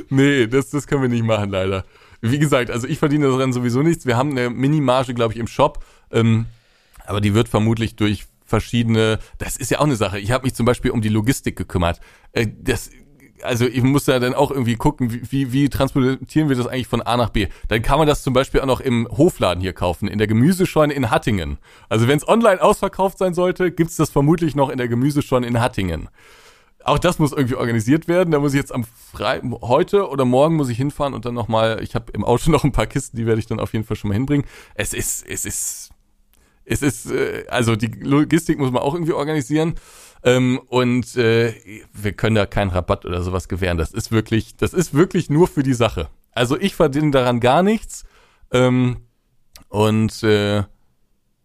Nee, 0.10 0.48
das, 0.48 0.70
das 0.70 0.88
können 0.88 1.02
wir 1.02 1.10
nicht 1.10 1.24
machen, 1.24 1.50
leider. 1.50 1.86
wie 2.22 2.40
gesagt, 2.40 2.70
also 2.70 2.88
ich 2.88 3.00
verdiene 3.00 3.28
daran 3.28 3.54
sowieso 3.54 3.82
nichts. 3.82 4.06
Wir 4.06 4.18
haben 4.18 4.32
eine 4.32 4.50
Minimarge, 4.50 5.14
glaube 5.14 5.34
ich, 5.34 5.40
im 5.40 5.48
Shop. 5.48 5.84
Ähm, 6.12 6.46
aber 7.06 7.22
die 7.22 7.34
wird 7.34 7.50
vermutlich 7.50 7.96
durch 7.96 8.26
verschiedene, 8.46 9.20
das 9.38 9.56
ist 9.56 9.72
ja 9.72 9.80
auch 9.80 9.86
eine 9.86 9.96
Sache. 9.96 10.20
Ich 10.20 10.32
habe 10.32 10.44
mich 10.44 10.56
zum 10.56 10.66
Beispiel 10.66 10.92
um 10.92 11.02
die 11.02 11.10
Logistik 11.10 11.56
gekümmert. 11.56 12.02
Äh, 12.34 12.48
das 12.62 12.90
also 13.44 13.66
ich 13.66 13.82
muss 13.82 14.06
ja 14.06 14.20
dann 14.20 14.34
auch 14.34 14.52
irgendwie 14.52 14.76
gucken, 14.76 15.12
wie, 15.12 15.22
wie, 15.32 15.54
wie 15.54 15.70
transportieren 15.70 16.50
wir 16.50 16.56
das 16.56 16.68
eigentlich 16.68 16.88
von 16.88 17.02
A 17.02 17.18
nach 17.18 17.30
B. 17.30 17.48
Dann 17.68 17.82
kann 17.82 17.98
man 17.98 18.08
das 18.08 18.24
zum 18.24 18.34
Beispiel 18.34 18.62
auch 18.62 18.66
noch 18.66 18.82
im 18.82 19.08
Hofladen 19.10 19.62
hier 19.62 19.74
kaufen, 19.74 20.08
in 20.08 20.18
der 20.18 20.28
Gemüsescheune 20.28 20.94
in 20.94 21.10
Hattingen. 21.12 21.58
Also 21.90 22.08
wenn 22.08 22.18
es 22.18 22.28
online 22.28 22.62
ausverkauft 22.62 23.18
sein 23.18 23.34
sollte, 23.34 23.72
gibt's 23.72 23.96
das 23.96 24.10
vermutlich 24.10 24.56
noch 24.56 24.70
in 24.70 24.78
der 24.78 24.88
Gemüsescheune 24.88 25.48
in 25.48 25.60
Hattingen. 25.60 26.10
Auch 26.84 27.00
das 27.00 27.20
muss 27.20 27.34
irgendwie 27.34 27.56
organisiert 27.56 28.08
werden. 28.08 28.32
Da 28.32 28.40
muss 28.40 28.54
ich 28.54 28.60
jetzt 28.60 28.74
am 28.74 28.86
Frei 29.12 29.42
heute 29.62 30.10
oder 30.10 30.26
morgen 30.26 30.56
muss 30.56 30.70
ich 30.70 30.78
hinfahren 30.78 31.14
und 31.14 31.26
dann 31.26 31.34
nochmal, 31.34 31.82
ich 31.84 31.94
habe 31.94 32.12
im 32.14 32.24
Auto 32.24 32.52
noch 32.52 32.64
ein 32.64 32.72
paar 32.72 32.88
Kisten, 32.88 33.18
die 33.18 33.26
werde 33.26 33.40
ich 33.40 33.48
dann 33.48 33.60
auf 33.60 33.74
jeden 33.74 33.86
Fall 33.86 33.98
schon 33.98 34.10
mal 34.10 34.16
hinbringen. 34.16 34.46
Es 34.76 34.94
ist, 34.94 35.28
es 35.28 35.46
ist 35.46 35.89
es 36.70 36.84
ist, 36.84 37.12
äh, 37.12 37.46
also 37.50 37.76
die 37.76 37.88
Logistik 37.88 38.60
muss 38.60 38.72
man 38.72 38.84
auch 38.84 38.94
irgendwie 38.94 39.14
organisieren. 39.14 39.76
Ähm, 40.24 40.60
und 40.68 41.16
äh, 41.16 41.54
wir 41.94 42.14
können 42.14 42.36
da 42.36 42.46
keinen 42.46 42.70
Rabatt 42.70 43.06
oder 43.06 43.22
sowas 43.24 43.48
gewähren. 43.48 43.78
Das 43.78 43.92
ist 43.92 44.12
wirklich, 44.12 44.56
das 44.56 44.74
ist 44.74 44.94
wirklich 44.94 45.30
nur 45.30 45.48
für 45.48 45.64
die 45.64 45.74
Sache. 45.74 46.10
Also 46.32 46.60
ich 46.60 46.76
verdiene 46.76 47.12
daran 47.12 47.40
gar 47.40 47.64
nichts. 47.64 48.06
Ähm, 48.52 48.98
und 49.70 50.22
äh, 50.24 50.64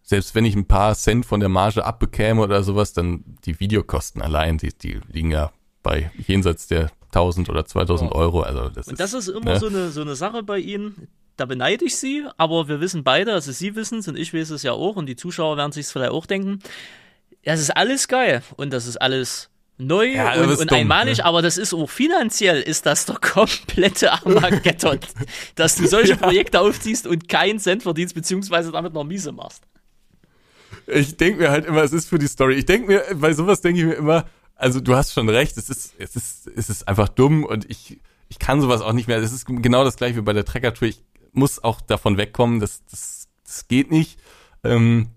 selbst 0.03 0.35
wenn 0.35 0.45
ich 0.45 0.55
ein 0.55 0.67
paar 0.67 0.93
Cent 0.95 1.25
von 1.25 1.39
der 1.39 1.49
Marge 1.49 1.85
abbekäme 1.85 2.41
oder 2.41 2.61
sowas, 2.63 2.93
dann 2.93 3.23
die 3.45 3.59
Videokosten 3.59 4.21
allein, 4.21 4.57
die, 4.57 4.77
die 4.77 4.99
liegen 5.11 5.31
ja 5.31 5.51
bei 5.81 6.11
jenseits 6.17 6.67
der 6.67 6.91
1000 7.07 7.49
oder 7.49 7.65
2000 7.65 8.11
Euro. 8.11 8.41
Also 8.41 8.69
das 8.69 8.87
und 8.87 8.99
das 8.99 9.13
ist, 9.13 9.27
ist 9.27 9.35
immer 9.35 9.53
ne? 9.53 9.59
so, 9.59 9.67
eine, 9.67 9.89
so 9.89 10.01
eine 10.01 10.15
Sache 10.15 10.43
bei 10.43 10.59
Ihnen 10.59 11.07
da 11.37 11.45
beneide 11.45 11.85
ich 11.85 11.97
sie, 11.97 12.25
aber 12.37 12.67
wir 12.67 12.79
wissen 12.79 13.03
beide, 13.03 13.33
also 13.33 13.51
sie 13.51 13.75
wissen 13.75 13.99
es 13.99 14.07
und 14.07 14.17
ich 14.17 14.33
weiß 14.33 14.51
es 14.51 14.63
ja 14.63 14.71
auch 14.71 14.95
und 14.95 15.07
die 15.07 15.15
Zuschauer 15.15 15.57
werden 15.57 15.71
sich 15.71 15.87
vielleicht 15.87 16.11
auch 16.11 16.25
denken, 16.25 16.59
das 17.43 17.59
ist 17.59 17.71
alles 17.71 18.07
geil 18.07 18.41
und 18.55 18.71
das 18.71 18.87
ist 18.87 18.97
alles 18.97 19.49
neu 19.77 20.05
ja, 20.13 20.33
und, 20.35 20.57
und 20.57 20.71
dumm, 20.71 20.79
einmalig, 20.79 21.17
ne? 21.17 21.25
aber 21.25 21.41
das 21.41 21.57
ist 21.57 21.73
auch 21.73 21.89
finanziell 21.89 22.61
ist 22.61 22.85
das 22.85 23.05
der 23.05 23.17
komplette 23.17 24.11
Armageddon, 24.13 24.99
dass 25.55 25.75
du 25.75 25.87
solche 25.87 26.13
ja. 26.13 26.17
Projekte 26.17 26.61
aufziehst 26.61 27.07
und 27.07 27.27
keinen 27.27 27.59
Cent 27.59 27.83
verdienst, 27.83 28.15
beziehungsweise 28.15 28.71
damit 28.71 28.93
noch 28.93 29.03
miese 29.03 29.31
machst. 29.31 29.63
Ich 30.87 31.17
denke 31.17 31.41
mir 31.41 31.51
halt 31.51 31.65
immer, 31.65 31.83
es 31.83 31.93
ist 31.93 32.07
für 32.07 32.19
die 32.19 32.27
Story. 32.27 32.55
Ich 32.55 32.65
denke 32.65 32.87
mir, 32.87 33.03
bei 33.15 33.33
sowas 33.33 33.61
denke 33.61 33.79
ich 33.79 33.85
mir 33.85 33.95
immer, 33.95 34.25
also 34.55 34.79
du 34.79 34.95
hast 34.95 35.13
schon 35.13 35.27
recht, 35.27 35.57
es 35.57 35.69
ist, 35.69 35.95
es 35.97 36.15
ist, 36.15 36.47
es 36.47 36.69
ist 36.69 36.87
einfach 36.87 37.09
dumm 37.09 37.43
und 37.43 37.69
ich, 37.69 37.99
ich 38.29 38.39
kann 38.39 38.61
sowas 38.61 38.81
auch 38.81 38.93
nicht 38.93 39.07
mehr. 39.07 39.17
Es 39.17 39.33
ist 39.33 39.45
genau 39.45 39.83
das 39.83 39.97
gleiche 39.97 40.15
wie 40.15 40.21
bei 40.21 40.33
der 40.33 40.45
Trekker-Tour. 40.45 40.87
Ich 40.87 41.01
muss 41.35 41.63
auch 41.63 41.81
davon 41.81 42.17
wegkommen, 42.17 42.59
das, 42.59 42.83
das, 42.89 43.27
das 43.43 43.67
geht 43.67 43.91
nicht. 43.91 44.19
Ähm, 44.63 45.09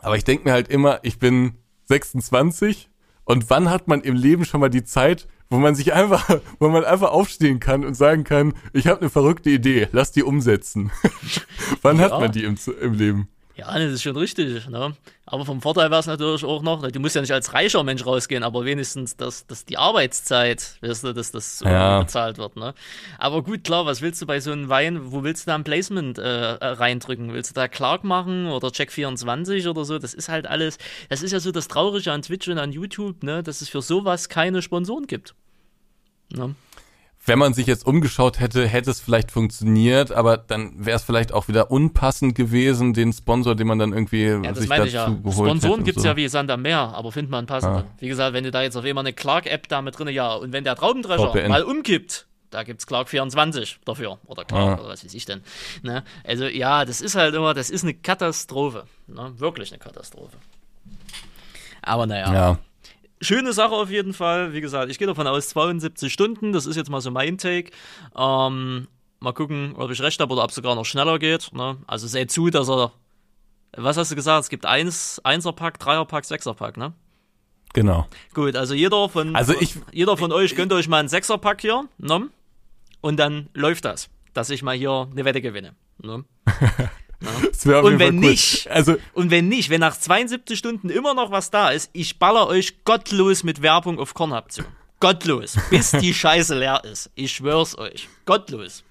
aber 0.00 0.16
ich 0.16 0.24
denke 0.24 0.44
mir 0.44 0.52
halt 0.52 0.68
immer, 0.68 1.00
ich 1.02 1.18
bin 1.18 1.54
26 1.84 2.90
und 3.24 3.50
wann 3.50 3.70
hat 3.70 3.88
man 3.88 4.02
im 4.02 4.16
Leben 4.16 4.44
schon 4.44 4.60
mal 4.60 4.70
die 4.70 4.84
Zeit, 4.84 5.28
wo 5.48 5.58
man 5.58 5.74
sich 5.74 5.92
einfach, 5.92 6.40
wo 6.58 6.68
man 6.68 6.84
einfach 6.84 7.10
aufstehen 7.10 7.60
kann 7.60 7.84
und 7.84 7.94
sagen 7.94 8.24
kann, 8.24 8.54
ich 8.72 8.86
habe 8.86 9.00
eine 9.00 9.10
verrückte 9.10 9.50
Idee, 9.50 9.88
lass 9.92 10.12
die 10.12 10.22
umsetzen. 10.22 10.90
wann 11.82 11.98
ja. 11.98 12.04
hat 12.04 12.12
man 12.12 12.32
die 12.32 12.44
im, 12.44 12.56
im 12.80 12.94
Leben? 12.94 13.28
Ja, 13.54 13.78
das 13.78 13.92
ist 13.92 14.02
schon 14.02 14.16
richtig. 14.16 14.66
Ne? 14.68 14.96
Aber 15.26 15.44
vom 15.44 15.60
Vorteil 15.60 15.90
wäre 15.90 16.00
es 16.00 16.06
natürlich 16.06 16.44
auch 16.44 16.62
noch, 16.62 16.86
du 16.90 17.00
musst 17.00 17.14
ja 17.14 17.20
nicht 17.20 17.32
als 17.32 17.52
reicher 17.52 17.82
Mensch 17.82 18.04
rausgehen, 18.04 18.42
aber 18.42 18.64
wenigstens, 18.64 19.16
dass, 19.16 19.46
dass 19.46 19.64
die 19.66 19.76
Arbeitszeit, 19.76 20.78
weißt 20.80 21.04
du, 21.04 21.12
dass 21.12 21.32
das 21.32 21.60
ja. 21.60 22.00
bezahlt 22.00 22.38
wird. 22.38 22.56
Ne? 22.56 22.74
Aber 23.18 23.42
gut, 23.42 23.64
klar, 23.64 23.84
was 23.84 24.00
willst 24.00 24.22
du 24.22 24.26
bei 24.26 24.40
so 24.40 24.52
einem 24.52 24.68
Wein, 24.68 25.12
wo 25.12 25.22
willst 25.22 25.46
du 25.46 25.50
da 25.50 25.54
ein 25.54 25.64
Placement 25.64 26.18
äh, 26.18 26.54
äh 26.54 26.64
reindrücken? 26.64 27.32
Willst 27.34 27.50
du 27.50 27.54
da 27.54 27.68
Clark 27.68 28.04
machen 28.04 28.46
oder 28.46 28.68
Check24 28.68 29.68
oder 29.68 29.84
so? 29.84 29.98
Das 29.98 30.14
ist 30.14 30.28
halt 30.28 30.46
alles, 30.46 30.78
das 31.10 31.22
ist 31.22 31.32
ja 31.32 31.40
so 31.40 31.52
das 31.52 31.68
Traurige 31.68 32.10
an 32.10 32.22
Twitch 32.22 32.48
und 32.48 32.58
an 32.58 32.72
YouTube, 32.72 33.22
ne? 33.22 33.42
dass 33.42 33.60
es 33.60 33.68
für 33.68 33.82
sowas 33.82 34.28
keine 34.30 34.62
Sponsoren 34.62 35.06
gibt. 35.06 35.34
Ne? 36.30 36.54
Wenn 37.24 37.38
man 37.38 37.54
sich 37.54 37.66
jetzt 37.66 37.86
umgeschaut 37.86 38.40
hätte, 38.40 38.66
hätte 38.66 38.90
es 38.90 39.00
vielleicht 39.00 39.30
funktioniert, 39.30 40.10
aber 40.10 40.36
dann 40.36 40.84
wäre 40.84 40.96
es 40.96 41.04
vielleicht 41.04 41.32
auch 41.32 41.46
wieder 41.46 41.70
unpassend 41.70 42.34
gewesen, 42.34 42.94
den 42.94 43.12
Sponsor, 43.12 43.54
den 43.54 43.68
man 43.68 43.78
dann 43.78 43.92
irgendwie 43.92 44.24
ja, 44.24 44.54
sich 44.54 44.68
dazu 44.68 44.88
ja. 44.88 45.08
geholt 45.08 45.34
Sponsoren 45.34 45.84
gibt's 45.84 46.02
so. 46.02 46.08
ja 46.08 46.16
wie 46.16 46.26
Sand 46.28 46.50
am 46.50 46.62
Meer, 46.62 46.78
aber 46.78 47.12
findet 47.12 47.30
man 47.30 47.46
passend. 47.46 47.72
Ah. 47.72 47.84
Wie 47.98 48.08
gesagt, 48.08 48.34
wenn 48.34 48.42
du 48.42 48.50
da 48.50 48.62
jetzt 48.62 48.76
auf 48.76 48.84
einmal 48.84 49.02
eine 49.02 49.12
Clark-App 49.12 49.68
da 49.68 49.82
mit 49.82 49.96
drin, 49.98 50.08
ja, 50.08 50.34
und 50.34 50.52
wenn 50.52 50.64
der 50.64 50.74
Traubendrescher 50.74 51.48
mal 51.48 51.62
umkippt, 51.62 52.26
da 52.50 52.64
gibt's 52.64 52.86
Clark 52.86 53.08
24 53.08 53.78
dafür. 53.84 54.18
Oder 54.26 54.44
Clark, 54.44 54.78
ah. 54.78 54.82
oder 54.82 54.90
was 54.90 55.04
weiß 55.04 55.14
ich 55.14 55.24
denn. 55.24 55.42
Ne? 55.82 56.04
Also 56.24 56.44
ja, 56.44 56.84
das 56.84 57.00
ist 57.00 57.14
halt 57.14 57.34
immer, 57.34 57.54
das 57.54 57.70
ist 57.70 57.82
eine 57.82 57.94
Katastrophe. 57.94 58.84
Ne? 59.06 59.32
Wirklich 59.38 59.72
eine 59.72 59.78
Katastrophe. 59.78 60.36
Aber 61.82 62.06
naja. 62.06 62.32
Ja. 62.32 62.58
Schöne 63.22 63.52
Sache 63.52 63.72
auf 63.72 63.88
jeden 63.88 64.14
Fall. 64.14 64.52
Wie 64.52 64.60
gesagt, 64.60 64.90
ich 64.90 64.98
gehe 64.98 65.06
davon 65.06 65.26
aus, 65.26 65.48
72 65.50 66.12
Stunden. 66.12 66.52
Das 66.52 66.66
ist 66.66 66.76
jetzt 66.76 66.90
mal 66.90 67.00
so 67.00 67.10
mein 67.10 67.38
Take. 67.38 67.70
Ähm, 68.16 68.88
mal 69.20 69.32
gucken, 69.32 69.74
ob 69.76 69.90
ich 69.90 70.02
recht 70.02 70.20
habe 70.20 70.32
oder 70.32 70.42
ob 70.42 70.50
es 70.50 70.56
sogar 70.56 70.74
noch 70.74 70.84
schneller 70.84 71.18
geht. 71.18 71.50
Ne? 71.52 71.76
Also 71.86 72.08
seht 72.08 72.32
zu, 72.32 72.50
dass 72.50 72.68
er. 72.68 72.92
Was 73.76 73.96
hast 73.96 74.10
du 74.10 74.16
gesagt? 74.16 74.44
Es 74.44 74.50
gibt 74.50 74.66
eins, 74.66 75.20
Einser-Pack, 75.24 75.78
Dreier-Pack, 75.78 76.26
Sechser-Pack, 76.26 76.76
ne? 76.76 76.92
Genau. 77.72 78.06
Gut, 78.34 78.54
also 78.54 78.74
jeder 78.74 79.08
von, 79.08 79.34
also 79.34 79.54
ich, 79.58 79.76
jeder 79.92 80.18
von 80.18 80.30
euch 80.30 80.56
gönnt 80.56 80.74
euch 80.74 80.88
mal 80.88 80.98
einen 80.98 81.08
Sechser-Pack 81.08 81.62
hier, 81.62 81.88
ne? 81.96 82.28
Und 83.00 83.16
dann 83.16 83.48
läuft 83.54 83.86
das, 83.86 84.10
dass 84.34 84.50
ich 84.50 84.62
mal 84.62 84.76
hier 84.76 85.08
eine 85.10 85.24
Wette 85.24 85.40
gewinne. 85.40 85.74
Ne? 86.02 86.24
Ja. 87.64 87.80
Und 87.80 87.98
wenn 87.98 88.16
cool. 88.16 88.30
nicht, 88.30 88.70
also, 88.70 88.96
und 89.12 89.30
wenn 89.30 89.48
nicht, 89.48 89.70
wenn 89.70 89.80
nach 89.80 89.96
72 89.96 90.58
Stunden 90.58 90.90
immer 90.90 91.14
noch 91.14 91.30
was 91.30 91.50
da 91.50 91.70
ist, 91.70 91.90
ich 91.92 92.18
baller 92.18 92.46
euch 92.48 92.84
gottlos 92.84 93.44
mit 93.44 93.62
Werbung 93.62 93.98
auf 93.98 94.14
zu. 94.48 94.62
Gottlos. 95.00 95.56
Bis 95.70 95.90
die 95.92 96.14
Scheiße 96.14 96.58
leer 96.58 96.82
ist. 96.84 97.10
Ich 97.14 97.32
schwör's 97.32 97.76
euch. 97.76 98.08
Gottlos. 98.24 98.84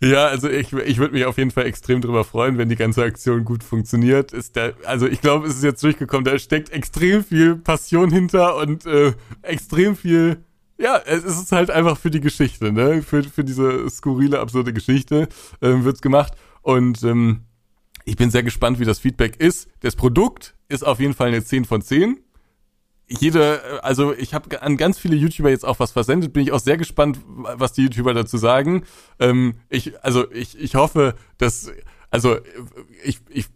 Ja, 0.00 0.26
also 0.26 0.48
ich, 0.48 0.72
ich 0.72 0.98
würde 0.98 1.14
mich 1.14 1.24
auf 1.24 1.38
jeden 1.38 1.50
Fall 1.50 1.64
extrem 1.64 2.02
drüber 2.02 2.24
freuen, 2.24 2.58
wenn 2.58 2.68
die 2.68 2.76
ganze 2.76 3.02
Aktion 3.02 3.44
gut 3.44 3.64
funktioniert. 3.64 4.32
Ist 4.32 4.56
der, 4.56 4.74
also 4.84 5.06
ich 5.06 5.22
glaube, 5.22 5.46
es 5.46 5.56
ist 5.56 5.64
jetzt 5.64 5.82
durchgekommen, 5.82 6.24
da 6.24 6.38
steckt 6.38 6.70
extrem 6.70 7.24
viel 7.24 7.56
Passion 7.56 8.10
hinter 8.10 8.56
und 8.56 8.84
äh, 8.84 9.14
extrem 9.42 9.96
viel 9.96 10.38
ja, 10.78 11.00
es 11.06 11.24
ist 11.24 11.52
halt 11.52 11.70
einfach 11.70 11.96
für 11.96 12.10
die 12.10 12.20
Geschichte, 12.20 12.70
ne? 12.70 13.02
Für, 13.02 13.22
für 13.22 13.44
diese 13.44 13.88
skurrile, 13.88 14.40
absurde 14.40 14.72
Geschichte 14.74 15.28
ähm, 15.62 15.84
wird's 15.84 16.02
gemacht. 16.02 16.34
Und 16.66 17.04
ähm, 17.04 17.42
ich 18.04 18.16
bin 18.16 18.32
sehr 18.32 18.42
gespannt, 18.42 18.80
wie 18.80 18.84
das 18.84 18.98
Feedback 18.98 19.36
ist. 19.36 19.68
Das 19.82 19.94
Produkt 19.94 20.56
ist 20.68 20.84
auf 20.84 20.98
jeden 20.98 21.14
Fall 21.14 21.28
eine 21.28 21.44
10 21.44 21.64
von 21.64 21.80
10. 21.80 22.18
Jede, 23.06 23.84
also 23.84 24.12
ich 24.12 24.34
habe 24.34 24.60
an 24.60 24.76
ganz 24.76 24.98
viele 24.98 25.14
YouTuber 25.14 25.48
jetzt 25.48 25.64
auch 25.64 25.78
was 25.78 25.92
versendet, 25.92 26.32
bin 26.32 26.42
ich 26.42 26.50
auch 26.50 26.58
sehr 26.58 26.76
gespannt, 26.76 27.20
was 27.24 27.72
die 27.72 27.82
YouTuber 27.82 28.14
dazu 28.14 28.36
sagen. 28.36 28.82
Ähm, 29.20 29.60
ich, 29.68 30.02
also 30.02 30.28
ich, 30.32 30.58
ich 30.58 30.74
hoffe, 30.74 31.14
dass 31.38 31.70
also 32.10 32.36
ich, 33.04 33.20
ich 33.28 33.46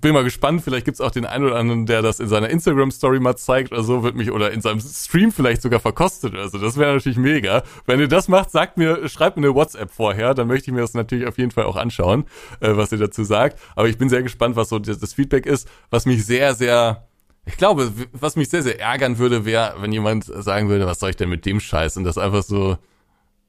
bin 0.00 0.12
mal 0.12 0.24
gespannt, 0.24 0.62
vielleicht 0.62 0.84
gibt's 0.84 1.00
auch 1.00 1.10
den 1.10 1.26
einen 1.26 1.44
oder 1.44 1.56
anderen, 1.56 1.86
der 1.86 2.02
das 2.02 2.20
in 2.20 2.28
seiner 2.28 2.48
Instagram-Story 2.48 3.20
mal 3.20 3.36
zeigt 3.36 3.72
oder 3.72 3.82
so, 3.82 4.02
wird 4.02 4.14
mich, 4.14 4.30
oder 4.30 4.52
in 4.52 4.60
seinem 4.60 4.80
Stream 4.80 5.32
vielleicht 5.32 5.62
sogar 5.62 5.80
verkostet 5.80 6.32
oder 6.34 6.48
so. 6.48 6.58
Das 6.58 6.76
wäre 6.76 6.94
natürlich 6.94 7.18
mega. 7.18 7.62
Wenn 7.86 8.00
ihr 8.00 8.08
das 8.08 8.28
macht, 8.28 8.50
sagt 8.50 8.76
mir, 8.76 9.08
schreibt 9.08 9.36
mir 9.36 9.46
eine 9.46 9.54
WhatsApp 9.54 9.90
vorher, 9.90 10.34
dann 10.34 10.46
möchte 10.46 10.70
ich 10.70 10.74
mir 10.74 10.80
das 10.80 10.94
natürlich 10.94 11.26
auf 11.26 11.38
jeden 11.38 11.50
Fall 11.50 11.64
auch 11.64 11.76
anschauen, 11.76 12.24
äh, 12.60 12.76
was 12.76 12.92
ihr 12.92 12.98
dazu 12.98 13.24
sagt. 13.24 13.58
Aber 13.74 13.88
ich 13.88 13.98
bin 13.98 14.08
sehr 14.08 14.22
gespannt, 14.22 14.56
was 14.56 14.68
so 14.68 14.78
das, 14.78 14.98
das 14.98 15.14
Feedback 15.14 15.46
ist, 15.46 15.68
was 15.90 16.06
mich 16.06 16.24
sehr, 16.24 16.54
sehr 16.54 17.06
ich 17.46 17.58
glaube, 17.58 17.92
was 18.12 18.36
mich 18.36 18.48
sehr, 18.48 18.62
sehr 18.62 18.80
ärgern 18.80 19.18
würde, 19.18 19.44
wäre, 19.44 19.74
wenn 19.78 19.92
jemand 19.92 20.24
sagen 20.24 20.70
würde, 20.70 20.86
was 20.86 20.98
soll 20.98 21.10
ich 21.10 21.16
denn 21.16 21.28
mit 21.28 21.44
dem 21.44 21.60
Scheiß? 21.60 21.98
Und 21.98 22.04
das 22.04 22.16
einfach 22.16 22.42
so, 22.42 22.78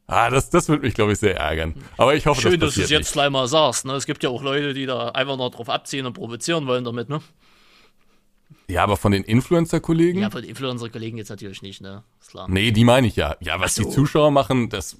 Ah, 0.08 0.30
das, 0.30 0.50
das 0.52 0.70
würde 0.70 0.84
mich, 0.84 0.94
glaube 0.94 1.14
ich, 1.14 1.20
sehr 1.20 1.36
ärgern. 1.38 1.74
Aber 1.98 2.14
ich 2.14 2.28
hoffe, 2.28 2.42
Schön, 2.42 2.60
das 2.60 2.70
dass 2.70 2.76
du 2.76 2.82
es 2.84 2.90
jetzt 2.90 3.14
gleich 3.14 3.30
mal 3.30 3.48
sagst. 3.48 3.86
Ne? 3.86 3.94
Es 3.94 4.06
gibt 4.06 4.24
ja 4.24 4.30
auch 4.30 4.44
Leute, 4.44 4.74
die 4.74 4.86
da 4.86 5.10
einfach 5.10 5.36
noch 5.36 5.50
drauf 5.50 5.70
abziehen 5.70 6.06
und 6.06 6.14
provozieren 6.14 6.68
wollen 6.68 6.84
damit, 6.84 7.10
ne? 7.10 7.22
Ja, 8.68 8.84
aber 8.84 8.98
von 8.98 9.12
den 9.12 9.24
Influencer-Kollegen? 9.24 10.22
Ja, 10.22 10.30
von 10.30 10.42
den 10.42 10.50
Influencer-Kollegen 10.50 11.18
jetzt 11.18 11.30
natürlich 11.30 11.62
nicht, 11.62 11.82
ne? 11.82 12.04
Ist 12.20 12.32
klar. 12.32 12.48
Nee, 12.50 12.72
die 12.72 12.84
meine 12.84 13.08
ich 13.08 13.16
ja. 13.16 13.36
Ja, 13.40 13.60
was 13.60 13.76
so. 13.76 13.84
die 13.84 13.90
Zuschauer 13.90 14.32
machen, 14.32 14.70
das 14.70 14.98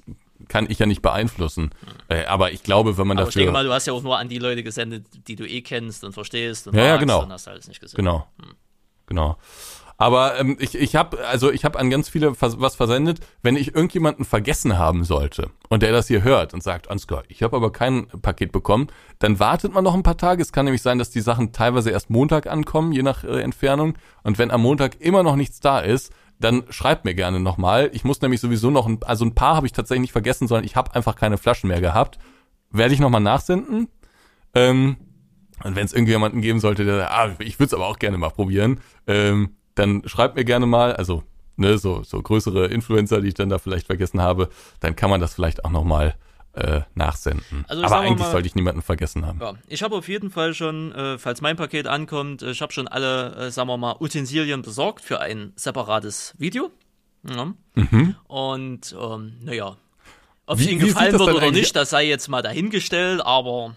kann 0.48 0.70
ich 0.70 0.80
ja 0.80 0.86
nicht 0.86 1.02
beeinflussen. 1.02 1.72
Hm. 2.10 2.18
Äh, 2.18 2.26
aber 2.26 2.52
ich 2.52 2.64
glaube, 2.64 2.98
wenn 2.98 3.08
man 3.08 3.18
aber 3.18 3.26
dafür... 3.26 3.42
Ich 3.42 3.46
denke 3.46 3.54
mal, 3.54 3.64
du 3.64 3.74
hast 3.74 3.86
ja 3.88 3.94
auch 3.94 4.04
nur 4.04 4.18
an 4.18 4.30
die 4.30 4.40
Leute 4.40 4.64
gesendet, 4.64 5.06
die 5.28 5.36
du 5.36 5.48
eh 5.48 5.62
kennst 5.62 6.04
und 6.04 6.14
verstehst 6.14 6.68
und 6.68 6.76
ja, 6.76 6.82
magst, 6.82 6.92
ja, 6.94 6.98
genau. 6.98 7.22
dann 7.22 7.32
hast 7.32 7.48
du 7.48 7.52
alles 7.52 7.68
nicht 7.68 7.80
gesehen. 7.80 7.98
Genau. 7.98 8.28
Hm. 8.40 8.56
Genau. 9.08 9.38
Aber 9.98 10.38
ähm, 10.40 10.58
ich, 10.60 10.76
ich 10.76 10.96
habe 10.96 11.26
also 11.26 11.52
ich 11.52 11.64
habe 11.64 11.80
an 11.80 11.90
ganz 11.90 12.10
viele 12.10 12.34
was 12.40 12.76
versendet, 12.76 13.20
wenn 13.42 13.56
ich 13.56 13.74
irgendjemanden 13.74 14.26
vergessen 14.26 14.78
haben 14.78 15.06
sollte 15.06 15.52
und 15.70 15.84
der 15.84 15.94
das 15.94 16.08
hier 16.08 16.24
hört 16.24 16.54
und 16.54 16.62
sagt, 16.62 16.90
Ansgar, 16.90 17.24
ich 17.30 17.44
habe 17.44 17.56
aber 17.56 17.72
kein 17.72 18.08
Paket 18.08 18.52
bekommen, 18.52 18.88
dann 19.20 19.40
wartet 19.40 19.74
man 19.74 19.84
noch 19.84 19.94
ein 19.94 20.04
paar 20.04 20.18
Tage. 20.18 20.42
Es 20.42 20.52
kann 20.52 20.66
nämlich 20.66 20.82
sein, 20.82 21.00
dass 21.00 21.12
die 21.12 21.22
Sachen 21.22 21.54
teilweise 21.54 21.92
erst 21.92 22.10
Montag 22.10 22.48
ankommen, 22.48 22.92
je 22.92 23.04
nach 23.04 23.24
äh, 23.24 23.42
Entfernung. 23.42 23.98
Und 24.24 24.38
wenn 24.38 24.52
am 24.52 24.62
Montag 24.62 25.00
immer 25.00 25.24
noch 25.24 25.38
nichts 25.38 25.62
da 25.62 25.80
ist, 25.80 26.12
dann 26.40 26.64
schreibt 26.70 27.06
mir 27.06 27.16
gerne 27.16 27.40
nochmal. 27.40 27.90
Ich 27.94 28.04
muss 28.04 28.22
nämlich 28.22 28.42
sowieso 28.42 28.70
noch, 28.70 28.88
ein, 28.88 29.00
also 29.04 29.24
ein 29.24 29.36
paar 29.36 29.56
habe 29.56 29.68
ich 29.68 29.72
tatsächlich 29.72 30.02
nicht 30.02 30.12
vergessen, 30.12 30.48
sondern 30.48 30.66
ich 30.66 30.76
habe 30.76 30.94
einfach 30.94 31.16
keine 31.16 31.38
Flaschen 31.38 31.70
mehr 31.70 31.80
gehabt. 31.80 32.20
Werde 32.72 32.94
ich 32.94 33.00
nochmal 33.00 33.22
nachsenden. 33.22 33.88
Ähm, 34.54 34.98
und 35.64 35.78
wenn 35.78 35.86
es 35.86 35.94
irgendjemanden 35.94 36.42
geben 36.42 36.60
sollte, 36.60 36.84
der, 36.84 37.12
ah, 37.12 37.32
ich 37.40 37.60
würde 37.60 37.68
es 37.68 37.74
aber 37.74 37.88
auch 37.88 38.00
gerne 38.00 38.18
mal 38.18 38.30
probieren, 38.30 38.82
ähm, 39.08 39.56
dann 39.76 40.08
schreibt 40.08 40.36
mir 40.36 40.46
gerne 40.46 40.66
mal, 40.66 40.96
also 40.96 41.24
ne, 41.58 41.78
so, 41.78 42.04
so 42.04 42.22
größere 42.22 42.68
Influencer, 42.68 43.22
die 43.22 43.30
ich 43.30 43.34
dann 43.34 43.50
da 43.50 43.60
vielleicht 43.60 43.88
vergessen 43.88 44.22
habe, 44.22 44.50
dann 44.80 44.96
kann 44.96 45.10
man 45.10 45.22
das 45.22 45.34
vielleicht 45.34 45.66
auch 45.66 45.72
nochmal 45.72 46.16
äh, 46.54 46.82
nachsenden. 46.96 47.66
Also 47.68 47.84
Aber 47.84 48.00
eigentlich 48.00 48.20
mal, 48.20 48.32
sollte 48.32 48.48
ich 48.48 48.56
niemanden 48.56 48.82
vergessen 48.82 49.26
haben. 49.26 49.40
Ja, 49.42 49.54
ich 49.68 49.84
habe 49.84 49.96
auf 49.96 50.08
jeden 50.08 50.32
Fall 50.32 50.54
schon, 50.54 50.94
äh, 50.94 51.18
falls 51.18 51.42
mein 51.42 51.58
Paket 51.58 51.88
ankommt, 51.88 52.42
ich 52.44 52.62
habe 52.62 52.72
schon 52.72 52.88
alle, 52.88 53.36
äh, 53.36 53.52
sagen 53.52 53.68
wir 53.68 53.78
mal, 53.78 53.98
Utensilien 54.00 54.62
besorgt 54.62 55.04
für 55.04 55.20
ein 55.20 55.52
separates 55.56 56.34
Video. 56.38 56.72
Ja. 57.30 57.54
Mhm. 57.74 58.16
Und 58.28 58.96
ähm, 59.00 59.34
naja, 59.42 59.78
ob 60.46 60.60
es 60.60 60.68
Ihnen 60.68 60.80
gefallen 60.80 61.18
wird 61.18 61.34
oder 61.34 61.52
nicht, 61.52 61.76
das 61.76 61.90
sei 61.90 62.08
jetzt 62.08 62.30
mal 62.30 62.42
dahingestellt, 62.42 63.22
aber 63.26 63.76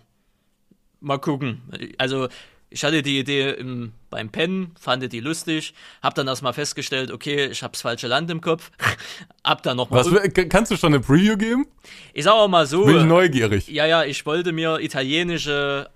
mal 1.01 1.19
gucken. 1.19 1.63
Also 1.97 2.29
ich 2.71 2.85
hatte 2.85 3.03
die 3.03 3.19
Idee 3.19 3.51
im, 3.51 3.93
beim 4.11 4.31
Pennen, 4.31 4.73
fand 4.79 5.11
die 5.13 5.21
lustig, 5.21 5.75
hab 6.03 6.15
dann 6.15 6.27
erstmal 6.27 6.53
festgestellt, 6.53 7.11
okay, 7.11 7.47
ich 7.47 7.63
hab's 7.63 7.83
falsche 7.83 8.09
Land 8.09 8.31
im 8.31 8.41
Kopf, 8.41 8.71
hab 9.45 9.63
dann 9.63 9.77
nochmal. 9.77 10.05
Was, 10.05 10.33
kannst 10.49 10.71
du 10.71 10.77
schon 10.77 10.95
eine 10.95 11.01
Preview 11.01 11.37
geben? 11.37 11.67
Ich 12.13 12.25
sag 12.25 12.35
auch 12.35 12.49
mal 12.49 12.67
so. 12.67 12.85
Bin 12.85 13.09
neugierig. 13.09 13.69
Ja, 13.69 13.87
ja, 13.87 14.05
ich 14.05 14.25
wollte 14.27 14.53
mir 14.53 14.81
italienische 14.81 15.89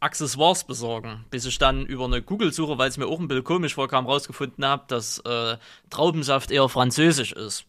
Accessoires 0.00 0.64
besorgen, 0.64 1.24
bis 1.30 1.44
ich 1.44 1.58
dann 1.58 1.84
über 1.86 2.06
eine 2.06 2.22
Google-Suche, 2.22 2.78
weil 2.78 2.88
es 2.88 2.96
mir 2.96 3.06
auch 3.06 3.20
ein 3.20 3.28
bisschen 3.28 3.44
komisch 3.44 3.74
vorkam, 3.74 4.06
rausgefunden 4.06 4.64
habe, 4.64 4.84
dass 4.88 5.18
äh, 5.20 5.58
Traubensaft 5.90 6.50
eher 6.50 6.68
französisch 6.68 7.32
ist. 7.32 7.66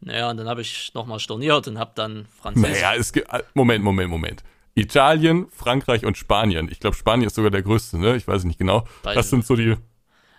Naja, 0.00 0.30
und 0.30 0.38
dann 0.38 0.48
habe 0.48 0.62
ich 0.62 0.92
nochmal 0.94 1.20
storniert 1.20 1.68
und 1.68 1.78
habe 1.78 1.92
dann 1.94 2.26
französisch. 2.40 2.72
Naja, 2.72 2.94
es 2.94 3.12
gibt. 3.12 3.28
Moment, 3.54 3.84
Moment, 3.84 4.10
Moment. 4.10 4.42
Italien, 4.74 5.46
Frankreich 5.50 6.04
und 6.04 6.16
Spanien. 6.16 6.68
Ich 6.70 6.80
glaube, 6.80 6.96
Spanien 6.96 7.26
ist 7.26 7.36
sogar 7.36 7.50
der 7.50 7.62
größte, 7.62 7.98
ne? 7.98 8.16
Ich 8.16 8.26
weiß 8.26 8.44
nicht 8.44 8.58
genau. 8.58 8.86
Beide. 9.02 9.16
Das 9.16 9.30
sind 9.30 9.46
so 9.46 9.54
die 9.54 9.76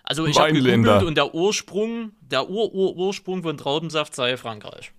Also 0.02 0.26
ich 0.26 0.38
habe 0.38 1.06
und 1.06 1.14
der 1.14 1.34
Ursprung, 1.34 2.12
der 2.20 2.48
Ur-Ur-Ursprung 2.48 3.42
von 3.42 3.56
Traubensaft 3.56 4.14
sei 4.14 4.36
Frankreich. 4.36 4.92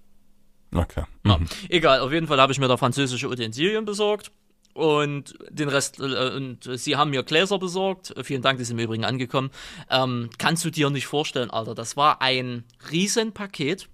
Okay. 0.74 1.04
Mhm. 1.24 1.32
Ja, 1.32 1.40
egal, 1.70 2.00
auf 2.00 2.12
jeden 2.12 2.28
Fall 2.28 2.42
habe 2.42 2.52
ich 2.52 2.60
mir 2.60 2.68
da 2.68 2.78
französische 2.78 3.30
Utensilien 3.30 3.86
besorgt 3.86 4.32
und 4.74 5.36
den 5.50 5.70
Rest 5.70 6.00
äh, 6.00 6.36
und 6.36 6.70
sie 6.76 6.96
haben 6.96 7.12
mir 7.12 7.24
Gläser 7.24 7.58
besorgt. 7.60 8.14
Vielen 8.24 8.42
Dank, 8.42 8.58
die 8.58 8.66
sind 8.66 8.78
im 8.78 8.84
Übrigen 8.86 9.06
angekommen. 9.06 9.52
Ähm, 9.90 10.30
kannst 10.38 10.66
du 10.66 10.72
dir 10.72 10.90
nicht 10.90 11.08
vorstellen, 11.08 11.52
Alter, 11.52 11.76
das 11.76 11.96
war 11.96 12.22
ein 12.22 12.64
Riesenpaket, 12.92 13.88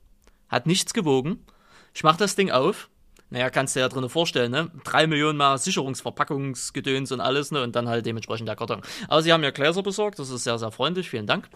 hat 0.50 0.68
nichts 0.68 0.94
gewogen. 0.94 1.46
Ich 1.94 2.04
mach 2.04 2.18
das 2.18 2.36
Ding 2.36 2.50
auf 2.50 2.90
naja, 3.34 3.50
kannst 3.50 3.76
du 3.76 3.80
dir 3.80 3.86
ja 3.86 3.90
drinnen 3.90 4.10
vorstellen, 4.10 4.52
ne? 4.52 4.70
Drei 4.84 5.08
Millionen 5.08 5.40
mal 5.40 5.58
Sicherungsverpackungsgedöns 5.58 7.12
und 7.12 7.20
alles, 7.20 7.50
ne? 7.50 7.64
Und 7.64 7.76
dann 7.76 7.90
halt 7.90 8.06
dementsprechend 8.06 8.48
der 8.48 8.56
Karton. 8.56 8.84
Aber 9.08 9.24
sie 9.24 9.34
haben 9.34 9.44
ja 9.44 9.50
Gläser 9.50 9.82
besorgt, 9.82 10.20
das 10.20 10.30
ist 10.30 10.44
sehr, 10.44 10.60
sehr 10.60 10.70
freundlich, 10.70 11.10
vielen 11.10 11.26
Dank. 11.26 11.50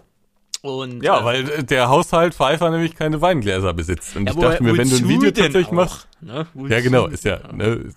Und, 0.62 1.04
ja, 1.04 1.20
äh, 1.20 1.24
weil 1.24 1.62
der 1.62 1.88
Haushalt 1.88 2.34
Pfeiffer 2.34 2.70
nämlich 2.70 2.96
keine 2.96 3.20
Weingläser 3.20 3.74
besitzt. 3.74 4.16
Und 4.16 4.26
ja, 4.26 4.32
ich 4.32 4.40
dachte 4.40 4.64
mir, 4.64 4.76
wenn 4.76 4.90
du 4.90 4.96
ein 4.96 5.08
Video 5.08 5.30
tatsächlich 5.30 5.70
machst. 5.70 6.08
Ne? 6.20 6.48
Ja, 6.68 6.80
genau, 6.80 7.06
ist 7.06 7.24
ja. 7.24 7.38
Ne, 7.52 7.92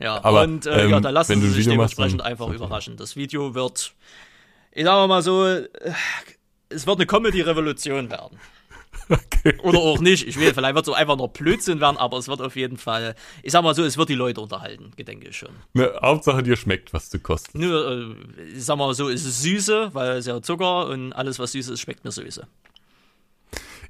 ja, 0.00 0.24
aber, 0.24 0.44
und 0.44 0.64
äh, 0.64 0.84
ähm, 0.84 0.90
ja, 0.92 1.00
da 1.00 1.10
lassen 1.10 1.38
sie 1.38 1.50
sich 1.50 1.66
dementsprechend 1.66 2.20
machst, 2.20 2.30
einfach 2.30 2.46
okay. 2.46 2.56
überraschen. 2.56 2.96
Das 2.96 3.14
Video 3.14 3.54
wird, 3.54 3.92
ich 4.72 4.84
sag 4.84 5.06
mal 5.06 5.20
so, 5.20 5.44
äh, 5.44 5.68
es 6.70 6.86
wird 6.86 6.96
eine 6.96 7.06
Comedy-Revolution 7.06 8.10
werden. 8.10 8.38
Okay. 9.08 9.56
Oder 9.62 9.78
auch 9.78 10.00
nicht. 10.00 10.26
Ich 10.26 10.38
will, 10.38 10.52
vielleicht 10.52 10.74
wird 10.74 10.88
es 10.88 10.94
einfach 10.94 11.16
noch 11.16 11.28
Blödsinn 11.28 11.80
werden, 11.80 11.96
aber 11.96 12.18
es 12.18 12.28
wird 12.28 12.42
auf 12.42 12.56
jeden 12.56 12.76
Fall, 12.76 13.14
ich 13.42 13.52
sag 13.52 13.62
mal 13.62 13.74
so, 13.74 13.84
es 13.84 13.96
wird 13.96 14.08
die 14.08 14.14
Leute 14.14 14.40
unterhalten, 14.40 14.90
gedenke 14.96 15.28
ich 15.28 15.36
schon. 15.36 15.50
Ne, 15.74 15.92
Hauptsache 16.02 16.42
dir 16.42 16.56
schmeckt, 16.56 16.92
was 16.92 17.08
du 17.08 17.18
kostest. 17.18 17.54
Nur, 17.54 17.90
äh, 17.90 18.42
ich 18.56 18.64
sag 18.64 18.76
mal 18.76 18.92
so, 18.94 19.08
es 19.08 19.24
ist 19.24 19.42
süße, 19.42 19.90
weil 19.94 20.16
es 20.16 20.26
ja 20.26 20.42
Zucker 20.42 20.88
und 20.88 21.12
alles, 21.12 21.38
was 21.38 21.52
süß 21.52 21.68
ist, 21.68 21.80
schmeckt 21.80 22.04
mir 22.04 22.10
süße. 22.10 22.46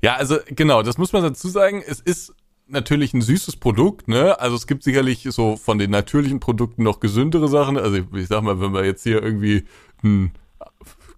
Ja, 0.03 0.17
also 0.17 0.39
genau, 0.47 0.83
das 0.83 0.99
muss 0.99 1.13
man 1.13 1.23
dazu 1.23 1.49
sagen. 1.49 1.83
Es 1.85 2.01
ist 2.01 2.35
natürlich 2.69 3.15
ein 3.15 3.23
süßes 3.23 3.57
Produkt, 3.57 4.09
ne? 4.09 4.39
Also 4.39 4.55
es 4.55 4.67
gibt 4.67 4.85
sicherlich 4.85 5.27
so 5.31 5.57
von 5.57 5.79
den 5.79 5.91
natürlichen 5.91 6.39
Produkten 6.39 6.83
noch 6.83 7.01
gesündere 7.01 7.49
Sachen. 7.49 7.77
Also 7.77 7.97
ich, 7.97 8.05
ich 8.15 8.29
sag 8.29 8.43
mal, 8.43 8.61
wenn 8.61 8.73
wir 8.73 8.85
jetzt 8.85 9.03
hier 9.03 9.23
irgendwie 9.23 9.65
ein 10.05 10.33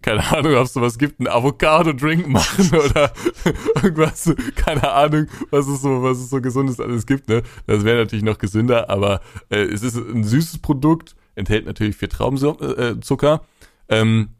keine 0.03 0.27
Ahnung, 0.33 0.55
ob 0.55 0.65
es 0.65 0.73
sowas 0.73 0.99
gibt, 0.99 1.21
einen 1.21 1.29
Avocado-Drink 1.29 2.27
machen 2.27 2.71
oder 2.91 3.13
irgendwas, 3.77 4.33
keine 4.57 4.91
Ahnung, 4.91 5.27
was 5.51 5.67
es 5.67 5.83
so, 5.83 6.03
was 6.03 6.19
es 6.19 6.31
so 6.31 6.41
gesundes 6.41 6.81
alles 6.81 7.07
gibt, 7.07 7.29
ne? 7.29 7.43
Das 7.67 7.85
wäre 7.85 7.99
natürlich 7.99 8.25
noch 8.25 8.39
gesünder, 8.39 8.89
aber 8.89 9.21
äh, 9.51 9.59
es 9.59 9.83
ist 9.83 9.97
ein 9.97 10.25
süßes 10.25 10.59
Produkt, 10.59 11.17
enthält 11.35 11.67
natürlich 11.67 11.97
viel 11.97 12.09
Traubenzucker, 12.09 13.43
ähm, 13.89 14.31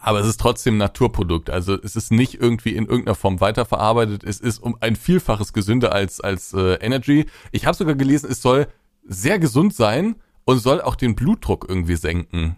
aber 0.00 0.20
es 0.20 0.26
ist 0.26 0.38
trotzdem 0.38 0.74
ein 0.74 0.78
Naturprodukt. 0.78 1.48
Also 1.48 1.74
es 1.82 1.96
ist 1.96 2.12
nicht 2.12 2.34
irgendwie 2.34 2.76
in 2.76 2.84
irgendeiner 2.84 3.14
Form 3.14 3.40
weiterverarbeitet. 3.40 4.22
Es 4.22 4.38
ist 4.38 4.58
um 4.58 4.76
ein 4.80 4.96
Vielfaches 4.96 5.54
gesünder 5.54 5.92
als, 5.94 6.20
als 6.20 6.52
äh, 6.52 6.74
Energy. 6.74 7.24
Ich 7.52 7.64
habe 7.64 7.74
sogar 7.74 7.94
gelesen, 7.94 8.30
es 8.30 8.42
soll 8.42 8.66
sehr 9.04 9.38
gesund 9.38 9.74
sein 9.74 10.16
und 10.44 10.58
soll 10.58 10.82
auch 10.82 10.94
den 10.94 11.14
Blutdruck 11.14 11.64
irgendwie 11.66 11.96
senken. 11.96 12.56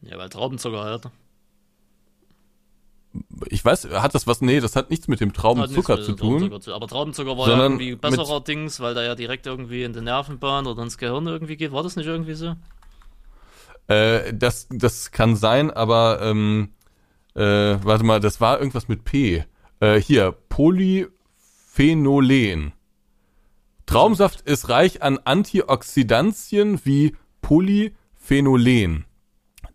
Ja, 0.00 0.16
weil 0.16 0.30
Traubenzucker 0.30 0.82
hat 0.82 1.10
ich 3.48 3.64
weiß, 3.64 3.88
hat 3.90 4.14
das 4.14 4.26
was? 4.26 4.40
Nee, 4.40 4.60
das 4.60 4.76
hat 4.76 4.90
nichts 4.90 5.08
mit 5.08 5.20
dem 5.20 5.32
Traubenzucker 5.32 6.02
zu 6.02 6.12
tun. 6.12 6.38
Traubenzucker 6.38 6.60
zu, 6.60 6.74
aber 6.74 6.86
Traubenzucker 6.86 7.38
war 7.38 7.48
ja 7.48 7.58
irgendwie 7.58 7.96
besserer 7.96 8.40
Dings, 8.40 8.80
weil 8.80 8.94
da 8.94 9.02
ja 9.02 9.14
direkt 9.14 9.46
irgendwie 9.46 9.84
in 9.84 9.92
die 9.92 10.00
Nervenbahn 10.00 10.66
oder 10.66 10.82
ins 10.82 10.96
Gehirn 10.98 11.26
irgendwie 11.26 11.56
geht. 11.56 11.72
War 11.72 11.82
das 11.82 11.96
nicht 11.96 12.06
irgendwie 12.06 12.34
so? 12.34 12.54
Äh, 13.88 14.32
das, 14.34 14.68
das 14.70 15.10
kann 15.10 15.36
sein, 15.36 15.70
aber 15.70 16.20
ähm, 16.22 16.70
äh, 17.34 17.76
warte 17.82 18.04
mal, 18.04 18.20
das 18.20 18.40
war 18.40 18.58
irgendwas 18.58 18.88
mit 18.88 19.04
P. 19.04 19.44
Äh, 19.80 20.00
hier, 20.00 20.32
Polyphenolen. 20.48 22.72
Traumsaft 23.86 24.42
ist 24.42 24.68
reich 24.68 25.02
an 25.02 25.18
Antioxidantien 25.24 26.80
wie 26.84 27.16
Polyphenolen 27.40 29.05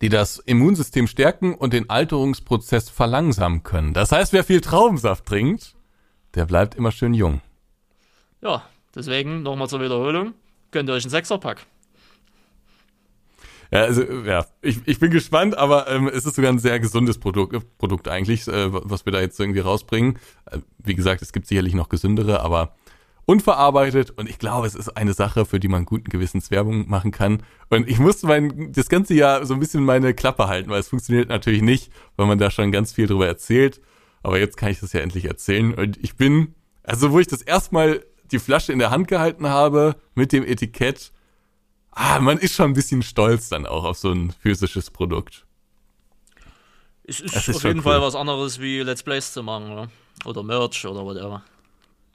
die 0.02 0.10
das 0.10 0.39
Immunsystem 0.39 1.08
stärken 1.08 1.54
und 1.54 1.74
den 1.74 1.89
Alterungsprozess 1.89 2.89
verlangsamen 2.89 3.64
können. 3.64 3.93
Das 3.93 4.12
heißt, 4.12 4.34
wer 4.34 4.43
viel 4.43 4.62
Traubensaft 4.62 5.26
trinkt, 5.26 5.76
der 6.36 6.45
bleibt 6.45 6.76
immer 6.76 6.91
schön 6.91 7.14
jung. 7.14 7.41
Ja, 8.41 8.64
deswegen 8.95 9.43
nochmal 9.43 9.70
zur 9.70 9.82
Wiederholung, 9.82 10.34
könnt 10.72 10.89
ihr 10.89 10.93
euch 10.93 11.04
einen 11.04 11.12
Sechserpack. 11.12 11.66
Ja, 13.72 13.84
also, 13.84 14.02
ja, 14.04 14.45
ich, 14.62 14.80
ich 14.86 14.99
bin 14.99 15.12
gespannt, 15.12 15.58
aber 15.58 15.88
ähm, 15.88 16.10
es 16.10 16.26
ist 16.26 16.36
sogar 16.36 16.52
ein 16.52 16.60
sehr 16.60 16.80
gesundes 16.80 17.20
Produkt, 17.20 17.56
Produkt 17.78 18.10
eigentlich, 18.10 18.45
äh, 18.47 18.74
was 18.74 19.06
wir 19.06 19.14
da 19.14 19.22
jetzt 19.22 19.39
irgendwie 19.39 19.62
rausbringen. 19.62 20.20
Äh, 20.45 20.58
wie 20.80 20.95
gesagt, 20.95 21.22
es 21.22 21.32
gibt 21.32 21.47
sicherlich 21.47 21.74
noch 21.74 21.88
gesündere, 21.88 22.41
aber 22.41 22.76
unverarbeitet 23.26 24.11
und 24.11 24.30
ich 24.30 24.39
glaube, 24.39 24.67
es 24.67 24.76
ist 24.76 24.89
eine 24.89 25.13
Sache, 25.13 25.45
für 25.45 25.59
die 25.59 25.67
man 25.67 25.86
guten 25.86 26.09
Gewissens 26.09 26.51
Werbung 26.51 26.89
machen 26.89 27.11
kann. 27.11 27.43
Und 27.69 27.88
ich 27.88 27.99
musste 27.99 28.28
mein, 28.28 28.72
das 28.74 28.89
ganze 28.89 29.13
Jahr 29.13 29.45
so 29.45 29.53
ein 29.53 29.59
bisschen 29.59 29.84
meine 29.84 30.13
Klappe 30.13 30.47
halten, 30.47 30.69
weil 30.69 30.80
es 30.80 30.89
funktioniert 30.89 31.30
natürlich 31.30 31.61
nicht, 31.61 31.91
weil 32.17 32.28
man 32.28 32.38
da 32.38 32.51
schon 32.51 32.72
ganz 32.72 32.93
viel 32.93 33.07
drüber 33.07 33.28
erzählt. 33.28 33.82
Aber 34.24 34.39
jetzt 34.39 34.57
kann 34.57 34.69
ich 34.69 34.80
das 34.80 34.93
ja 34.93 35.01
endlich 35.01 35.26
erzählen. 35.26 35.74
Und 35.74 35.97
ich 36.03 36.15
bin, 36.15 36.55
also 36.84 37.11
wo 37.11 37.19
ich 37.19 37.28
das 37.28 37.41
erstmal 37.41 38.03
die 38.32 38.39
Flasche 38.39 38.74
in 38.74 38.80
der 38.80 38.91
Hand 38.91 39.07
gehalten 39.07 39.47
habe 39.47 39.95
mit 40.15 40.32
dem 40.32 40.43
Etikett, 40.43 41.11
ah, 41.91 42.19
man 42.19 42.38
ist 42.38 42.55
schon 42.55 42.72
ein 42.72 42.74
bisschen 42.74 43.01
stolz 43.01 43.49
dann 43.49 43.65
auch 43.65 43.84
auf 43.84 43.97
so 43.97 44.11
ein 44.11 44.32
physisches 44.32 44.89
Produkt. 44.89 45.45
Es 47.03 47.19
ist, 47.19 47.36
ist 47.36 47.55
auf 47.55 47.63
jeden 47.63 47.80
cool. 47.80 47.84
Fall 47.84 48.01
was 48.01 48.15
anderes 48.15 48.59
wie 48.59 48.80
Let's 48.82 49.03
Plays 49.03 49.34
zu 49.34 49.43
machen, 49.43 49.72
oder? 49.72 49.89
Oder 50.26 50.43
Merch 50.43 50.86
oder 50.86 51.03
whatever. 51.03 51.43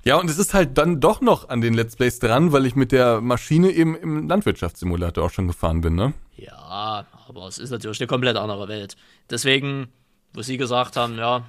Ja, 0.06 0.20
und 0.20 0.30
es 0.30 0.38
ist 0.38 0.54
halt 0.54 0.78
dann 0.78 1.00
doch 1.00 1.20
noch 1.20 1.48
an 1.48 1.60
den 1.60 1.74
Let's 1.74 1.96
Plays 1.96 2.20
dran, 2.20 2.52
weil 2.52 2.64
ich 2.64 2.76
mit 2.76 2.92
der 2.92 3.20
Maschine 3.20 3.72
eben 3.72 3.96
im 3.96 4.28
Landwirtschaftssimulator 4.28 5.24
auch 5.24 5.32
schon 5.32 5.48
gefahren 5.48 5.80
bin, 5.80 5.96
ne? 5.96 6.12
Ja, 6.36 7.04
aber 7.26 7.48
es 7.48 7.58
ist 7.58 7.70
natürlich 7.70 8.00
eine 8.00 8.06
komplett 8.06 8.36
andere 8.36 8.68
Welt. 8.68 8.96
Deswegen, 9.28 9.88
wo 10.32 10.42
sie 10.42 10.58
gesagt 10.58 10.94
haben, 10.94 11.18
ja, 11.18 11.44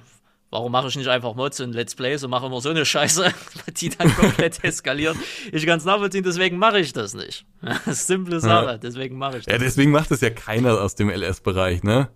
warum 0.50 0.72
mache 0.72 0.88
ich 0.88 0.96
nicht 0.96 1.06
einfach 1.06 1.36
Mods 1.36 1.60
und 1.60 1.72
Let's 1.72 1.94
Plays 1.94 2.24
und 2.24 2.30
mache 2.30 2.46
immer 2.46 2.60
so 2.60 2.70
eine 2.70 2.84
Scheiße, 2.84 3.32
die 3.76 3.90
dann 3.90 4.12
komplett 4.12 4.58
eskaliert. 4.64 5.16
Ich 5.52 5.64
kann 5.64 5.78
es 5.78 5.84
nachvollziehen, 5.84 6.24
deswegen 6.24 6.58
mache 6.58 6.80
ich 6.80 6.92
das 6.92 7.14
nicht. 7.14 7.46
Simple 7.86 8.40
Sache, 8.40 8.66
ja. 8.66 8.78
deswegen 8.78 9.18
mache 9.18 9.38
ich 9.38 9.44
das. 9.44 9.52
Ja, 9.52 9.58
deswegen 9.58 9.92
macht 9.92 10.10
das 10.10 10.20
ja 10.20 10.30
keiner 10.30 10.80
aus 10.80 10.96
dem 10.96 11.10
LS-Bereich, 11.10 11.84
ne? 11.84 12.08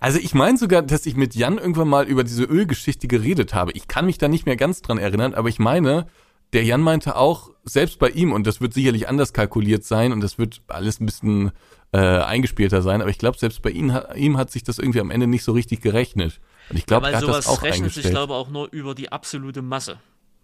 Also 0.00 0.18
ich 0.18 0.34
meine 0.34 0.56
sogar, 0.56 0.82
dass 0.82 1.04
ich 1.04 1.14
mit 1.14 1.34
Jan 1.34 1.58
irgendwann 1.58 1.88
mal 1.88 2.06
über 2.06 2.24
diese 2.24 2.44
Ölgeschichte 2.44 3.06
geredet 3.06 3.52
habe. 3.54 3.72
Ich 3.72 3.86
kann 3.86 4.06
mich 4.06 4.16
da 4.16 4.28
nicht 4.28 4.46
mehr 4.46 4.56
ganz 4.56 4.80
dran 4.80 4.96
erinnern, 4.96 5.34
aber 5.34 5.50
ich 5.50 5.58
meine, 5.58 6.06
der 6.54 6.64
Jan 6.64 6.80
meinte 6.80 7.16
auch, 7.16 7.50
selbst 7.64 7.98
bei 7.98 8.08
ihm, 8.08 8.32
und 8.32 8.46
das 8.46 8.62
wird 8.62 8.72
sicherlich 8.72 9.08
anders 9.08 9.34
kalkuliert 9.34 9.84
sein 9.84 10.12
und 10.12 10.22
das 10.22 10.38
wird 10.38 10.62
alles 10.68 11.00
ein 11.00 11.06
bisschen 11.06 11.52
äh, 11.92 11.98
eingespielter 11.98 12.80
sein, 12.80 13.02
aber 13.02 13.10
ich 13.10 13.18
glaube, 13.18 13.38
selbst 13.38 13.60
bei 13.62 13.70
ihm, 13.70 13.96
ihm 14.16 14.38
hat 14.38 14.50
sich 14.50 14.64
das 14.64 14.78
irgendwie 14.78 15.00
am 15.00 15.10
Ende 15.10 15.26
nicht 15.26 15.44
so 15.44 15.52
richtig 15.52 15.82
gerechnet. 15.82 16.40
Und 16.70 16.78
ich 16.78 16.86
glaube, 16.86 17.06
Weil 17.06 17.14
er 17.14 17.20
hat 17.20 17.28
das 17.28 17.46
auch 17.46 17.62
rechnet 17.62 17.92
sich, 17.92 18.08
glaube 18.08 18.32
ich, 18.32 18.38
auch 18.38 18.48
nur 18.48 18.68
über 18.72 18.94
die 18.94 19.12
absolute 19.12 19.60
Masse. 19.60 19.98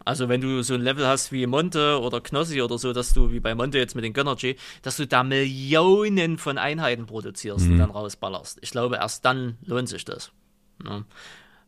Also 0.06 0.28
wenn 0.28 0.40
du 0.40 0.62
so 0.62 0.74
ein 0.74 0.80
Level 0.82 1.06
hast 1.06 1.32
wie 1.32 1.46
Monte 1.46 2.00
oder 2.00 2.20
Knossi 2.20 2.62
oder 2.62 2.78
so, 2.78 2.92
dass 2.92 3.12
du 3.12 3.32
wie 3.32 3.40
bei 3.40 3.54
Monte 3.54 3.78
jetzt 3.78 3.94
mit 3.96 4.04
den 4.04 4.12
Gönnergy, 4.12 4.56
dass 4.82 4.96
du 4.96 5.06
da 5.06 5.22
Millionen 5.24 6.38
von 6.38 6.58
Einheiten 6.58 7.06
produzierst 7.06 7.66
Mhm. 7.66 7.72
und 7.72 7.78
dann 7.80 7.90
rausballerst. 7.90 8.58
Ich 8.62 8.70
glaube, 8.70 8.96
erst 8.96 9.24
dann 9.24 9.58
lohnt 9.64 9.88
sich 9.88 10.04
das. 10.04 10.30
Ja. 10.84 11.04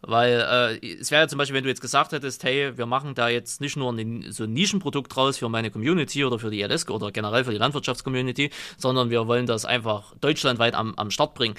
Weil 0.03 0.79
äh, 0.81 0.87
es 1.01 1.11
wäre 1.11 1.23
ja 1.23 1.29
zum 1.29 1.39
Beispiel, 1.39 1.57
wenn 1.57 1.65
du 1.65 1.69
jetzt 1.71 1.81
gesagt 1.81 2.13
hättest, 2.13 2.45
hey, 2.45 2.79
wir 2.79 2.87
machen 2.87 3.17
da 3.17 3.29
jetzt 3.29 3.61
nicht 3.61 3.77
nur 3.77 3.93
ein, 3.93 4.31
so 4.31 4.45
ein 4.45 4.53
Nischenprodukt 4.53 5.17
raus 5.17 5.39
für 5.39 5.49
meine 5.49 5.73
Community 5.73 6.25
oder 6.25 6.39
für 6.39 6.51
die 6.51 6.63
LS 6.63 6.89
oder 6.89 7.11
generell 7.11 7.43
für 7.43 7.51
die 7.51 7.59
Landwirtschaftscommunity, 7.59 8.51
sondern 8.77 9.11
wir 9.11 9.27
wollen 9.27 9.47
das 9.47 9.65
einfach 9.65 10.15
deutschlandweit 10.21 10.75
am, 10.75 10.95
am 10.95 11.11
Start 11.11 11.35
bringen. 11.35 11.57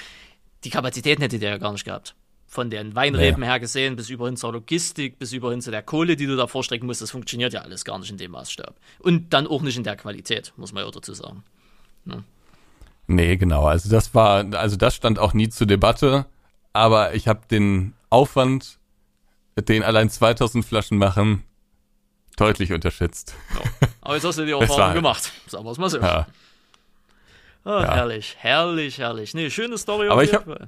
Die 0.63 0.69
Kapazitäten 0.69 1.21
hättet 1.21 1.41
ihr 1.41 1.49
ja 1.49 1.57
gar 1.57 1.73
nicht 1.73 1.83
gehabt. 1.83 2.15
Von 2.51 2.71
den 2.71 2.95
Weinreben 2.95 3.43
her 3.43 3.59
gesehen, 3.59 3.95
bis 3.95 4.09
über 4.09 4.25
hin 4.25 4.35
zur 4.35 4.51
Logistik, 4.53 5.19
bis 5.19 5.33
über 5.33 5.51
hin 5.51 5.61
zu 5.61 5.69
der 5.69 5.83
Kohle, 5.83 6.15
die 6.15 6.25
du 6.25 6.35
da 6.35 6.47
vorstrecken 6.47 6.87
musst, 6.87 6.99
das 6.99 7.11
funktioniert 7.11 7.53
ja 7.53 7.61
alles 7.61 7.85
gar 7.85 7.99
nicht 7.99 8.09
in 8.09 8.17
dem 8.17 8.31
Maßstab. 8.31 8.75
Und 8.97 9.33
dann 9.33 9.45
auch 9.45 9.61
nicht 9.61 9.77
in 9.77 9.83
der 9.83 9.95
Qualität, 9.95 10.51
muss 10.57 10.73
man 10.73 10.83
ja 10.83 10.89
dazu 10.89 11.13
sagen. 11.13 11.43
Nee, 13.07 13.37
genau. 13.37 13.65
Also 13.65 13.89
das 13.89 14.15
war, 14.15 14.45
also 14.55 14.77
das 14.77 14.95
stand 14.95 15.19
auch 15.19 15.33
nie 15.33 15.49
zur 15.49 15.67
Debatte. 15.67 16.25
Aber 16.73 17.13
ich 17.13 17.27
habe 17.27 17.41
den 17.49 17.93
Aufwand, 18.09 18.79
den 19.59 19.83
allein 19.83 20.09
2000 20.09 20.65
Flaschen 20.65 20.97
machen, 20.97 21.43
deutlich 22.35 22.71
unterschätzt. 22.73 23.35
Aber 24.01 24.15
jetzt 24.15 24.23
hast 24.23 24.39
du 24.39 24.45
die 24.45 24.51
Erfahrung 24.59 24.95
gemacht. 24.95 25.31
Sagen 25.47 25.65
wir 25.65 25.71
es 25.71 25.77
mal 25.77 25.89
so. 25.89 25.99
Ja. 25.99 26.25
Ah, 27.63 27.81
ja. 27.83 27.93
Herrlich, 27.95 28.35
herrlich, 28.39 28.97
herrlich. 28.97 29.33
Nee, 29.35 29.49
schöne 29.51 29.77
Story 29.77 30.07
Aber 30.07 30.15
auf 30.17 30.23
ich 30.23 30.31
jeden 30.31 30.45
hab- 30.45 30.57
Fall. 30.57 30.67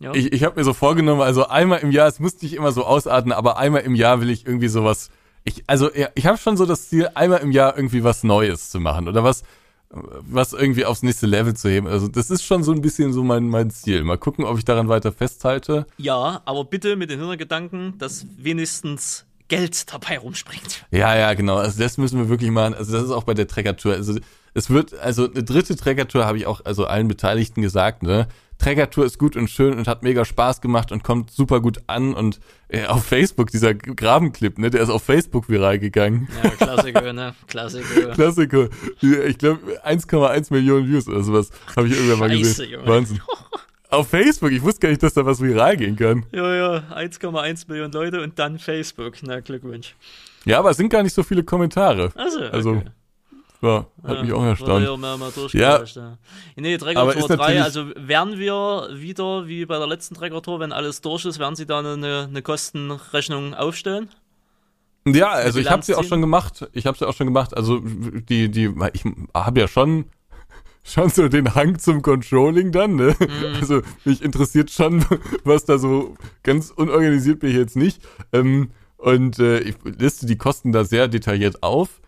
Ja. 0.00 0.12
Ich, 0.14 0.32
ich 0.32 0.44
habe 0.44 0.58
mir 0.58 0.64
so 0.64 0.72
vorgenommen, 0.72 1.20
also 1.20 1.46
einmal 1.46 1.80
im 1.80 1.90
Jahr, 1.90 2.08
es 2.08 2.20
muss 2.20 2.40
nicht 2.42 2.54
immer 2.54 2.72
so 2.72 2.84
ausarten, 2.84 3.32
aber 3.32 3.56
einmal 3.58 3.82
im 3.82 3.94
Jahr 3.94 4.20
will 4.20 4.30
ich 4.30 4.46
irgendwie 4.46 4.68
sowas. 4.68 5.10
Ich, 5.44 5.64
also 5.66 5.90
ich 6.14 6.26
habe 6.26 6.38
schon 6.38 6.56
so 6.56 6.66
das 6.66 6.88
Ziel, 6.88 7.10
einmal 7.14 7.40
im 7.40 7.52
Jahr 7.52 7.76
irgendwie 7.76 8.02
was 8.02 8.24
Neues 8.24 8.70
zu 8.70 8.80
machen 8.80 9.08
oder 9.08 9.24
was, 9.24 9.44
was 9.90 10.52
irgendwie 10.52 10.84
aufs 10.84 11.02
nächste 11.02 11.26
Level 11.26 11.54
zu 11.54 11.68
heben. 11.68 11.86
Also 11.86 12.08
das 12.08 12.30
ist 12.30 12.44
schon 12.44 12.64
so 12.64 12.72
ein 12.72 12.80
bisschen 12.80 13.12
so 13.12 13.22
mein, 13.22 13.48
mein 13.48 13.70
Ziel. 13.70 14.02
Mal 14.04 14.18
gucken, 14.18 14.44
ob 14.44 14.58
ich 14.58 14.64
daran 14.64 14.88
weiter 14.88 15.12
festhalte. 15.12 15.86
Ja, 15.98 16.42
aber 16.44 16.64
bitte 16.64 16.96
mit 16.96 17.10
den 17.10 17.20
Hintergedanken, 17.20 17.96
dass 17.98 18.26
wenigstens 18.38 19.26
Geld 19.48 19.92
dabei 19.92 20.18
rumspringt. 20.18 20.86
Ja, 20.90 21.16
ja, 21.16 21.34
genau. 21.34 21.56
Also 21.56 21.80
das 21.80 21.98
müssen 21.98 22.18
wir 22.18 22.28
wirklich 22.28 22.50
machen. 22.50 22.74
Also 22.74 22.92
das 22.92 23.04
ist 23.04 23.10
auch 23.10 23.24
bei 23.24 23.34
der 23.34 23.46
Treckertour. 23.46 23.92
Also 23.92 24.18
es 24.54 24.70
wird, 24.70 24.94
also 24.94 25.30
eine 25.30 25.44
dritte 25.44 25.76
Treckertour 25.76 26.24
habe 26.24 26.38
ich 26.38 26.46
auch 26.46 26.62
also 26.64 26.86
allen 26.86 27.08
Beteiligten 27.08 27.62
gesagt, 27.62 28.02
ne? 28.02 28.26
Treckertour 28.58 29.04
ist 29.04 29.18
gut 29.18 29.36
und 29.36 29.50
schön 29.50 29.74
und 29.74 29.88
hat 29.88 30.02
mega 30.02 30.24
Spaß 30.24 30.60
gemacht 30.60 30.92
und 30.92 31.02
kommt 31.02 31.30
super 31.30 31.60
gut 31.60 31.78
an 31.86 32.14
und 32.14 32.40
äh, 32.68 32.86
auf 32.86 33.04
Facebook, 33.04 33.50
dieser 33.50 33.74
Grabenclip, 33.74 34.58
ne, 34.58 34.70
der 34.70 34.82
ist 34.82 34.88
auf 34.88 35.02
Facebook 35.02 35.48
viral 35.48 35.78
gegangen. 35.78 36.28
Ja, 36.42 36.50
Klassiker, 36.50 37.12
ne? 37.12 37.34
Klassiker. 37.46 38.10
Klassiker. 38.14 38.68
Ich 39.00 39.38
glaube 39.38 39.60
1,1 39.84 40.52
Millionen 40.52 40.88
Views 40.88 41.08
oder 41.08 41.22
sowas 41.22 41.50
habe 41.76 41.88
ich 41.88 41.94
irgendwann 41.94 42.18
mal 42.20 42.30
Scheiße, 42.30 42.40
gesehen. 42.42 42.70
Junge. 42.72 42.86
Wahnsinn. 42.86 43.20
Auf 43.90 44.08
Facebook, 44.08 44.50
ich 44.50 44.62
wusste 44.62 44.80
gar 44.80 44.88
nicht, 44.88 45.02
dass 45.04 45.14
da 45.14 45.24
was 45.24 45.40
viral 45.40 45.76
gehen 45.76 45.94
kann. 45.94 46.26
Ja, 46.32 46.52
ja, 46.54 46.82
1,1 46.96 47.68
Millionen 47.68 47.92
Leute 47.92 48.22
und 48.22 48.38
dann 48.40 48.58
Facebook. 48.58 49.14
Na, 49.22 49.38
Glückwunsch. 49.38 49.94
Ja, 50.44 50.58
aber 50.58 50.70
es 50.70 50.78
sind 50.78 50.88
gar 50.88 51.02
nicht 51.04 51.14
so 51.14 51.22
viele 51.22 51.44
Kommentare. 51.44 52.10
Also, 52.16 52.40
Also, 52.40 52.70
okay. 52.70 52.84
Ja, 53.64 54.08
hat 54.08 54.22
mich 54.22 54.32
auch 54.32 54.44
erstaunt. 54.44 54.84
Ja, 55.54 55.82
ja. 55.82 56.18
Nee, 56.56 56.76
Träger 56.76 57.00
Aber 57.00 57.12
Tour 57.12 57.22
ist 57.22 57.28
3, 57.28 57.36
natürlich- 57.36 57.62
also 57.62 57.86
werden 57.96 58.38
wir 58.38 58.88
wieder, 58.92 59.48
wie 59.48 59.64
bei 59.66 59.78
der 59.78 59.86
letzten 59.86 60.14
Träger 60.14 60.42
Tour, 60.42 60.60
wenn 60.60 60.72
alles 60.72 61.00
durch 61.00 61.24
ist, 61.24 61.38
werden 61.38 61.56
sie 61.56 61.66
da 61.66 61.78
eine, 61.80 62.26
eine 62.28 62.42
Kostenrechnung 62.42 63.54
aufstellen? 63.54 64.08
Ja, 65.06 65.30
also 65.30 65.58
ich 65.58 65.70
habe 65.70 65.82
sie 65.82 65.94
auch 65.94 66.04
schon 66.04 66.20
gemacht. 66.20 66.66
Ich 66.72 66.86
habe 66.86 66.96
sie 66.96 67.06
auch 67.06 67.14
schon 67.14 67.26
gemacht. 67.26 67.56
Also 67.56 67.80
die 67.80 68.50
die 68.50 68.72
ich 68.94 69.04
habe 69.34 69.60
ja 69.60 69.68
schon 69.68 70.06
schon 70.82 71.10
so 71.10 71.28
den 71.28 71.54
Hang 71.54 71.78
zum 71.78 72.00
Controlling 72.02 72.72
dann, 72.72 72.96
ne? 72.96 73.14
Mhm. 73.20 73.56
Also 73.60 73.82
mich 74.04 74.22
interessiert 74.22 74.70
schon, 74.70 75.04
was 75.44 75.64
da 75.64 75.78
so 75.78 76.14
ganz 76.42 76.70
unorganisiert 76.70 77.40
bin 77.40 77.50
ich 77.50 77.56
jetzt 77.56 77.76
nicht. 77.76 78.00
Ähm, 78.32 78.70
und 78.96 79.38
äh, 79.38 79.58
ich 79.60 79.74
liste 79.84 80.24
die 80.24 80.36
Kosten 80.38 80.72
da 80.72 80.84
sehr 80.84 81.08
detailliert 81.08 81.62
auf. 81.62 82.00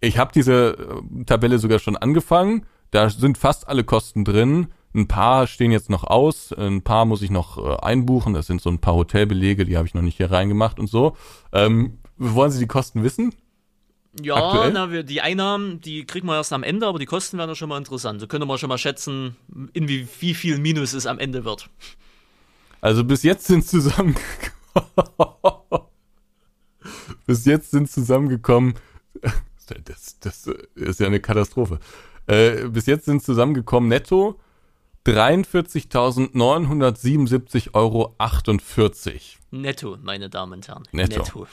Ich 0.00 0.18
habe 0.18 0.32
diese 0.34 0.76
äh, 0.78 1.24
Tabelle 1.24 1.58
sogar 1.58 1.78
schon 1.78 1.96
angefangen. 1.96 2.66
Da 2.90 3.10
sind 3.10 3.38
fast 3.38 3.68
alle 3.68 3.84
Kosten 3.84 4.24
drin. 4.24 4.68
Ein 4.94 5.08
paar 5.08 5.46
stehen 5.46 5.72
jetzt 5.72 5.90
noch 5.90 6.04
aus, 6.04 6.52
ein 6.52 6.82
paar 6.82 7.04
muss 7.04 7.20
ich 7.20 7.30
noch 7.30 7.58
äh, 7.58 7.76
einbuchen. 7.84 8.32
Das 8.32 8.46
sind 8.46 8.62
so 8.62 8.70
ein 8.70 8.80
paar 8.80 8.94
Hotelbelege, 8.94 9.66
die 9.66 9.76
habe 9.76 9.86
ich 9.86 9.94
noch 9.94 10.02
nicht 10.02 10.16
hier 10.16 10.30
reingemacht 10.30 10.78
und 10.78 10.88
so. 10.88 11.16
Ähm, 11.52 11.98
wollen 12.16 12.50
Sie 12.50 12.60
die 12.60 12.66
Kosten 12.66 13.02
wissen? 13.02 13.34
Ja, 14.22 14.36
Aktuell? 14.36 14.72
na, 14.72 14.90
wir, 14.90 15.02
die 15.02 15.20
Einnahmen, 15.20 15.82
die 15.82 16.06
kriegen 16.06 16.26
wir 16.26 16.36
erst 16.36 16.54
am 16.54 16.62
Ende, 16.62 16.86
aber 16.86 16.98
die 16.98 17.04
Kosten 17.04 17.36
werden 17.36 17.50
ja 17.50 17.54
schon 17.54 17.68
mal 17.68 17.76
interessant. 17.76 18.20
So 18.20 18.26
können 18.26 18.48
wir 18.48 18.56
schon 18.56 18.70
mal 18.70 18.78
schätzen, 18.78 19.36
in 19.74 19.88
wie, 19.88 20.08
wie 20.20 20.32
viel 20.32 20.58
Minus 20.58 20.94
es 20.94 21.06
am 21.06 21.18
Ende 21.18 21.44
wird. 21.44 21.68
Also 22.80 23.04
bis 23.04 23.22
jetzt 23.22 23.46
sind 23.46 23.66
zusammengekommen. 23.66 24.22
bis 27.26 27.44
jetzt 27.44 27.70
sind 27.70 27.90
zusammengekommen. 27.90 28.74
Das, 29.84 30.18
das 30.20 30.48
ist 30.74 31.00
ja 31.00 31.06
eine 31.06 31.20
Katastrophe. 31.20 31.78
Äh, 32.26 32.68
bis 32.68 32.86
jetzt 32.86 33.04
sind 33.04 33.22
zusammengekommen 33.22 33.88
netto 33.88 34.40
43.977,48 35.06 37.74
Euro. 37.74 38.16
Netto, 39.52 39.96
meine 40.02 40.28
Damen 40.28 40.54
und 40.54 40.66
Herren. 40.66 40.82
Netto. 40.92 41.46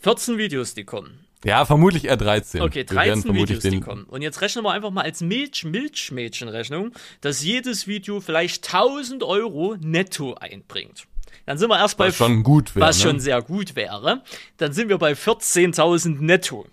14 0.00 0.36
Videos, 0.38 0.74
die 0.74 0.84
kommen. 0.84 1.20
Ja, 1.44 1.64
vermutlich 1.66 2.06
eher 2.06 2.16
13. 2.16 2.62
Okay, 2.62 2.86
Wir 2.88 2.96
werden 2.96 3.08
13 3.08 3.22
vermutlich 3.22 3.62
Videos, 3.62 3.72
die 3.72 3.80
kommen. 3.80 4.04
Und 4.04 4.22
jetzt 4.22 4.40
rechnen 4.40 4.64
wir 4.64 4.72
einfach 4.72 4.90
mal 4.90 5.02
als 5.02 5.20
Milch, 5.20 5.64
Milchmädchenrechnung, 5.64 6.92
dass 7.20 7.42
jedes 7.42 7.86
Video 7.86 8.20
vielleicht 8.20 8.66
1000 8.66 9.22
Euro 9.22 9.76
netto 9.78 10.34
einbringt. 10.34 11.06
Dann 11.46 11.58
sind 11.58 11.68
wir 11.68 11.78
erst 11.78 11.98
bei 11.98 12.08
Was 12.08 12.16
schon 12.16 12.42
gut 12.42 12.74
wäre. 12.74 12.86
was 12.86 12.96
ne? 12.98 13.02
schon 13.02 13.20
sehr 13.20 13.42
gut 13.42 13.76
wäre. 13.76 14.22
Dann 14.56 14.72
sind 14.72 14.88
wir 14.88 14.96
bei 14.96 15.12
14.000 15.12 16.20
netto. 16.20 16.66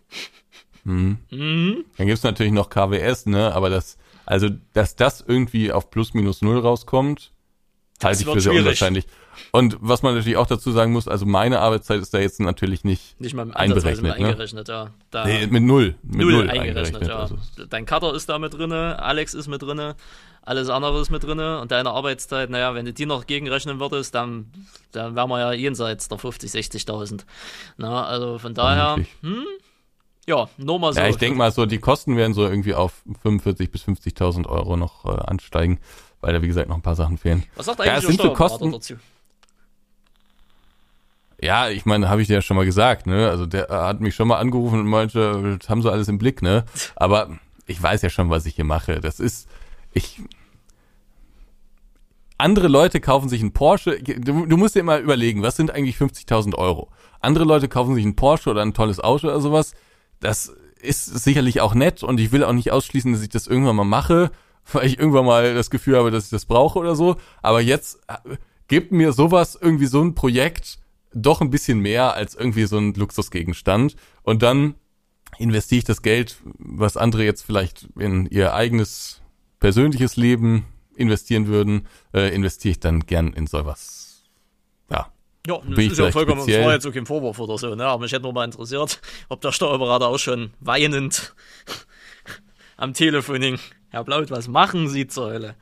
Dann 0.84 1.18
gibt's 1.98 2.24
natürlich 2.24 2.52
noch 2.52 2.70
KWS, 2.70 3.28
ne? 3.28 3.54
Aber 3.54 3.70
das, 3.70 3.98
also, 4.26 4.50
dass 4.74 4.96
das 4.96 5.24
irgendwie 5.26 5.72
auf 5.72 5.90
plus 5.90 6.14
minus 6.14 6.42
null 6.42 6.60
rauskommt, 6.60 7.32
halte 8.04 8.22
ich 8.22 8.26
für 8.26 8.34
sehr 8.34 8.52
schwierig. 8.52 8.60
unwahrscheinlich. 8.60 9.08
Und 9.52 9.78
was 9.80 10.04
man 10.04 10.14
natürlich 10.16 10.38
auch 10.38 10.48
dazu 10.48 10.72
sagen 10.72 10.92
muss, 10.92 11.08
also 11.08 11.26
meine 11.26 11.60
Arbeitszeit 11.60 12.00
ist 12.02 12.14
da 12.14 12.20
jetzt 12.20 12.40
natürlich 12.40 12.84
nicht, 12.84 13.20
Nicht 13.20 13.34
mal 13.34 13.52
Einberechnet, 13.54 14.14
einberechnet, 14.14 14.20
ne? 14.20 14.28
eingerechnet, 14.28 14.68
ja. 14.70 14.90
Da 15.10 15.26
nee, 15.26 15.48
mit 15.48 15.64
null, 15.64 15.96
mit 16.04 16.22
null, 16.22 16.32
null, 16.34 16.50
eingerechnet, 16.50 17.08
ja. 17.08 17.20
Also, 17.20 17.38
Dein 17.70 17.86
Cutter 17.86 18.14
ist 18.14 18.30
da 18.30 18.40
mit 18.40 18.54
drinne, 18.54 19.02
Alex 19.02 19.34
ist 19.34 19.48
mit 19.48 19.62
drinne, 19.62 19.96
alles 20.44 20.70
andere 20.70 21.00
ist 21.02 21.12
mit 21.12 21.24
drinne 21.24 21.60
und 21.60 21.72
deine 21.72 21.92
Arbeitszeit, 21.92 22.50
naja, 22.50 22.74
wenn 22.76 22.86
du 22.86 22.94
die 22.94 23.06
noch 23.06 23.26
gegenrechnen 23.26 23.80
würdest, 23.80 24.16
dann, 24.16 24.48
dann 24.92 25.16
wären 25.16 25.30
wir 25.30 25.40
ja 25.40 25.52
jenseits 25.54 26.08
der 26.08 26.18
50, 26.18 26.52
60.000. 26.52 27.22
Na, 27.78 28.06
also 28.06 28.38
von 28.38 28.54
daher, 28.54 28.98
Vermutlich. 29.22 29.42
Ja, 30.28 30.47
nur 30.57 30.80
mal 30.80 30.93
so. 30.93 30.99
ja, 30.99 31.07
ich 31.07 31.17
denke 31.17 31.38
mal 31.38 31.51
so, 31.51 31.65
die 31.65 31.80
Kosten 31.80 32.15
werden 32.17 32.34
so 32.34 32.43
irgendwie 32.43 32.74
auf 32.76 33.01
45 33.24 33.72
bis 33.72 33.84
50.000 33.84 34.47
Euro 34.47 34.78
noch 34.78 35.05
äh, 35.05 35.09
ansteigen, 35.09 35.80
weil 36.22 36.34
da 36.34 36.41
wie 36.41 36.47
gesagt 36.47 36.69
noch 36.69 36.76
ein 36.76 36.82
paar 36.82 36.95
Sachen 36.95 37.17
fehlen. 37.17 37.43
Was 37.55 37.65
sagt 37.65 37.80
Ja, 37.80 37.93
eigentlich 37.93 38.03
es 38.03 38.07
der 38.07 38.13
Steuerberater 38.13 38.49
Kosten- 38.59 38.72
dazu? 38.72 38.93
Ja, 41.43 41.69
ich 41.69 41.86
meine, 41.86 42.07
habe 42.07 42.22
ich 42.22 42.28
dir 42.28 42.36
ja 42.36 42.41
schon 42.43 42.55
mal 42.55 42.65
gesagt, 42.65 43.07
ne? 43.07 43.28
Also 43.30 43.47
der 43.47 43.67
hat 43.69 43.99
mich 43.99 44.13
schon 44.13 44.28
mal 44.28 44.38
angerufen 44.38 44.80
und 44.82 44.86
meinte, 44.88 45.57
das 45.59 45.69
haben 45.69 45.82
sie 45.82 45.91
alles 45.91 46.07
im 46.07 46.19
Blick, 46.19 46.43
ne? 46.43 46.65
Aber 46.95 47.30
ich 47.65 47.82
weiß 47.82 48.03
ja 48.03 48.09
schon, 48.11 48.30
was 48.30 48.45
ich 48.45 48.55
hier 48.55 48.65
mache. 48.65 48.99
Das 49.01 49.19
ist, 49.19 49.47
ich. 49.91 50.22
Andere 52.38 52.67
Leute 52.67 52.99
kaufen 52.99 53.28
sich 53.30 53.41
einen 53.41 53.53
Porsche. 53.53 54.01
Du, 54.01 54.45
du 54.45 54.57
musst 54.57 54.76
dir 54.76 54.80
immer 54.82 54.97
überlegen, 54.99 55.41
was 55.41 55.55
sind 55.55 55.72
eigentlich 55.72 55.95
50.000 55.97 56.55
Euro? 56.55 56.89
Andere 57.22 57.43
Leute 57.43 57.67
kaufen 57.67 57.93
sich 57.95 58.03
einen 58.03 58.15
Porsche 58.15 58.49
oder 58.49 58.61
ein 58.63 58.74
tolles 58.74 58.99
Auto 58.99 59.28
oder 59.28 59.39
sowas. 59.41 59.74
Das 60.22 60.55
ist 60.80 61.05
sicherlich 61.05 61.59
auch 61.59 61.76
nett 61.76 62.03
und 62.03 62.19
ich 62.19 62.32
will 62.32 62.43
auch 62.43 62.53
nicht 62.53 62.72
ausschließen, 62.72 63.11
dass 63.11 63.22
ich 63.22 63.30
das 63.30 63.47
irgendwann 63.47 63.76
mal 63.76 63.84
mache, 63.84 64.32
weil 64.72 64.86
ich 64.88 64.97
irgendwann 64.97 65.26
mal 65.26 65.53
das 65.53 65.69
Gefühl 65.69 65.97
habe, 65.97 66.11
dass 66.11 66.26
ich 66.26 66.30
das 66.30 66.45
brauche 66.45 66.80
oder 66.80 66.95
so. 66.95 67.17
Aber 67.41 67.59
jetzt 67.59 67.99
äh, 68.07 68.38
gibt 68.67 68.93
mir 68.93 69.11
sowas 69.11 69.57
irgendwie 69.59 69.88
so 69.88 70.01
ein 70.01 70.15
Projekt 70.15 70.80
doch 71.13 71.41
ein 71.41 71.49
bisschen 71.49 71.80
mehr 71.80 72.13
als 72.13 72.36
irgendwie 72.36 72.65
so 72.65 72.78
ein 72.78 72.93
Luxusgegenstand. 72.93 73.97
Und 74.24 74.43
dann 74.43 74.76
investiere 75.38 75.80
ich 75.80 75.84
das 75.86 76.01
Geld, 76.01 76.38
was 76.57 76.97
andere 76.97 77.26
jetzt 77.26 77.43
vielleicht 77.43 77.89
in 77.97 78.28
ihr 78.28 78.53
eigenes 78.53 79.22
persönliches 79.59 80.15
Leben 80.15 80.65
investieren 80.95 81.47
würden, 81.47 81.88
äh, 82.13 82.34
investiere 82.34 82.72
ich 82.72 82.80
dann 82.80 83.01
gern 83.01 83.34
in 83.34 83.47
sowas. 83.47 84.01
Ja. 85.48 85.58
Das 85.58 85.76
Bin 85.76 85.92
ist 85.92 85.98
ja 85.98 86.12
vollkommen, 86.12 86.38
das 86.38 86.46
speziell? 86.46 86.66
war 86.66 86.74
jetzt 86.74 86.86
auch 86.86 86.94
kein 86.94 87.06
Vorwurf 87.06 87.39
oder 87.39 87.58
so, 87.58 87.74
ne? 87.74 87.86
Aber 87.86 88.04
mich 88.04 88.12
hätte 88.12 88.24
nur 88.24 88.34
mal 88.34 88.46
interessiert, 88.46 89.02
ob 89.30 89.42
der 89.42 89.52
Steuerberater 89.52 90.08
auch 90.08 90.20
schon 90.20 90.52
weinend 90.60 91.34
am 92.78 92.94
Telefon 92.94 93.42
hing. 93.42 93.60
Herr 93.89 94.04
Blaut, 94.04 94.30
was 94.30 94.48
machen 94.48 94.88
Sie 94.88 95.08
zur 95.08 95.32
Hölle? 95.32 95.56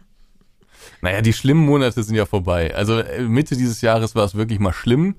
Naja, 1.01 1.21
die 1.21 1.33
schlimmen 1.33 1.65
Monate 1.65 2.03
sind 2.03 2.15
ja 2.15 2.25
vorbei. 2.25 2.75
Also 2.75 2.99
äh, 2.99 3.21
Mitte 3.21 3.55
dieses 3.55 3.81
Jahres 3.81 4.15
war 4.15 4.25
es 4.25 4.35
wirklich 4.35 4.59
mal 4.59 4.73
schlimm. 4.73 5.15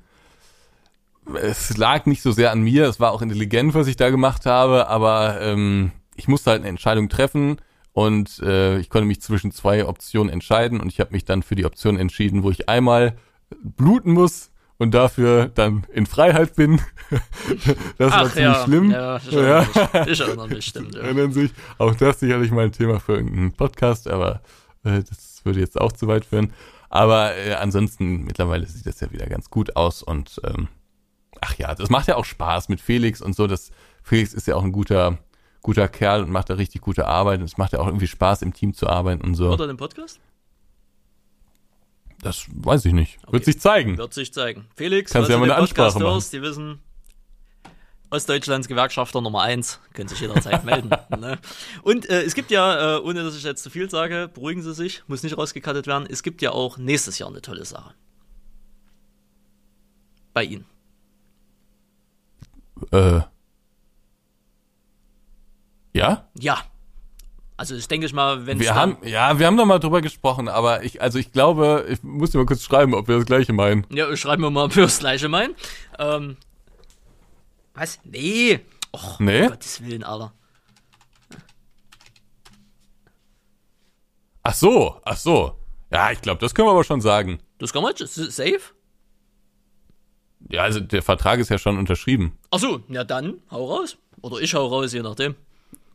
Es 1.40 1.76
lag 1.76 2.06
nicht 2.06 2.22
so 2.22 2.32
sehr 2.32 2.50
an 2.50 2.62
mir, 2.62 2.86
es 2.86 2.98
war 2.98 3.12
auch 3.12 3.22
intelligent, 3.22 3.74
was 3.74 3.86
ich 3.86 3.96
da 3.96 4.10
gemacht 4.10 4.46
habe, 4.46 4.88
aber 4.88 5.40
ähm, 5.40 5.92
ich 6.16 6.28
musste 6.28 6.50
halt 6.50 6.60
eine 6.60 6.68
Entscheidung 6.68 7.08
treffen 7.08 7.60
und 7.92 8.40
äh, 8.40 8.78
ich 8.78 8.90
konnte 8.90 9.06
mich 9.06 9.20
zwischen 9.20 9.52
zwei 9.52 9.86
Optionen 9.86 10.32
entscheiden 10.32 10.80
und 10.80 10.88
ich 10.88 10.98
habe 10.98 11.12
mich 11.12 11.24
dann 11.24 11.42
für 11.42 11.54
die 11.54 11.66
Option 11.66 11.98
entschieden, 11.98 12.42
wo 12.42 12.50
ich 12.50 12.68
einmal 12.68 13.16
bluten 13.62 14.12
muss 14.12 14.49
und 14.80 14.92
dafür 14.94 15.50
dann 15.54 15.84
in 15.92 16.06
Freiheit 16.06 16.56
bin. 16.56 16.80
das 17.98 18.12
war 18.12 18.22
Ach 18.22 18.32
ziemlich 18.32 18.54
ja, 18.54 18.64
schlimm. 18.64 18.90
ja, 18.90 19.16
ich 19.18 19.32
erinnere 19.32 19.66
mich. 19.66 20.08
Ich 20.08 20.20
erinnere 20.20 20.48
mich, 20.48 20.64
stimmt. 20.64 20.94
Ja. 20.94 21.02
Erinnern 21.02 21.32
sich. 21.32 21.52
Auch 21.76 21.94
das 21.94 22.20
sicherlich 22.20 22.50
mal 22.50 22.64
ein 22.64 22.72
Thema 22.72 22.98
für 22.98 23.16
irgendeinen 23.16 23.52
Podcast, 23.52 24.08
aber 24.08 24.40
äh, 24.84 25.02
das 25.02 25.42
würde 25.44 25.60
jetzt 25.60 25.78
auch 25.78 25.92
zu 25.92 26.08
weit 26.08 26.24
führen. 26.24 26.54
Aber 26.88 27.36
äh, 27.36 27.54
ansonsten, 27.54 28.24
mittlerweile 28.24 28.66
sieht 28.66 28.86
das 28.86 29.00
ja 29.00 29.12
wieder 29.12 29.26
ganz 29.26 29.50
gut 29.50 29.76
aus 29.76 30.02
und 30.02 30.40
ähm, 30.44 30.68
ach 31.42 31.54
ja, 31.58 31.74
das 31.74 31.90
macht 31.90 32.08
ja 32.08 32.16
auch 32.16 32.24
Spaß 32.24 32.70
mit 32.70 32.80
Felix 32.80 33.20
und 33.20 33.36
so. 33.36 33.46
Das, 33.46 33.70
Felix 34.02 34.32
ist 34.32 34.46
ja 34.46 34.56
auch 34.56 34.64
ein 34.64 34.72
guter, 34.72 35.18
guter 35.60 35.88
Kerl 35.88 36.22
und 36.22 36.30
macht 36.30 36.48
da 36.48 36.54
richtig 36.54 36.80
gute 36.80 37.06
Arbeit 37.06 37.40
und 37.40 37.44
es 37.44 37.58
macht 37.58 37.74
ja 37.74 37.80
auch 37.80 37.86
irgendwie 37.86 38.08
Spaß, 38.08 38.40
im 38.40 38.54
Team 38.54 38.72
zu 38.72 38.88
arbeiten 38.88 39.20
und 39.20 39.34
so. 39.34 39.50
Oder 39.50 39.66
den 39.66 39.76
Podcast? 39.76 40.20
Das 42.22 42.46
weiß 42.52 42.84
ich 42.84 42.92
nicht. 42.92 43.16
Wird 43.22 43.34
Okay. 43.42 43.44
sich 43.44 43.60
zeigen. 43.60 43.96
Wird 43.98 44.12
sich 44.14 44.32
zeigen. 44.32 44.66
Felix, 44.76 45.12
Kannst 45.12 45.26
falls 45.26 45.28
ja 45.30 45.34
du 45.36 45.40
mal 45.40 45.52
eine 45.52 45.60
Ansprache 45.62 45.98
machen. 45.98 46.12
hörst, 46.12 46.32
die 46.32 46.42
wissen, 46.42 46.80
Ostdeutschlands 48.10 48.68
Gewerkschafter 48.68 49.20
Nummer 49.20 49.42
eins 49.42 49.80
können 49.94 50.08
sich 50.08 50.20
jederzeit 50.20 50.64
melden. 50.64 50.90
Ne? 51.18 51.38
Und 51.82 52.08
äh, 52.08 52.22
es 52.22 52.34
gibt 52.34 52.50
ja, 52.50 52.96
äh, 52.96 53.00
ohne 53.00 53.22
dass 53.24 53.36
ich 53.36 53.42
jetzt 53.42 53.62
zu 53.62 53.70
viel 53.70 53.88
sage, 53.90 54.28
beruhigen 54.32 54.62
Sie 54.62 54.74
sich, 54.74 55.02
muss 55.06 55.22
nicht 55.22 55.36
rausgekattet 55.38 55.86
werden, 55.86 56.06
es 56.10 56.22
gibt 56.22 56.40
ja 56.42 56.50
auch 56.52 56.76
nächstes 56.78 57.18
Jahr 57.18 57.28
eine 57.28 57.40
tolle 57.42 57.64
Sache. 57.64 57.94
Bei 60.32 60.44
Ihnen. 60.44 60.64
Äh. 62.92 63.20
Ja? 65.92 66.28
Ja. 66.38 66.62
Also 67.60 67.74
ich 67.76 67.86
denke 67.88 68.06
ich 68.06 68.14
mal, 68.14 68.46
wenn 68.46 68.58
Wir 68.58 68.74
haben, 68.74 68.96
ja, 69.04 69.38
wir 69.38 69.46
haben 69.46 69.58
da 69.58 69.66
mal 69.66 69.78
drüber 69.78 70.00
gesprochen, 70.00 70.48
aber 70.48 70.82
ich, 70.82 71.02
also 71.02 71.18
ich 71.18 71.30
glaube, 71.30 71.84
ich 71.90 72.02
muss 72.02 72.30
dir 72.30 72.38
mal 72.38 72.46
kurz 72.46 72.62
schreiben, 72.62 72.94
ob 72.94 73.06
wir 73.06 73.16
das 73.18 73.26
gleiche 73.26 73.52
meinen. 73.52 73.86
Ja, 73.90 74.16
schreiben 74.16 74.42
wir 74.42 74.48
mal 74.48 74.70
fürs 74.70 74.98
Gleiche 75.00 75.28
mein. 75.28 75.54
Ähm, 75.98 76.38
was? 77.74 77.98
Nee. 78.02 78.60
Och, 78.96 79.20
Nee? 79.20 79.42
um 79.42 79.48
Gottes 79.48 79.84
Willen, 79.84 80.04
Alter. 80.04 80.32
Ach 84.42 84.54
so, 84.54 84.98
ach 85.04 85.18
so. 85.18 85.58
Ja, 85.92 86.12
ich 86.12 86.22
glaube, 86.22 86.40
das 86.40 86.54
können 86.54 86.66
wir 86.66 86.72
aber 86.72 86.84
schon 86.84 87.02
sagen. 87.02 87.40
Das 87.58 87.74
kann 87.74 87.82
man 87.82 87.92
jetzt, 87.94 88.14
safe? 88.14 88.60
Ja, 90.48 90.62
also 90.62 90.80
der 90.80 91.02
Vertrag 91.02 91.38
ist 91.40 91.50
ja 91.50 91.58
schon 91.58 91.76
unterschrieben. 91.76 92.38
Ach 92.50 92.58
so, 92.58 92.80
ja 92.88 93.04
dann, 93.04 93.42
hau 93.50 93.66
raus. 93.66 93.98
Oder 94.22 94.38
ich 94.40 94.54
hau 94.54 94.66
raus, 94.66 94.94
je 94.94 95.02
nachdem. 95.02 95.36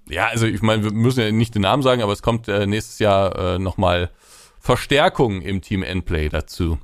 Ja, 0.07 0.27
also 0.27 0.45
ich 0.45 0.61
meine, 0.61 0.83
wir 0.83 0.91
müssen 0.91 1.21
ja 1.21 1.31
nicht 1.31 1.55
den 1.55 1.63
Namen 1.63 1.83
sagen, 1.83 2.01
aber 2.01 2.13
es 2.13 2.21
kommt 2.21 2.47
äh, 2.47 2.67
nächstes 2.67 2.99
Jahr 2.99 3.55
äh, 3.55 3.59
nochmal 3.59 4.11
Verstärkung 4.59 5.41
im 5.41 5.61
Team 5.61 5.83
Endplay 5.83 6.29
dazu. 6.29 6.79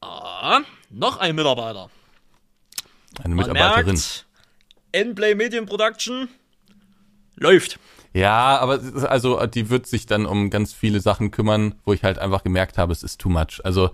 Ah, 0.00 0.60
noch 0.90 1.18
ein 1.18 1.34
Mitarbeiter. 1.34 1.90
Eine 3.22 3.34
Man 3.34 3.46
Mitarbeiterin. 3.48 3.94
merkt, 3.94 4.26
Endplay 4.92 5.34
Medium 5.34 5.66
Production 5.66 6.28
läuft. 7.36 7.78
Ja, 8.12 8.58
aber 8.58 8.80
also 9.08 9.44
die 9.46 9.70
wird 9.70 9.86
sich 9.86 10.06
dann 10.06 10.24
um 10.26 10.50
ganz 10.50 10.72
viele 10.72 11.00
Sachen 11.00 11.32
kümmern, 11.32 11.74
wo 11.84 11.92
ich 11.92 12.04
halt 12.04 12.18
einfach 12.18 12.44
gemerkt 12.44 12.78
habe, 12.78 12.92
es 12.92 13.02
ist 13.02 13.20
too 13.20 13.28
much. 13.28 13.60
Also 13.64 13.90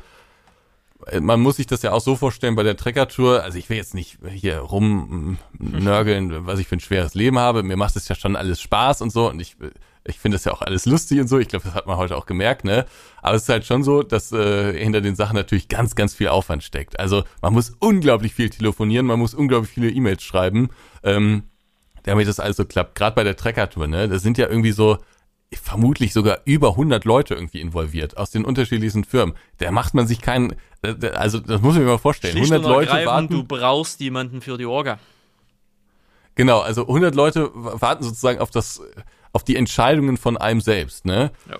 man 1.20 1.40
muss 1.40 1.56
sich 1.56 1.66
das 1.66 1.82
ja 1.82 1.92
auch 1.92 2.00
so 2.00 2.16
vorstellen 2.16 2.54
bei 2.54 2.62
der 2.62 2.76
Trekker-Tour. 2.76 3.42
Also 3.42 3.58
ich 3.58 3.68
will 3.68 3.76
jetzt 3.76 3.94
nicht 3.94 4.18
hier 4.30 4.58
rumnörgeln, 4.58 6.46
was 6.46 6.58
ich 6.58 6.68
für 6.68 6.76
ein 6.76 6.80
schweres 6.80 7.14
Leben 7.14 7.38
habe. 7.38 7.62
Mir 7.62 7.76
macht 7.76 7.96
es 7.96 8.08
ja 8.08 8.14
schon 8.14 8.36
alles 8.36 8.60
Spaß 8.60 9.02
und 9.02 9.10
so 9.10 9.28
und 9.28 9.40
ich 9.40 9.56
ich 10.04 10.18
finde 10.18 10.36
das 10.36 10.44
ja 10.44 10.52
auch 10.52 10.62
alles 10.62 10.86
lustig 10.86 11.20
und 11.20 11.28
so. 11.28 11.38
Ich 11.38 11.48
glaube, 11.48 11.66
das 11.66 11.74
hat 11.74 11.86
man 11.86 11.96
heute 11.96 12.16
auch 12.16 12.26
gemerkt, 12.26 12.64
ne? 12.64 12.86
Aber 13.20 13.36
es 13.36 13.42
ist 13.42 13.48
halt 13.48 13.66
schon 13.66 13.82
so, 13.82 14.02
dass 14.02 14.32
äh, 14.32 14.72
hinter 14.72 15.02
den 15.02 15.14
Sachen 15.14 15.36
natürlich 15.36 15.68
ganz, 15.68 15.94
ganz 15.94 16.14
viel 16.14 16.28
Aufwand 16.28 16.64
steckt. 16.64 16.98
Also 16.98 17.24
man 17.42 17.52
muss 17.52 17.74
unglaublich 17.78 18.34
viel 18.34 18.48
telefonieren, 18.48 19.06
man 19.06 19.18
muss 19.18 19.34
unglaublich 19.34 19.70
viele 19.70 19.90
E-Mails 19.90 20.22
schreiben. 20.22 20.70
Ähm, 21.02 21.44
damit 22.04 22.26
das 22.26 22.40
alles 22.40 22.56
so 22.56 22.64
klappt. 22.64 22.94
Gerade 22.94 23.14
bei 23.14 23.24
der 23.24 23.36
Trekker-Tour, 23.36 23.86
ne? 23.86 24.08
Da 24.08 24.18
sind 24.18 24.38
ja 24.38 24.48
irgendwie 24.48 24.72
so 24.72 24.96
vermutlich 25.58 26.12
sogar 26.12 26.40
über 26.44 26.70
100 26.70 27.04
Leute 27.04 27.34
irgendwie 27.34 27.60
involviert 27.60 28.16
aus 28.16 28.30
den 28.30 28.44
unterschiedlichsten 28.44 29.04
Firmen. 29.04 29.34
Da 29.58 29.70
macht 29.70 29.94
man 29.94 30.06
sich 30.06 30.20
keinen, 30.20 30.54
also 31.14 31.40
das 31.40 31.60
muss 31.60 31.74
man 31.74 31.84
mir 31.84 31.90
mal 31.90 31.98
vorstellen. 31.98 32.36
Schlicht 32.36 32.52
100 32.52 32.66
und 32.66 32.76
Leute 32.76 33.06
warten. 33.06 33.28
Du 33.28 33.44
brauchst 33.44 34.00
jemanden 34.00 34.40
für 34.40 34.56
die 34.58 34.66
Orga. 34.66 34.98
Genau, 36.36 36.60
also 36.60 36.82
100 36.82 37.14
Leute 37.14 37.50
warten 37.52 38.04
sozusagen 38.04 38.38
auf 38.38 38.50
das, 38.50 38.80
auf 39.32 39.42
die 39.42 39.56
Entscheidungen 39.56 40.16
von 40.16 40.36
einem 40.36 40.60
selbst, 40.60 41.04
ne? 41.04 41.32
Ja. 41.48 41.58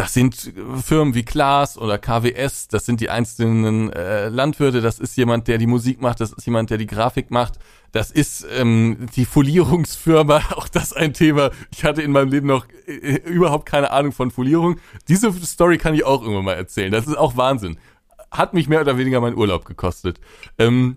Das 0.00 0.14
sind 0.14 0.54
Firmen 0.82 1.14
wie 1.14 1.24
Klaas 1.26 1.76
oder 1.76 1.98
KWS, 1.98 2.68
das 2.68 2.86
sind 2.86 3.02
die 3.02 3.10
einzelnen 3.10 3.92
äh, 3.92 4.30
Landwirte, 4.30 4.80
das 4.80 4.98
ist 4.98 5.14
jemand, 5.18 5.46
der 5.46 5.58
die 5.58 5.66
Musik 5.66 6.00
macht, 6.00 6.20
das 6.20 6.32
ist 6.32 6.46
jemand, 6.46 6.70
der 6.70 6.78
die 6.78 6.86
Grafik 6.86 7.30
macht, 7.30 7.58
das 7.92 8.10
ist 8.10 8.46
ähm, 8.50 9.08
die 9.14 9.26
Folierungsfirma, 9.26 10.40
auch 10.56 10.68
das 10.68 10.94
ein 10.94 11.12
Thema. 11.12 11.50
Ich 11.70 11.84
hatte 11.84 12.00
in 12.00 12.12
meinem 12.12 12.30
Leben 12.30 12.46
noch 12.46 12.64
äh, 12.86 13.16
überhaupt 13.26 13.66
keine 13.66 13.90
Ahnung 13.90 14.12
von 14.12 14.30
Folierung. 14.30 14.80
Diese 15.06 15.30
Story 15.44 15.76
kann 15.76 15.92
ich 15.92 16.02
auch 16.02 16.22
irgendwann 16.22 16.46
mal 16.46 16.54
erzählen. 16.54 16.90
Das 16.90 17.06
ist 17.06 17.18
auch 17.18 17.36
Wahnsinn. 17.36 17.78
Hat 18.30 18.54
mich 18.54 18.70
mehr 18.70 18.80
oder 18.80 18.96
weniger 18.96 19.20
meinen 19.20 19.36
Urlaub 19.36 19.66
gekostet. 19.66 20.18
Ähm, 20.56 20.96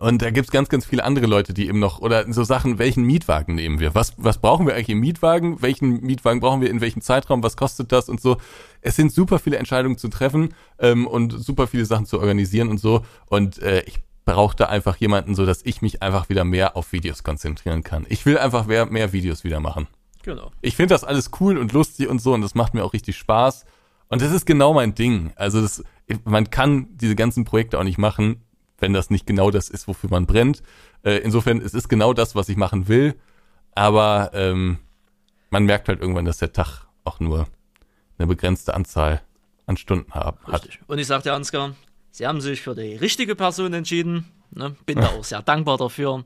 und 0.00 0.22
da 0.22 0.30
gibt's 0.30 0.50
ganz, 0.50 0.68
ganz 0.68 0.86
viele 0.86 1.04
andere 1.04 1.26
Leute, 1.26 1.54
die 1.54 1.68
eben 1.68 1.78
noch, 1.78 2.00
oder 2.00 2.30
so 2.32 2.44
Sachen, 2.44 2.78
welchen 2.78 3.04
Mietwagen 3.04 3.54
nehmen 3.54 3.80
wir? 3.80 3.94
Was, 3.94 4.14
was 4.16 4.38
brauchen 4.38 4.66
wir 4.66 4.74
eigentlich 4.74 4.90
im 4.90 5.00
Mietwagen? 5.00 5.62
Welchen 5.62 6.00
Mietwagen 6.00 6.40
brauchen 6.40 6.60
wir 6.60 6.70
in 6.70 6.80
welchem 6.80 7.00
Zeitraum? 7.00 7.42
Was 7.42 7.56
kostet 7.56 7.92
das 7.92 8.08
und 8.08 8.20
so? 8.20 8.36
Es 8.80 8.96
sind 8.96 9.12
super 9.12 9.38
viele 9.38 9.56
Entscheidungen 9.56 9.98
zu 9.98 10.08
treffen 10.08 10.54
ähm, 10.78 11.06
und 11.06 11.32
super 11.32 11.66
viele 11.66 11.84
Sachen 11.84 12.06
zu 12.06 12.18
organisieren 12.18 12.68
und 12.68 12.78
so. 12.78 13.04
Und 13.26 13.60
äh, 13.62 13.82
ich 13.82 14.00
brauche 14.24 14.56
da 14.56 14.66
einfach 14.66 14.96
jemanden, 14.96 15.34
so 15.34 15.46
dass 15.46 15.60
ich 15.64 15.82
mich 15.82 16.02
einfach 16.02 16.28
wieder 16.28 16.44
mehr 16.44 16.76
auf 16.76 16.92
Videos 16.92 17.22
konzentrieren 17.22 17.82
kann. 17.82 18.06
Ich 18.08 18.24
will 18.26 18.38
einfach 18.38 18.66
mehr, 18.66 18.86
mehr 18.86 19.12
Videos 19.12 19.44
wieder 19.44 19.60
machen. 19.60 19.86
Genau. 20.22 20.50
Ich 20.62 20.76
finde 20.76 20.94
das 20.94 21.04
alles 21.04 21.30
cool 21.40 21.58
und 21.58 21.72
lustig 21.72 22.08
und 22.08 22.20
so 22.20 22.32
und 22.32 22.40
das 22.40 22.54
macht 22.54 22.74
mir 22.74 22.84
auch 22.84 22.94
richtig 22.94 23.16
Spaß. 23.16 23.64
Und 24.08 24.22
das 24.22 24.32
ist 24.32 24.46
genau 24.46 24.72
mein 24.74 24.94
Ding. 24.94 25.32
Also 25.36 25.60
das, 25.60 25.82
man 26.24 26.50
kann 26.50 26.88
diese 26.96 27.14
ganzen 27.14 27.44
Projekte 27.44 27.78
auch 27.78 27.84
nicht 27.84 27.98
machen, 27.98 28.43
wenn 28.84 28.92
das 28.92 29.08
nicht 29.08 29.26
genau 29.26 29.50
das 29.50 29.70
ist, 29.70 29.88
wofür 29.88 30.10
man 30.10 30.26
brennt. 30.26 30.62
Äh, 31.04 31.16
insofern, 31.18 31.58
es 31.62 31.72
ist 31.72 31.88
genau 31.88 32.12
das, 32.12 32.34
was 32.34 32.50
ich 32.50 32.56
machen 32.58 32.86
will. 32.86 33.14
Aber 33.74 34.30
ähm, 34.34 34.78
man 35.48 35.64
merkt 35.64 35.88
halt 35.88 36.00
irgendwann, 36.00 36.26
dass 36.26 36.36
der 36.36 36.52
Tag 36.52 36.86
auch 37.02 37.18
nur 37.18 37.46
eine 38.18 38.26
begrenzte 38.26 38.74
Anzahl 38.74 39.22
an 39.66 39.78
Stunden 39.78 40.12
hat. 40.12 40.36
Richtig. 40.52 40.80
Und 40.86 40.98
ich 40.98 41.06
sagte 41.06 41.32
Ansgar, 41.32 41.74
Sie 42.10 42.26
haben 42.26 42.42
sich 42.42 42.60
für 42.60 42.74
die 42.74 42.94
richtige 42.96 43.34
Person 43.34 43.72
entschieden. 43.72 44.26
Ne? 44.50 44.76
Bin 44.84 45.00
da 45.00 45.08
auch 45.08 45.24
sehr 45.24 45.40
dankbar 45.52 45.78
dafür. 45.78 46.24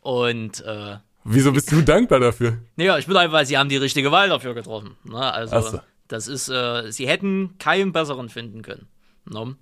Und 0.00 0.64
äh, 0.64 0.96
Wieso 1.24 1.52
bist 1.52 1.70
du 1.70 1.82
dankbar 1.82 2.20
dafür? 2.20 2.56
naja, 2.76 2.96
ich 2.96 3.06
bin 3.06 3.16
einfach, 3.18 3.44
Sie 3.44 3.58
haben 3.58 3.68
die 3.68 3.76
richtige 3.76 4.10
Wahl 4.10 4.30
dafür 4.30 4.54
getroffen. 4.54 4.96
Ne? 5.04 5.32
Also 5.32 5.60
so. 5.60 5.80
das 6.08 6.26
ist, 6.26 6.48
äh, 6.48 6.90
Sie 6.90 7.06
hätten 7.06 7.58
keinen 7.58 7.92
besseren 7.92 8.30
finden 8.30 8.62
können. 8.62 8.88
Ne? 9.26 9.56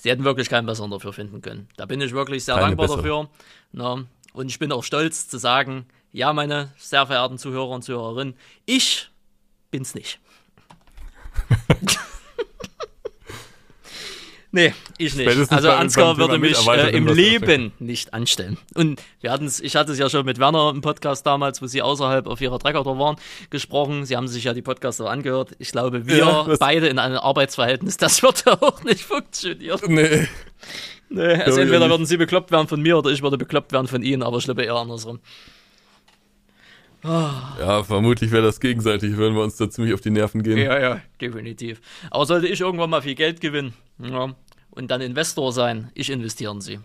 Sie 0.00 0.08
hätten 0.08 0.24
wirklich 0.24 0.48
keinen 0.48 0.64
besseren 0.64 0.90
dafür 0.90 1.12
finden 1.12 1.42
können. 1.42 1.68
Da 1.76 1.84
bin 1.84 2.00
ich 2.00 2.12
wirklich 2.12 2.42
sehr 2.42 2.54
Keine 2.54 2.68
dankbar 2.68 2.86
bessere. 2.86 3.02
dafür. 3.02 3.28
Ne? 3.72 4.06
Und 4.32 4.48
ich 4.48 4.58
bin 4.58 4.72
auch 4.72 4.82
stolz 4.82 5.28
zu 5.28 5.36
sagen, 5.36 5.84
ja, 6.10 6.32
meine 6.32 6.72
sehr 6.78 7.06
verehrten 7.06 7.36
Zuhörer 7.36 7.68
und 7.68 7.82
Zuhörerinnen, 7.82 8.34
ich 8.64 9.10
bin's 9.70 9.94
nicht. 9.94 10.18
nee, 14.52 14.74
ich 14.98 15.14
nicht. 15.14 15.30
Spätestens 15.30 15.56
Also 15.56 15.70
Ansgar 15.70 16.16
würde 16.16 16.38
mich 16.38 16.66
äh, 16.66 16.96
im 16.96 17.06
Leben 17.06 17.72
nicht 17.78 18.14
anstellen. 18.14 18.58
Und 18.74 19.02
wir 19.20 19.32
hatten's, 19.32 19.60
ich 19.60 19.76
hatte 19.76 19.92
es 19.92 19.98
ja 19.98 20.08
schon 20.10 20.24
mit 20.26 20.38
Werner 20.38 20.70
im 20.70 20.80
Podcast 20.80 21.26
damals, 21.26 21.62
wo 21.62 21.66
sie 21.66 21.82
außerhalb 21.82 22.26
auf 22.26 22.40
ihrer 22.40 22.58
Trecker 22.58 22.84
waren, 22.84 23.16
gesprochen. 23.50 24.04
Sie 24.04 24.16
haben 24.16 24.28
sich 24.28 24.44
ja 24.44 24.54
die 24.54 24.62
Podcasts 24.62 25.00
auch 25.00 25.10
angehört. 25.10 25.50
Ich 25.58 25.72
glaube, 25.72 26.06
wir 26.06 26.18
Ja, 26.18 26.46
beide 26.58 26.88
in 26.88 26.98
einem 26.98 27.18
Arbeitsverhältnis, 27.18 27.96
das 27.96 28.22
wird 28.22 28.44
ja 28.46 28.52
auch 28.60 28.82
nicht 28.84 29.02
funktionieren. 29.02 29.80
Nee. 29.86 30.28
Nee, 31.12 31.34
also 31.34 31.60
entweder 31.60 31.90
würden 31.90 32.06
sie 32.06 32.16
bekloppt 32.16 32.52
werden 32.52 32.68
von 32.68 32.80
mir 32.80 32.96
oder 32.96 33.10
ich 33.10 33.20
würde 33.20 33.36
bekloppt 33.36 33.72
werden 33.72 33.88
von 33.88 34.02
ihnen, 34.02 34.22
aber 34.22 34.38
ich 34.38 34.44
glaube 34.44 34.62
eher 34.62 34.76
andersrum. 34.76 35.18
Ja, 37.02 37.82
vermutlich 37.84 38.30
wäre 38.30 38.42
das 38.42 38.60
gegenseitig, 38.60 39.16
würden 39.16 39.34
wir 39.34 39.42
uns 39.42 39.56
da 39.56 39.70
ziemlich 39.70 39.94
auf 39.94 40.00
die 40.00 40.10
Nerven 40.10 40.42
gehen. 40.42 40.58
Ja, 40.58 40.78
ja, 40.78 41.00
definitiv. 41.20 41.80
Aber 42.10 42.26
sollte 42.26 42.46
ich 42.46 42.60
irgendwann 42.60 42.90
mal 42.90 43.02
viel 43.02 43.14
Geld 43.14 43.40
gewinnen 43.40 43.74
ja, 43.98 44.34
und 44.70 44.90
dann 44.90 45.00
Investor 45.00 45.52
sein, 45.52 45.90
ich 45.94 46.10
investiere 46.10 46.52
in 46.52 46.60
sie. 46.60 46.80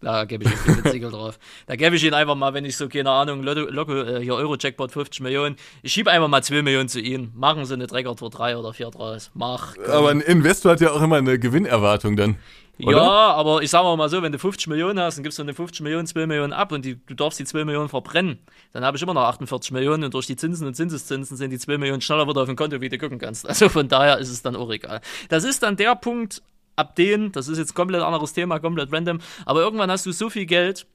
Da 0.00 0.24
gebe 0.24 0.44
ich 0.44 0.50
ihm 0.50 0.82
den 0.82 0.92
Siegel 0.92 1.10
drauf. 1.10 1.38
Da 1.66 1.74
gebe 1.76 1.96
ich 1.96 2.04
ihn 2.04 2.12
einfach 2.12 2.34
mal, 2.34 2.52
wenn 2.52 2.64
ich 2.64 2.76
so, 2.76 2.88
keine 2.88 3.10
Ahnung, 3.10 3.42
Lotto, 3.42 3.62
Lotto 3.62 4.02
äh, 4.02 4.22
hier 4.22 4.34
Euro-Jackpot 4.34 4.92
50 4.92 5.20
Millionen. 5.22 5.56
Ich 5.82 5.92
schiebe 5.92 6.10
einfach 6.10 6.28
mal 6.28 6.42
2 6.42 6.62
Millionen 6.62 6.88
zu 6.88 7.00
ihm. 7.00 7.32
Machen 7.34 7.64
Sie 7.64 7.74
eine 7.74 7.86
Drecker-Tour 7.86 8.30
3 8.30 8.58
oder 8.58 8.74
4 8.74 8.90
draus. 8.90 9.30
Mach. 9.34 9.74
komm. 9.74 9.84
Aber 9.90 10.10
ein 10.10 10.20
Investor 10.20 10.72
hat 10.72 10.80
ja 10.80 10.90
auch 10.90 11.00
immer 11.00 11.16
eine 11.16 11.38
Gewinnerwartung 11.38 12.16
dann. 12.16 12.36
Oder? 12.78 12.98
Ja, 12.98 13.32
aber 13.32 13.62
ich 13.62 13.70
sage 13.70 13.96
mal 13.96 14.08
so, 14.10 14.22
wenn 14.22 14.32
du 14.32 14.38
50 14.38 14.66
Millionen 14.66 15.00
hast, 15.00 15.16
dann 15.16 15.22
gibst 15.22 15.38
du 15.38 15.42
eine 15.42 15.54
50 15.54 15.80
Millionen, 15.80 16.06
2 16.06 16.26
Millionen 16.26 16.52
ab 16.52 16.72
und 16.72 16.84
die, 16.84 16.96
du 17.06 17.14
darfst 17.14 17.38
die 17.38 17.46
2 17.46 17.64
Millionen 17.64 17.88
verbrennen. 17.88 18.38
Dann 18.72 18.84
habe 18.84 18.98
ich 18.98 19.02
immer 19.02 19.14
noch 19.14 19.22
48 19.22 19.72
Millionen 19.72 20.04
und 20.04 20.12
durch 20.12 20.26
die 20.26 20.36
Zinsen 20.36 20.66
und 20.66 20.74
Zinseszinsen 20.74 21.38
sind 21.38 21.50
die 21.50 21.58
2 21.58 21.78
Millionen 21.78 22.02
schneller 22.02 22.28
wieder 22.28 22.42
auf 22.42 22.48
dem 22.48 22.56
Konto, 22.56 22.82
wie 22.82 22.90
du 22.90 22.98
gucken 22.98 23.18
kannst. 23.18 23.48
Also 23.48 23.70
von 23.70 23.88
daher 23.88 24.18
ist 24.18 24.28
es 24.28 24.42
dann 24.42 24.56
auch 24.56 24.70
egal. 24.70 25.00
Das 25.30 25.44
ist 25.44 25.62
dann 25.62 25.76
der 25.76 25.94
Punkt, 25.94 26.42
ab 26.76 26.94
den, 26.96 27.32
das 27.32 27.48
ist 27.48 27.58
jetzt 27.58 27.74
komplett 27.74 28.02
anderes 28.02 28.32
Thema, 28.32 28.58
komplett 28.58 28.92
random, 28.92 29.18
aber 29.44 29.60
irgendwann 29.60 29.90
hast 29.90 30.06
du 30.06 30.12
so 30.12 30.30
viel 30.30 30.46
Geld, 30.46 30.86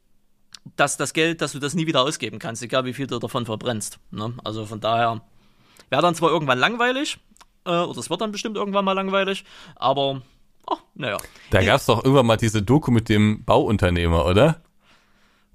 dass 0.75 0.97
das 0.97 1.13
Geld, 1.13 1.41
dass 1.41 1.53
du 1.53 1.59
das 1.59 1.73
nie 1.73 1.87
wieder 1.87 2.01
ausgeben 2.01 2.39
kannst, 2.39 2.61
egal 2.61 2.85
wie 2.85 2.93
viel 2.93 3.07
du 3.07 3.19
davon 3.19 3.45
verbrennst. 3.45 3.99
Ne? 4.11 4.33
Also 4.43 4.65
von 4.65 4.79
daher 4.79 5.21
wäre 5.89 6.01
dann 6.01 6.15
zwar 6.15 6.29
irgendwann 6.29 6.59
langweilig, 6.59 7.17
äh, 7.65 7.71
oder 7.71 7.99
es 7.99 8.09
wird 8.09 8.21
dann 8.21 8.31
bestimmt 8.31 8.57
irgendwann 8.57 8.85
mal 8.85 8.93
langweilig, 8.93 9.43
aber, 9.75 10.21
oh, 10.67 10.77
naja. 10.93 11.17
Da 11.49 11.63
gab's 11.63 11.87
doch 11.87 12.03
irgendwann 12.03 12.27
mal 12.27 12.37
diese 12.37 12.61
Doku 12.61 12.91
mit 12.91 13.09
dem 13.09 13.43
Bauunternehmer, 13.43 14.25
oder? 14.25 14.61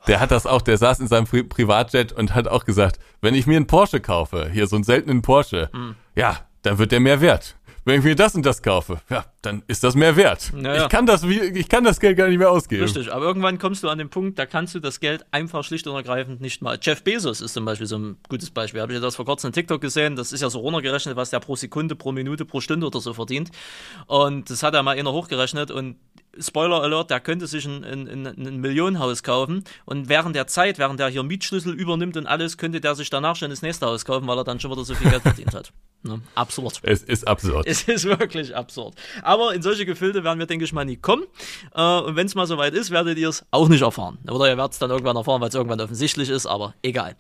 Der 0.07 0.21
hat 0.21 0.31
das 0.31 0.47
auch, 0.47 0.63
der 0.63 0.79
saß 0.79 1.01
in 1.01 1.09
seinem 1.09 1.27
Pri 1.27 1.43
Privatjet 1.43 2.13
und 2.13 2.35
hat 2.35 2.47
auch 2.47 2.65
gesagt, 2.65 3.01
wenn 3.21 3.35
ich 3.35 3.47
mir 3.47 3.57
einen 3.57 3.67
Porsche 3.67 4.01
kaufe, 4.01 4.51
hier 4.53 4.67
so 4.69 4.77
einen 4.77 4.85
seltenen 4.85 5.23
Porsche, 5.23 5.69
Hm. 5.73 5.97
ja, 6.15 6.39
dann 6.63 6.79
wird 6.79 6.93
der 6.93 7.01
mehr 7.01 7.21
wert. 7.21 7.56
Wenn 7.87 8.01
ich 8.01 8.05
mir 8.05 8.17
das 8.17 8.35
und 8.35 8.45
das 8.45 8.63
kaufe, 8.63 9.01
ja, 9.09 9.27
dann 9.43 9.63
ist 9.69 9.85
das 9.85 9.95
mehr 9.95 10.17
wert. 10.17 10.51
Naja. 10.53 10.83
Ich 10.83 10.89
kann 10.89 11.07
das 11.07 11.23
ich 11.23 11.69
kann 11.69 11.85
das 11.85 12.01
Geld 12.01 12.19
gar 12.19 12.27
nicht 12.27 12.39
mehr 12.39 12.51
ausgeben. 12.51 12.83
Richtig, 12.83 13.13
aber 13.13 13.25
irgendwann 13.25 13.59
kommst 13.59 13.85
du 13.85 13.89
an 13.89 13.99
den 13.99 14.11
Punkt, 14.11 14.41
da 14.41 14.45
kannst 14.45 14.75
du 14.75 14.81
das 14.81 14.99
Geld 14.99 15.25
einfach 15.31 15.63
schlicht 15.63 15.87
und 15.87 15.95
ergreifend 15.95 16.41
nicht 16.41 16.63
mal. 16.63 16.81
Jeff 16.83 17.05
Bezos 17.05 17.41
ist 17.41 17.55
zum 17.55 17.65
Beispiel 17.65 17.87
so 17.87 17.97
ein 17.97 18.17
gutes 18.29 18.51
Beispiel. 18.51 18.81
Habe 18.81 18.93
ich 18.93 18.97
ja 18.97 19.01
das 19.01 19.15
vor 19.15 19.25
kurzem 19.25 19.51
in 19.51 19.53
TikTok 19.53 19.81
gesehen. 19.81 20.17
Das 20.17 20.33
ist 20.33 20.41
ja 20.41 20.51
so 20.51 20.59
runtergerechnet, 20.59 21.15
was 21.15 21.31
der 21.31 21.39
pro 21.39 21.55
Sekunde, 21.55 21.95
pro 21.95 22.11
Minute, 22.11 22.45
pro 22.45 22.61
Stunde 22.61 22.89
oder 22.89 22.99
so 22.99 23.15
verdient. 23.15 23.53
Und 24.09 24.51
das 24.51 24.65
hat 24.65 24.75
er 24.75 24.83
mal 24.83 24.99
einer 24.99 25.13
hochgerechnet 25.13 25.71
und 25.71 25.95
Spoiler 26.39 26.83
Alert, 26.83 27.11
der 27.11 27.21
könnte 27.21 27.47
sich 27.47 27.65
ein, 27.67 27.83
ein, 27.83 28.27
ein, 28.27 28.61
Millionenhaus 28.61 29.23
kaufen 29.23 29.65
und 29.85 30.09
während 30.09 30.37
der 30.37 30.47
Zeit, 30.47 30.79
während 30.79 31.01
er 31.01 31.09
hier 31.09 31.23
Mietschlüssel 31.23 31.73
übernimmt 31.73 32.17
und 32.17 32.27
alles, 32.27 32.59
könnte 32.59 32.81
der 32.81 32.95
sich 32.95 33.11
danach 33.11 33.37
schon 33.37 33.51
das 33.51 33.63
nächste 33.63 33.87
Haus 33.87 34.05
kaufen, 34.05 34.27
weil 34.27 34.37
er 34.37 34.45
dann 34.45 34.61
schon 34.61 34.71
wieder 34.71 34.85
so 34.85 34.95
viel 34.95 35.11
Geld 35.11 35.23
verdient 35.23 35.55
hat. 35.55 35.73
Ne? 36.07 36.21
Absurd. 36.35 36.81
Es 36.83 37.03
ist 37.03 37.27
absurd. 37.27 37.67
Es 37.67 37.83
ist 37.83 38.05
wirklich 38.05 38.55
absurd. 38.55 38.95
Aber 39.23 39.55
in 39.55 39.63
solche 39.63 39.85
Gefilde 39.87 40.25
werden 40.25 40.39
wir, 40.39 40.47
denke 40.47 40.65
ich 40.65 40.73
mal, 40.73 40.85
nie 40.85 40.97
kommen. 40.97 41.25
Äh, 41.75 41.99
und 42.01 42.17
wenn 42.17 42.27
es 42.27 42.35
mal 42.35 42.47
soweit 42.47 42.75
ist, 42.75 42.91
werdet 42.91 43.19
ihr 43.19 43.29
es 43.29 43.45
auch 43.51 43.69
nicht 43.69 43.83
erfahren. 43.83 44.19
Oder 44.29 44.49
ihr 44.49 44.57
werdet 44.57 44.73
es 44.73 44.79
dann 44.79 44.91
irgendwann 44.91 45.17
erfahren, 45.17 45.41
weil 45.41 45.49
es 45.49 45.55
irgendwann 45.55 45.81
offensichtlich 45.81 46.29
ist, 46.31 46.47
aber 46.47 46.75
egal. 46.83 47.17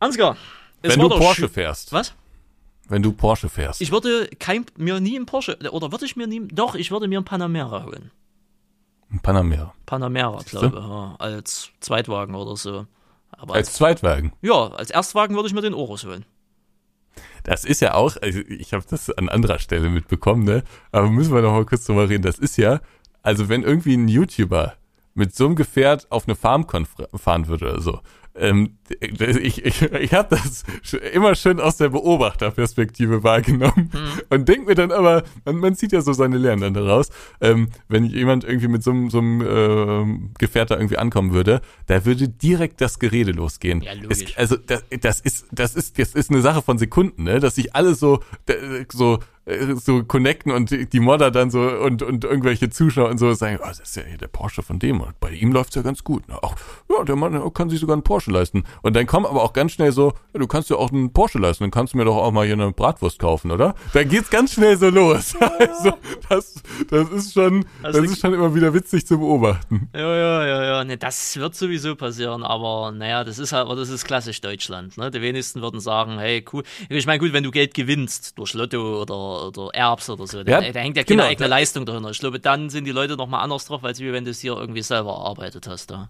Ansgar, 0.00 0.36
Wenn 0.82 0.98
du 1.00 1.08
Porsche 1.08 1.48
fährst. 1.48 1.92
Was? 1.92 2.14
Wenn 2.88 3.02
du 3.02 3.12
Porsche 3.12 3.48
fährst. 3.48 3.80
Ich 3.80 3.92
würde 3.92 4.28
kein, 4.38 4.64
mir 4.76 4.98
nie 5.00 5.16
einen 5.16 5.26
Porsche, 5.26 5.58
oder 5.72 5.92
würde 5.92 6.06
ich 6.06 6.16
mir 6.16 6.26
nie, 6.26 6.46
doch, 6.48 6.74
ich 6.74 6.90
würde 6.90 7.06
mir 7.08 7.18
einen 7.18 7.24
Panamera 7.24 7.84
holen. 7.84 8.10
Ein 9.10 9.20
Panamera. 9.20 9.74
Panamera, 9.86 10.40
glaube 10.44 10.66
ich, 10.66 10.72
ja, 10.74 11.16
als 11.18 11.70
Zweitwagen 11.80 12.34
oder 12.34 12.56
so. 12.56 12.86
Aber 13.32 13.54
als, 13.54 13.68
Als 13.68 13.76
Zweitwagen. 13.76 14.32
ja, 14.42 14.68
als 14.72 14.90
Erstwagen 14.90 15.34
würde 15.36 15.48
ich 15.48 15.54
mir 15.54 15.60
den 15.60 15.74
Urus 15.74 16.04
holen. 16.04 16.24
Das 17.44 17.64
ist 17.64 17.80
ja 17.80 17.94
auch, 17.94 18.16
also 18.20 18.40
ich 18.40 18.72
habe 18.72 18.84
das 18.88 19.10
an 19.10 19.28
anderer 19.28 19.58
Stelle 19.58 19.90
mitbekommen, 19.90 20.44
ne? 20.44 20.62
Aber 20.92 21.10
müssen 21.10 21.34
wir 21.34 21.42
noch 21.42 21.52
mal 21.52 21.64
kurz 21.64 21.84
drüber 21.84 22.08
reden. 22.08 22.22
Das 22.22 22.38
ist 22.38 22.56
ja, 22.56 22.80
also 23.22 23.48
wenn 23.48 23.62
irgendwie 23.62 23.94
ein 23.94 24.08
YouTuber 24.08 24.74
mit 25.14 25.34
so 25.34 25.46
einem 25.46 25.56
Gefährt 25.56 26.06
auf 26.10 26.26
eine 26.26 26.36
Farm 26.36 26.66
fahren 27.14 27.48
würde 27.48 27.72
oder 27.72 27.80
so, 27.80 28.00
ähm, 28.34 28.77
ich, 29.00 29.64
ich, 29.64 29.82
ich 29.82 30.14
habe 30.14 30.36
das 30.36 30.64
immer 31.12 31.34
schön 31.34 31.60
aus 31.60 31.76
der 31.76 31.90
Beobachterperspektive 31.90 33.22
wahrgenommen 33.22 33.90
und 34.30 34.48
denk 34.48 34.66
mir 34.66 34.74
dann 34.74 34.92
aber, 34.92 35.24
man, 35.44 35.56
man 35.56 35.74
zieht 35.74 35.92
ja 35.92 36.00
so 36.00 36.12
seine 36.12 36.38
Lehren 36.38 36.60
dann 36.60 36.74
daraus, 36.74 37.10
ähm, 37.40 37.68
wenn 37.88 38.04
jemand 38.04 38.44
irgendwie 38.44 38.68
mit 38.68 38.82
so 38.82 38.90
einem, 38.90 39.10
so 39.10 39.18
einem 39.18 39.42
ähm, 39.46 40.30
Gefährt 40.38 40.70
da 40.70 40.76
irgendwie 40.76 40.98
ankommen 40.98 41.32
würde, 41.32 41.60
da 41.86 42.04
würde 42.04 42.28
direkt 42.28 42.80
das 42.80 42.98
Gerede 42.98 43.32
losgehen. 43.32 43.82
Ja, 43.82 43.92
logisch. 43.92 44.24
Es, 44.30 44.36
also 44.36 44.56
das, 44.56 44.84
das 45.00 45.20
ist 45.20 45.46
das 45.52 45.74
ist 45.74 45.98
das 45.98 46.14
ist 46.14 46.30
eine 46.30 46.40
Sache 46.40 46.62
von 46.62 46.78
Sekunden, 46.78 47.24
ne, 47.24 47.40
dass 47.40 47.54
sich 47.54 47.74
alle 47.74 47.94
so 47.94 48.20
so 48.92 49.18
äh, 49.44 49.74
so 49.74 50.04
connecten 50.04 50.52
und 50.52 50.92
die 50.92 51.00
Modder 51.00 51.30
dann 51.30 51.50
so 51.50 51.60
und 51.60 52.02
und 52.02 52.24
irgendwelche 52.24 52.70
Zuschauer 52.70 53.08
und 53.08 53.18
so 53.18 53.32
sagen, 53.34 53.58
oh, 53.62 53.66
das 53.66 53.80
ist 53.80 53.96
ja 53.96 54.02
hier 54.02 54.18
der 54.18 54.28
Porsche 54.28 54.62
von 54.62 54.78
dem 54.78 55.00
und 55.00 55.18
bei 55.20 55.30
ihm 55.30 55.52
läuft's 55.52 55.74
ja 55.74 55.82
ganz 55.82 56.04
gut. 56.04 56.28
Ne? 56.28 56.42
Auch 56.42 56.54
ja, 56.90 57.04
der 57.04 57.16
Mann 57.16 57.52
kann 57.54 57.70
sich 57.70 57.80
sogar 57.80 57.94
einen 57.94 58.02
Porsche 58.02 58.30
leisten. 58.30 58.64
Und 58.82 58.94
dann 58.96 59.06
kommen 59.06 59.26
aber 59.26 59.42
auch 59.42 59.52
ganz 59.52 59.72
schnell 59.72 59.92
so, 59.92 60.12
ja, 60.32 60.40
du 60.40 60.46
kannst 60.46 60.70
dir 60.70 60.76
auch 60.78 60.90
einen 60.92 61.12
Porsche 61.12 61.38
leisten, 61.38 61.64
dann 61.64 61.70
kannst 61.70 61.94
du 61.94 61.98
mir 61.98 62.04
doch 62.04 62.16
auch 62.16 62.30
mal 62.32 62.44
hier 62.44 62.54
eine 62.54 62.72
Bratwurst 62.72 63.18
kaufen, 63.18 63.50
oder? 63.50 63.74
Da 63.92 64.04
geht's 64.04 64.30
ganz 64.30 64.52
schnell 64.54 64.76
so 64.76 64.88
los. 64.90 65.34
Also 65.58 65.92
das 66.28 66.54
das 66.90 67.10
ist 67.10 67.32
schon 67.32 67.64
Also 67.82 68.00
das 68.02 68.10
ist 68.12 68.20
schon 68.20 68.34
immer 68.34 68.54
wieder 68.54 68.72
witzig 68.74 69.06
zu 69.06 69.18
beobachten. 69.18 69.88
Ja, 69.94 70.14
ja, 70.16 70.46
ja, 70.46 70.64
ja. 70.64 70.84
Ne, 70.84 70.96
das 70.96 71.36
wird 71.36 71.54
sowieso 71.54 71.96
passieren, 71.96 72.42
aber 72.42 72.92
naja, 72.92 73.24
das 73.24 73.38
ist 73.38 73.52
halt, 73.52 73.62
aber 73.66 73.76
das 73.76 73.88
ist 73.88 74.04
klassisch 74.04 74.40
Deutschland. 74.40 74.96
Ne? 74.96 75.10
Die 75.10 75.20
wenigsten 75.20 75.60
würden 75.62 75.80
sagen, 75.80 76.18
hey, 76.18 76.44
cool. 76.52 76.62
Ich 76.88 77.06
meine, 77.06 77.18
gut, 77.18 77.32
wenn 77.32 77.44
du 77.44 77.50
Geld 77.50 77.74
gewinnst 77.74 78.38
durch 78.38 78.54
Lotto 78.54 79.02
oder, 79.02 79.48
oder 79.48 79.74
Erbs 79.74 80.08
oder 80.10 80.26
so, 80.26 80.42
da, 80.44 80.60
Ja, 80.60 80.72
da 80.72 80.80
hängt 80.80 80.96
ja 80.96 81.02
keine 81.04 81.16
genau, 81.16 81.24
eigene 81.24 81.48
da- 81.48 81.56
Leistung 81.56 81.84
dahinter. 81.86 82.10
Ich 82.10 82.20
glaube, 82.20 82.38
dann 82.40 82.70
sind 82.70 82.84
die 82.84 82.92
Leute 82.92 83.16
nochmal 83.16 83.42
anders 83.42 83.64
drauf, 83.66 83.82
als 83.84 84.00
wie 84.00 84.12
wenn 84.12 84.24
du 84.24 84.30
es 84.30 84.40
hier 84.40 84.56
irgendwie 84.56 84.82
selber 84.82 85.10
erarbeitet 85.12 85.66
hast. 85.68 85.90
Da. 85.90 86.08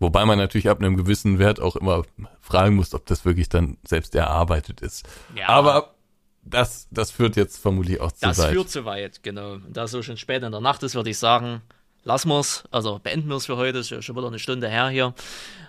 Wobei 0.00 0.24
man 0.24 0.38
natürlich 0.38 0.68
ab 0.68 0.80
einem 0.80 0.96
gewissen 0.96 1.38
Wert 1.38 1.60
auch 1.60 1.76
immer 1.76 2.02
fragen 2.40 2.74
muss, 2.74 2.94
ob 2.94 3.06
das 3.06 3.24
wirklich 3.24 3.48
dann 3.48 3.76
selbst 3.86 4.14
erarbeitet 4.14 4.80
ist. 4.80 5.06
Ja. 5.36 5.48
Aber 5.48 5.94
das, 6.42 6.88
das 6.90 7.10
führt 7.10 7.36
jetzt 7.36 7.58
vermutlich 7.58 8.00
auch 8.00 8.10
zu 8.10 8.20
Das 8.22 8.38
weit. 8.38 8.50
führt 8.52 8.70
zu 8.70 8.84
weit, 8.86 9.22
genau. 9.22 9.58
Da 9.68 9.84
es 9.84 9.90
so 9.90 10.02
schon 10.02 10.16
spät 10.16 10.42
in 10.42 10.52
der 10.52 10.60
Nacht 10.60 10.82
ist, 10.82 10.94
würde 10.94 11.10
ich 11.10 11.18
sagen, 11.18 11.60
lassen 12.02 12.30
wir 12.30 12.40
es, 12.40 12.64
also 12.70 12.98
beenden 12.98 13.28
wir 13.28 13.36
es 13.36 13.46
für 13.46 13.56
heute. 13.58 13.78
Ist 13.78 13.90
ja 13.90 14.00
schon 14.00 14.16
wieder 14.16 14.26
eine 14.28 14.38
Stunde 14.38 14.68
her 14.68 14.88
hier. 14.88 15.14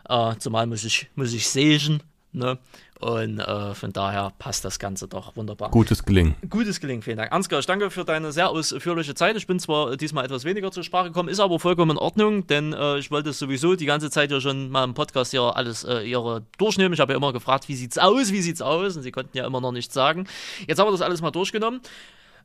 Äh, 0.08 0.36
zumal 0.40 0.66
muss 0.66 0.86
ich, 0.86 1.10
muss 1.16 1.34
ich 1.34 1.48
sägen. 1.50 2.02
Ne? 2.32 2.58
Und 3.02 3.40
äh, 3.40 3.74
von 3.74 3.92
daher 3.92 4.32
passt 4.38 4.64
das 4.64 4.78
Ganze 4.78 5.08
doch 5.08 5.36
wunderbar. 5.36 5.72
Gutes 5.72 6.06
Gelingen. 6.06 6.36
Gutes 6.50 6.80
Gelingen, 6.80 7.02
vielen 7.02 7.18
Dank. 7.18 7.32
Ansgar, 7.32 7.60
ich 7.60 7.66
danke 7.66 7.90
für 7.90 8.06
deine 8.06 8.32
sehr 8.32 8.50
ausführliche 8.50 9.16
Zeit. 9.16 9.36
Ich 9.36 9.48
bin 9.48 9.60
zwar 9.60 9.98
diesmal 9.98 10.24
etwas 10.24 10.46
weniger 10.46 10.72
zur 10.72 10.84
Sprache 10.84 11.08
gekommen, 11.08 11.28
ist 11.28 11.40
aber 11.40 11.60
vollkommen 11.60 11.92
in 11.92 11.98
Ordnung, 11.98 12.46
denn 12.46 12.74
äh, 12.74 13.00
ich 13.00 13.10
wollte 13.10 13.34
sowieso 13.34 13.76
die 13.76 13.88
ganze 13.88 14.12
Zeit 14.12 14.30
ja 14.30 14.40
schon 14.40 14.70
mal 14.70 14.84
im 14.84 14.94
Podcast 14.94 15.32
hier 15.32 15.42
alles 15.42 15.84
äh, 15.84 16.02
ihre 16.02 16.44
durchnehmen. 16.60 16.94
Ich 16.94 17.00
habe 17.00 17.14
ja 17.14 17.18
immer 17.18 17.34
gefragt, 17.34 17.68
wie 17.68 17.76
sieht's 17.76 17.98
aus, 17.98 18.32
wie 18.32 18.42
sieht's 18.42 18.62
aus? 18.62 18.96
Und 18.96 19.02
sie 19.02 19.12
konnten 19.12 19.36
ja 19.36 19.48
immer 19.48 19.62
noch 19.62 19.72
nichts 19.72 19.96
sagen. 19.96 20.28
Jetzt 20.68 20.78
haben 20.78 20.88
wir 20.88 20.92
das 20.92 21.02
alles 21.02 21.22
mal 21.22 21.32
durchgenommen. 21.32 21.82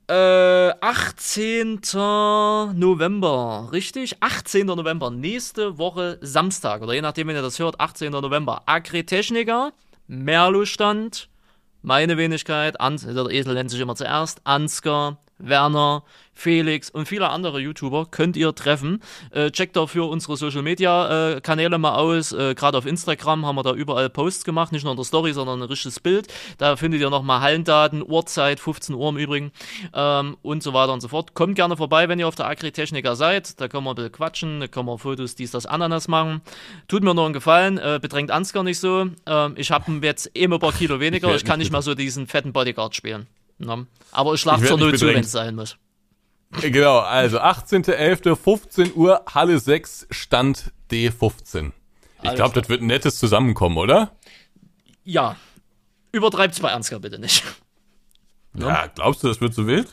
Äh, 0.08 0.72
18. 0.80 1.80
November, 2.74 3.68
richtig? 3.72 4.22
18. 4.22 4.64
November, 4.66 5.10
nächste 5.10 5.78
Woche 5.78 6.18
Samstag, 6.20 6.82
oder 6.82 6.94
je 6.94 7.02
nachdem, 7.02 7.26
wenn 7.26 7.34
ihr 7.34 7.42
das 7.42 7.58
hört, 7.58 7.80
18. 7.80 8.12
November. 8.12 8.62
Agritechniker, 8.66 9.72
Merlo-Stand, 10.08 11.28
meine 11.82 12.16
Wenigkeit, 12.16 12.80
Ans 12.80 13.02
der 13.02 13.30
Esel 13.30 13.54
nennt 13.54 13.70
sich 13.70 13.80
immer 13.80 13.96
zuerst, 13.96 14.40
Ansgar, 14.44 15.18
Werner, 15.38 16.02
Felix 16.36 16.90
und 16.90 17.08
viele 17.08 17.30
andere 17.30 17.60
YouTuber 17.60 18.06
könnt 18.10 18.36
ihr 18.36 18.54
treffen. 18.54 19.02
Äh, 19.30 19.50
checkt 19.50 19.74
dafür 19.74 20.08
unsere 20.08 20.36
Social 20.36 20.62
Media 20.62 21.36
äh, 21.36 21.40
Kanäle 21.40 21.78
mal 21.78 21.94
aus. 21.94 22.32
Äh, 22.32 22.54
Gerade 22.54 22.76
auf 22.78 22.86
Instagram 22.86 23.46
haben 23.46 23.56
wir 23.56 23.62
da 23.62 23.72
überall 23.72 24.10
Posts 24.10 24.44
gemacht, 24.44 24.70
nicht 24.70 24.84
nur 24.84 24.92
in 24.92 24.96
der 24.96 25.04
Story, 25.04 25.32
sondern 25.32 25.62
ein 25.62 25.68
richtiges 25.68 25.98
Bild. 25.98 26.28
Da 26.58 26.76
findet 26.76 27.00
ihr 27.00 27.10
nochmal 27.10 27.40
Hallendaten, 27.40 28.04
Uhrzeit, 28.06 28.60
15 28.60 28.94
Uhr 28.94 29.08
im 29.08 29.16
Übrigen 29.16 29.52
ähm, 29.94 30.36
und 30.42 30.62
so 30.62 30.74
weiter 30.74 30.92
und 30.92 31.00
so 31.00 31.08
fort. 31.08 31.34
Kommt 31.34 31.54
gerne 31.54 31.76
vorbei, 31.76 32.08
wenn 32.08 32.18
ihr 32.18 32.28
auf 32.28 32.34
der 32.34 32.46
Agritechniker 32.48 33.16
seid. 33.16 33.58
Da 33.60 33.68
können 33.68 33.84
wir 33.84 33.90
ein 33.90 33.96
bisschen 33.96 34.12
quatschen, 34.12 34.60
da 34.60 34.68
können 34.68 34.86
wir 34.86 34.98
Fotos, 34.98 35.34
dies, 35.36 35.50
das, 35.50 35.64
Ananas 35.64 36.06
machen. 36.06 36.42
Tut 36.86 37.02
mir 37.02 37.14
nur 37.14 37.24
einen 37.24 37.34
Gefallen, 37.34 37.78
äh, 37.78 37.98
bedrängt 38.00 38.30
Ansgar 38.30 38.62
nicht 38.62 38.78
so. 38.78 39.06
Ähm, 39.26 39.54
ich 39.56 39.70
habe 39.70 39.90
jetzt 40.02 40.30
eben 40.34 40.52
ein 40.52 40.60
paar 40.60 40.72
Kilo 40.72 41.00
weniger. 41.00 41.34
Ich 41.34 41.44
kann 41.44 41.58
nicht 41.58 41.72
mal 41.72 41.82
so 41.82 41.94
diesen 41.94 42.26
fetten 42.26 42.52
Bodyguard 42.52 42.94
spielen. 42.94 43.26
Ne? 43.58 43.86
Aber 44.12 44.34
ich 44.34 44.40
schlaf 44.40 44.56
Ich 44.56 44.62
werd 44.62 44.78
zur 44.78 44.78
Not 44.78 44.98
zu, 44.98 45.06
wenn 45.06 45.20
es 45.20 45.32
sein 45.32 45.54
muss. 45.54 45.76
Genau, 46.60 46.98
also 46.98 47.40
18.11., 47.40 48.36
15 48.36 48.94
Uhr, 48.94 49.22
Halle 49.32 49.58
6, 49.58 50.06
Stand 50.10 50.72
D15. 50.90 51.72
Ich 52.22 52.34
glaube, 52.34 52.58
das 52.58 52.68
wird 52.68 52.82
ein 52.82 52.86
nettes 52.86 53.18
Zusammenkommen, 53.18 53.76
oder? 53.76 54.12
Ja. 55.04 55.36
Übertreibt's 56.12 56.60
bei 56.60 56.72
Ansgar 56.72 57.00
bitte 57.00 57.18
nicht. 57.18 57.44
Ja, 58.58 58.86
glaubst 58.86 59.22
du, 59.22 59.28
das 59.28 59.40
wird 59.40 59.54
so 59.54 59.66
wild? 59.66 59.88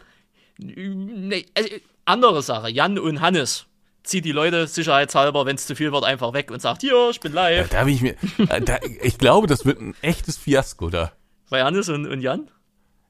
Nee, 0.58 1.46
also, 1.54 1.70
andere 2.06 2.42
Sache. 2.42 2.70
Jan 2.70 2.98
und 2.98 3.22
Hannes. 3.22 3.66
Zieht 4.04 4.26
die 4.26 4.32
Leute 4.34 4.68
sicherheitshalber, 4.68 5.46
wenn 5.46 5.56
es 5.56 5.66
zu 5.66 5.76
viel 5.76 5.92
wird, 5.94 6.04
einfach 6.04 6.34
weg 6.34 6.52
und 6.52 6.62
sagt, 6.62 6.82
hier, 6.82 7.10
ich 7.10 7.22
bin 7.22 7.32
live. 7.32 7.70
Da 7.70 7.86
bin 7.86 7.94
ich 7.94 8.02
mir, 8.02 8.16
äh, 8.50 8.62
da, 8.62 8.78
ich 9.02 9.18
glaube, 9.18 9.48
das 9.48 9.66
wird 9.66 9.80
ein 9.80 9.96
echtes 10.02 10.38
Fiasko 10.38 10.90
da. 10.90 11.14
Bei 11.50 11.64
Hannes 11.64 11.88
und, 11.88 12.06
und 12.08 12.20
Jan? 12.20 12.50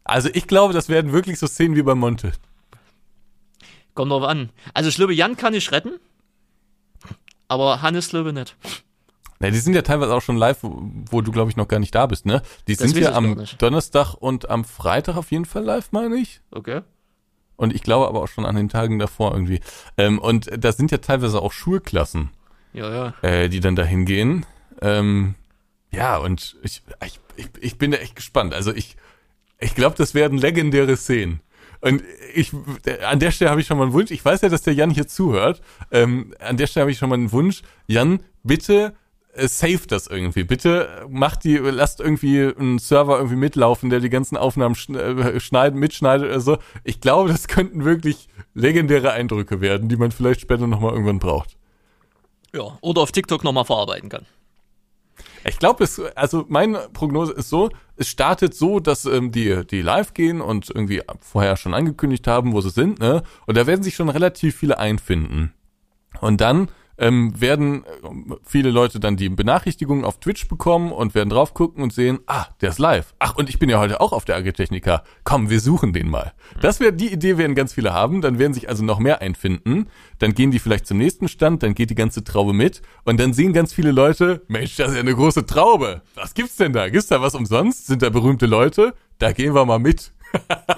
Also 0.04 0.30
ich 0.34 0.48
glaube, 0.48 0.74
das 0.74 0.90
werden 0.90 1.12
wirklich 1.14 1.40
so 1.40 1.48
Szenen 1.48 1.76
wie 1.76 1.84
bei 1.84 1.96
Monte. 1.96 2.34
Kommt 3.94 4.12
drauf 4.12 4.24
an. 4.24 4.50
Also 4.74 4.90
ich 4.90 4.96
glaube, 4.96 5.14
Jan 5.14 5.38
kann 5.38 5.54
ich 5.54 5.72
retten. 5.72 6.00
Aber 7.48 7.82
Hannes 7.82 8.10
glaube 8.10 8.34
nicht. 8.34 8.56
Na, 9.40 9.50
die 9.50 9.60
sind 9.60 9.76
ja 9.76 9.82
teilweise 9.82 10.14
auch 10.14 10.22
schon 10.22 10.38
live, 10.38 10.60
wo, 10.64 10.82
wo 11.12 11.22
du, 11.22 11.32
glaube 11.32 11.52
ich, 11.52 11.58
noch 11.58 11.68
gar 11.68 11.80
nicht 11.80 11.94
da 11.94 12.06
bist, 12.08 12.26
ne? 12.26 12.42
Die 12.68 12.76
Das 12.76 12.90
sind 12.90 12.98
ja 13.02 13.14
am. 13.14 13.44
Donnerstag 13.58 14.14
und 14.16 14.50
am 14.50 14.64
Freitag 14.66 15.18
auf 15.18 15.32
jeden 15.32 15.46
Fall 15.46 15.64
live, 15.64 15.92
meine 15.92 16.16
ich. 16.16 16.42
Okay. 16.52 16.82
Und 17.56 17.74
ich 17.76 17.84
glaube 17.84 18.08
aber 18.08 18.22
auch 18.24 18.28
schon 18.28 18.46
an 18.46 18.56
den 18.56 18.70
Tagen 18.70 19.00
davor 19.00 19.34
irgendwie. 19.34 19.60
Ähm, 19.98 20.18
und 20.20 20.50
da 20.58 20.72
sind 20.72 20.92
ja 20.92 20.98
teilweise 20.98 21.42
auch 21.42 21.52
Schulklassen, 21.52 22.32
Ja, 22.74 22.90
ja. 22.92 23.14
äh, 23.22 23.50
die 23.50 23.60
dann 23.60 23.76
dahin 23.76 24.06
gehen. 24.06 24.46
Ähm, 24.82 25.36
ja, 25.92 26.18
und 26.18 26.56
ich, 26.64 26.82
ich, 27.06 27.20
ich, 27.36 27.50
ich 27.60 27.78
bin 27.78 27.92
da 27.92 27.98
echt 27.98 28.16
gespannt. 28.16 28.54
Also 28.54 28.74
ich, 28.74 28.96
ich 29.64 29.76
glaube, 29.76 29.96
das 29.98 30.14
werden 30.14 30.38
legendäre 30.38 30.98
Szenen. 30.98 31.42
Und 31.82 32.02
ich, 32.34 32.52
an 33.06 33.20
der 33.20 33.32
Stelle 33.32 33.52
habe 33.52 33.60
ich 33.60 33.68
schon 33.68 33.78
mal 33.78 33.84
einen 33.84 33.94
Wunsch. 33.94 34.12
Ich 34.12 34.24
weiß 34.24 34.42
ja, 34.42 34.50
dass 34.50 34.62
der 34.62 34.74
Jan 34.74 34.90
hier 34.90 35.08
zuhört. 35.08 35.62
Ähm, 35.92 36.34
an 36.40 36.56
der 36.56 36.68
Stelle 36.68 36.84
habe 36.84 36.92
ich 36.92 36.98
schon 36.98 37.10
mal 37.10 37.16
einen 37.16 37.34
Wunsch. 37.34 37.62
Jan, 37.88 38.22
bitte 38.44 38.94
äh, 39.34 39.48
save 39.48 39.82
das 39.88 40.08
irgendwie. 40.08 40.44
Bitte 40.44 41.06
macht 41.10 41.44
die, 41.44 41.58
lasst 41.58 42.00
irgendwie 42.00 42.54
einen 42.58 42.80
Server 42.80 43.18
irgendwie 43.18 43.36
mitlaufen, 43.36 43.90
der 43.90 44.00
die 44.00 44.10
ganzen 44.10 44.38
Aufnahmen 44.38 44.76
äh, 44.96 45.40
schneiden, 45.40 45.80
mitschneidet 45.80 46.28
oder 46.28 46.40
so. 46.40 46.58
Ich 46.84 47.02
glaube, 47.02 47.30
das 47.30 47.48
könnten 47.48 47.84
wirklich 47.84 48.30
legendäre 48.54 49.12
Eindrücke 49.12 49.60
werden, 49.60 49.90
die 49.90 49.98
man 49.98 50.12
vielleicht 50.12 50.42
später 50.42 50.68
nochmal 50.68 50.94
irgendwann 50.94 51.20
braucht. 51.20 51.58
Ja. 52.54 52.78
Oder 52.82 53.02
auf 53.02 53.12
TikTok 53.12 53.44
nochmal 53.44 53.66
verarbeiten 53.66 54.10
kann. 54.10 54.26
Ich 55.46 55.60
glaube, 55.60 55.84
es, 55.84 56.00
also 56.16 56.46
meine 56.48 56.90
Prognose 56.94 57.34
ist 57.34 57.50
so, 57.50 57.70
es 57.96 58.08
startet 58.08 58.54
so, 58.54 58.80
dass 58.80 59.06
ähm, 59.06 59.32
die, 59.32 59.66
die 59.66 59.82
live 59.82 60.14
gehen 60.14 60.42
und 60.42 60.70
irgendwie 60.70 61.02
vorher 61.20 61.58
schon 61.58 61.74
angekündigt 61.74 62.28
haben, 62.28 62.54
wo 62.54 62.62
sie 62.62 62.70
sind, 62.70 63.00
ne? 63.00 63.24
Und 63.46 63.58
da 63.58 63.68
werden 63.68 63.84
sich 63.84 63.96
schon 63.96 64.10
relativ 64.10 64.56
viele 64.56 64.78
einfinden. 64.80 65.54
Und 66.22 66.42
dann 66.42 66.70
ähm, 66.98 67.40
werden 67.40 67.84
ähm, 68.04 68.38
viele 68.44 68.70
Leute 68.70 69.00
dann 69.00 69.18
die 69.18 69.30
Benachrichtigungen 69.30 70.06
auf 70.06 70.20
Twitch 70.20 70.48
bekommen 70.48 70.92
und 70.92 71.16
werden 71.16 71.30
drauf 71.30 71.54
gucken 71.54 71.84
und 71.84 71.94
sehen, 71.94 72.20
ah, 72.28 72.46
der 72.62 72.70
ist 72.70 72.80
live. 72.80 73.14
Ach, 73.20 73.36
und 73.36 73.50
ich 73.50 73.60
bin 73.60 73.70
ja 73.70 73.80
heute 73.80 74.00
auch 74.02 74.14
auf 74.14 74.26
der 74.26 74.36
Agritechnica. 74.36 75.04
Komm, 75.24 75.50
wir 75.50 75.60
suchen 75.60 75.94
den 75.94 76.10
mal. 76.10 76.34
Das 76.62 76.80
wäre 76.80 76.94
die 76.94 77.12
Idee, 77.12 77.38
werden 77.38 77.56
ganz 77.56 77.74
viele 77.74 77.94
haben. 77.94 78.22
Dann 78.22 78.40
werden 78.40 78.54
sich 78.54 78.70
also 78.70 78.84
noch 78.84 79.00
mehr 79.00 79.22
einfinden. 79.22 79.88
Dann 80.20 80.34
gehen 80.34 80.52
die 80.52 80.60
vielleicht 80.60 80.86
zum 80.86 80.98
nächsten 80.98 81.28
Stand, 81.28 81.64
dann 81.64 81.74
geht 81.74 81.90
die 81.90 81.96
ganze 81.96 82.24
Traube 82.24 82.54
mit 82.54 82.82
und 83.04 83.20
dann 83.20 83.34
sehen 83.34 83.54
ganz 83.54 83.74
viele 83.74 83.92
Leute, 83.92 84.42
Mensch, 84.48 84.76
das 84.76 84.90
ist 84.90 84.96
ja 84.96 85.02
eine 85.02 85.16
große 85.16 85.46
Traube. 85.46 86.02
Was 86.16 86.34
gibt's 86.34 86.56
denn 86.58 86.74
da? 86.74 86.90
Gibt's 86.90 87.08
da 87.08 87.22
was 87.22 87.36
umsonst? 87.36 87.88
Sind 87.88 88.02
da 88.02 88.10
berühmte 88.10 88.46
Leute? 88.46 88.94
Da 89.20 89.32
gehen 89.32 89.56
wir 89.56 89.66
mal 89.66 89.80
mit. 89.80 90.12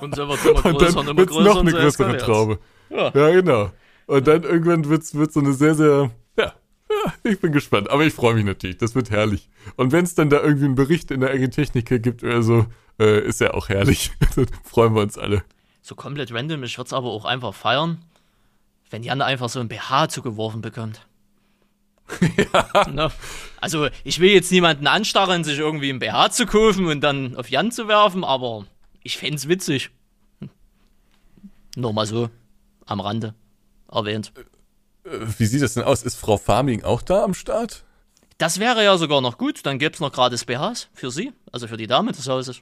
Und 0.01 0.17
Und 0.63 1.07
dann 1.07 1.17
wird's 1.17 1.35
noch 1.35 1.59
eine 1.59 1.71
größere. 1.71 2.17
Traube. 2.17 2.59
Ja. 2.89 3.11
Ja, 3.13 3.29
genau. 3.31 3.71
Und 4.07 4.27
dann 4.27 4.43
irgendwann 4.43 4.85
wird's 4.85 5.15
wird 5.15 5.33
so 5.33 5.39
eine 5.39 5.53
sehr, 5.53 5.75
sehr, 5.75 6.11
ja, 6.37 6.53
ja, 6.89 7.13
ich 7.23 7.39
bin 7.39 7.51
gespannt. 7.51 7.89
Aber 7.89 8.05
ich 8.05 8.13
freue 8.13 8.35
mich 8.35 8.45
natürlich. 8.45 8.77
Das 8.77 8.95
wird 8.95 9.09
herrlich. 9.09 9.49
Und 9.75 9.91
wenn 9.91 10.05
es 10.05 10.15
dann 10.15 10.29
da 10.29 10.41
irgendwie 10.41 10.65
einen 10.65 10.75
Bericht 10.75 11.11
in 11.11 11.21
der 11.21 11.31
Agritechnica 11.31 11.97
gibt 11.97 12.23
oder 12.23 12.43
so, 12.43 12.67
äh, 12.99 13.21
ist 13.21 13.41
ja 13.41 13.53
auch 13.53 13.69
herrlich. 13.69 14.11
dann 14.35 14.47
freuen 14.63 14.93
wir 14.93 15.01
uns 15.01 15.17
alle. 15.17 15.43
So 15.81 15.95
komplett 15.95 16.31
random. 16.31 16.63
Ich 16.63 16.77
würde 16.77 16.87
es 16.87 16.93
aber 16.93 17.09
auch 17.09 17.25
einfach 17.25 17.53
feiern, 17.53 17.99
wenn 18.89 19.03
Jan 19.03 19.21
einfach 19.21 19.49
so 19.49 19.59
ein 19.59 19.67
BH 19.67 20.09
zugeworfen 20.09 20.61
bekommt. 20.61 21.05
ja. 22.37 23.11
Also, 23.61 23.87
ich 24.03 24.19
will 24.19 24.29
jetzt 24.29 24.51
niemanden 24.51 24.85
anstarren, 24.85 25.43
sich 25.43 25.57
irgendwie 25.57 25.89
ein 25.89 25.97
BH 25.97 26.29
zu 26.29 26.45
kaufen 26.45 26.85
und 26.85 27.01
dann 27.01 27.35
auf 27.35 27.49
Jan 27.49 27.71
zu 27.71 27.87
werfen, 27.87 28.23
aber 28.23 28.67
ich 29.01 29.17
fände 29.17 29.37
es 29.37 29.47
witzig. 29.47 29.89
Hm. 30.39 30.49
Nur 31.75 31.93
mal 31.93 32.05
so, 32.05 32.29
am 32.85 32.99
Rande 32.99 33.33
erwähnt. 33.95 34.31
Äh, 35.05 35.09
wie 35.37 35.45
sieht 35.45 35.61
das 35.61 35.73
denn 35.75 35.83
aus? 35.83 36.03
Ist 36.03 36.17
Frau 36.17 36.37
Farming 36.37 36.83
auch 36.83 37.01
da 37.01 37.23
am 37.23 37.33
Start? 37.33 37.83
Das 38.37 38.59
wäre 38.59 38.83
ja 38.83 38.97
sogar 38.97 39.21
noch 39.21 39.37
gut, 39.37 39.65
dann 39.65 39.79
gäbe 39.79 39.93
es 39.93 39.99
noch 40.01 40.11
gratis 40.11 40.43
BHs 40.45 40.89
für 40.93 41.09
sie, 41.09 41.31
also 41.51 41.67
für 41.67 41.77
die 41.77 41.87
Dame 41.87 42.11
des 42.11 42.27
Hauses. 42.27 42.61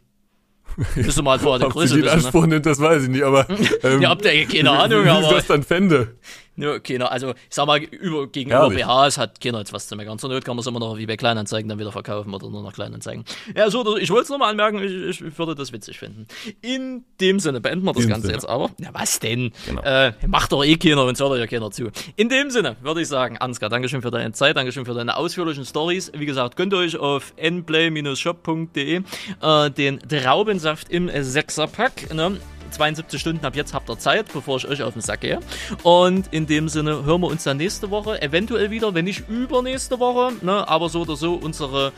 Müsste 0.95 1.22
mal 1.23 1.39
vorher 1.39 1.60
die 1.60 1.65
Ob 1.65 1.73
sie 1.73 1.80
Größe 1.80 1.93
die 1.95 1.99
in 2.01 2.05
wissen, 2.05 2.18
ne? 2.19 2.23
Anspruch 2.26 2.45
nimmt, 2.45 2.65
das 2.65 2.80
weiß 2.80 3.03
ich 3.03 3.10
nicht, 3.10 3.23
aber 3.23 3.47
ähm, 3.84 4.01
Ja, 4.01 4.10
habt 4.10 4.23
ihr 4.26 4.45
keine 4.45 4.64
wie- 4.64 4.68
Ahnung, 4.68 5.01
wie, 5.01 5.05
wie 5.05 5.10
aber- 5.10 5.27
sie 5.30 5.34
das 5.35 5.47
dann 5.47 5.64
fände. 5.64 6.15
Ja, 6.55 6.77
keiner, 6.80 7.11
also 7.11 7.31
ich 7.31 7.35
sag 7.49 7.65
mal, 7.65 7.80
über, 7.81 8.27
gegenüber 8.27 8.69
Herrlich. 8.69 8.85
BHs 8.85 9.17
hat 9.17 9.41
keiner 9.41 9.59
jetzt 9.59 9.73
was 9.73 9.88
zu 9.88 9.95
meckern. 9.95 10.19
Zur 10.19 10.30
Not 10.30 10.45
kann 10.45 10.55
man 10.55 10.61
es 10.61 10.67
immer 10.67 10.80
noch 10.80 10.97
wie 10.97 11.05
bei 11.05 11.17
Kleinanzeigen 11.17 11.67
dann 11.67 11.80
wieder 11.80 11.91
verkaufen 11.91 12.34
oder 12.34 12.49
nur 12.49 12.61
noch 12.61 12.73
Kleinanzeigen. 12.73 13.25
Ja, 13.55 13.69
so, 13.69 13.97
ich 13.97 14.09
wollte 14.11 14.23
es 14.23 14.30
nochmal 14.30 14.51
anmerken, 14.51 14.84
ich, 14.84 15.21
ich 15.21 15.38
würde 15.38 15.55
das 15.55 15.71
witzig 15.73 15.97
finden. 15.99 16.27
In 16.61 17.03
dem 17.19 17.39
Sinne 17.39 17.59
beenden 17.59 17.85
wir 17.85 17.93
das 17.93 18.07
Ganze 18.07 18.27
Sinne. 18.27 18.34
jetzt 18.34 18.47
aber. 18.47 18.69
Ja, 18.80 18.89
was 18.93 19.19
denn? 19.19 19.51
Genau. 19.65 19.81
Äh, 19.81 20.13
macht 20.27 20.51
doch 20.51 20.63
eh 20.63 20.77
keiner 20.77 21.05
und 21.05 21.19
hört 21.19 21.39
ja 21.39 21.47
keiner 21.47 21.71
zu. 21.71 21.89
In 22.15 22.30
dem 22.30 22.51
Sinne 22.51 22.75
würde 22.81 23.01
ich 23.01 23.07
sagen, 23.07 23.38
Ansgar, 23.38 23.69
Dankeschön 23.69 24.01
für 24.01 24.11
deine 24.11 24.31
Zeit, 24.34 24.55
Dankeschön 24.55 24.85
für 24.85 24.93
deine 24.93 25.17
ausführlichen 25.17 25.65
Stories. 25.65 26.11
Wie 26.15 26.25
gesagt, 26.25 26.55
könnt 26.55 26.73
ihr 26.73 26.77
euch 26.77 26.97
auf 26.97 27.34
nplay-shop.de 27.38 29.01
äh, 29.41 29.71
den 29.71 29.99
Traubensaft 29.99 30.89
im 30.89 31.09
Sechserpack, 31.23 32.13
ne? 32.13 32.38
72 32.74 33.20
Stunden 33.20 33.45
ab 33.45 33.56
jetzt 33.56 33.74
habt 33.74 33.90
ihr 33.90 33.98
Zeit, 33.98 34.32
bevor 34.34 34.58
ich 34.58 34.68
euch 34.68 34.84
auf 34.84 34.94
den 34.94 35.02
Sack 35.02 35.22
gehe. 35.22 35.40
Und 35.84 36.28
in 36.32 36.45
dem 36.45 36.70
Sinne 36.70 37.04
hören 37.04 37.22
wir 37.22 37.28
uns 37.28 37.44
dann 37.44 37.58
nächste 37.58 37.90
Woche, 37.90 38.22
eventuell 38.22 38.72
wieder, 38.72 38.94
wenn 38.94 39.06
nicht 39.06 39.28
übernächste 39.30 40.00
Woche, 40.00 40.34
ne? 40.41 40.68
aber 40.68 40.90
so 40.90 41.02
oder 41.02 41.16
so 41.16 41.36
unsere, 41.36 41.91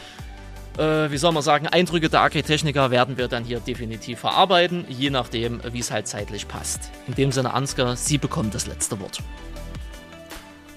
äh, 0.78 1.10
wie 1.10 1.18
soll 1.18 1.32
man 1.32 1.44
sagen, 1.44 1.68
Eindrücke 1.68 2.10
der 2.10 2.22
Agritechniker 2.22 2.92
werden 2.92 3.18
wir 3.18 3.28
dann 3.28 3.44
hier 3.44 3.60
definitiv 3.60 4.20
verarbeiten, 4.20 4.86
je 4.90 5.10
nachdem, 5.10 5.62
wie 5.72 5.80
es 5.80 5.92
halt 5.92 6.08
zeitlich 6.08 6.48
passt. 6.48 6.92
In 7.08 7.16
dem 7.16 7.32
Sinne, 7.32 7.54
Ansgar, 7.54 7.96
Sie 7.96 8.18
bekommen 8.18 8.52
das 8.52 8.68
letzte 8.68 9.00
Wort. 9.00 9.20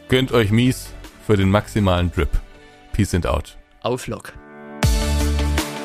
Gönnt 0.09 0.33
euch 0.33 0.51
mies 0.51 0.89
für 1.27 1.37
den 1.37 1.51
maximalen 1.51 2.11
Drip. 2.11 2.31
Peace 2.93 3.15
and 3.15 3.27
out. 3.27 3.57
Auf 3.83 4.07
Lock. 4.07 4.33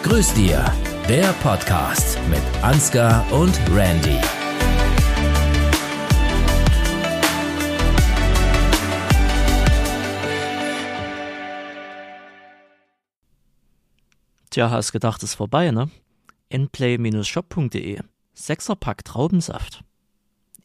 Grüß 0.04 0.34
dir, 0.34 0.66
der 1.10 1.34
Podcast 1.34 2.18
mit 2.30 2.42
Ansgar 2.62 3.30
und 3.34 3.60
Randy. 3.72 4.20
Tja, 14.50 14.70
hast 14.70 14.92
gedacht, 14.94 15.22
ist 15.24 15.36
vorbei, 15.36 15.72
ne? 15.72 15.90
nplay-shop.de 16.50 18.00
Sechserpack 18.34 19.04
Traubensaft. 19.04 19.84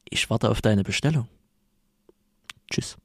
Ich 0.09 0.31
warte 0.31 0.51
auf 0.51 0.61
deine 0.61 0.85
Bestellung. 0.85 1.29
Tschüss. 2.71 2.97